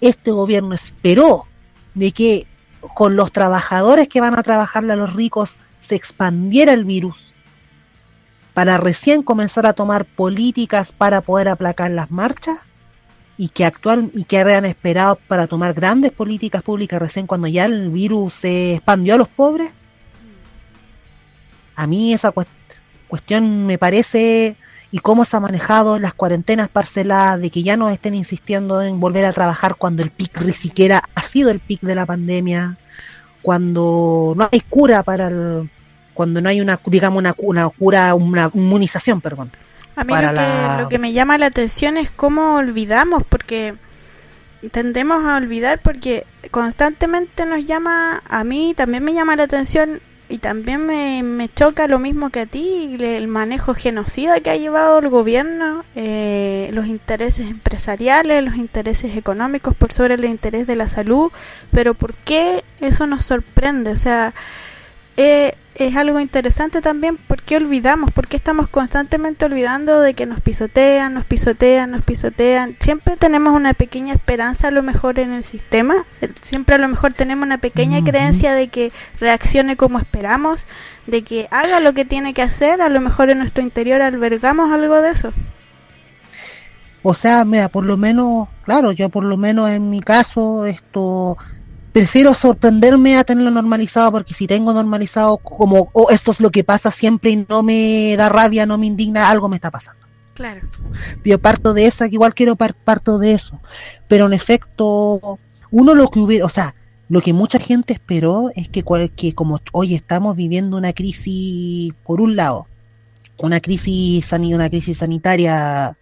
este 0.00 0.30
gobierno 0.30 0.76
esperó 0.76 1.46
de 1.94 2.12
que 2.12 2.46
con 2.94 3.16
los 3.16 3.32
trabajadores 3.32 4.06
que 4.06 4.20
van 4.20 4.38
a 4.38 4.44
trabajarle 4.44 4.92
a 4.92 4.96
los 4.96 5.12
ricos 5.12 5.60
se 5.80 5.96
expandiera 5.96 6.72
el 6.72 6.84
virus 6.84 7.32
para 8.54 8.78
recién 8.78 9.24
comenzar 9.24 9.66
a 9.66 9.72
tomar 9.72 10.04
políticas 10.04 10.92
para 10.92 11.20
poder 11.20 11.48
aplacar 11.48 11.90
las 11.90 12.12
marchas 12.12 12.58
y 13.38 13.48
que 13.48 13.64
actual 13.64 14.10
y 14.14 14.24
que 14.24 14.38
habían 14.38 14.64
esperado 14.64 15.18
para 15.28 15.46
tomar 15.46 15.74
grandes 15.74 16.12
políticas 16.12 16.62
públicas 16.62 17.00
recién 17.00 17.26
cuando 17.26 17.46
ya 17.46 17.66
el 17.66 17.90
virus 17.90 18.34
se 18.34 18.74
expandió 18.74 19.14
a 19.14 19.18
los 19.18 19.28
pobres 19.28 19.70
a 21.76 21.86
mí 21.86 22.14
esa 22.14 22.32
cuestión 23.08 23.66
me 23.66 23.78
parece 23.78 24.56
y 24.90 24.98
cómo 24.98 25.24
se 25.24 25.36
ha 25.36 25.40
manejado 25.40 25.98
las 25.98 26.14
cuarentenas 26.14 26.68
parceladas, 26.68 27.40
de 27.40 27.50
que 27.50 27.62
ya 27.62 27.76
no 27.76 27.90
estén 27.90 28.14
insistiendo 28.14 28.82
en 28.82 28.98
volver 28.98 29.26
a 29.26 29.32
trabajar 29.32 29.74
cuando 29.76 30.02
el 30.02 30.10
pic 30.10 30.40
ni 30.40 30.52
siquiera 30.52 31.08
ha 31.14 31.22
sido 31.22 31.50
el 31.50 31.60
pic 31.60 31.82
de 31.82 31.94
la 31.94 32.06
pandemia, 32.06 32.78
cuando 33.42 34.32
no 34.36 34.48
hay 34.50 34.60
cura 34.60 35.02
para 35.02 35.28
el, 35.28 35.68
cuando 36.14 36.40
no 36.40 36.48
hay 36.48 36.60
una, 36.60 36.80
digamos, 36.86 37.18
una, 37.18 37.34
una 37.36 37.68
cura, 37.68 38.14
una 38.14 38.50
inmunización, 38.54 39.20
perdón. 39.20 39.50
A 39.96 40.04
mí 40.04 40.12
lo, 40.12 40.32
que, 40.32 40.82
lo 40.82 40.88
que 40.88 40.98
me 40.98 41.12
llama 41.12 41.38
la 41.38 41.46
atención 41.46 41.96
es 41.96 42.10
cómo 42.10 42.56
olvidamos, 42.56 43.22
porque 43.24 43.74
tendemos 44.70 45.24
a 45.24 45.36
olvidar 45.36 45.80
porque 45.82 46.26
constantemente 46.50 47.46
nos 47.46 47.64
llama, 47.64 48.22
a 48.28 48.44
mí 48.44 48.74
también 48.76 49.04
me 49.04 49.14
llama 49.14 49.36
la 49.36 49.44
atención 49.44 50.00
y 50.28 50.38
también 50.38 50.84
me, 50.84 51.22
me, 51.22 51.48
choca 51.48 51.86
lo 51.86 52.00
mismo 52.00 52.30
que 52.30 52.40
a 52.40 52.46
ti, 52.46 52.96
el 52.98 53.28
manejo 53.28 53.74
genocida 53.74 54.40
que 54.40 54.50
ha 54.50 54.56
llevado 54.56 54.98
el 54.98 55.08
gobierno, 55.08 55.84
eh, 55.94 56.70
los 56.72 56.86
intereses 56.86 57.46
empresariales, 57.48 58.42
los 58.42 58.56
intereses 58.56 59.16
económicos 59.16 59.76
por 59.76 59.92
sobre 59.92 60.14
el 60.14 60.24
interés 60.24 60.66
de 60.66 60.74
la 60.74 60.88
salud, 60.88 61.30
pero 61.70 61.94
¿por 61.94 62.14
qué 62.14 62.64
eso 62.80 63.06
nos 63.06 63.24
sorprende? 63.24 63.90
O 63.92 63.96
sea, 63.96 64.34
eh, 65.16 65.54
es 65.78 65.94
algo 65.94 66.20
interesante 66.20 66.80
también 66.80 67.18
porque 67.18 67.56
olvidamos, 67.56 68.10
porque 68.10 68.36
estamos 68.36 68.68
constantemente 68.68 69.44
olvidando 69.44 70.00
de 70.00 70.14
que 70.14 70.24
nos 70.24 70.40
pisotean, 70.40 71.12
nos 71.12 71.26
pisotean, 71.26 71.90
nos 71.90 72.02
pisotean. 72.02 72.76
Siempre 72.80 73.16
tenemos 73.16 73.54
una 73.54 73.74
pequeña 73.74 74.14
esperanza 74.14 74.68
a 74.68 74.70
lo 74.70 74.82
mejor 74.82 75.18
en 75.18 75.32
el 75.32 75.44
sistema, 75.44 76.06
eh, 76.22 76.30
siempre 76.40 76.76
a 76.76 76.78
lo 76.78 76.88
mejor 76.88 77.12
tenemos 77.12 77.44
una 77.44 77.58
pequeña 77.58 78.02
creencia 78.02 78.54
de 78.54 78.68
que 78.68 78.92
reaccione 79.20 79.76
como 79.76 79.98
esperamos, 79.98 80.64
de 81.06 81.22
que 81.22 81.48
haga 81.50 81.80
lo 81.80 81.92
que 81.92 82.04
tiene 82.04 82.32
que 82.32 82.42
hacer, 82.42 82.80
a 82.80 82.88
lo 82.88 83.00
mejor 83.00 83.30
en 83.30 83.38
nuestro 83.38 83.62
interior 83.62 84.00
albergamos 84.00 84.72
algo 84.72 85.02
de 85.02 85.10
eso. 85.10 85.32
O 87.02 87.14
sea, 87.14 87.44
mira, 87.44 87.68
por 87.68 87.84
lo 87.84 87.96
menos, 87.96 88.48
claro, 88.64 88.92
yo 88.92 89.10
por 89.10 89.24
lo 89.24 89.36
menos 89.36 89.70
en 89.70 89.90
mi 89.90 90.00
caso, 90.00 90.66
esto 90.66 91.36
prefiero 91.96 92.34
sorprenderme 92.34 93.16
a 93.16 93.24
tenerlo 93.24 93.50
normalizado 93.50 94.12
porque 94.12 94.34
si 94.34 94.46
tengo 94.46 94.74
normalizado 94.74 95.38
como 95.38 95.88
oh, 95.94 96.10
esto 96.10 96.30
es 96.30 96.42
lo 96.42 96.50
que 96.50 96.62
pasa 96.62 96.90
siempre 96.90 97.30
y 97.30 97.46
no 97.48 97.62
me 97.62 98.14
da 98.18 98.28
rabia, 98.28 98.66
no 98.66 98.76
me 98.76 98.84
indigna, 98.84 99.30
algo 99.30 99.48
me 99.48 99.56
está 99.56 99.70
pasando. 99.70 100.04
Claro. 100.34 100.68
Yo 101.24 101.40
parto 101.40 101.72
de 101.72 101.86
esa, 101.86 102.06
que 102.10 102.16
igual 102.16 102.34
quiero 102.34 102.54
parto 102.54 103.18
de 103.18 103.32
eso. 103.32 103.62
Pero 104.08 104.26
en 104.26 104.34
efecto, 104.34 105.38
uno 105.70 105.94
lo 105.94 106.10
que 106.10 106.20
hubiera, 106.20 106.44
o 106.44 106.50
sea, 106.50 106.74
lo 107.08 107.22
que 107.22 107.32
mucha 107.32 107.58
gente 107.58 107.94
esperó 107.94 108.50
es 108.54 108.68
que, 108.68 108.84
que 109.16 109.34
como 109.34 109.62
hoy 109.72 109.94
estamos 109.94 110.36
viviendo 110.36 110.76
una 110.76 110.92
crisis, 110.92 111.94
por 112.04 112.20
un 112.20 112.36
lado, 112.36 112.66
una 113.38 113.60
crisis, 113.60 114.30
una 114.32 114.68
crisis 114.68 114.98
sanitaria 114.98 115.96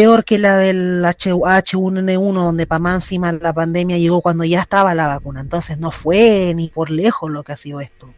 peor 0.00 0.24
que 0.24 0.38
la 0.38 0.56
del 0.56 1.04
H1N1, 1.04 2.32
donde 2.32 2.66
para 2.66 2.78
más 2.78 2.94
encima 2.96 3.32
la 3.32 3.52
pandemia 3.52 3.98
llegó 3.98 4.22
cuando 4.22 4.44
ya 4.44 4.62
estaba 4.62 4.94
la 4.94 5.06
vacuna. 5.06 5.40
Entonces 5.42 5.78
no 5.78 5.90
fue 5.90 6.54
ni 6.54 6.68
por 6.68 6.90
lejos 6.90 7.30
lo 7.30 7.42
que 7.42 7.52
ha 7.52 7.56
sido 7.58 7.82
esto. 7.82 8.08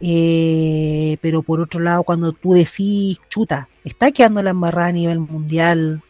Eh, 0.00 1.16
pero 1.20 1.42
por 1.42 1.60
otro 1.60 1.78
lado, 1.78 2.02
cuando 2.02 2.32
tú 2.32 2.54
decís, 2.54 3.18
chuta, 3.28 3.68
está 3.84 4.10
quedando 4.10 4.42
la 4.42 4.50
embarrada 4.50 4.88
a 4.88 4.92
nivel 4.92 5.20
mundial, 5.20 6.02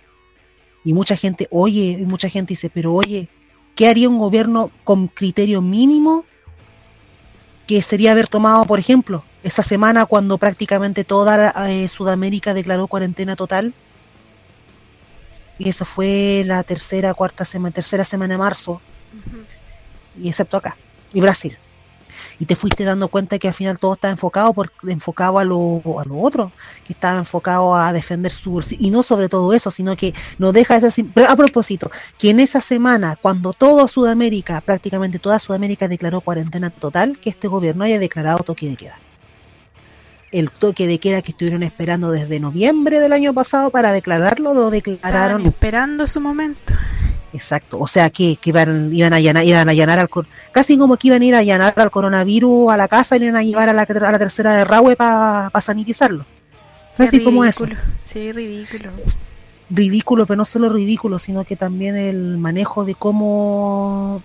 y 0.83 0.95
mucha 0.95 1.15
gente, 1.15 1.47
oye, 1.51 1.99
y 2.01 2.07
mucha 2.07 2.31
gente 2.31 2.55
dice, 2.55 2.71
pero 2.73 2.95
oye, 2.95 3.29
¿qué 3.75 3.87
haría 3.87 4.09
un 4.09 4.19
gobierno 4.19 4.71
con 4.83 5.09
criterio 5.09 5.61
mínimo? 5.61 6.25
Que 7.67 7.83
sería 7.83 8.13
haber 8.13 8.29
tomado, 8.29 8.65
por 8.65 8.79
ejemplo, 8.79 9.25
esa 9.43 9.63
semana 9.63 10.07
cuando 10.07 10.39
prácticamente 10.39 11.05
toda 11.05 11.53
eh, 11.69 11.87
Sudamérica 11.91 12.55
declaró 12.55 12.87
cuarentena 12.87 13.37
total, 13.37 13.75
y 15.61 15.69
eso 15.69 15.85
fue 15.85 16.43
la 16.47 16.63
tercera, 16.63 17.13
cuarta 17.13 17.45
semana, 17.45 17.75
tercera 17.75 18.03
semana 18.03 18.33
de 18.35 18.39
marzo, 18.39 18.81
y 20.19 20.31
excepto 20.31 20.57
acá, 20.57 20.77
y 21.13 21.21
Brasil. 21.21 21.59
y 22.39 22.47
te 22.47 22.57
fuiste 22.57 22.85
dando 22.85 23.09
cuenta 23.09 23.39
que 23.39 23.49
al 23.49 23.53
final 23.53 23.79
todo 23.79 23.93
está 23.93 24.09
enfocado 24.09 24.55
por, 24.55 24.73
enfocado 24.89 25.39
a 25.39 25.45
lo, 25.45 25.83
a 26.01 26.05
lo 26.07 26.19
otro, 26.19 26.51
que 26.87 26.95
estaba 26.95 27.19
enfocado 27.19 27.77
a 27.77 27.93
defender 27.93 28.33
su 28.33 28.59
y 28.79 28.91
no 28.91 29.03
sobre 29.03 29.29
todo 29.29 29.53
eso, 29.53 29.71
sino 29.71 29.95
que 29.97 30.15
no 30.39 30.51
deja 30.51 30.77
ese 30.77 31.05
pero 31.05 31.29
a 31.29 31.37
propósito, 31.37 31.91
que 32.19 32.31
en 32.31 32.41
esa 32.41 32.63
semana 32.63 33.19
cuando 33.21 33.53
todo 33.53 33.87
Sudamérica, 33.87 34.63
prácticamente 34.63 35.19
toda 35.19 35.39
Sudamérica 35.39 35.89
declaró 35.89 36.23
cuarentena 36.23 36.71
total, 36.71 37.19
que 37.19 37.29
este 37.29 37.49
gobierno 37.49 37.85
haya 37.85 37.99
declarado 37.99 38.39
toque 38.39 38.71
de 38.71 38.77
queda. 38.77 38.99
El 40.33 40.51
toque 40.51 40.87
de 40.87 40.99
queda 40.99 41.23
que 41.23 41.33
estuvieron 41.33 41.63
esperando 41.63 42.11
desde 42.13 42.39
noviembre 42.39 43.01
del 43.01 43.13
año 43.13 43.35
pasado 43.35 43.71
para 43.71 43.91
declararlo, 43.91 44.55
lo 44.55 44.71
declararon. 44.71 45.45
esperando 45.45 46.07
su 46.07 46.21
momento. 46.21 46.75
Exacto, 47.33 47.79
o 47.79 47.87
sea 47.87 48.11
que, 48.11 48.37
que 48.37 48.51
iban, 48.51 48.93
iban, 48.93 49.13
a 49.13 49.17
allanar, 49.17 49.45
iban 49.45 49.69
a 49.69 49.71
allanar 49.71 49.99
al 50.01 50.09
casi 50.51 50.77
como 50.77 50.97
que 50.97 51.09
iban 51.09 51.23
a 51.23 51.25
ir 51.25 51.35
a 51.35 51.39
allanar 51.39 51.75
al 51.77 51.91
coronavirus 51.91 52.73
a 52.73 52.77
la 52.77 52.89
casa 52.89 53.17
y 53.17 53.23
iban 53.23 53.37
a 53.37 53.43
llevar 53.43 53.69
a 53.69 53.73
la, 53.73 53.83
a 53.83 54.13
la 54.13 54.19
tercera 54.19 54.57
de 54.57 54.65
Rahue 54.65 54.97
para 54.97 55.51
sanitizarlo. 55.61 56.25
sanitizarlo. 56.25 56.25
Así 56.99 57.23
como 57.23 57.45
eso. 57.45 57.67
Sí, 58.05 58.33
ridículo. 58.33 58.91
Ridículo, 59.71 60.27
pero 60.27 60.39
no 60.39 60.45
solo 60.45 60.69
ridículo, 60.69 61.21
sino 61.21 61.45
que 61.45 61.55
también 61.55 61.97
el 61.97 62.39
manejo 62.39 62.85
de 62.85 62.97
cómo 62.97 64.23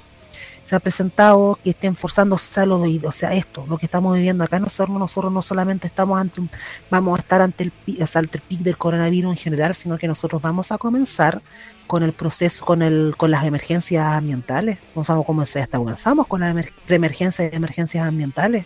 se 0.66 0.76
ha 0.76 0.80
presentado 0.80 1.60
que 1.64 1.72
estén 1.72 1.96
forzando 1.96 2.36
o 2.36 3.12
sea, 3.12 3.34
esto, 3.34 3.66
lo 3.70 3.78
que 3.78 3.86
estamos 3.86 4.16
viviendo 4.16 4.44
acá 4.44 4.60
nosotros, 4.60 4.98
nosotros 4.98 5.32
no 5.32 5.42
solamente 5.42 5.88
estamos 5.88 6.20
ante 6.20 6.42
vamos 6.90 7.18
a 7.18 7.22
estar 7.22 7.42
ante 7.42 7.64
el, 7.66 8.02
o 8.02 8.08
sea, 8.08 8.20
ante 8.20 8.38
el 8.38 8.44
pic 8.44 8.60
del 8.62 8.78
coronavirus 8.78 9.32
en 9.32 9.38
general, 9.38 9.76
sino 9.76 9.98
que 9.98 10.08
nosotros 10.08 10.42
vamos 10.42 10.72
a 10.72 10.78
comenzar 10.78 11.42
con 11.88 12.04
el 12.04 12.14
proceso, 12.14 12.66
con 12.66 12.82
el, 12.82 13.14
con 13.16 13.32
las 13.32 13.46
emergencias 13.46 14.06
ambientales, 14.06 14.80
vamos 14.96 15.10
a 15.10 15.24
comenzar, 15.24 15.64
hasta 15.64 15.78
comenzamos 15.78 16.28
con 16.28 16.42
las 16.42 16.56
emergencias 16.88 17.52
y 17.52 17.56
emergencias 17.56 18.08
ambientales. 18.08 18.66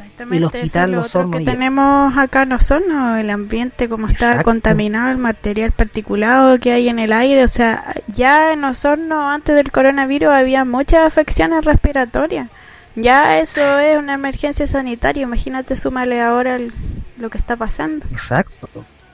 Exactamente, 0.00 0.36
el 0.36 0.44
hospital 0.44 0.94
eso 0.94 1.04
es 1.04 1.14
lo 1.14 1.30
que 1.30 1.44
tenemos 1.44 2.16
acá 2.16 2.42
en 2.42 2.52
Osorno, 2.52 3.16
el 3.16 3.30
ambiente 3.30 3.88
como 3.88 4.08
está 4.08 4.42
contaminado, 4.42 5.10
el 5.10 5.18
material 5.18 5.72
particulado 5.72 6.58
que 6.58 6.72
hay 6.72 6.88
en 6.88 6.98
el 6.98 7.12
aire, 7.12 7.44
o 7.44 7.48
sea, 7.48 7.94
ya 8.08 8.52
en 8.52 8.64
Osorno 8.64 9.30
antes 9.30 9.54
del 9.54 9.70
coronavirus 9.70 10.30
había 10.30 10.64
muchas 10.64 11.06
afecciones 11.06 11.64
respiratorias. 11.64 12.48
Ya 12.96 13.38
eso 13.38 13.78
es 13.78 13.96
una 13.96 14.14
emergencia 14.14 14.66
sanitaria, 14.66 15.22
imagínate 15.22 15.76
súmale 15.76 16.20
ahora 16.20 16.58
lo 17.18 17.30
que 17.30 17.38
está 17.38 17.56
pasando. 17.56 18.04
Exacto. 18.10 18.68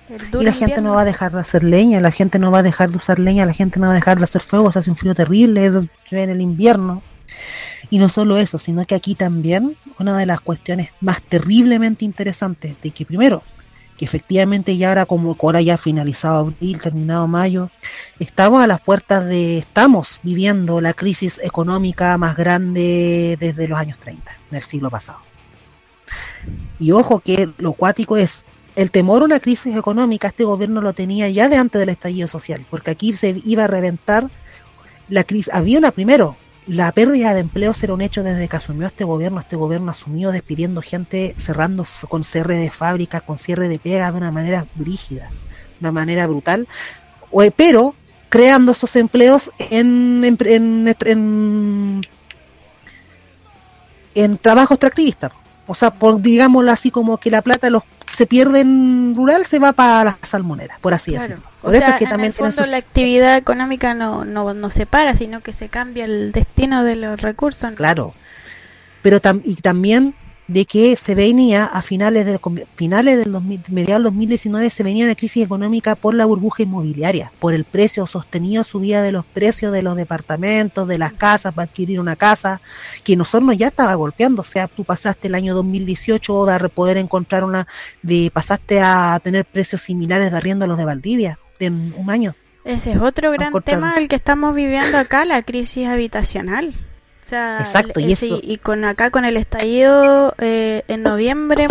Y 0.08 0.44
la 0.44 0.52
gente 0.52 0.80
no 0.80 0.94
va 0.94 1.02
a 1.02 1.04
dejar 1.04 1.32
de 1.32 1.40
hacer 1.40 1.64
leña, 1.64 2.00
la 2.00 2.12
gente 2.12 2.38
no 2.38 2.50
va 2.52 2.60
a 2.60 2.62
dejar 2.62 2.90
de 2.90 2.96
usar 2.96 3.18
leña, 3.18 3.44
la 3.44 3.52
gente 3.52 3.80
no 3.80 3.86
va 3.86 3.92
a 3.92 3.96
dejar 3.96 4.18
de 4.18 4.24
hacer 4.24 4.42
fuego, 4.42 4.70
se 4.70 4.78
hace 4.78 4.90
un 4.90 4.96
frío 4.96 5.14
terrible, 5.14 5.66
eso 5.66 5.84
en 6.10 6.30
el 6.30 6.40
invierno. 6.40 7.02
Y 7.90 7.98
no 7.98 8.08
solo 8.08 8.36
eso, 8.36 8.58
sino 8.58 8.84
que 8.86 8.94
aquí 8.94 9.14
también 9.14 9.76
una 9.98 10.18
de 10.18 10.26
las 10.26 10.40
cuestiones 10.40 10.90
más 11.00 11.22
terriblemente 11.22 12.04
interesantes 12.04 12.76
de 12.82 12.90
que 12.90 13.04
primero, 13.06 13.42
que 13.96 14.04
efectivamente 14.04 14.76
ya 14.76 14.88
ahora 14.88 15.06
como 15.06 15.36
ahora 15.40 15.62
ya 15.62 15.76
finalizado 15.76 16.38
abril, 16.38 16.80
terminado 16.80 17.26
mayo, 17.26 17.70
estamos 18.18 18.62
a 18.62 18.66
las 18.66 18.80
puertas 18.80 19.24
de, 19.26 19.58
estamos 19.58 20.20
viviendo 20.22 20.80
la 20.80 20.92
crisis 20.92 21.40
económica 21.42 22.16
más 22.18 22.36
grande 22.36 23.36
desde 23.40 23.68
los 23.68 23.78
años 23.78 23.98
30 23.98 24.32
del 24.50 24.62
siglo 24.62 24.90
pasado. 24.90 25.18
Y 26.78 26.92
ojo 26.92 27.20
que 27.20 27.48
lo 27.58 27.72
cuático 27.72 28.16
es, 28.16 28.44
el 28.76 28.90
temor 28.90 29.22
a 29.22 29.24
una 29.24 29.40
crisis 29.40 29.74
económica 29.74 30.28
este 30.28 30.44
gobierno 30.44 30.82
lo 30.82 30.92
tenía 30.92 31.28
ya 31.30 31.48
de 31.48 31.56
antes 31.56 31.80
del 31.80 31.88
estallido 31.88 32.28
social, 32.28 32.66
porque 32.68 32.90
aquí 32.90 33.14
se 33.14 33.40
iba 33.44 33.64
a 33.64 33.68
reventar 33.68 34.28
la 35.08 35.24
crisis. 35.24 35.52
Había 35.52 35.78
una 35.78 35.92
primero, 35.92 36.36
la 36.66 36.90
pérdida 36.92 37.32
de 37.32 37.40
empleos 37.40 37.82
era 37.82 37.94
un 37.94 38.00
hecho 38.00 38.22
desde 38.22 38.48
que 38.48 38.56
asumió 38.56 38.86
este 38.86 39.04
gobierno. 39.04 39.40
Este 39.40 39.56
gobierno 39.56 39.90
asumió 39.90 40.32
despidiendo 40.32 40.82
gente, 40.82 41.34
cerrando 41.38 41.86
con 42.08 42.24
cierre 42.24 42.56
de 42.56 42.70
fábricas, 42.70 43.22
con 43.22 43.38
cierre 43.38 43.68
de 43.68 43.78
pegas 43.78 44.12
de 44.12 44.18
una 44.18 44.32
manera 44.32 44.66
brígida, 44.74 45.24
de 45.24 45.80
una 45.80 45.92
manera 45.92 46.26
brutal, 46.26 46.66
pero 47.56 47.94
creando 48.28 48.72
esos 48.72 48.96
empleos 48.96 49.52
en, 49.58 50.24
en, 50.24 50.94
en, 51.00 52.02
en, 54.14 54.38
trabajo 54.38 54.74
extractivista. 54.74 55.30
O 55.68 55.74
sea, 55.74 55.92
por 55.92 56.20
digámoslo 56.20 56.72
así 56.72 56.90
como 56.90 57.18
que 57.18 57.30
la 57.30 57.42
plata 57.42 57.70
los 57.70 57.82
se 58.12 58.26
pierde 58.26 58.60
en 58.60 59.14
rural 59.14 59.44
se 59.46 59.58
va 59.58 59.72
para 59.72 60.04
las 60.04 60.16
salmoneras, 60.22 60.80
por 60.80 60.94
así 60.94 61.12
decirlo. 61.12 61.42
O 61.66 61.72
sea, 61.72 61.98
que 61.98 62.06
también 62.06 62.32
en 62.36 62.46
el 62.46 62.52
fondo 62.52 62.70
la 62.70 62.76
actividad 62.76 63.36
económica 63.36 63.94
no, 63.94 64.24
no, 64.24 64.54
no 64.54 64.70
se 64.70 64.86
para, 64.86 65.14
sino 65.14 65.40
que 65.40 65.52
se 65.52 65.68
cambia 65.68 66.04
el 66.04 66.32
destino 66.32 66.84
de 66.84 66.96
los 66.96 67.20
recursos. 67.20 67.74
Claro, 67.74 68.14
pero 69.02 69.20
y 69.44 69.56
también 69.56 70.14
de 70.48 70.64
que 70.64 70.96
se 70.96 71.14
venía 71.14 71.64
a 71.64 71.82
finales 71.82 72.24
del 72.24 72.38
finales 72.76 73.18
del 73.18 73.32
2000, 73.32 73.62
mediados 73.70 74.02
del 74.02 74.12
2019 74.12 74.70
se 74.70 74.82
venía 74.84 75.04
una 75.04 75.14
crisis 75.16 75.44
económica 75.44 75.96
por 75.96 76.14
la 76.14 76.24
burbuja 76.24 76.62
inmobiliaria, 76.62 77.32
por 77.40 77.52
el 77.52 77.64
precio 77.64 78.06
sostenido 78.06 78.62
subida 78.62 79.02
de 79.02 79.12
los 79.12 79.24
precios 79.24 79.72
de 79.72 79.82
los 79.82 79.96
departamentos, 79.96 80.86
de 80.86 80.98
las 80.98 81.12
casas 81.14 81.52
para 81.52 81.68
adquirir 81.68 81.98
una 81.98 82.14
casa, 82.14 82.60
que 83.02 83.16
nosotros 83.16 83.58
ya 83.58 83.68
estaba 83.68 83.94
golpeando, 83.94 84.42
o 84.42 84.44
sea, 84.44 84.68
tú 84.68 84.84
pasaste 84.84 85.28
el 85.28 85.34
año 85.34 85.54
2018 85.54 86.46
de 86.46 86.68
poder 86.68 86.96
encontrar 86.96 87.42
una 87.42 87.66
de 88.02 88.30
pasaste 88.32 88.80
a 88.80 89.20
tener 89.22 89.44
precios 89.44 89.82
similares 89.82 90.30
de 90.30 90.36
arriendo 90.36 90.64
a 90.64 90.68
los 90.68 90.78
de 90.78 90.84
Valdivia 90.84 91.38
un 91.60 92.10
año. 92.10 92.34
Ese 92.64 92.92
es 92.92 93.00
otro 93.00 93.30
gran 93.30 93.52
tema 93.62 93.94
el 93.96 94.08
que 94.08 94.16
estamos 94.16 94.54
viviendo 94.54 94.98
acá, 94.98 95.24
la 95.24 95.42
crisis 95.42 95.86
habitacional. 95.86 96.74
Exacto, 97.32 98.00
y, 98.00 98.12
eso... 98.12 98.40
y 98.42 98.58
con 98.58 98.84
acá 98.84 99.10
con 99.10 99.24
el 99.24 99.36
estallido 99.36 100.34
eh, 100.38 100.84
en 100.86 101.02
noviembre, 101.02 101.66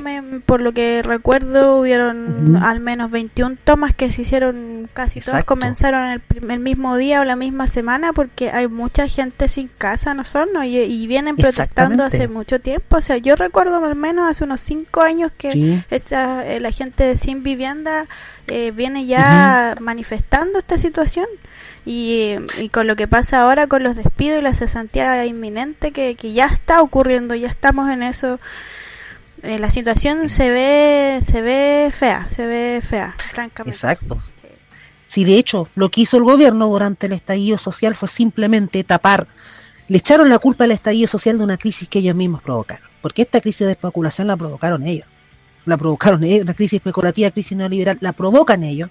por 0.46 0.62
lo 0.62 0.74
que 0.74 1.02
recuerdo, 1.02 1.80
hubieron 1.80 2.58
al 2.62 2.80
menos 2.80 3.12
21 3.12 3.58
tomas 3.64 3.96
que 3.96 4.12
se 4.12 4.24
hicieron, 4.24 4.90
casi 4.94 5.22
todas 5.22 5.44
comenzaron 5.46 6.10
el, 6.10 6.22
el, 6.50 6.60
mismo 6.60 6.98
día 6.98 7.22
o 7.22 7.24
la 7.24 7.36
misma 7.36 7.68
semana, 7.68 8.12
porque 8.12 8.50
hay 8.52 8.68
mucha 8.68 9.08
gente 9.08 9.48
sin 9.48 9.70
casa, 9.70 10.14
¿no 10.14 10.24
son? 10.26 10.50
Y, 10.64 11.08
vienen 11.08 11.36
protestando 11.36 12.04
hace 12.04 12.28
mucho 12.28 12.60
tiempo. 12.60 12.98
O 12.98 13.02
sea, 13.02 13.18
yo 13.18 13.36
recuerdo 13.36 13.84
al 13.84 13.96
menos 13.96 14.30
hace 14.30 14.44
unos 14.44 14.62
5 14.62 15.02
años 15.02 15.32
que 15.38 15.84
esta, 15.90 16.46
eh, 16.46 16.60
la 16.60 16.72
gente 16.72 17.18
sin 17.18 17.44
vivienda 17.44 18.08
eh, 18.48 18.72
viene 18.72 19.06
ya 19.06 19.76
manifestando 19.80 20.60
esta 20.60 20.78
situación. 20.78 21.28
Y, 21.86 22.36
con 22.72 22.88
lo 22.88 22.96
que 22.96 23.08
pasa 23.08 23.42
ahora 23.42 23.68
con 23.68 23.84
los 23.84 23.96
despidos 23.96 24.40
y 24.40 24.42
la 24.42 24.56
cesantía 24.56 25.24
inminente 25.26 25.92
que, 25.92 26.16
que 26.16 26.34
ya 26.34 26.48
está 26.48 26.82
ocurriendo, 26.82 27.36
ya 27.36 27.48
estamos 27.48 27.90
en 27.90 28.02
eso. 28.02 28.40
Eh, 29.44 29.60
la 29.60 29.70
situación 29.70 30.28
se 30.28 30.50
ve 30.50 31.22
se 31.24 31.42
ve 31.42 31.92
fea, 31.94 32.28
se 32.30 32.48
ve 32.48 32.82
fea, 32.82 33.16
francamente. 33.32 33.76
Exacto. 33.76 34.20
Si 35.08 35.24
de 35.24 35.38
hecho 35.38 35.70
lo 35.76 35.90
que 35.92 36.02
hizo 36.02 36.18
el 36.18 36.24
gobierno 36.24 36.68
durante 36.68 37.06
el 37.06 37.14
estallido 37.14 37.58
social 37.58 37.96
fue 37.96 38.10
simplemente 38.10 38.84
tapar, 38.84 39.28
le 39.88 39.98
echaron 39.98 40.30
la 40.30 40.40
culpa 40.40 40.64
al 40.64 40.72
estallido 40.72 41.08
social 41.08 41.38
de 41.38 41.44
una 41.44 41.58
crisis 41.58 41.88
que 41.88 42.00
ellos 42.00 42.16
mismos 42.16 42.42
provocaron, 42.42 42.90
porque 43.02 43.22
esta 43.22 43.40
crisis 43.40 43.68
de 43.68 43.74
especulación 43.74 44.28
la 44.28 44.36
provocaron 44.36 44.88
ellos 44.88 45.08
la 45.66 45.78
provocaron 45.78 46.24
ellos, 46.24 46.46
la 46.46 46.54
crisis 46.54 46.78
especulativa, 46.78 47.32
crisis 47.32 47.58
neoliberal, 47.58 47.98
la 48.02 48.14
provocan 48.14 48.64
ellos, 48.64 48.90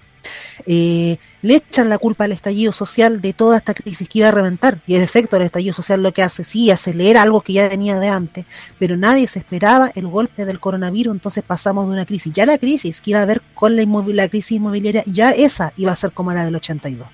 eh, 0.65 1.17
le 1.41 1.55
echan 1.55 1.89
la 1.89 1.97
culpa 1.97 2.25
al 2.25 2.31
estallido 2.31 2.71
social 2.71 3.21
de 3.21 3.33
toda 3.33 3.57
esta 3.57 3.73
crisis 3.73 4.09
que 4.09 4.19
iba 4.19 4.29
a 4.29 4.31
reventar. 4.31 4.79
Y 4.87 4.95
el 4.95 5.03
efecto 5.03 5.35
del 5.35 5.45
estallido 5.45 5.73
social 5.73 6.01
lo 6.01 6.13
que 6.13 6.23
hace, 6.23 6.43
sí, 6.43 6.71
acelera 6.71 7.21
algo 7.21 7.41
que 7.41 7.53
ya 7.53 7.69
venía 7.69 7.99
de 7.99 8.09
antes, 8.09 8.45
pero 8.79 8.97
nadie 8.97 9.27
se 9.27 9.39
esperaba 9.39 9.91
el 9.95 10.07
golpe 10.07 10.45
del 10.45 10.59
coronavirus, 10.59 11.15
entonces 11.15 11.43
pasamos 11.43 11.87
de 11.87 11.93
una 11.93 12.05
crisis. 12.05 12.33
Ya 12.33 12.45
la 12.45 12.57
crisis 12.57 13.01
que 13.01 13.11
iba 13.11 13.19
a 13.19 13.23
haber 13.23 13.41
con 13.53 13.75
la, 13.75 13.83
la 14.13 14.29
crisis 14.29 14.53
inmobiliaria, 14.53 15.03
ya 15.05 15.31
esa 15.31 15.73
iba 15.77 15.91
a 15.91 15.95
ser 15.95 16.11
como 16.11 16.31
la 16.31 16.45
del 16.45 16.55
82 16.55 17.07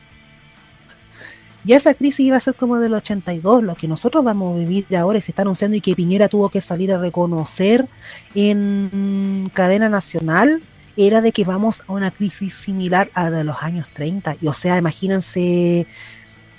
ya 1.63 1.77
esa 1.77 1.93
crisis 1.93 2.21
iba 2.21 2.37
a 2.37 2.39
ser 2.39 2.55
como 2.55 2.79
del 2.79 2.93
82, 2.93 3.63
lo 3.63 3.75
que 3.75 3.87
nosotros 3.87 4.23
vamos 4.23 4.55
a 4.55 4.59
vivir 4.59 4.87
de 4.87 4.97
ahora 4.97 5.19
y 5.19 5.21
se 5.21 5.31
está 5.31 5.43
anunciando 5.43 5.77
y 5.77 5.81
que 5.81 5.95
Piñera 5.95 6.27
tuvo 6.27 6.49
que 6.49 6.61
salir 6.61 6.91
a 6.91 6.99
reconocer 6.99 7.87
en 8.33 9.51
cadena 9.53 9.89
nacional, 9.89 10.61
era 10.97 11.21
de 11.21 11.31
que 11.31 11.43
vamos 11.43 11.83
a 11.87 11.93
una 11.93 12.11
crisis 12.11 12.53
similar 12.53 13.09
a 13.13 13.25
la 13.25 13.37
de 13.37 13.43
los 13.43 13.61
años 13.61 13.87
30. 13.93 14.37
Y 14.41 14.47
o 14.47 14.53
sea, 14.53 14.77
imagínense, 14.77 15.87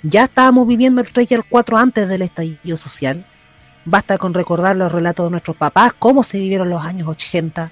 ya 0.03 0.25
estábamos 0.25 0.67
viviendo 0.67 1.01
el 1.01 1.11
3 1.11 1.31
y 1.31 1.33
el 1.35 1.43
4 1.43 1.77
antes 1.77 2.07
del 2.09 2.21
estallido 2.21 2.77
social. 2.77 3.25
Basta 3.85 4.17
con 4.17 4.33
recordar 4.33 4.75
los 4.77 4.91
relatos 4.91 5.25
de 5.27 5.31
nuestros 5.31 5.57
papás, 5.57 5.91
cómo 5.99 6.23
se 6.23 6.39
vivieron 6.39 6.69
los 6.69 6.81
años 6.81 7.07
80, 7.07 7.69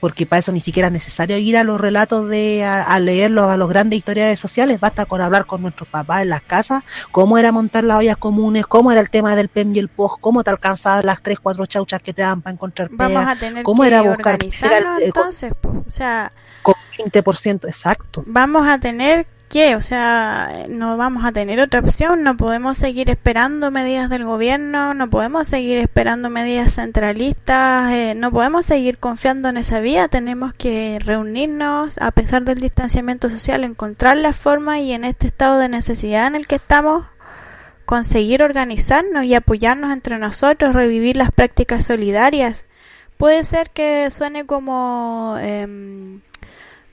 porque 0.00 0.26
para 0.26 0.40
eso 0.40 0.52
ni 0.52 0.60
siquiera 0.60 0.88
es 0.88 0.92
necesario 0.92 1.38
ir 1.38 1.56
a 1.56 1.64
los 1.64 1.80
relatos 1.80 2.28
de 2.28 2.64
a, 2.64 2.98
leerlos 3.00 3.50
a 3.50 3.56
los 3.56 3.68
grandes 3.68 3.98
historiadores 3.98 4.40
sociales, 4.40 4.80
basta 4.80 5.06
con 5.06 5.20
hablar 5.20 5.46
con 5.46 5.62
nuestros 5.62 5.88
papás 5.88 6.22
en 6.22 6.30
las 6.30 6.42
casas, 6.42 6.82
cómo 7.12 7.38
era 7.38 7.52
montar 7.52 7.84
las 7.84 7.98
ollas 7.98 8.16
comunes, 8.16 8.66
cómo 8.66 8.92
era 8.92 9.00
el 9.00 9.10
tema 9.10 9.36
del 9.36 9.48
PEM 9.48 9.74
y 9.74 9.78
el 9.78 9.88
POS, 9.88 10.14
cómo 10.20 10.44
te 10.44 10.50
alcanzaban 10.50 11.06
las 11.06 11.22
tres, 11.22 11.38
cuatro 11.40 11.66
chauchas 11.66 12.00
que 12.02 12.12
te 12.12 12.22
daban 12.22 12.42
para 12.42 12.54
encontrar 12.54 12.88
Vamos 12.92 13.26
a 13.26 13.36
tener 13.36 13.62
cómo 13.62 13.82
que 13.82 13.88
era 13.88 14.02
buscar 14.02 14.38
entonces, 15.00 15.52
o 15.86 15.90
sea, 15.90 16.32
con 16.62 16.74
20% 16.98 17.66
exacto. 17.66 18.22
Vamos 18.26 18.66
a 18.66 18.78
tener 18.78 19.26
qué? 19.48 19.76
O 19.76 19.82
sea, 19.82 20.66
no 20.68 20.96
vamos 20.96 21.24
a 21.24 21.32
tener 21.32 21.60
otra 21.60 21.80
opción, 21.80 22.22
no 22.22 22.36
podemos 22.36 22.78
seguir 22.78 23.10
esperando 23.10 23.70
medidas 23.70 24.10
del 24.10 24.24
gobierno, 24.24 24.94
no 24.94 25.10
podemos 25.10 25.48
seguir 25.48 25.78
esperando 25.78 26.30
medidas 26.30 26.74
centralistas, 26.74 27.92
eh, 27.92 28.14
no 28.16 28.30
podemos 28.30 28.66
seguir 28.66 28.98
confiando 28.98 29.48
en 29.48 29.56
esa 29.56 29.80
vía, 29.80 30.08
tenemos 30.08 30.54
que 30.54 30.98
reunirnos 31.02 31.98
a 31.98 32.10
pesar 32.10 32.44
del 32.44 32.60
distanciamiento 32.60 33.30
social, 33.30 33.64
encontrar 33.64 34.16
la 34.16 34.32
forma 34.32 34.80
y 34.80 34.92
en 34.92 35.04
este 35.04 35.28
estado 35.28 35.58
de 35.58 35.68
necesidad 35.68 36.26
en 36.26 36.36
el 36.36 36.46
que 36.46 36.56
estamos, 36.56 37.04
conseguir 37.84 38.42
organizarnos 38.42 39.24
y 39.24 39.34
apoyarnos 39.34 39.92
entre 39.92 40.18
nosotros, 40.18 40.74
revivir 40.74 41.16
las 41.16 41.30
prácticas 41.30 41.86
solidarias. 41.86 42.64
Puede 43.16 43.44
ser 43.44 43.70
que 43.70 44.10
suene 44.10 44.44
como... 44.44 45.36
Eh, 45.38 46.20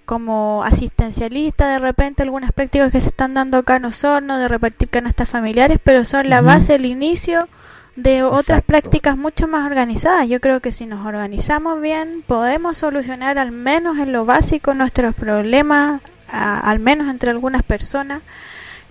como 0.06 0.64
asistencialista 0.64 1.68
de 1.68 1.80
repente 1.80 2.24
algunas 2.24 2.52
prácticas 2.52 2.92
que 2.92 3.02
se 3.02 3.10
están 3.10 3.34
dando 3.34 3.58
acá 3.58 3.78
en 3.78 3.86
Osorno 3.86 4.38
de 4.38 4.48
repartir 4.48 4.90
canastas 4.90 5.30
familiares 5.30 5.80
pero 5.84 6.06
son 6.06 6.30
la 6.30 6.42
base 6.42 6.76
el 6.76 6.86
inicio 6.86 7.48
de 7.96 8.24
otras 8.24 8.64
prácticas 8.64 9.18
mucho 9.18 9.48
más 9.48 9.68
organizadas. 9.68 10.28
Yo 10.28 10.40
creo 10.40 10.62
que 10.62 10.72
si 10.72 10.86
nos 10.86 11.06
organizamos 11.06 11.80
bien 11.80 12.24
podemos 12.26 12.78
solucionar 12.78 13.38
al 13.38 13.52
menos 13.52 13.98
en 14.00 14.12
lo 14.12 14.26
básico 14.26 14.74
nuestros 14.74 15.14
problemas 15.16 16.02
al 16.28 16.80
menos 16.80 17.08
entre 17.08 17.30
algunas 17.30 17.64
personas 17.64 18.22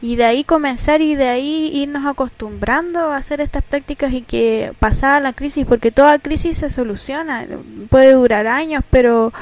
y 0.00 0.16
de 0.16 0.24
ahí 0.24 0.44
comenzar 0.44 1.00
y 1.00 1.14
de 1.14 1.28
ahí 1.28 1.70
irnos 1.74 2.06
acostumbrando 2.06 3.12
a 3.12 3.16
hacer 3.16 3.40
estas 3.40 3.62
prácticas 3.62 4.12
y 4.12 4.22
que 4.22 4.72
pasada 4.78 5.20
la 5.20 5.32
crisis 5.32 5.66
porque 5.66 5.90
toda 5.90 6.18
crisis 6.18 6.58
se 6.58 6.70
soluciona 6.70 7.46
puede 7.88 8.12
durar 8.12 8.46
años 8.46 8.84
pero 8.90 9.32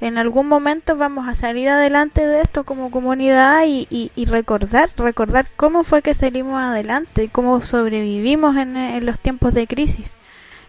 en 0.00 0.16
algún 0.16 0.48
momento 0.48 0.96
vamos 0.96 1.28
a 1.28 1.34
salir 1.34 1.68
adelante 1.68 2.26
de 2.26 2.40
esto 2.40 2.64
como 2.64 2.90
comunidad 2.90 3.64
y, 3.66 4.10
recordar, 4.26 4.90
recordar 4.96 5.48
cómo 5.56 5.84
fue 5.84 6.00
que 6.00 6.14
salimos 6.14 6.60
adelante, 6.60 7.28
cómo 7.30 7.60
sobrevivimos 7.60 8.56
en, 8.56 9.04
los 9.04 9.18
tiempos 9.18 9.52
de 9.52 9.66
crisis. 9.66 10.16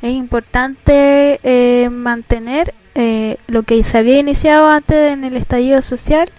Es 0.01 0.11
importante 0.11 1.39
eh, 1.43 1.89
mantener 1.89 2.73
eh, 2.95 3.37
lo 3.47 3.63
que 3.63 3.81
se 3.83 3.99
había 3.99 4.19
iniciado 4.19 4.69
antes 4.69 5.13
en 5.13 5.23
el 5.23 5.37
estallido 5.37 5.81
social 5.81 6.29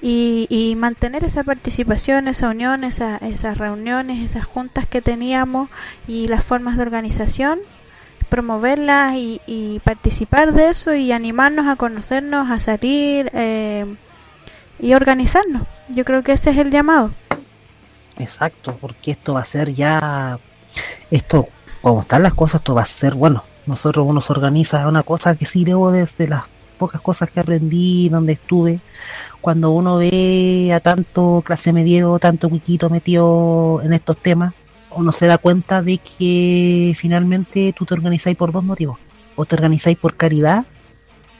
y, 0.00 0.46
y 0.50 0.74
mantener 0.74 1.22
esa 1.22 1.44
participación, 1.44 2.26
esa 2.26 2.48
unión, 2.48 2.82
esa, 2.82 3.18
esas 3.18 3.56
reuniones, 3.56 4.24
esas 4.24 4.46
juntas 4.46 4.86
que 4.86 5.00
teníamos 5.00 5.68
y 6.08 6.26
las 6.26 6.44
formas 6.44 6.76
de 6.76 6.82
organización 6.82 7.60
promoverlas 8.32 9.12
y, 9.14 9.78
participar 9.84 10.54
de 10.54 10.70
eso 10.70 10.94
y 10.94 11.12
animarnos 11.12 11.66
a 11.66 11.76
conocernos, 11.76 12.50
a 12.50 12.60
salir 12.60 13.30
eh, 13.34 13.84
y 14.80 14.94
organizarnos. 14.94 15.64
Yo 15.90 16.06
creo 16.06 16.22
que 16.22 16.32
ese 16.32 16.48
es 16.48 16.56
el 16.56 16.70
llamado. 16.70 17.10
Exacto, 18.16 18.74
porque 18.80 19.10
esto 19.10 19.34
va 19.34 19.40
a 19.40 19.44
ser 19.44 19.74
ya, 19.74 20.38
esto, 21.10 21.46
como 21.82 22.00
están 22.00 22.22
las 22.22 22.32
cosas, 22.32 22.62
esto 22.62 22.74
va 22.74 22.82
a 22.82 22.86
ser, 22.86 23.12
bueno, 23.14 23.44
nosotros 23.66 24.06
uno 24.08 24.22
se 24.22 24.32
organiza, 24.32 24.88
una 24.88 25.02
cosa 25.02 25.36
que 25.36 25.44
sí 25.44 25.66
debo 25.66 25.92
desde 25.92 26.26
las 26.26 26.44
pocas 26.78 27.02
cosas 27.02 27.28
que 27.28 27.40
aprendí, 27.40 28.08
donde 28.08 28.32
estuve, 28.32 28.80
cuando 29.42 29.72
uno 29.72 29.98
ve 29.98 30.72
a 30.74 30.80
tanto 30.80 31.42
clase 31.44 31.74
medio, 31.74 32.18
tanto 32.18 32.48
wiquito 32.48 32.88
metido 32.88 33.82
en 33.84 33.92
estos 33.92 34.16
temas, 34.16 34.54
uno 34.96 35.12
se 35.12 35.26
da 35.26 35.38
cuenta 35.38 35.82
de 35.82 35.98
que 35.98 36.94
finalmente 36.96 37.74
tú 37.76 37.84
te 37.84 37.94
organizáis 37.94 38.36
por 38.36 38.52
dos 38.52 38.64
motivos. 38.64 38.98
O 39.36 39.44
te 39.44 39.54
organizáis 39.54 39.96
por 39.96 40.16
caridad 40.16 40.64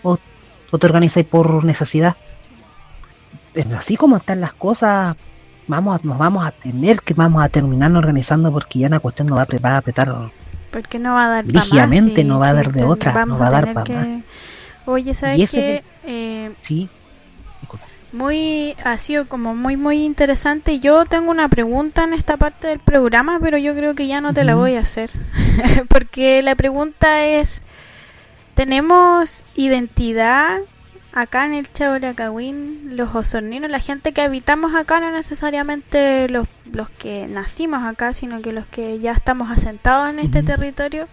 o, 0.03 0.17
te 0.17 0.87
organizáis 0.87 1.27
por 1.27 1.65
necesidad. 1.65 2.17
Así 3.77 3.97
como 3.97 4.17
están 4.17 4.41
las 4.41 4.55
cosas, 4.55 5.17
vamos 5.67 6.03
nos 6.05 6.17
vamos 6.17 6.47
a 6.47 6.53
tener 6.53 7.03
que 7.03 7.13
vamos 7.15 7.45
a 7.45 7.49
terminar 7.49 7.95
organizando 7.95 8.51
porque 8.51 8.81
ya 8.81 8.87
una 8.87 9.01
cuestión 9.01 9.29
no 9.29 9.37
va 9.37 9.43
a, 9.43 9.59
va 9.63 9.71
a 9.71 9.77
apretar. 9.79 10.31
Porque 10.71 10.99
no 10.99 11.15
va 11.15 11.27
a 11.27 11.29
dar 11.29 11.47
Rígidamente, 11.47 12.25
no 12.25 12.39
va 12.39 12.49
a 12.49 12.53
dar 12.55 12.73
de 12.73 12.85
otra, 12.85 13.27
no 13.27 13.39
va 13.39 13.49
a, 13.49 13.51
dar 13.51 13.73
para 13.75 13.95
más. 13.95 14.07
Oye, 14.87 15.15
¿sabes 15.15 15.51
qué? 15.51 15.85
Eh, 16.05 16.53
sí 16.63 16.89
muy 18.13 18.77
ha 18.85 18.97
sido 18.99 19.27
como 19.27 19.55
muy 19.55 19.77
muy 19.77 20.05
interesante. 20.05 20.81
Yo 20.81 21.05
tengo 21.07 21.31
una 21.31 21.49
pregunta 21.49 22.05
en 22.05 22.13
esta 22.13 22.37
parte 22.37 22.69
del 22.69 22.79
programa 22.79 23.39
pero 23.41 23.59
yo 23.59 23.75
creo 23.75 23.95
que 23.95 24.07
ya 24.07 24.21
no 24.21 24.35
te 24.35 24.45
la 24.45 24.55
voy 24.55 24.75
a 24.75 24.81
hacer. 24.81 25.11
Porque 25.89 26.43
la 26.43 26.55
pregunta 26.55 27.25
es 27.25 27.63
tenemos 28.55 29.43
identidad 29.57 30.61
acá 31.13 31.45
en 31.45 31.55
el 31.55 31.73
Chauracagüín 31.73 32.97
los 32.97 33.15
osorninos 33.15 33.71
la 33.71 33.81
gente 33.81 34.13
que 34.13 34.23
habitamos 34.23 34.75
acá 34.75 34.99
no 35.01 35.11
necesariamente 35.11 36.29
los, 36.29 36.47
los 36.73 36.89
que 36.89 37.27
nacimos 37.29 37.83
acá 37.83 38.15
sino 38.15 38.41
que 38.41 38.53
los 38.53 38.67
que 38.67 38.99
ya 38.99 39.13
estamos 39.13 39.51
asentados 39.51 40.09
en 40.09 40.21
este 40.21 40.43
territorio 40.43 41.09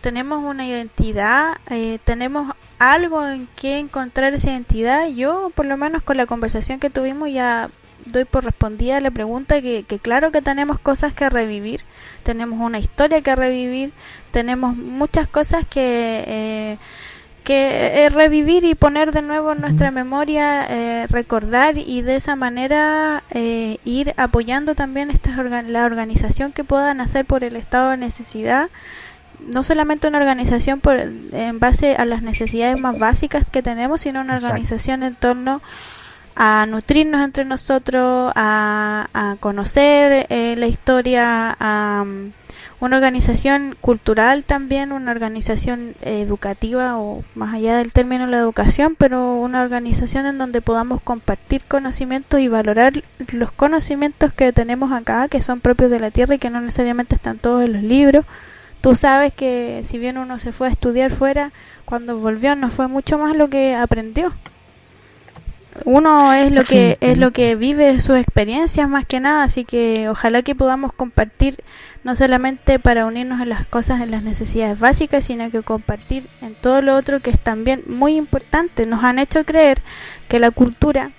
tenemos 0.00 0.42
una 0.42 0.66
identidad 0.66 1.58
eh, 1.70 1.98
tenemos 2.04 2.54
algo 2.92 3.26
en 3.26 3.48
que 3.56 3.78
encontrar 3.78 4.34
esa 4.34 4.50
identidad. 4.50 5.08
Yo, 5.08 5.50
por 5.54 5.66
lo 5.66 5.76
menos 5.76 6.02
con 6.02 6.16
la 6.16 6.26
conversación 6.26 6.80
que 6.80 6.90
tuvimos, 6.90 7.30
ya 7.32 7.70
doy 8.06 8.24
por 8.24 8.44
respondida 8.44 9.00
la 9.00 9.10
pregunta 9.10 9.60
que, 9.60 9.84
claro 10.02 10.30
que 10.30 10.42
tenemos 10.42 10.78
cosas 10.78 11.14
que 11.14 11.28
revivir, 11.30 11.80
tenemos 12.22 12.60
una 12.60 12.78
historia 12.78 13.22
que 13.22 13.34
revivir, 13.34 13.92
tenemos 14.30 14.76
muchas 14.76 15.26
cosas 15.26 15.66
que, 15.66 16.24
eh, 16.26 16.78
que 17.44 18.04
eh, 18.04 18.08
revivir 18.08 18.64
y 18.64 18.74
poner 18.74 19.12
de 19.12 19.22
nuevo 19.22 19.52
en 19.52 19.60
nuestra 19.60 19.90
memoria, 19.90 20.66
eh, 20.68 21.06
recordar 21.08 21.76
y 21.78 22.02
de 22.02 22.16
esa 22.16 22.36
manera 22.36 23.22
ir 23.32 24.14
apoyando 24.16 24.74
también 24.74 25.10
esta 25.10 25.34
la 25.42 25.84
organización 25.84 26.52
que 26.52 26.64
puedan 26.64 27.00
hacer 27.00 27.24
por 27.24 27.44
el 27.44 27.56
estado 27.56 27.90
de 27.90 27.96
necesidad 27.96 28.68
no 29.40 29.62
solamente 29.62 30.08
una 30.08 30.18
organización 30.18 30.80
por, 30.80 30.98
en 30.98 31.58
base 31.58 31.96
a 31.96 32.04
las 32.04 32.22
necesidades 32.22 32.80
más 32.80 32.98
básicas 32.98 33.46
que 33.50 33.62
tenemos, 33.62 34.02
sino 34.02 34.20
una 34.20 34.36
organización 34.36 35.02
en 35.02 35.14
torno 35.14 35.60
a 36.36 36.66
nutrirnos 36.66 37.22
entre 37.22 37.44
nosotros, 37.44 38.32
a, 38.34 39.08
a 39.14 39.36
conocer 39.40 40.26
eh, 40.30 40.56
la 40.56 40.66
historia, 40.66 41.56
a 41.58 42.04
mm, 42.04 42.32
una 42.80 42.96
organización 42.96 43.76
cultural 43.80 44.44
también, 44.44 44.92
una 44.92 45.12
organización 45.12 45.94
educativa 46.02 46.98
o 46.98 47.24
más 47.34 47.54
allá 47.54 47.76
del 47.76 47.92
término 47.92 48.26
la 48.26 48.38
educación, 48.38 48.96
pero 48.98 49.36
una 49.36 49.62
organización 49.62 50.26
en 50.26 50.38
donde 50.38 50.60
podamos 50.60 51.00
compartir 51.00 51.62
conocimientos 51.66 52.40
y 52.40 52.48
valorar 52.48 53.04
los 53.32 53.52
conocimientos 53.52 54.32
que 54.34 54.52
tenemos 54.52 54.92
acá, 54.92 55.28
que 55.28 55.40
son 55.40 55.60
propios 55.60 55.90
de 55.90 56.00
la 56.00 56.10
tierra 56.10 56.34
y 56.34 56.38
que 56.38 56.50
no 56.50 56.60
necesariamente 56.60 57.14
están 57.14 57.38
todos 57.38 57.64
en 57.64 57.72
los 57.74 57.82
libros 57.82 58.24
Tú 58.84 58.96
sabes 58.96 59.32
que 59.32 59.82
si 59.86 59.96
bien 59.96 60.18
uno 60.18 60.38
se 60.38 60.52
fue 60.52 60.68
a 60.68 60.70
estudiar 60.70 61.10
fuera, 61.10 61.52
cuando 61.86 62.18
volvió 62.18 62.54
no 62.54 62.68
fue 62.68 62.86
mucho 62.86 63.16
más 63.16 63.34
lo 63.34 63.48
que 63.48 63.74
aprendió. 63.74 64.34
Uno 65.86 66.34
es 66.34 66.54
lo 66.54 66.64
que 66.64 66.98
es 67.00 67.16
lo 67.16 67.30
que 67.30 67.56
vive 67.56 67.98
sus 68.02 68.16
experiencias 68.16 68.86
más 68.86 69.06
que 69.06 69.20
nada, 69.20 69.44
así 69.44 69.64
que 69.64 70.10
ojalá 70.10 70.42
que 70.42 70.54
podamos 70.54 70.92
compartir 70.92 71.64
no 72.02 72.14
solamente 72.14 72.78
para 72.78 73.06
unirnos 73.06 73.40
en 73.40 73.48
las 73.48 73.66
cosas, 73.66 74.02
en 74.02 74.10
las 74.10 74.22
necesidades 74.22 74.78
básicas, 74.78 75.24
sino 75.24 75.50
que 75.50 75.62
compartir 75.62 76.24
en 76.42 76.54
todo 76.54 76.82
lo 76.82 76.94
otro 76.94 77.20
que 77.20 77.30
es 77.30 77.40
también 77.40 77.84
muy 77.86 78.16
importante. 78.16 78.84
Nos 78.84 79.02
han 79.02 79.18
hecho 79.18 79.46
creer 79.46 79.80
que 80.28 80.38
la 80.38 80.50
cultura 80.50 81.10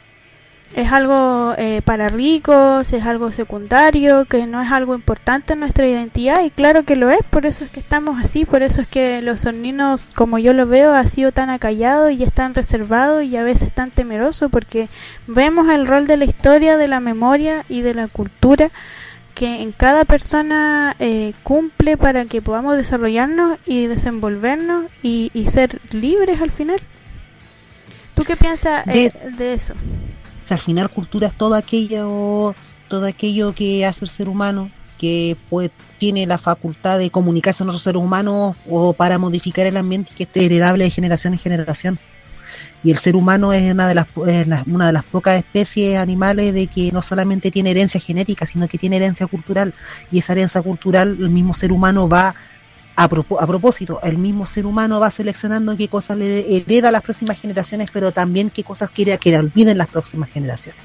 es 0.75 0.91
algo 0.91 1.55
eh, 1.57 1.81
para 1.85 2.09
ricos, 2.09 2.91
es 2.91 3.05
algo 3.05 3.31
secundario, 3.31 4.25
que 4.25 4.45
no 4.45 4.61
es 4.61 4.69
algo 4.69 4.93
importante 4.93 5.53
en 5.53 5.61
nuestra 5.61 5.87
identidad 5.87 6.43
y 6.43 6.49
claro 6.49 6.83
que 6.83 6.97
lo 6.97 7.09
es, 7.09 7.23
por 7.29 7.45
eso 7.45 7.63
es 7.63 7.71
que 7.71 7.79
estamos 7.79 8.21
así, 8.21 8.43
por 8.43 8.61
eso 8.61 8.81
es 8.81 8.87
que 8.87 9.21
los 9.21 9.41
soninos, 9.41 10.09
como 10.15 10.37
yo 10.37 10.51
lo 10.51 10.67
veo, 10.67 10.93
ha 10.93 11.07
sido 11.07 11.31
tan 11.31 11.49
acallado 11.49 12.09
y 12.09 12.23
están 12.23 12.53
reservados 12.53 13.23
y 13.23 13.37
a 13.37 13.43
veces 13.43 13.71
tan 13.71 13.89
temeroso 13.89 14.49
porque 14.49 14.89
vemos 15.27 15.69
el 15.69 15.87
rol 15.87 16.07
de 16.07 16.17
la 16.17 16.25
historia, 16.25 16.75
de 16.75 16.89
la 16.89 16.99
memoria 16.99 17.63
y 17.69 17.81
de 17.81 17.93
la 17.93 18.09
cultura 18.09 18.69
que 19.33 19.61
en 19.61 19.71
cada 19.71 20.03
persona 20.03 20.97
eh, 20.99 21.31
cumple 21.43 21.95
para 21.95 22.25
que 22.25 22.41
podamos 22.41 22.75
desarrollarnos 22.75 23.59
y 23.65 23.87
desenvolvernos 23.87 24.91
y, 25.01 25.31
ser 25.49 25.79
libres 25.91 26.41
al 26.41 26.51
final. 26.51 26.81
¿Tú 28.13 28.25
qué 28.25 28.35
piensas 28.35 28.83
de 28.85 29.53
al 30.53 30.59
final 30.59 30.89
cultura 30.89 31.27
es 31.27 31.33
todo 31.33 31.55
aquello, 31.55 32.55
todo 32.87 33.05
aquello 33.05 33.53
que 33.53 33.85
hace 33.85 34.05
el 34.05 34.09
ser 34.09 34.29
humano, 34.29 34.69
que 34.97 35.35
pues 35.49 35.71
tiene 35.97 36.25
la 36.25 36.37
facultad 36.37 36.99
de 36.99 37.09
comunicarse 37.09 37.59
con 37.59 37.69
otros 37.69 37.83
seres 37.83 38.01
humanos 38.01 38.55
o 38.69 38.93
para 38.93 39.17
modificar 39.17 39.65
el 39.65 39.77
ambiente 39.77 40.11
y 40.13 40.15
que 40.15 40.23
esté 40.23 40.45
heredable 40.45 40.83
de 40.83 40.89
generación 40.89 41.33
en 41.33 41.39
generación. 41.39 41.99
Y 42.83 42.91
el 42.91 42.97
ser 42.97 43.15
humano 43.15 43.51
es 43.51 43.71
una 43.71 43.87
de 43.87 43.95
las 43.95 44.07
una 44.15 44.87
de 44.87 44.93
las 44.93 45.03
pocas 45.03 45.37
especies 45.37 45.97
animales 45.97 46.53
de 46.53 46.67
que 46.67 46.91
no 46.91 47.01
solamente 47.01 47.49
tiene 47.49 47.71
herencia 47.71 47.99
genética, 47.99 48.45
sino 48.45 48.67
que 48.67 48.77
tiene 48.77 48.97
herencia 48.97 49.25
cultural. 49.25 49.73
Y 50.11 50.19
esa 50.19 50.33
herencia 50.33 50.61
cultural, 50.61 51.17
el 51.19 51.29
mismo 51.29 51.55
ser 51.55 51.71
humano 51.71 52.07
va 52.07 52.35
a, 52.95 53.07
propósito, 53.07 53.99
el 54.03 54.17
mismo 54.17 54.45
ser 54.45 54.65
humano 54.65 54.99
va 54.99 55.11
seleccionando 55.11 55.75
qué 55.75 55.87
cosas 55.87 56.17
le 56.17 56.57
hereda 56.57 56.89
a 56.89 56.91
las 56.91 57.01
próximas 57.01 57.39
generaciones, 57.39 57.89
pero 57.91 58.11
también 58.11 58.49
qué 58.49 58.63
cosas 58.63 58.89
quiere 58.89 59.17
que 59.17 59.31
le 59.31 59.39
olviden 59.39 59.77
las 59.77 59.87
próximas 59.87 60.29
generaciones. 60.29 60.81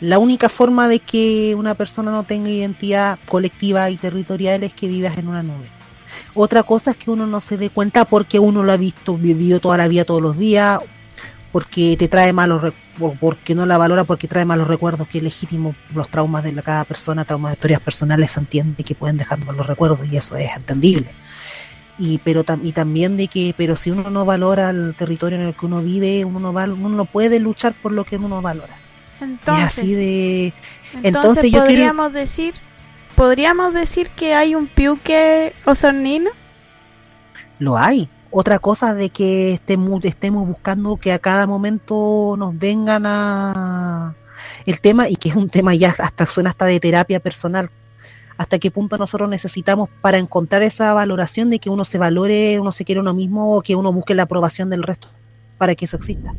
La 0.00 0.18
única 0.18 0.50
forma 0.50 0.88
de 0.88 0.98
que 0.98 1.54
una 1.56 1.74
persona 1.74 2.10
no 2.10 2.24
tenga 2.24 2.50
identidad 2.50 3.18
colectiva 3.26 3.88
y 3.90 3.96
territorial 3.96 4.62
es 4.64 4.74
que 4.74 4.86
vivas 4.86 5.16
en 5.16 5.28
una 5.28 5.42
nube. 5.42 5.66
Otra 6.34 6.62
cosa 6.62 6.90
es 6.90 6.98
que 6.98 7.10
uno 7.10 7.26
no 7.26 7.40
se 7.40 7.56
dé 7.56 7.70
cuenta 7.70 8.04
porque 8.04 8.38
uno 8.38 8.62
lo 8.62 8.72
ha 8.72 8.76
visto, 8.76 9.16
vivido 9.16 9.58
toda 9.58 9.78
la 9.78 9.88
vida, 9.88 10.04
todos 10.04 10.20
los 10.20 10.36
días, 10.36 10.80
porque 11.50 11.96
te 11.96 12.08
trae 12.08 12.34
malos 12.34 12.74
porque 13.20 13.54
no 13.54 13.64
la 13.64 13.78
valora 13.78 14.04
porque 14.04 14.28
trae 14.28 14.44
malos 14.44 14.68
recuerdos, 14.68 15.08
que 15.08 15.18
es 15.18 15.24
legítimo 15.24 15.74
los 15.94 16.10
traumas 16.10 16.44
de 16.44 16.52
cada 16.62 16.84
persona, 16.84 17.24
traumas 17.24 17.52
de 17.52 17.54
historias 17.54 17.80
personales 17.80 18.32
se 18.32 18.40
entiende 18.40 18.84
que 18.84 18.94
pueden 18.94 19.16
dejar 19.16 19.38
malos 19.38 19.66
recuerdos 19.66 20.00
y 20.10 20.16
eso 20.16 20.36
es 20.36 20.50
entendible. 20.54 21.08
Y 21.98 22.18
pero 22.18 22.44
y 22.62 22.72
también 22.72 23.16
de 23.16 23.28
que 23.28 23.54
pero 23.56 23.74
si 23.76 23.90
uno 23.90 24.10
no 24.10 24.24
valora 24.24 24.70
el 24.70 24.94
territorio 24.94 25.38
en 25.40 25.46
el 25.46 25.54
que 25.54 25.66
uno 25.66 25.80
vive, 25.82 26.24
uno 26.24 26.40
no 26.40 26.50
uno 26.50 26.88
no 26.90 27.04
puede 27.06 27.40
luchar 27.40 27.72
por 27.72 27.92
lo 27.92 28.04
que 28.04 28.16
uno 28.16 28.42
valora. 28.42 28.74
Entonces, 29.20 29.78
así 29.78 29.94
de 29.94 30.52
entonces, 31.02 31.50
podríamos 31.50 32.12
decir 32.12 32.54
podríamos 33.16 33.74
decir 33.74 34.10
que 34.10 34.34
hay 34.34 34.54
un 34.54 34.68
piuque 34.68 35.54
osornino. 35.64 36.30
Lo 37.58 37.78
hay, 37.78 38.08
otra 38.30 38.58
cosa 38.58 38.94
de 38.94 39.08
que 39.08 39.54
estemos, 39.54 40.04
estemos 40.04 40.46
buscando 40.46 40.98
que 40.98 41.12
a 41.12 41.18
cada 41.18 41.46
momento 41.46 42.36
nos 42.38 42.56
vengan 42.56 43.04
a 43.06 44.14
el 44.66 44.80
tema 44.80 45.08
y 45.08 45.16
que 45.16 45.30
es 45.30 45.36
un 45.36 45.48
tema 45.48 45.74
ya 45.74 45.94
hasta 45.98 46.26
suena 46.26 46.50
hasta 46.50 46.66
de 46.66 46.78
terapia 46.78 47.20
personal 47.20 47.70
hasta 48.38 48.58
qué 48.58 48.70
punto 48.70 48.98
nosotros 48.98 49.28
necesitamos 49.28 49.88
para 50.00 50.18
encontrar 50.18 50.62
esa 50.62 50.92
valoración 50.92 51.50
de 51.50 51.58
que 51.58 51.70
uno 51.70 51.84
se 51.84 51.98
valore, 51.98 52.58
uno 52.60 52.72
se 52.72 52.84
quiere 52.84 53.00
uno 53.00 53.14
mismo 53.14 53.56
o 53.56 53.62
que 53.62 53.76
uno 53.76 53.92
busque 53.92 54.14
la 54.14 54.24
aprobación 54.24 54.70
del 54.70 54.82
resto 54.82 55.08
para 55.58 55.74
que 55.74 55.86
eso 55.86 55.96
exista. 55.96 56.34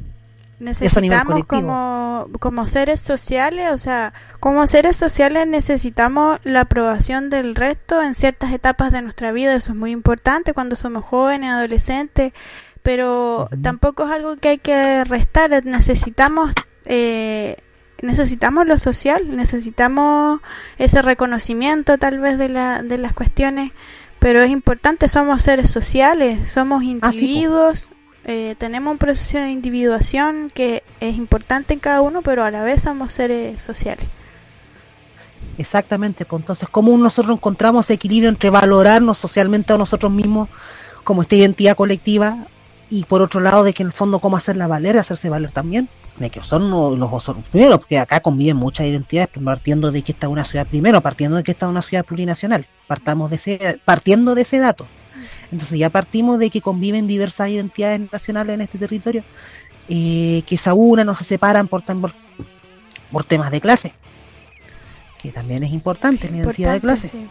Necesitamos 0.59 1.45
como, 1.45 2.27
como 2.39 2.67
seres 2.67 2.99
sociales, 2.99 3.71
o 3.71 3.77
sea, 3.77 4.13
como 4.39 4.65
seres 4.65 4.97
sociales 4.97 5.47
necesitamos 5.47 6.39
la 6.43 6.61
aprobación 6.61 7.29
del 7.29 7.53
resto 7.53 8.01
en 8.01 8.15
ciertas 8.15 8.51
etapas 8.51 8.91
de 8.91 9.03
nuestra 9.03 9.31
vida, 9.31 9.53
eso 9.53 9.73
es 9.73 9.77
muy 9.77 9.91
importante 9.91 10.53
cuando 10.53 10.75
somos 10.75 11.05
jóvenes, 11.05 11.51
adolescentes, 11.51 12.33
pero 12.81 13.49
tampoco 13.61 14.05
es 14.05 14.11
algo 14.11 14.37
que 14.37 14.49
hay 14.49 14.57
que 14.57 15.03
restar, 15.03 15.63
necesitamos 15.63 16.53
eh, 16.85 17.57
necesitamos 18.01 18.67
lo 18.67 18.77
social, 18.77 19.35
necesitamos 19.35 20.41
ese 20.77 21.01
reconocimiento 21.01 21.97
tal 21.97 22.19
vez 22.19 22.37
de, 22.37 22.49
la, 22.49 22.83
de 22.83 22.97
las 22.97 23.13
cuestiones, 23.13 23.71
pero 24.19 24.41
es 24.41 24.51
importante, 24.51 25.07
somos 25.07 25.43
seres 25.43 25.69
sociales, 25.69 26.51
somos 26.51 26.81
ah, 26.81 26.85
individuos, 26.85 27.89
eh, 28.25 28.55
tenemos 28.57 28.91
un 28.91 28.97
proceso 28.97 29.37
de 29.37 29.51
individuación 29.51 30.49
que 30.53 30.83
es 30.99 31.15
importante 31.15 31.73
en 31.73 31.79
cada 31.79 32.01
uno, 32.01 32.21
pero 32.21 32.43
a 32.43 32.51
la 32.51 32.63
vez 32.63 32.83
somos 32.83 33.13
seres 33.13 33.61
sociales. 33.61 34.07
Exactamente, 35.57 36.25
pues 36.25 36.41
entonces, 36.41 36.69
¿cómo 36.69 36.95
nosotros 36.97 37.35
encontramos 37.35 37.89
equilibrio 37.89 38.29
entre 38.29 38.49
valorarnos 38.49 39.17
socialmente 39.17 39.73
a 39.73 39.77
nosotros 39.77 40.11
mismos 40.11 40.49
como 41.03 41.21
esta 41.21 41.35
identidad 41.35 41.75
colectiva 41.75 42.45
y 42.89 43.05
por 43.05 43.21
otro 43.21 43.39
lado 43.39 43.63
de 43.63 43.73
que 43.73 43.81
en 43.81 43.87
el 43.87 43.93
fondo 43.93 44.19
cómo 44.19 44.37
hacerla 44.37 44.67
valer, 44.67 44.97
hacerse 44.97 45.29
valer 45.29 45.51
también? 45.51 45.89
De 46.19 46.31
que 46.31 46.39
Osorno, 46.39 46.95
los 46.95 47.13
Osorno, 47.13 47.43
primero, 47.51 47.77
porque 47.77 47.99
acá 47.99 48.19
conviven 48.21 48.57
muchas 48.57 48.87
identidades, 48.87 49.29
partiendo 49.43 49.91
de 49.91 50.01
que 50.01 50.13
esta 50.13 50.25
es 50.25 50.31
una 50.31 50.45
ciudad, 50.45 50.65
primero, 50.65 50.99
partiendo 51.01 51.37
de 51.37 51.43
que 51.43 51.51
esta 51.51 51.67
es 51.67 51.69
una 51.69 51.83
ciudad 51.83 52.03
plurinacional, 52.05 52.65
partamos 52.87 53.29
de 53.29 53.35
ese, 53.35 53.79
partiendo 53.85 54.33
de 54.33 54.41
ese 54.41 54.57
dato. 54.57 54.87
Entonces 55.51 55.77
ya 55.77 55.89
partimos 55.89 56.39
de 56.39 56.49
que 56.49 56.61
conviven 56.61 57.07
diversas 57.07 57.49
identidades 57.49 58.01
nacionales 58.11 58.55
en 58.55 58.61
este 58.61 58.79
territorio, 58.79 59.23
eh, 59.89 60.41
que 60.47 60.57
se 60.57 60.71
unan 60.71 61.07
o 61.09 61.15
se 61.15 61.23
separan 61.23 61.67
por, 61.67 61.83
por, 61.83 63.23
temas 63.25 63.51
de 63.51 63.61
clase, 63.61 63.93
que 65.21 65.31
también 65.31 65.63
es 65.63 65.71
importante 65.71 66.29
la 66.29 66.37
identidad 66.37 66.73
de 66.73 66.81
clase. 66.81 67.27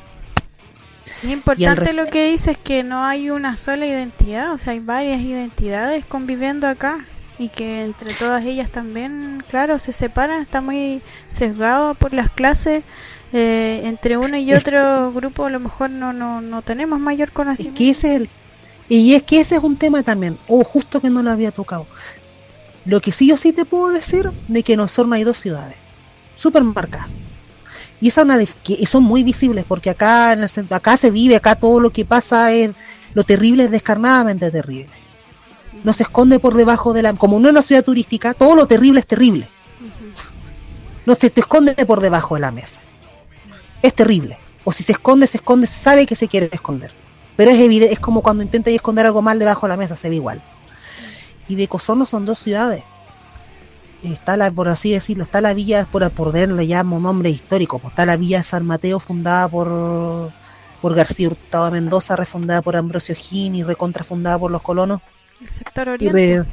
Es 1.22 1.30
importante 1.30 1.92
lo 1.92 2.06
que 2.06 2.30
dices 2.30 2.56
que 2.56 2.82
no 2.82 3.04
hay 3.04 3.30
una 3.30 3.56
sola 3.56 3.86
identidad, 3.86 4.52
o 4.52 4.58
sea, 4.58 4.72
hay 4.72 4.80
varias 4.80 5.20
identidades 5.20 6.04
conviviendo 6.06 6.66
acá 6.66 7.04
y 7.38 7.48
que 7.48 7.84
entre 7.84 8.14
todas 8.14 8.44
ellas 8.44 8.70
también, 8.70 9.42
claro, 9.48 9.78
se 9.78 9.92
separan, 9.92 10.40
está 10.40 10.60
muy 10.60 11.02
sesgado 11.28 11.94
por 11.94 12.12
las 12.14 12.30
clases 12.30 12.82
eh, 13.32 13.82
entre 13.84 14.16
uno 14.16 14.36
y 14.36 14.52
otro 14.54 15.12
grupo 15.12 15.46
a 15.46 15.50
lo 15.50 15.60
mejor 15.60 15.90
no, 15.90 16.12
no, 16.12 16.40
no 16.40 16.62
tenemos 16.62 16.98
mayor 16.98 17.32
conocimiento. 17.32 17.76
y 18.88 19.14
es 19.14 19.22
que 19.22 19.40
ese 19.40 19.56
es 19.56 19.62
un 19.62 19.76
tema 19.76 20.02
también, 20.02 20.38
o 20.48 20.64
justo 20.64 21.00
que 21.00 21.10
no 21.10 21.22
lo 21.22 21.30
había 21.30 21.50
tocado. 21.50 21.86
Lo 22.84 23.00
que 23.00 23.12
sí 23.12 23.26
yo 23.26 23.36
sí 23.36 23.52
te 23.52 23.64
puedo 23.64 23.88
decir 23.88 24.30
de 24.48 24.62
que 24.62 24.74
en 24.74 24.80
Osorno 24.80 25.14
hay 25.14 25.24
dos 25.24 25.38
ciudades, 25.38 25.76
super 26.36 26.62
marcadas. 26.62 27.08
Y 28.00 28.08
esa 28.08 28.22
una 28.22 28.38
que 28.62 28.86
son 28.86 29.02
muy 29.04 29.22
visibles 29.22 29.64
porque 29.66 29.90
acá 29.90 30.34
en 30.34 30.44
acá 30.70 30.96
se 30.96 31.10
vive, 31.10 31.34
acá 31.34 31.54
todo 31.54 31.80
lo 31.80 31.90
que 31.90 32.04
pasa 32.04 32.52
es 32.52 32.70
lo 33.14 33.24
terrible 33.24 33.64
es 33.64 33.70
descarnadamente 33.70 34.50
terrible. 34.50 34.90
No 35.84 35.92
se 35.92 36.02
esconde 36.02 36.38
por 36.38 36.54
debajo 36.54 36.92
de 36.92 37.02
la 37.02 37.12
como 37.14 37.38
no 37.38 37.48
es 37.48 37.52
una 37.52 37.62
ciudad 37.62 37.84
turística, 37.84 38.34
todo 38.34 38.56
lo 38.56 38.66
terrible 38.66 39.00
es 39.00 39.06
terrible. 39.06 39.48
No 41.04 41.14
se 41.14 41.30
te 41.30 41.40
esconde 41.40 41.74
por 41.86 42.00
debajo 42.00 42.34
de 42.34 42.40
la 42.40 42.50
mesa 42.50 42.80
es 43.86 43.94
terrible. 43.94 44.38
O 44.64 44.72
si 44.72 44.82
se 44.82 44.92
esconde, 44.92 45.26
se 45.26 45.38
esconde, 45.38 45.66
se 45.66 45.78
sabe 45.80 46.06
que 46.06 46.16
se 46.16 46.28
quiere 46.28 46.48
esconder. 46.52 46.92
Pero 47.36 47.50
es 47.50 47.60
evidente, 47.60 47.92
es 47.92 48.00
como 48.00 48.22
cuando 48.22 48.42
intenta 48.42 48.70
esconder 48.70 49.06
algo 49.06 49.22
mal 49.22 49.38
debajo 49.38 49.66
de 49.66 49.70
la 49.70 49.76
mesa, 49.76 49.96
se 49.96 50.08
ve 50.08 50.16
igual. 50.16 50.42
Y 51.48 51.54
de 51.54 51.68
Cosorno 51.68 52.06
son 52.06 52.26
dos 52.26 52.38
ciudades. 52.38 52.82
Está 54.02 54.36
la, 54.36 54.50
por 54.50 54.68
así 54.68 54.90
decirlo, 54.90 55.24
está 55.24 55.40
la 55.40 55.54
villa, 55.54 55.86
por, 55.90 56.08
por 56.10 56.32
verlo 56.32 56.62
ya 56.62 56.82
un 56.82 57.02
nombre 57.02 57.30
histórico, 57.30 57.78
pues 57.78 57.92
está 57.92 58.06
la 58.06 58.16
villa 58.16 58.38
de 58.38 58.44
San 58.44 58.66
Mateo 58.66 59.00
fundada 59.00 59.48
por, 59.48 60.30
por 60.82 60.94
García 60.94 61.28
Hurtado 61.28 61.70
Mendoza, 61.70 62.14
refundada 62.14 62.62
por 62.62 62.76
Ambrosio 62.76 63.14
Gin 63.14 63.54
y 63.54 63.62
recontrafundada 63.62 64.38
por 64.38 64.50
los 64.50 64.62
colonos. 64.62 65.00
El 65.40 65.48
sector 65.48 65.88
oriente. 65.88 66.44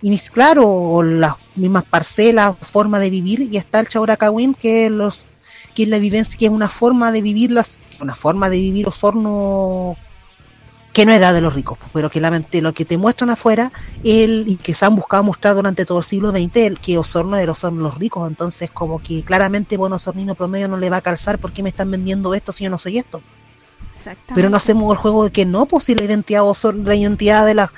Y, 0.00 0.16
claro, 0.18 1.02
las 1.02 1.34
mismas 1.56 1.84
parcelas, 1.84 2.56
forma 2.60 2.98
de 3.00 3.10
vivir, 3.10 3.40
y 3.50 3.56
está 3.56 3.80
el 3.80 3.88
Chauracahuín, 3.88 4.54
que 4.54 4.90
los 4.90 5.24
que 5.74 5.84
es 5.84 5.88
la 5.88 5.98
vivencia, 5.98 6.36
que 6.36 6.46
es 6.46 6.50
una 6.50 6.68
forma 6.68 7.12
de 7.12 7.22
vivir 7.22 7.52
las, 7.52 7.78
una 8.00 8.16
forma 8.16 8.50
de 8.50 8.58
vivir 8.58 8.88
Osorno 8.88 9.96
que 10.92 11.06
no 11.06 11.12
era 11.12 11.32
de 11.32 11.40
los 11.40 11.54
ricos, 11.54 11.78
pero 11.92 12.10
que 12.10 12.20
la, 12.20 12.42
lo 12.52 12.74
que 12.74 12.84
te 12.84 12.98
muestran 12.98 13.30
afuera 13.30 13.70
el, 14.02 14.44
y 14.48 14.56
que 14.56 14.74
se 14.74 14.84
han 14.84 14.96
buscado 14.96 15.22
mostrar 15.22 15.54
durante 15.54 15.84
todo 15.84 15.98
el 15.98 16.04
siglo 16.04 16.32
XX, 16.32 16.56
el 16.56 16.80
que 16.80 16.98
Osorno 16.98 17.36
es 17.36 17.42
de 17.42 17.46
los, 17.46 17.62
los 17.62 17.96
ricos, 17.96 18.28
entonces 18.28 18.72
como 18.72 19.00
que 19.00 19.22
claramente 19.22 19.76
bueno 19.76 19.94
Osornino 19.96 20.34
promedio 20.34 20.66
no 20.66 20.76
le 20.76 20.90
va 20.90 20.96
a 20.96 21.00
calzar 21.00 21.38
porque 21.38 21.62
me 21.62 21.68
están 21.68 21.92
vendiendo 21.92 22.34
esto 22.34 22.52
si 22.52 22.64
yo 22.64 22.70
no 22.70 22.78
soy 22.78 22.98
esto. 22.98 23.22
Pero 24.34 24.50
no 24.50 24.56
hacemos 24.56 24.92
el 24.92 24.98
juego 24.98 25.24
de 25.24 25.30
que 25.30 25.44
no, 25.44 25.66
pues 25.66 25.84
si 25.84 25.94
la 25.94 26.04
identidad 26.04 26.44
Osorno, 26.44 26.84
la 26.84 26.94
identidad 26.94 27.44
de 27.44 27.54
la, 27.54 27.72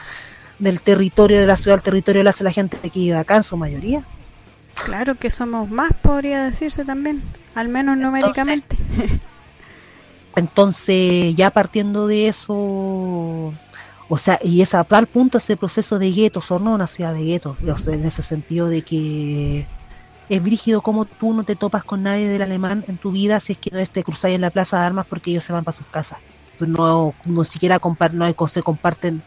del 0.58 0.80
territorio 0.80 1.40
de 1.40 1.46
la 1.46 1.56
ciudad, 1.56 1.78
el 1.78 1.82
territorio 1.82 2.22
la 2.22 2.30
hace 2.30 2.44
la 2.44 2.52
gente 2.52 2.78
que 2.78 2.98
vive 2.98 3.16
acá 3.16 3.36
en 3.36 3.42
su 3.42 3.56
mayoría. 3.56 4.04
Claro 4.84 5.14
que 5.14 5.30
somos 5.30 5.70
más, 5.70 5.92
podría 6.00 6.44
decirse 6.44 6.84
también, 6.84 7.22
al 7.54 7.68
menos 7.68 7.96
numéricamente. 7.96 8.76
Entonces, 10.36 11.34
ya 11.34 11.50
partiendo 11.50 12.06
de 12.06 12.28
eso, 12.28 12.54
o 12.54 14.18
sea, 14.18 14.38
y 14.42 14.62
es 14.62 14.74
a 14.74 14.84
tal 14.84 15.06
punto 15.06 15.38
ese 15.38 15.56
proceso 15.56 15.98
de 15.98 16.12
guetos, 16.12 16.50
o 16.50 16.58
no 16.58 16.74
una 16.74 16.86
ciudad 16.86 17.14
de 17.14 17.24
guetos, 17.24 17.58
en 17.88 18.06
ese 18.06 18.22
sentido 18.22 18.68
de 18.68 18.82
que 18.82 19.66
es 20.30 20.42
brígido 20.42 20.80
como 20.80 21.04
tú 21.04 21.34
no 21.34 21.42
te 21.42 21.56
topas 21.56 21.82
con 21.82 22.04
nadie 22.04 22.28
del 22.28 22.40
alemán 22.40 22.84
en 22.86 22.96
tu 22.96 23.10
vida 23.10 23.40
si 23.40 23.52
es 23.52 23.58
que 23.58 23.70
no 23.72 23.84
te 23.84 24.04
cruzáis 24.04 24.36
en 24.36 24.40
la 24.40 24.50
plaza 24.50 24.78
de 24.78 24.86
armas 24.86 25.06
porque 25.06 25.32
ellos 25.32 25.44
se 25.44 25.52
van 25.52 25.64
para 25.64 25.76
sus 25.76 25.86
casas. 25.88 26.18
Pues 26.56 26.70
no, 26.70 27.12
no 27.24 27.44
siquiera 27.44 27.80
no 28.12 28.48
se 28.48 28.62
comparten 28.62 29.22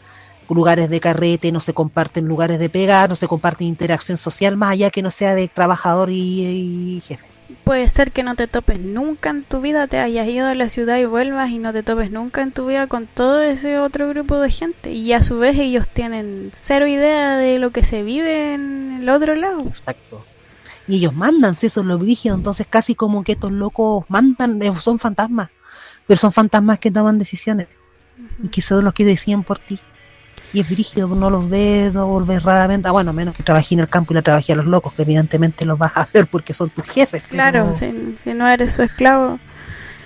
lugares 0.50 0.90
de 0.90 1.00
carrete, 1.00 1.52
no 1.52 1.60
se 1.60 1.74
comparten 1.74 2.28
lugares 2.28 2.60
de 2.60 2.70
pega, 2.70 3.08
no 3.08 3.16
se 3.16 3.28
comparte 3.28 3.64
interacción 3.64 4.18
social 4.18 4.56
más 4.56 4.72
allá 4.72 4.92
que 4.92 5.02
no 5.02 5.12
sea 5.12 5.36
de 5.36 5.48
trabajador 5.48 6.10
y, 6.12 7.02
jefe. 7.06 7.26
Puede 7.64 7.90
ser 7.90 8.12
que 8.12 8.24
no 8.24 8.36
te 8.36 8.48
topes 8.48 8.80
nunca 8.80 9.30
en 9.30 9.44
tu 9.44 9.62
vida, 9.62 9.88
te 9.88 10.00
hayas 10.00 10.28
ido 10.28 10.48
de 10.48 10.56
la 10.56 10.70
ciudad 10.70 10.98
y 10.98 11.06
vuelvas 11.06 11.50
y 11.50 11.60
no 11.60 11.74
te 11.74 11.84
topes 11.84 12.12
nunca 12.12 12.42
en 12.42 12.52
tu 12.52 12.68
vida 12.68 12.88
con 12.88 13.08
todo 13.08 13.42
ese 13.42 13.80
otro 13.80 14.08
grupo 14.10 14.40
de 14.40 14.50
gente. 14.50 14.92
Y 14.92 15.12
a 15.14 15.24
su 15.24 15.38
vez 15.38 15.58
ellos 15.58 15.90
tienen 15.90 16.52
cero 16.54 16.88
idea 16.88 17.36
de 17.36 17.60
lo 17.60 17.72
que 17.72 17.84
se 17.84 18.04
vive 18.04 18.54
en 18.54 19.00
el 19.02 19.10
otro 19.10 19.36
lado. 19.36 19.62
Exacto. 19.62 20.24
Y 20.88 20.98
ellos 20.98 21.14
mandan, 21.14 21.56
si 21.56 21.68
eso 21.68 21.82
es 21.82 21.88
lo 21.88 21.98
brígido, 21.98 22.36
entonces 22.36 22.68
casi 22.70 22.96
como 22.96 23.24
que 23.24 23.34
estos 23.34 23.52
locos 23.52 24.06
mandan, 24.10 24.62
eh, 24.62 24.74
son 24.80 25.00
fantasmas, 25.00 25.50
pero 26.08 26.18
son 26.18 26.34
fantasmas 26.34 26.80
que 26.80 26.92
toman 26.92 27.20
decisiones 27.20 27.68
y 28.44 28.50
que 28.50 28.62
son 28.62 28.84
los 28.84 28.94
que 28.94 29.06
deciden 29.06 29.44
por 29.44 29.60
ti 29.60 29.80
y 30.54 30.60
es 30.60 30.70
brígido, 30.70 31.08
no 31.08 31.32
los 31.32 31.50
ves, 31.50 31.92
no 31.94 32.08
volvés 32.08 32.44
raramente, 32.44 32.88
ah, 32.88 32.92
bueno, 32.92 33.12
menos 33.12 33.36
que 33.36 33.42
trabajé 33.42 33.74
en 33.74 33.82
el 33.82 33.90
campo 33.90 34.14
y 34.14 34.16
la 34.16 34.22
trabajé 34.22 34.54
a 34.54 34.56
los 34.56 34.68
locos, 34.68 34.94
que 34.94 35.02
evidentemente 35.02 35.66
los 35.66 35.80
vas 35.80 35.92
a 35.96 36.08
ver 36.14 36.28
porque 36.28 36.54
son 36.54 36.70
tus 36.70 36.86
jefes. 36.86 37.24
Claro, 37.28 37.74
si, 37.74 37.92
no 38.34 38.48
eres 38.48 38.74
su 38.74 38.84
esclavo. 38.84 39.40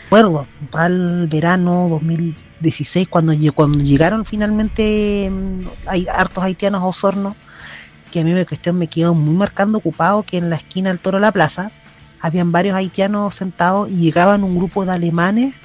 Recuerdo, 0.06 0.48
al 0.72 1.28
verano 1.28 1.88
2016, 1.90 3.10
cuando, 3.10 3.34
cuando 3.54 3.80
llegaron 3.80 4.24
finalmente, 4.24 5.30
mm, 5.30 5.64
hay 5.86 6.08
hartos 6.08 6.42
haitianos 6.42 6.82
a 6.82 6.86
Osorno, 6.86 7.36
que 8.08 8.22
a 8.22 8.24
mí 8.24 8.34
me 8.34 8.46
cuestión 8.46 8.78
me 8.78 8.88
quedó 8.88 9.14
muy 9.14 9.36
marcando 9.36 9.78
ocupado 9.78 10.24
que 10.24 10.38
en 10.38 10.50
la 10.50 10.58
esquina 10.58 10.90
del 10.90 11.00
Toro 11.00 11.18
de 11.18 11.22
la 11.22 11.32
Plaza 11.32 11.72
habían 12.20 12.52
varios 12.52 12.76
haitianos 12.76 13.36
sentados 13.36 13.90
y 13.92 13.96
llegaban 13.96 14.44
un 14.44 14.58
grupo 14.58 14.86
de 14.86 14.92
alemanes 14.92 15.56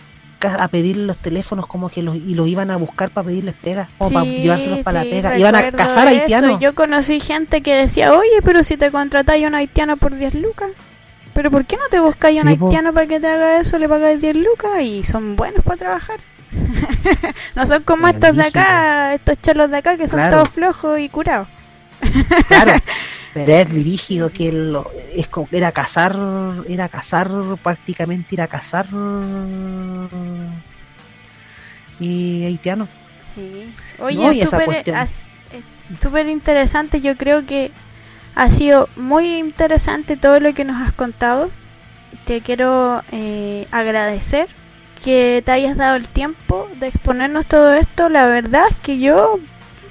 a 0.44 0.68
pedirle 0.68 1.04
los 1.04 1.16
teléfonos 1.18 1.66
como 1.66 1.88
que 1.88 2.02
los, 2.02 2.16
y 2.16 2.34
los 2.34 2.48
iban 2.48 2.70
a 2.70 2.76
buscar 2.76 3.10
para 3.10 3.26
pedirles 3.26 3.54
pega 3.54 3.88
o 3.98 4.10
para 4.10 4.26
llevárselos 4.26 4.80
para 4.80 5.04
la 5.04 5.10
pega. 5.10 5.38
Iban 5.38 5.54
a 5.54 5.70
cazar 5.70 6.08
haitianos. 6.08 6.60
Yo 6.60 6.74
conocí 6.74 7.20
gente 7.20 7.62
que 7.62 7.74
decía 7.74 8.12
oye 8.12 8.42
pero 8.42 8.64
si 8.64 8.76
te 8.76 8.90
contratáis 8.90 9.44
a 9.44 9.48
un 9.48 9.54
haitiano 9.54 9.96
por 9.96 10.14
10 10.14 10.34
lucas 10.34 10.70
pero 11.34 11.50
¿por 11.50 11.64
qué 11.64 11.76
no 11.76 11.84
te 11.90 12.00
buscáis 12.00 12.40
a 12.40 12.42
un 12.42 12.48
haitiano 12.48 12.92
para 12.92 13.06
que 13.06 13.20
te 13.20 13.26
haga 13.26 13.60
eso 13.60 13.78
le 13.78 13.88
pagáis 13.88 14.20
10 14.20 14.36
lucas 14.36 14.82
y 14.82 15.04
son 15.04 15.36
buenos 15.36 15.64
para 15.64 15.76
trabajar 15.76 16.20
no 17.56 17.66
son 17.66 17.82
como 17.84 18.08
estos 18.08 18.36
de 18.36 18.42
acá 18.42 19.14
estos 19.14 19.40
chalos 19.40 19.70
de 19.70 19.78
acá 19.78 19.96
que 19.96 20.06
son 20.06 20.20
todos 20.30 20.48
flojos 20.50 20.98
y 21.00 21.08
curados 21.08 21.48
claro 22.48 22.72
pero 23.34 23.52
es 23.54 23.68
rígido 23.68 24.30
que 24.30 24.48
es 25.14 25.26
como, 25.28 25.48
era 25.52 25.72
cazar 25.72 26.16
era 26.68 26.88
cazar 26.88 27.30
prácticamente 27.62 28.34
ir 28.34 28.40
a 28.42 28.46
cazar 28.48 28.86
y 32.00 32.44
haitiano. 32.44 32.88
Sí. 33.34 33.72
Oye 33.98 34.46
súper 36.00 36.28
interesante 36.28 37.00
yo 37.00 37.16
creo 37.16 37.46
que 37.46 37.70
ha 38.34 38.50
sido 38.50 38.88
muy 38.96 39.38
interesante 39.38 40.16
todo 40.16 40.40
lo 40.40 40.54
que 40.54 40.64
nos 40.64 40.80
has 40.86 40.92
contado. 40.92 41.50
Te 42.26 42.40
quiero 42.40 43.02
eh, 43.12 43.66
agradecer 43.70 44.48
que 45.04 45.42
te 45.44 45.52
hayas 45.52 45.76
dado 45.76 45.96
el 45.96 46.08
tiempo 46.08 46.68
de 46.78 46.88
exponernos 46.88 47.46
todo 47.46 47.74
esto. 47.74 48.08
La 48.08 48.26
verdad 48.26 48.64
es 48.70 48.76
que 48.78 48.98
yo 48.98 49.38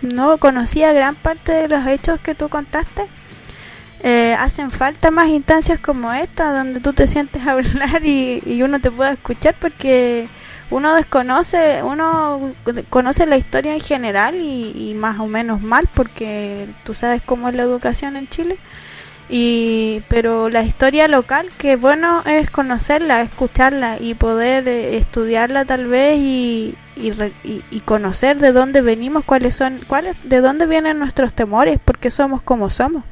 no 0.02 0.38
conocía 0.38 0.94
gran 0.94 1.16
parte 1.16 1.52
de 1.52 1.68
los 1.68 1.86
hechos 1.88 2.20
que 2.20 2.36
tú 2.36 2.50
contaste 2.50 3.08
eh, 4.04 4.34
hacen 4.40 4.72
falta 4.72 5.12
más 5.12 5.30
instancias 5.30 5.80
como 5.80 6.12
esta 6.12 6.52
donde 6.52 6.80
tú 6.80 6.92
te 6.92 7.08
sientes 7.08 7.46
a 7.46 7.52
hablar 7.52 8.04
y, 8.04 8.62
uno 8.64 8.80
te 8.80 8.90
pueda 8.90 9.12
escuchar 9.12 9.56
porque 9.60 10.28
uno 10.72 10.96
desconoce, 10.96 11.84
uno 11.84 12.54
conoce 12.90 13.28
la 13.28 13.38
historia 13.38 13.74
en 13.74 13.80
general 13.80 14.36
y, 14.36 14.96
más 14.96 15.20
o 15.20 15.28
menos 15.28 15.62
mal 15.62 15.88
porque 15.94 16.68
tú 16.84 16.96
sabes 16.96 17.22
cómo 17.24 17.48
es 17.50 17.56
la 17.56 17.64
educación 17.64 18.16
en 18.16 18.28
Chile. 18.28 18.58
Y, 19.34 20.04
pero 20.10 20.50
la 20.50 20.62
historia 20.62 21.08
local, 21.08 21.50
que 21.58 21.78
bueno 21.78 22.22
es 22.26 22.50
conocerla, 22.50 23.22
escucharla 23.22 23.98
y 23.98 24.14
poder 24.14 24.68
eh, 24.68 24.98
estudiarla 24.98 25.64
tal 25.64 25.88
vez 25.88 26.20
y, 26.20 26.76
y, 26.98 27.80
conocer 27.86 28.40
de 28.40 28.52
dónde 28.52 28.82
venimos, 28.82 29.24
cuáles 29.24 29.56
son, 29.56 29.80
cuáles, 29.88 30.28
de 30.28 30.42
dónde 30.42 30.66
vienen 30.66 31.00
nuestros 31.00 31.32
temores, 31.34 31.80
porque 31.84 32.12
somos 32.12 32.42
como 32.42 32.70
somos 32.70 33.04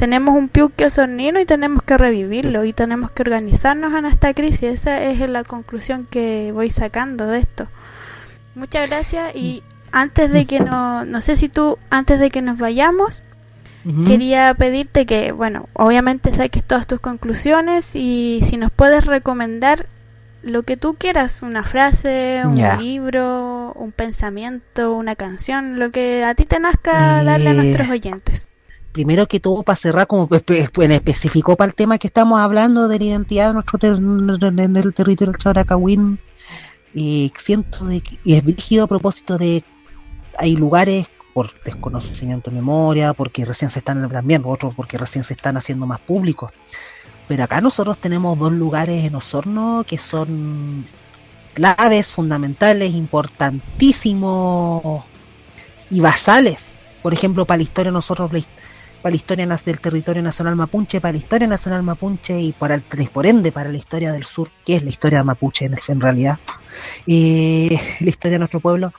tenemos 0.00 0.34
un 0.34 0.48
piuque 0.48 0.88
sornino 0.88 1.40
y 1.40 1.44
tenemos 1.44 1.82
que 1.82 1.98
revivirlo 1.98 2.64
y 2.64 2.72
tenemos 2.72 3.10
que 3.10 3.20
organizarnos 3.20 3.92
en 3.92 4.06
esta 4.06 4.32
crisis. 4.32 4.62
Esa 4.62 5.02
es 5.02 5.20
la 5.28 5.44
conclusión 5.44 6.06
que 6.10 6.52
voy 6.54 6.70
sacando 6.70 7.26
de 7.26 7.40
esto. 7.40 7.66
Muchas 8.54 8.88
gracias 8.88 9.36
y 9.36 9.62
antes 9.92 10.32
de 10.32 10.46
que 10.46 10.58
no, 10.60 11.04
no 11.04 11.20
sé 11.20 11.36
si 11.36 11.50
tú, 11.50 11.76
antes 11.90 12.18
de 12.18 12.30
que 12.30 12.40
nos 12.40 12.56
vayamos, 12.56 13.22
quería 14.06 14.54
pedirte 14.54 15.06
que, 15.06 15.32
bueno, 15.32 15.68
obviamente 15.72 16.32
saques 16.34 16.64
todas 16.64 16.86
tus 16.86 17.00
conclusiones 17.00 17.96
y 17.96 18.40
si 18.44 18.56
nos 18.56 18.70
puedes 18.70 19.06
recomendar 19.06 19.86
lo 20.42 20.62
que 20.62 20.76
tú 20.76 20.94
quieras, 20.94 21.42
una 21.42 21.64
frase, 21.64 22.42
un 22.44 22.56
libro, 22.78 23.72
un 23.74 23.92
pensamiento, 23.92 24.94
una 24.94 25.16
canción, 25.16 25.78
lo 25.78 25.90
que 25.90 26.24
a 26.24 26.34
ti 26.34 26.44
te 26.44 26.58
nazca 26.58 27.22
darle 27.22 27.50
a 27.50 27.54
nuestros 27.54 27.88
oyentes. 27.88 28.48
primero 28.92 29.26
que 29.28 29.40
todo, 29.40 29.62
para 29.62 29.76
cerrar, 29.76 30.06
como 30.06 30.28
en 30.30 30.92
especificó 30.92 31.56
para 31.56 31.68
el 31.68 31.74
tema 31.74 31.98
que 31.98 32.08
estamos 32.08 32.40
hablando 32.40 32.88
de 32.88 32.98
la 32.98 33.04
identidad 33.04 33.48
de 33.48 33.54
nuestro 33.54 33.78
en 33.82 34.76
el 34.76 34.94
territorio 34.94 35.32
del 35.32 35.38
Chauracahuín, 35.38 36.18
y 36.92 37.32
siento 37.36 37.86
de 37.86 38.00
que, 38.00 38.18
y 38.24 38.34
es 38.34 38.44
dirigido 38.44 38.84
a 38.84 38.88
propósito 38.88 39.38
de 39.38 39.62
hay 40.36 40.56
lugares 40.56 41.06
por 41.32 41.62
desconocimiento 41.62 42.50
de 42.50 42.56
memoria, 42.56 43.14
porque 43.14 43.44
recién 43.44 43.70
se 43.70 43.78
están 43.80 44.08
también, 44.10 44.42
otros 44.44 44.74
porque 44.74 44.98
recién 44.98 45.24
se 45.24 45.34
están 45.34 45.56
haciendo 45.56 45.86
más 45.86 46.00
públicos. 46.00 46.52
Pero 47.28 47.44
acá 47.44 47.60
nosotros 47.60 47.98
tenemos 47.98 48.36
dos 48.38 48.52
lugares 48.52 49.04
en 49.04 49.14
Osorno 49.14 49.84
que 49.86 49.98
son 49.98 50.86
claves, 51.54 52.10
fundamentales, 52.10 52.92
importantísimos 52.92 55.04
y 55.90 56.00
basales. 56.00 56.80
Por 57.02 57.14
ejemplo, 57.14 57.46
para 57.46 57.58
la 57.58 57.62
historia 57.62 57.92
nosotros 57.92 58.32
para 59.00 59.12
la 59.12 59.16
historia 59.16 59.46
del 59.46 59.78
territorio 59.80 60.22
nacional 60.22 60.56
mapuche, 60.56 61.00
para 61.00 61.12
la 61.12 61.18
historia 61.18 61.46
nacional 61.46 61.82
mapuche 61.82 62.38
y 62.40 62.52
para 62.52 62.74
el, 62.74 62.82
por 63.12 63.26
ende 63.26 63.50
para 63.50 63.70
la 63.70 63.78
historia 63.78 64.12
del 64.12 64.24
sur, 64.24 64.50
que 64.64 64.76
es 64.76 64.82
la 64.82 64.90
historia 64.90 65.24
mapuche 65.24 65.64
en, 65.64 66.00
realidad, 66.00 66.38
y 67.06 67.78
la 68.00 68.10
historia 68.10 68.32
de 68.32 68.38
nuestro 68.40 68.60
pueblo 68.60 68.92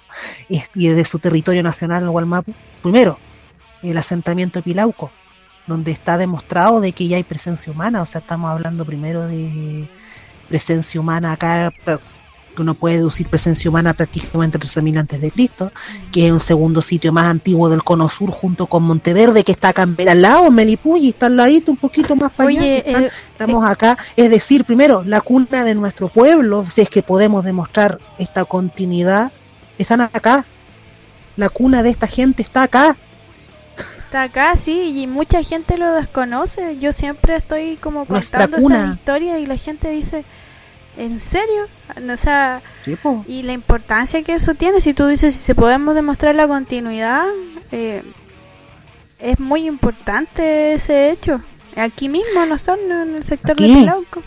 y, 0.50 0.88
de 0.88 1.06
su 1.06 1.20
territorio 1.20 1.62
nacional, 1.62 2.10
Gualmapu. 2.10 2.54
Primero, 2.82 3.20
el 3.84 3.98
asentamiento 3.98 4.60
de 4.60 4.64
Pilauco, 4.64 5.12
donde 5.68 5.92
está 5.92 6.18
demostrado 6.18 6.82
de 6.82 6.94
que 6.94 7.08
ya 7.08 7.18
hay 7.18 7.24
presencia 7.24 7.72
humana, 7.72 8.02
o 8.02 8.06
sea, 8.06 8.22
estamos 8.22 8.50
hablando 8.50 8.86
primero 8.86 9.28
de 9.28 9.88
presencia 10.50 11.00
humana 11.00 11.34
acá 11.34 11.72
que 12.52 12.62
uno 12.62 12.74
puede 12.74 12.98
deducir 12.98 13.28
presencia 13.28 13.70
humana 13.70 13.94
prácticamente 13.94 14.60
13.000 14.60 15.00
antes 15.00 15.22
de 15.22 15.32
Cristo, 15.32 15.72
que 16.12 16.28
es 16.28 16.32
un 16.32 16.40
segundo 16.40 16.82
sitio 16.82 17.12
más 17.12 17.26
antiguo 17.26 17.70
del 17.70 17.84
cono 17.84 18.10
sur 18.10 18.32
junto 18.32 18.68
con 18.68 18.84
Monteverde, 18.84 19.44
que 19.44 19.52
está 19.52 19.70
acá 19.70 19.84
al 19.84 20.22
lado, 20.22 20.52
Melipuy, 20.52 21.10
está 21.10 21.28
al 21.28 21.38
ladito, 21.38 21.72
un 21.72 21.78
poquito 21.78 22.16
más 22.16 22.32
para 22.34 22.50
allá. 22.50 22.62
Eh, 22.64 23.12
estamos 23.32 23.64
eh, 23.64 23.72
acá, 23.72 23.98
es 24.16 24.30
decir, 24.30 24.66
primero, 24.66 25.04
la 25.04 25.22
cuna 25.22 25.64
de 25.64 25.76
nuestro 25.76 26.08
pueblo, 26.08 26.66
si 26.74 26.82
es 26.82 26.90
que 26.90 27.02
podemos 27.04 27.44
demostrar 27.44 28.00
esta 28.18 28.46
continuidad, 28.46 29.32
están 29.78 30.02
acá. 30.02 30.46
La 31.38 31.50
cuna 31.50 31.82
de 31.82 31.90
esta 31.90 32.08
gente 32.08 32.44
está 32.44 32.64
acá. 32.64 32.96
Está 33.98 34.24
acá, 34.24 34.58
sí, 34.58 35.02
y 35.02 35.08
mucha 35.08 35.42
gente 35.42 35.78
lo 35.78 35.94
desconoce. 35.94 36.78
Yo 36.80 36.92
siempre 36.92 37.38
estoy 37.38 37.78
como 37.78 38.06
contando 38.06 38.58
esa 38.58 38.94
historia 38.94 39.40
y 39.40 39.46
la 39.46 39.56
gente 39.56 39.90
dice, 39.90 40.26
¿En 41.02 41.20
serio? 41.20 41.68
O 42.14 42.18
sea, 42.18 42.62
y 43.28 43.42
la 43.42 43.54
importancia 43.54 44.22
que 44.22 44.36
eso 44.36 44.54
tiene, 44.54 44.82
si 44.82 44.94
tú 44.94 45.08
dices, 45.08 45.34
si 45.34 45.40
se 45.40 45.56
podemos 45.56 45.96
demostrar 45.96 46.36
la 46.36 46.48
continuidad, 46.48 47.26
eh, 47.72 48.04
es 49.18 49.40
muy 49.40 49.66
importante 49.66 50.76
ese 50.76 51.10
hecho. 51.10 51.42
Aquí 51.76 52.08
mismo, 52.08 52.46
no 52.46 52.60
son 52.60 52.80
en 52.92 53.16
el 53.16 53.24
sector 53.24 53.56
de 53.56 53.64
Pilauco. 53.64 54.22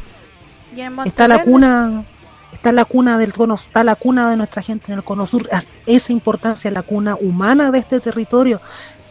está 1.04 1.28
la 1.28 1.44
cuna, 1.44 2.04
está 2.52 2.72
la 2.72 2.84
cuna 2.84 3.18
del 3.18 3.32
cono, 3.32 3.54
está 3.54 3.84
la 3.84 3.94
cuna 3.94 4.28
de 4.30 4.36
nuestra 4.36 4.60
gente 4.60 4.90
en 4.90 4.98
el 4.98 5.04
cono 5.04 5.28
sur, 5.28 5.48
esa 5.86 6.12
importancia, 6.12 6.72
la 6.72 6.82
cuna 6.82 7.14
humana 7.14 7.70
de 7.70 7.78
este 7.78 8.00
territorio. 8.00 8.60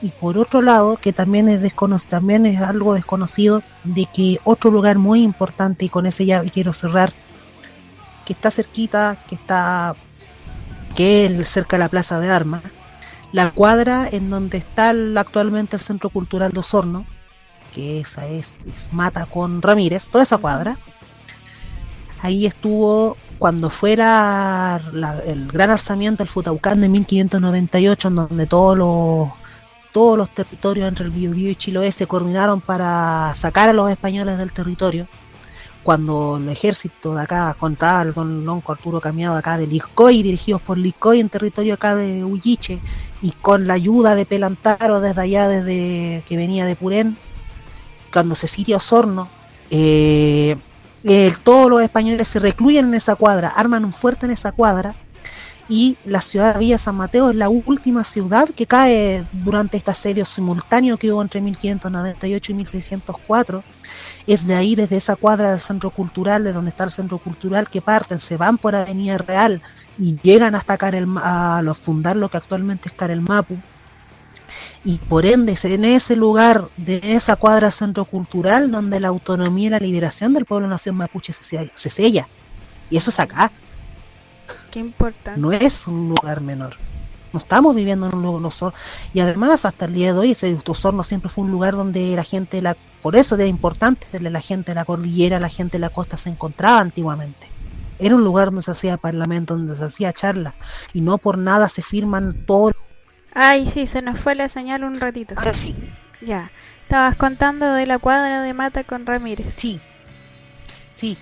Y 0.02 0.10
por 0.10 0.38
otro 0.38 0.61
lado, 0.61 0.98
que 0.98 1.14
también 1.14 1.48
es 1.48 1.61
desconocido, 1.61 2.10
también 2.10 2.45
es 2.45 2.60
algo 2.60 2.94
desconocido, 2.94 3.64
de 3.85 4.06
que 4.14 4.41
otro 4.44 4.69
lugar 4.69 4.98
muy 4.98 5.22
importante, 5.22 5.85
y 5.85 5.90
con 5.90 6.06
ese 6.06 6.26
ya 6.26 6.44
quiero 6.44 6.73
cerrar, 6.73 7.14
que 8.25 8.33
está 8.33 8.51
cerquita, 8.51 9.17
que 9.27 9.35
está 9.35 9.95
que 10.95 11.25
es 11.25 11.47
cerca 11.47 11.77
de 11.77 11.83
la 11.83 11.89
Plaza 11.89 12.19
de 12.19 12.29
Armas, 12.29 12.63
la 13.31 13.51
cuadra 13.51 14.07
en 14.11 14.29
donde 14.29 14.59
está 14.59 14.93
actualmente 15.17 15.75
el 15.75 15.81
Centro 15.81 16.09
Cultural 16.09 16.51
de 16.51 16.59
Osorno, 16.59 17.05
que 17.73 18.01
esa 18.01 18.27
es, 18.27 18.59
Mata 18.91 19.25
con 19.25 19.61
Ramírez, 19.61 20.05
toda 20.07 20.23
esa 20.23 20.37
cuadra. 20.37 20.77
Ahí 22.21 22.45
estuvo 22.45 23.17
cuando 23.39 23.69
fue 23.69 23.93
el 23.93 23.99
gran 23.99 25.71
alzamiento 25.71 26.23
del 26.23 26.31
Futaucán 26.31 26.79
de 26.79 26.89
1598, 26.89 28.07
en 28.07 28.15
donde 28.15 28.45
todos 28.45 28.77
los 28.77 29.29
todos 29.91 30.17
los 30.17 30.29
territorios 30.29 30.87
entre 30.87 31.05
el 31.05 31.11
Biobío 31.11 31.51
y 31.51 31.55
Chiloé 31.55 31.91
se 31.91 32.07
coordinaron 32.07 32.61
para 32.61 33.31
sacar 33.35 33.69
a 33.69 33.73
los 33.73 33.91
españoles 33.91 34.39
del 34.39 34.51
territorio 34.51 35.07
cuando 35.84 36.38
el 36.38 36.49
ejército 36.49 37.14
de 37.14 37.22
acá 37.22 37.55
contaba 37.60 38.03
el 38.03 38.14
don 38.14 38.45
Lonco 38.45 38.72
Arturo 38.72 39.01
Camiado 39.01 39.35
acá 39.35 39.57
de 39.57 39.68
Liscoy, 39.68 40.23
dirigidos 40.23 40.61
por 40.61 40.77
Liscoy 40.77 41.19
en 41.19 41.30
territorio 41.30 41.73
acá 41.73 41.95
de 41.95 42.23
Huilliche, 42.23 42.80
y 43.22 43.31
con 43.31 43.68
la 43.68 43.73
ayuda 43.73 44.15
de 44.15 44.26
Pelantaro 44.26 45.01
desde 45.01 45.22
allá, 45.22 45.47
desde 45.47 46.23
que 46.27 46.38
venía 46.38 46.65
de 46.65 46.76
Purén, 46.76 47.18
cuando 48.11 48.35
se 48.35 48.47
siria 48.47 48.77
Osorno, 48.77 49.27
eh, 49.69 50.55
todos 51.43 51.69
los 51.69 51.81
españoles 51.81 52.30
se 52.30 52.39
recluyen 52.39 52.88
en 52.88 52.93
esa 52.93 53.15
cuadra, 53.15 53.49
arman 53.49 53.84
un 53.84 53.93
fuerte 53.93 54.26
en 54.26 54.31
esa 54.31 54.53
cuadra, 54.53 54.95
y 55.68 55.97
la 56.05 56.22
ciudad 56.22 56.53
de 56.53 56.60
Villa 56.60 56.77
San 56.77 56.95
Mateo 56.95 57.30
es 57.30 57.35
la 57.35 57.49
última 57.49 58.03
ciudad 58.03 58.49
que 58.49 58.68
cae 58.68 59.23
durante 59.31 59.77
este 59.77 59.91
asedio 59.91 60.26
simultáneo 60.26 60.97
que 60.97 61.11
hubo 61.11 61.22
entre 61.22 61.41
1598 61.41 62.51
y 62.51 62.55
1604 62.55 63.64
es 64.27 64.47
de 64.47 64.55
ahí, 64.55 64.75
desde 64.75 64.97
esa 64.97 65.15
cuadra 65.15 65.51
del 65.51 65.59
centro 65.59 65.89
cultural, 65.89 66.43
de 66.43 66.53
donde 66.53 66.69
está 66.69 66.83
el 66.85 66.91
centro 66.91 67.17
cultural, 67.17 67.69
que 67.69 67.81
parten, 67.81 68.19
se 68.19 68.37
van 68.37 68.57
por 68.57 68.75
Avenida 68.75 69.17
Real 69.17 69.61
y 69.97 70.17
llegan 70.21 70.55
hasta 70.55 70.77
Carel, 70.77 71.07
a 71.17 71.61
fundar 71.79 72.15
lo 72.15 72.29
que 72.29 72.37
actualmente 72.37 72.89
es 72.89 72.95
Carel 72.95 73.21
Mapu. 73.21 73.57
y 74.85 74.97
por 74.97 75.25
ende 75.25 75.53
es 75.53 75.65
en 75.65 75.85
ese 75.85 76.15
lugar 76.15 76.65
de 76.77 76.99
esa 77.03 77.35
cuadra 77.35 77.71
centro 77.71 78.05
cultural 78.05 78.69
donde 78.69 78.99
la 78.99 79.07
autonomía 79.09 79.67
y 79.67 79.71
la 79.71 79.79
liberación 79.79 80.33
del 80.33 80.45
pueblo 80.45 80.67
nación 80.67 80.95
mapuche 80.95 81.33
se 81.33 81.43
sella, 81.43 81.71
se 81.75 81.89
sella. 81.89 82.27
y 82.89 82.97
eso 82.97 83.09
es 83.09 83.19
acá 83.19 83.51
qué 84.71 84.79
importante 84.79 85.39
no 85.39 85.51
es 85.51 85.87
un 85.87 86.09
lugar 86.09 86.41
menor 86.41 86.75
no 87.34 87.39
estamos 87.39 87.76
viviendo 87.76 88.07
en 88.07 88.15
un 88.15 88.23
lugar 88.23 88.45
Osorno 88.45 88.77
y 89.14 89.19
además 89.19 89.65
hasta 89.65 89.85
el 89.85 89.93
día 89.93 90.14
de 90.14 90.19
hoy 90.19 90.31
ese 90.31 90.57
Osorno 90.65 91.03
siempre 91.03 91.30
fue 91.30 91.43
un 91.43 91.51
lugar 91.51 91.73
donde 91.73 92.15
la 92.15 92.23
gente 92.23 92.61
la 92.61 92.77
por 93.01 93.15
eso 93.15 93.35
era 93.35 93.45
importante 93.45 94.07
la 94.19 94.41
gente 94.41 94.72
de 94.72 94.76
la 94.76 94.85
cordillera 94.85 95.39
la 95.39 95.49
gente 95.49 95.73
de 95.73 95.81
la 95.81 95.89
costa 95.89 96.18
se 96.18 96.30
encontraba 96.30 96.80
antiguamente 96.80 97.47
era 97.99 98.15
un 98.15 98.23
lugar 98.23 98.47
donde 98.47 98.64
se 98.64 98.72
hacía 98.72 98.97
parlamento 98.97 99.55
donde 99.55 99.76
se 99.76 99.84
hacía 99.84 100.14
charla 100.14 100.53
y 100.93 101.01
no 101.01 101.18
por 101.18 101.38
nada 101.38 101.68
se 101.68 101.81
firman 101.81 102.45
todos 102.45 102.73
Ay, 103.34 103.68
sí, 103.68 103.88
se 103.88 104.01
nos 104.01 104.19
fue 104.19 104.35
la 104.35 104.47
señal 104.47 104.84
un 104.84 104.99
ratito. 104.99 105.34
Ahora 105.38 105.53
sí. 105.53 105.76
Ya. 106.22 106.51
Estabas 106.84 107.15
contando 107.15 107.73
de 107.73 107.85
la 107.85 107.97
cuadra 107.97 108.41
de 108.43 108.53
Mata 108.53 108.84
con 108.84 109.05
Ramírez. 109.05 109.47
Sí. 109.60 109.80
Sí. 110.99 111.18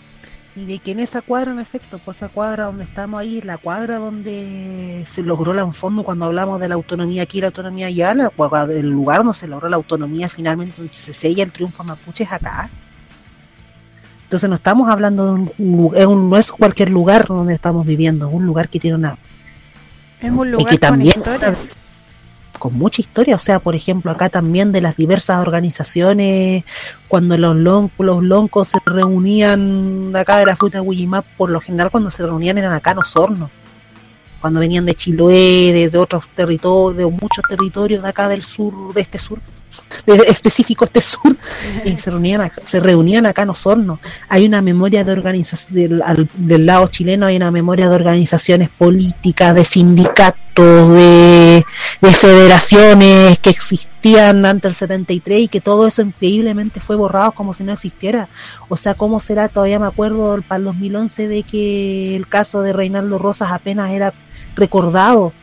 Y 0.55 0.65
de 0.65 0.79
que 0.79 0.91
en 0.91 0.99
esa 0.99 1.21
cuadra, 1.21 1.51
en 1.51 1.59
efecto, 1.59 1.97
pues 2.03 2.17
esa 2.17 2.27
cuadra 2.27 2.65
donde 2.65 2.83
estamos 2.83 3.21
ahí, 3.21 3.41
la 3.41 3.57
cuadra 3.57 3.97
donde 3.97 5.05
se 5.13 5.21
logró 5.21 5.53
la, 5.53 5.61
en 5.61 5.73
fondo 5.73 6.03
cuando 6.03 6.25
hablamos 6.25 6.59
de 6.59 6.67
la 6.67 6.75
autonomía 6.75 7.23
aquí, 7.23 7.39
la 7.39 7.47
autonomía 7.47 7.87
allá, 7.87 8.11
el 8.11 8.89
lugar 8.89 9.19
donde 9.19 9.33
se 9.33 9.47
logró 9.47 9.69
la 9.69 9.77
autonomía 9.77 10.27
finalmente, 10.27 10.73
donde 10.77 10.91
se 10.91 11.13
sella 11.13 11.43
el 11.43 11.51
triunfo 11.53 11.85
mapuche 11.85 12.25
es 12.25 12.31
acá. 12.33 12.69
Entonces 14.23 14.49
no 14.49 14.55
estamos 14.57 14.89
hablando 14.89 15.25
de 15.25 15.31
un, 15.31 15.51
un, 15.57 16.29
no 16.29 16.37
es 16.37 16.51
cualquier 16.51 16.89
lugar 16.89 17.27
donde 17.27 17.53
estamos 17.53 17.85
viviendo, 17.85 18.27
es 18.27 18.33
un 18.33 18.45
lugar 18.45 18.67
que 18.67 18.79
tiene 18.79 18.97
una... 18.97 19.17
Es 20.21 20.31
un 20.31 20.51
lugar 20.51 20.67
que 20.67 20.77
también, 20.77 21.13
con 21.13 21.33
historia 21.33 21.55
con 22.61 22.77
mucha 22.77 23.01
historia, 23.01 23.38
o 23.38 23.39
sea, 23.39 23.59
por 23.59 23.73
ejemplo, 23.73 24.11
acá 24.11 24.29
también 24.29 24.71
de 24.71 24.81
las 24.81 24.95
diversas 24.95 25.41
organizaciones, 25.41 26.63
cuando 27.07 27.35
los, 27.35 27.55
los 27.55 28.23
loncos 28.23 28.67
se 28.67 28.77
reunían 28.85 30.15
acá 30.15 30.38
de 30.38 30.45
la 30.45 30.55
fruta 30.55 30.79
de 30.79 31.23
por 31.38 31.49
lo 31.49 31.59
general 31.59 31.89
cuando 31.89 32.11
se 32.11 32.21
reunían 32.23 32.59
eran 32.59 32.73
acá 32.73 32.91
en 32.91 32.99
Osorno, 32.99 33.49
cuando 34.39 34.59
venían 34.59 34.85
de 34.85 34.93
Chiloé, 34.93 35.89
de, 35.89 35.97
otros 35.97 36.25
territorios, 36.35 36.97
de 36.97 37.05
muchos 37.07 37.43
territorios 37.49 38.03
de 38.03 38.09
acá 38.09 38.29
del 38.29 38.43
sur, 38.43 38.93
de 38.93 39.01
este 39.01 39.17
sur, 39.17 39.39
específico 40.27 40.85
este 40.85 41.02
sur, 41.02 41.35
y 41.85 41.98
se 41.98 42.10
reunían, 42.10 42.52
se 42.65 42.80
reunían 42.80 43.26
acá 43.26 43.43
en 43.43 43.49
Osorno. 43.49 43.99
Hay 44.30 44.45
una 44.45 44.61
memoria 44.61 45.03
de 45.03 45.11
organización, 45.11 45.76
del, 45.76 46.03
del, 46.34 46.65
lado 46.65 46.88
chileno 46.88 47.26
hay 47.26 47.35
una 47.35 47.52
memoria 47.52 47.89
de 47.89 47.95
organizaciones 47.95 48.69
políticas, 48.69 49.56
de 49.56 49.64
sindicatos, 49.64 50.91
de, 50.91 51.65
de 52.02 52.14
federaciones 52.14 53.39
que 53.39 53.49
existían 53.49 54.45
antes 54.45 54.64
del 54.64 54.76
73 54.76 55.39
y 55.41 55.48
que 55.48 55.61
todo 55.61 55.88
eso 55.88 56.02
increíblemente 56.02 56.80
fue 56.80 56.95
borrado 56.95 57.31
como 57.31 57.53
si 57.53 57.64
no 57.64 57.73
existiera. 57.73 58.27
O 58.69 58.77
sea, 58.77 58.93
¿cómo 58.93 59.19
será? 59.19 59.48
Todavía 59.48 59.80
me 59.80 59.88
acuerdo 59.88 60.41
para 60.48 60.60
el 60.60 60.65
2011 60.65 61.27
de 61.27 61.43
que 61.43 62.15
el 62.15 62.27
caso 62.27 62.61
de 62.61 62.73
Reinaldo 62.73 63.18
Rosas 63.18 63.52
apenas 63.52 63.91
era 63.91 64.14
recordado 64.56 65.34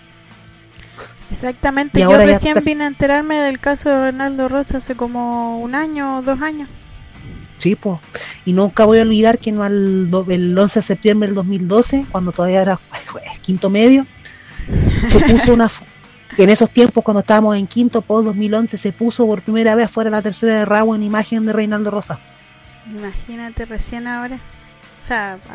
Exactamente, 1.31 2.01
yo 2.01 2.17
recién 2.17 2.57
vine 2.65 2.85
a 2.85 2.87
enterarme 2.87 3.37
del 3.37 3.59
caso 3.59 3.91
de 3.91 4.11
Ronaldo 4.11 4.49
Rosa 4.49 4.79
hace 4.79 4.95
como 4.95 5.61
un 5.61 5.75
año 5.75 6.19
o 6.19 6.23
dos 6.23 6.41
años. 6.41 6.69
Sí, 7.59 7.75
pues. 7.75 7.99
Y 8.45 8.53
nunca 8.53 8.85
voy 8.85 8.99
a 8.99 9.03
olvidar 9.03 9.39
que 9.39 9.53
no 9.53 9.63
al, 9.63 10.11
el 10.29 10.59
11 10.59 10.79
de 10.79 10.83
septiembre 10.83 11.29
del 11.29 11.35
2012, 11.35 12.07
cuando 12.11 12.33
todavía 12.33 12.63
era 12.63 12.79
quinto 13.43 13.69
medio, 13.69 14.07
se 15.09 15.21
puso 15.33 15.55
una. 15.55 15.71
En 16.37 16.51
esos 16.51 16.71
tiempos, 16.71 17.03
cuando 17.03 17.21
estábamos 17.21 17.57
en 17.57 17.67
quinto, 17.67 18.01
post 18.01 18.27
2011, 18.27 18.79
se 18.79 18.93
puso 18.93 19.27
por 19.27 19.43
primera 19.43 19.75
vez 19.75 19.91
fuera 19.91 20.09
de 20.09 20.17
la 20.17 20.23
tercera 20.23 20.61
de 20.61 20.65
Raúl 20.65 20.97
en 20.97 21.03
imagen 21.03 21.45
de 21.47 21.53
Reinaldo 21.53 21.91
Rosa. 21.91 22.19
Imagínate 22.87 23.65
recién 23.65 24.07
ahora. 24.07 24.39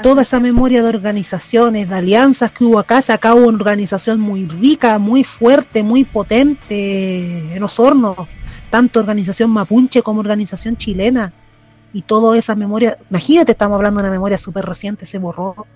Toda 0.02 0.24
esa 0.24 0.40
memoria 0.40 0.82
de 0.82 0.90
organizaciones, 0.90 1.90
de 1.90 1.96
alianzas 1.96 2.52
que 2.52 2.66
hubo 2.66 2.80
acá, 2.80 3.02
se 3.02 3.14
hubo 3.14 3.48
una 3.48 3.58
organización 3.58 4.20
muy 4.20 4.46
rica, 4.46 5.00
muy 5.00 5.24
fuerte, 5.24 5.84
muy 5.84 6.04
potente 6.04 7.56
en 7.56 7.64
Osorno, 7.64 8.28
tanto 8.70 9.00
organización 9.00 9.52
mapuche 9.52 10.02
como 10.02 10.22
organización 10.22 10.78
chilena. 10.78 11.32
Y 11.94 12.02
toda 12.02 12.36
esa 12.38 12.56
memoria, 12.56 12.98
imagínate, 13.10 13.52
estamos 13.52 13.76
hablando 13.76 14.02
de 14.02 14.08
una 14.08 14.12
memoria 14.12 14.38
súper 14.38 14.66
reciente, 14.66 15.06
se 15.06 15.20
borró. 15.20 15.68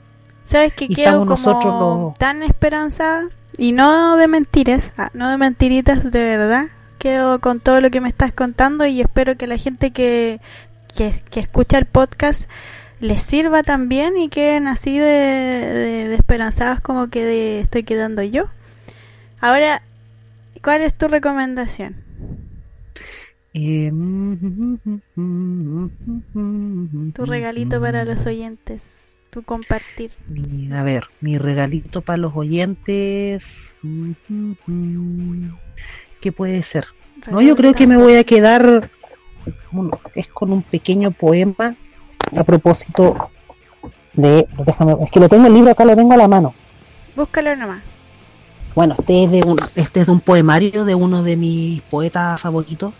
¿Sabes 0.45 0.73
que 0.73 0.87
quedo 0.87 1.19
como 1.19 1.31
nosotros 1.31 2.13
tan 2.17 2.41
esperanzada? 2.41 3.25
Y 3.57 3.71
no 3.71 4.15
de 4.17 4.27
mentiras, 4.27 4.93
ah, 4.97 5.11
no 5.13 5.29
de 5.29 5.37
mentiritas, 5.37 6.11
de 6.11 6.23
verdad. 6.23 6.67
Quedo 6.97 7.39
con 7.39 7.59
todo 7.59 7.81
lo 7.81 7.91
que 7.91 8.01
me 8.01 8.09
estás 8.09 8.33
contando 8.33 8.85
y 8.87 9.01
espero 9.01 9.37
que 9.37 9.45
la 9.45 9.57
gente 9.57 9.91
que, 9.91 10.41
que, 10.95 11.21
que 11.29 11.39
escucha 11.39 11.77
el 11.77 11.85
podcast 11.85 12.43
les 12.99 13.21
sirva 13.21 13.63
también 13.63 14.17
y 14.17 14.29
queden 14.29 14.67
así 14.67 14.97
de, 14.97 15.05
de, 15.05 16.15
esperanzados 16.15 16.81
como 16.81 17.09
que 17.09 17.59
estoy 17.59 17.83
quedando 17.83 18.23
yo. 18.23 18.45
Ahora, 19.39 19.83
¿cuál 20.63 20.81
es 20.81 20.93
tu 20.95 21.07
recomendación? 21.07 21.95
Tu 27.13 27.25
regalito 27.25 27.81
para 27.81 28.05
los 28.05 28.25
oyentes, 28.25 29.11
tu 29.29 29.41
compartir. 29.43 30.11
a 30.71 30.83
ver, 30.83 31.05
mi 31.21 31.37
regalito 31.37 32.01
para 32.01 32.17
los 32.17 32.35
oyentes, 32.35 33.75
¿qué 36.21 36.31
puede 36.31 36.61
ser? 36.63 36.85
No, 37.31 37.41
yo 37.41 37.55
creo 37.55 37.73
que 37.73 37.87
me 37.87 37.97
voy 37.97 38.13
a 38.13 38.23
quedar, 38.23 38.91
es 40.13 40.27
con 40.27 40.51
un 40.51 40.61
pequeño 40.61 41.11
poema 41.11 41.75
a 42.35 42.43
propósito 42.43 43.29
de, 44.13 44.47
déjame, 44.65 44.95
es 45.03 45.11
que 45.11 45.19
lo 45.19 45.29
tengo 45.29 45.47
el 45.47 45.53
libro 45.53 45.71
acá, 45.71 45.85
lo 45.85 45.95
tengo 45.95 46.13
a 46.13 46.17
la 46.17 46.27
mano. 46.27 46.53
Búscalo 47.15 47.55
nomás. 47.55 47.81
Bueno, 48.75 48.95
este 48.99 49.23
es 49.23 49.31
de 49.31 49.41
un, 49.43 49.57
este 49.75 50.01
es 50.01 50.05
de 50.05 50.11
un 50.11 50.19
poemario 50.19 50.85
de 50.85 50.93
uno 50.93 51.23
de 51.23 51.35
mis 51.35 51.81
poetas 51.83 52.39
favoritos. 52.39 52.93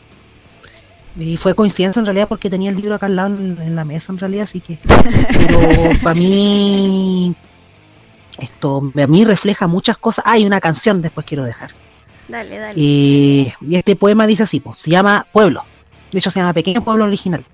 Y 1.20 1.38
fue 1.38 1.56
coincidencia 1.56 2.00
en 2.00 2.06
realidad 2.06 2.28
porque 2.28 2.50
tenía 2.50 2.70
el 2.70 2.76
libro 2.76 2.96
acá 2.96 3.08
al 3.08 3.16
lado 3.16 3.36
en, 3.36 3.76
la 3.76 3.86
mesa 3.86 4.12
en 4.12 4.20
realidad, 4.20 4.44
así 4.44 4.60
que. 4.60 4.78
Pero 4.84 5.60
para 6.04 6.16
mí. 6.16 7.36
Esto 8.40 8.82
a 8.96 9.08
mí 9.08 9.26
refleja 9.26 9.66
muchas 9.68 9.98
cosas. 9.98 10.24
Hay 10.28 10.46
una 10.46 10.62
canción 10.62 11.02
después 11.02 11.26
quiero 11.26 11.44
dejar. 11.44 11.72
Dale, 12.28 12.58
dale. 12.58 12.80
y 12.80 13.54
este 13.72 13.96
poema 13.96 14.28
dice 14.28 14.44
así, 14.44 14.60
pues, 14.60 14.80
se 14.80 14.92
llama 14.92 15.26
Pueblo. 15.32 15.64
De 16.12 16.20
hecho 16.20 16.30
se 16.30 16.40
llama 16.40 16.54
Pequeño 16.54 16.84
Pueblo 16.84 17.06
Original. 17.06 17.46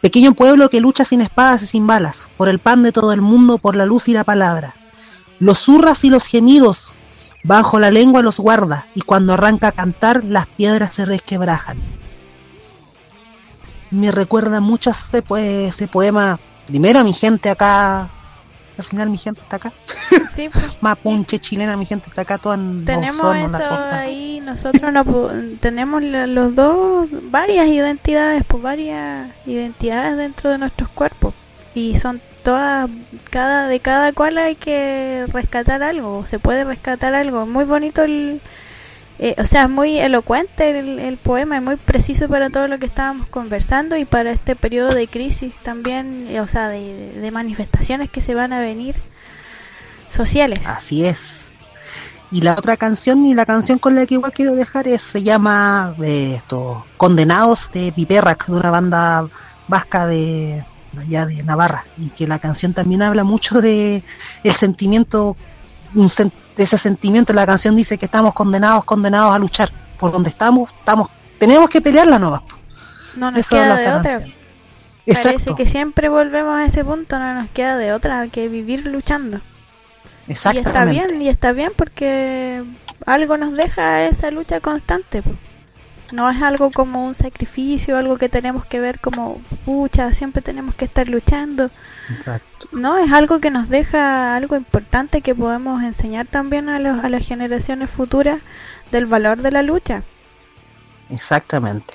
Pequeño 0.00 0.34
pueblo 0.34 0.70
que 0.70 0.80
lucha 0.80 1.04
sin 1.04 1.20
espadas 1.20 1.62
y 1.62 1.66
sin 1.66 1.86
balas, 1.86 2.28
por 2.36 2.48
el 2.48 2.58
pan 2.58 2.82
de 2.82 2.92
todo 2.92 3.12
el 3.12 3.20
mundo, 3.20 3.58
por 3.58 3.76
la 3.76 3.86
luz 3.86 4.08
y 4.08 4.12
la 4.12 4.24
palabra. 4.24 4.74
Los 5.38 5.60
zurras 5.60 6.04
y 6.04 6.10
los 6.10 6.26
gemidos, 6.26 6.94
bajo 7.44 7.78
la 7.78 7.90
lengua 7.90 8.22
los 8.22 8.38
guarda, 8.38 8.86
y 8.94 9.02
cuando 9.02 9.34
arranca 9.34 9.68
a 9.68 9.72
cantar, 9.72 10.24
las 10.24 10.46
piedras 10.46 10.94
se 10.94 11.06
resquebrajan. 11.06 11.78
Me 13.90 14.10
recuerda 14.10 14.60
mucho 14.60 14.90
ese, 14.90 15.22
pues, 15.22 15.74
ese 15.74 15.88
poema, 15.88 16.38
primero 16.66 17.04
mi 17.04 17.12
gente 17.12 17.50
acá 17.50 18.10
al 18.78 18.84
final 18.84 19.10
mi 19.10 19.18
gente 19.18 19.40
está 19.40 19.56
acá. 19.56 19.72
Sí, 20.36 20.48
pues. 20.50 20.64
Mapunche 20.80 21.38
chilena, 21.38 21.76
mi 21.76 21.86
gente 21.86 22.08
está 22.08 22.22
acá 22.22 22.38
toda 22.38 22.56
en 22.56 22.84
Tenemos 22.84 23.36
eso 23.36 23.64
ahí, 23.90 24.40
nosotros 24.44 24.92
no, 24.92 25.04
tenemos 25.60 26.02
los 26.02 26.54
dos 26.54 27.08
varias 27.30 27.66
identidades, 27.66 28.44
pues 28.46 28.62
varias 28.62 29.30
identidades 29.46 30.16
dentro 30.16 30.50
de 30.50 30.58
nuestros 30.58 30.90
cuerpos 30.90 31.34
y 31.74 31.98
son 31.98 32.20
todas 32.42 32.88
cada 33.30 33.66
de 33.66 33.80
cada 33.80 34.12
cual 34.12 34.38
hay 34.38 34.54
que 34.54 35.24
rescatar 35.32 35.82
algo, 35.82 36.26
se 36.26 36.38
puede 36.38 36.64
rescatar 36.64 37.14
algo. 37.14 37.46
Muy 37.46 37.64
bonito 37.64 38.04
el 38.04 38.40
eh, 39.18 39.34
o 39.38 39.46
sea, 39.46 39.62
es 39.62 39.70
muy 39.70 39.98
elocuente 39.98 40.78
el, 40.78 41.16
poema, 41.16 41.56
es 41.56 41.62
muy 41.62 41.76
preciso 41.76 42.28
para 42.28 42.50
todo 42.50 42.68
lo 42.68 42.78
que 42.78 42.84
estábamos 42.84 43.28
conversando 43.28 43.96
y 43.96 44.04
para 44.04 44.30
este 44.30 44.54
periodo 44.54 44.94
de 44.94 45.08
crisis 45.08 45.54
también, 45.62 46.26
eh, 46.28 46.40
o 46.40 46.48
sea, 46.48 46.68
de, 46.68 47.30
manifestaciones 47.32 48.10
que 48.10 48.20
se 48.20 48.34
van 48.34 48.52
a 48.52 48.60
venir 48.60 48.96
sociales. 50.10 50.60
Así 50.66 51.04
es. 51.04 51.56
Y 52.30 52.40
la 52.40 52.54
otra 52.54 52.76
canción, 52.76 53.24
y 53.24 53.34
la 53.34 53.46
canción 53.46 53.78
con 53.78 53.94
la 53.94 54.04
que 54.04 54.14
igual 54.14 54.32
quiero 54.32 54.54
dejar 54.54 54.88
es, 54.88 55.02
se 55.02 55.22
llama 55.22 55.94
eh, 56.02 56.34
esto, 56.36 56.84
Condenados 56.96 57.70
de 57.72 57.92
Piperrac, 57.92 58.46
de 58.46 58.52
una 58.52 58.70
banda 58.70 59.26
vasca 59.68 60.06
de 60.06 60.64
allá 60.98 61.26
de 61.26 61.42
Navarra, 61.42 61.84
y 61.98 62.08
que 62.08 62.26
la 62.26 62.38
canción 62.38 62.72
también 62.72 63.02
habla 63.02 63.22
mucho 63.22 63.60
de 63.60 64.02
el 64.42 64.52
sentimiento 64.54 65.36
un 65.94 66.10
ese 66.56 66.78
sentimiento 66.78 67.32
la 67.32 67.46
canción 67.46 67.76
dice 67.76 67.98
que 67.98 68.06
estamos 68.06 68.34
condenados, 68.34 68.84
condenados 68.84 69.34
a 69.34 69.38
luchar. 69.38 69.70
Por 69.98 70.12
donde 70.12 70.30
estamos, 70.30 70.70
estamos, 70.70 71.08
tenemos 71.38 71.70
que 71.70 71.80
pelear 71.80 72.06
la 72.06 72.18
nueva. 72.18 72.42
No 73.14 73.30
nos 73.30 73.48
queda 73.48 73.76
de 73.76 73.92
otra. 73.92 74.20
Parece 75.22 75.54
que 75.54 75.66
siempre 75.66 76.08
volvemos 76.08 76.56
a 76.56 76.64
ese 76.64 76.84
punto, 76.84 77.18
no 77.18 77.34
nos 77.34 77.48
queda 77.50 77.76
de 77.76 77.92
otra 77.92 78.26
que 78.28 78.48
vivir 78.48 78.86
luchando. 78.86 79.40
Y 80.28 80.32
está 80.32 80.84
bien, 80.84 81.22
y 81.22 81.28
está 81.28 81.52
bien 81.52 81.72
porque 81.76 82.64
algo 83.04 83.36
nos 83.36 83.54
deja 83.54 84.04
esa 84.04 84.30
lucha 84.30 84.60
constante. 84.60 85.22
No 86.12 86.30
es 86.30 86.40
algo 86.40 86.70
como 86.70 87.04
un 87.04 87.14
sacrificio, 87.14 87.96
algo 87.96 88.16
que 88.16 88.28
tenemos 88.28 88.64
que 88.64 88.78
ver 88.78 89.00
como, 89.00 89.40
pucha, 89.64 90.14
siempre 90.14 90.40
tenemos 90.42 90.74
que 90.74 90.84
estar 90.84 91.08
luchando. 91.08 91.70
Exacto. 92.08 92.68
No, 92.72 92.96
es 92.98 93.10
algo 93.12 93.40
que 93.40 93.50
nos 93.50 93.68
deja 93.68 94.36
algo 94.36 94.56
importante 94.56 95.20
que 95.20 95.34
podemos 95.34 95.82
enseñar 95.82 96.26
también 96.26 96.68
a, 96.68 96.78
los, 96.78 97.04
a 97.04 97.08
las 97.08 97.26
generaciones 97.26 97.90
futuras 97.90 98.40
del 98.92 99.06
valor 99.06 99.42
de 99.42 99.50
la 99.50 99.62
lucha. 99.62 100.04
Exactamente. 101.10 101.94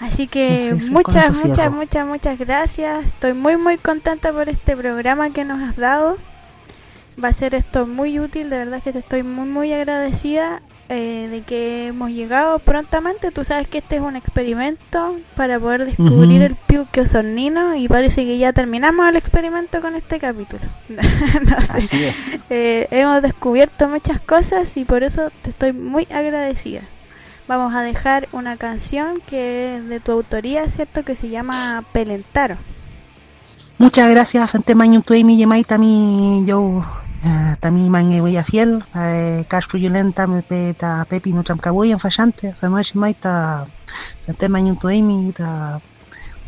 Así 0.00 0.26
que 0.26 0.74
Sí, 0.74 0.80
sí, 0.80 0.90
muchas, 0.90 1.44
muchas, 1.44 1.70
muchas, 1.72 2.06
muchas 2.06 2.38
gracias. 2.38 3.06
Estoy 3.06 3.32
muy, 3.32 3.56
muy 3.56 3.78
contenta 3.78 4.32
por 4.32 4.48
este 4.48 4.76
programa 4.76 5.30
que 5.30 5.44
nos 5.44 5.62
has 5.62 5.76
dado. 5.76 6.18
Va 7.22 7.28
a 7.28 7.32
ser 7.32 7.54
esto 7.54 7.86
muy 7.86 8.18
útil, 8.18 8.50
de 8.50 8.58
verdad 8.58 8.82
que 8.82 8.92
te 8.92 8.98
estoy 8.98 9.22
muy, 9.22 9.48
muy 9.48 9.72
agradecida 9.72 10.60
eh, 10.88 11.28
de 11.30 11.42
que 11.42 11.86
hemos 11.86 12.10
llegado 12.10 12.58
prontamente. 12.58 13.30
Tú 13.30 13.44
sabes 13.44 13.68
que 13.68 13.78
este 13.78 13.96
es 13.96 14.02
un 14.02 14.16
experimento 14.16 15.16
para 15.36 15.58
poder 15.58 15.86
descubrir 15.86 16.42
Ujú. 16.42 16.46
el 16.46 16.56
piuque 16.56 17.00
osornino 17.02 17.74
y 17.76 17.88
parece 17.88 18.24
que 18.24 18.36
ya 18.36 18.52
terminamos 18.52 19.08
el 19.08 19.16
experimento 19.16 19.80
con 19.80 19.94
este 19.94 20.18
capítulo. 20.18 20.62
no 20.88 21.60
sé. 21.62 21.72
Así 21.78 22.04
es. 22.04 22.40
Eh, 22.50 22.88
hemos 22.90 23.22
descubierto 23.22 23.88
muchas 23.88 24.20
cosas 24.20 24.76
y 24.76 24.84
por 24.84 25.02
eso 25.04 25.30
te 25.42 25.50
estoy 25.50 25.72
muy 25.72 26.06
agradecida. 26.10 26.80
Vamos 27.46 27.74
a 27.74 27.82
dejar 27.82 28.28
una 28.32 28.56
canción 28.56 29.20
que 29.26 29.76
es 29.76 29.88
de 29.88 30.00
tu 30.00 30.12
autoría, 30.12 30.68
¿cierto? 30.68 31.04
Que 31.04 31.14
se 31.14 31.28
llama 31.28 31.84
Pelentaro. 31.92 32.56
Muchas 33.78 34.08
gracias, 34.10 34.50
Fante 34.50 34.74
Mañum 34.74 35.02
Tuemi 35.02 35.36
Yemai, 35.36 35.64
Tami 35.64 36.44
Yo, 36.46 36.82
eh, 37.24 37.56
Tami 37.60 37.88
Mange 37.88 38.20
Huella 38.20 38.44
Fiel, 38.44 38.84
eh, 38.94 39.44
Cash 39.48 39.66
Fruyulenta, 39.66 40.26
Peta 40.46 41.04
Pepi 41.08 41.32
Nucham 41.32 41.58
Kabuyan, 41.58 41.98
Fallante, 41.98 42.52
Famash 42.52 42.94
Maita, 42.94 43.66
Fante 44.26 44.48
Mañum 44.48 44.76
Tuemi, 44.76 45.32
Ta, 45.32 45.80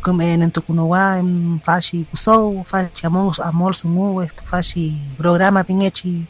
en 0.05 0.41
Entukunowa, 0.43 1.19
en 1.19 1.59
Fashi 1.61 2.05
Kusou, 2.05 2.63
Fashi 2.63 3.05
Amor, 3.05 3.35
Amor 3.43 3.75
Sumu, 3.75 4.21
esto 4.21 4.43
Fashi 4.43 5.01
Programa 5.17 5.63
Pinechi, 5.63 6.25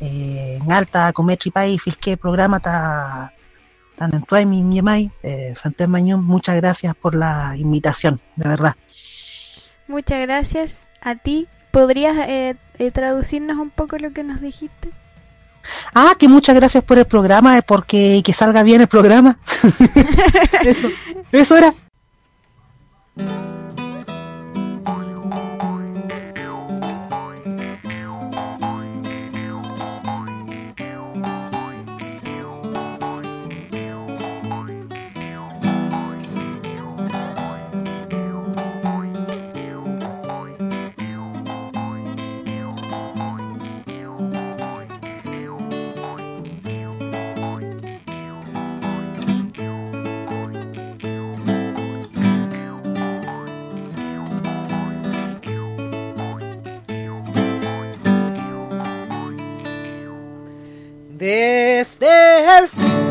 eh, 0.00 0.58
en 0.60 0.72
Alta, 0.72 1.12
Comechi 1.12 1.50
Pai, 1.50 1.78
Filque 1.78 2.16
Programa, 2.16 2.60
Ta, 2.60 3.32
Tan 3.96 4.14
en 4.14 4.22
Tuemi 4.22 4.74
Yemai, 4.74 5.10
eh, 5.22 5.54
Fante 5.56 5.86
Mañum, 5.86 6.22
muchas 6.24 6.56
gracias 6.56 6.94
por 6.94 7.14
la 7.14 7.54
invitación, 7.56 8.20
de 8.36 8.48
verdad. 8.48 8.74
Muchas 9.86 10.20
gracias 10.20 10.88
a 11.00 11.14
ti. 11.16 11.48
¿Podrías 11.70 12.16
eh, 12.28 12.56
eh, 12.78 12.90
traducirnos 12.90 13.58
un 13.58 13.70
poco 13.70 13.96
lo 13.98 14.12
que 14.12 14.24
nos 14.24 14.40
dijiste? 14.40 14.90
Ah, 15.94 16.14
que 16.18 16.28
muchas 16.28 16.56
gracias 16.56 16.82
por 16.82 16.98
el 16.98 17.04
programa, 17.04 17.56
eh, 17.58 17.62
porque 17.62 18.22
que 18.24 18.32
salga 18.32 18.62
bien 18.62 18.80
el 18.80 18.88
programa. 18.88 19.38
eso, 20.64 20.88
eso 21.32 21.56
era. 21.56 21.74
Desde 61.20 62.08
el 62.58 62.66
sur 62.66 63.09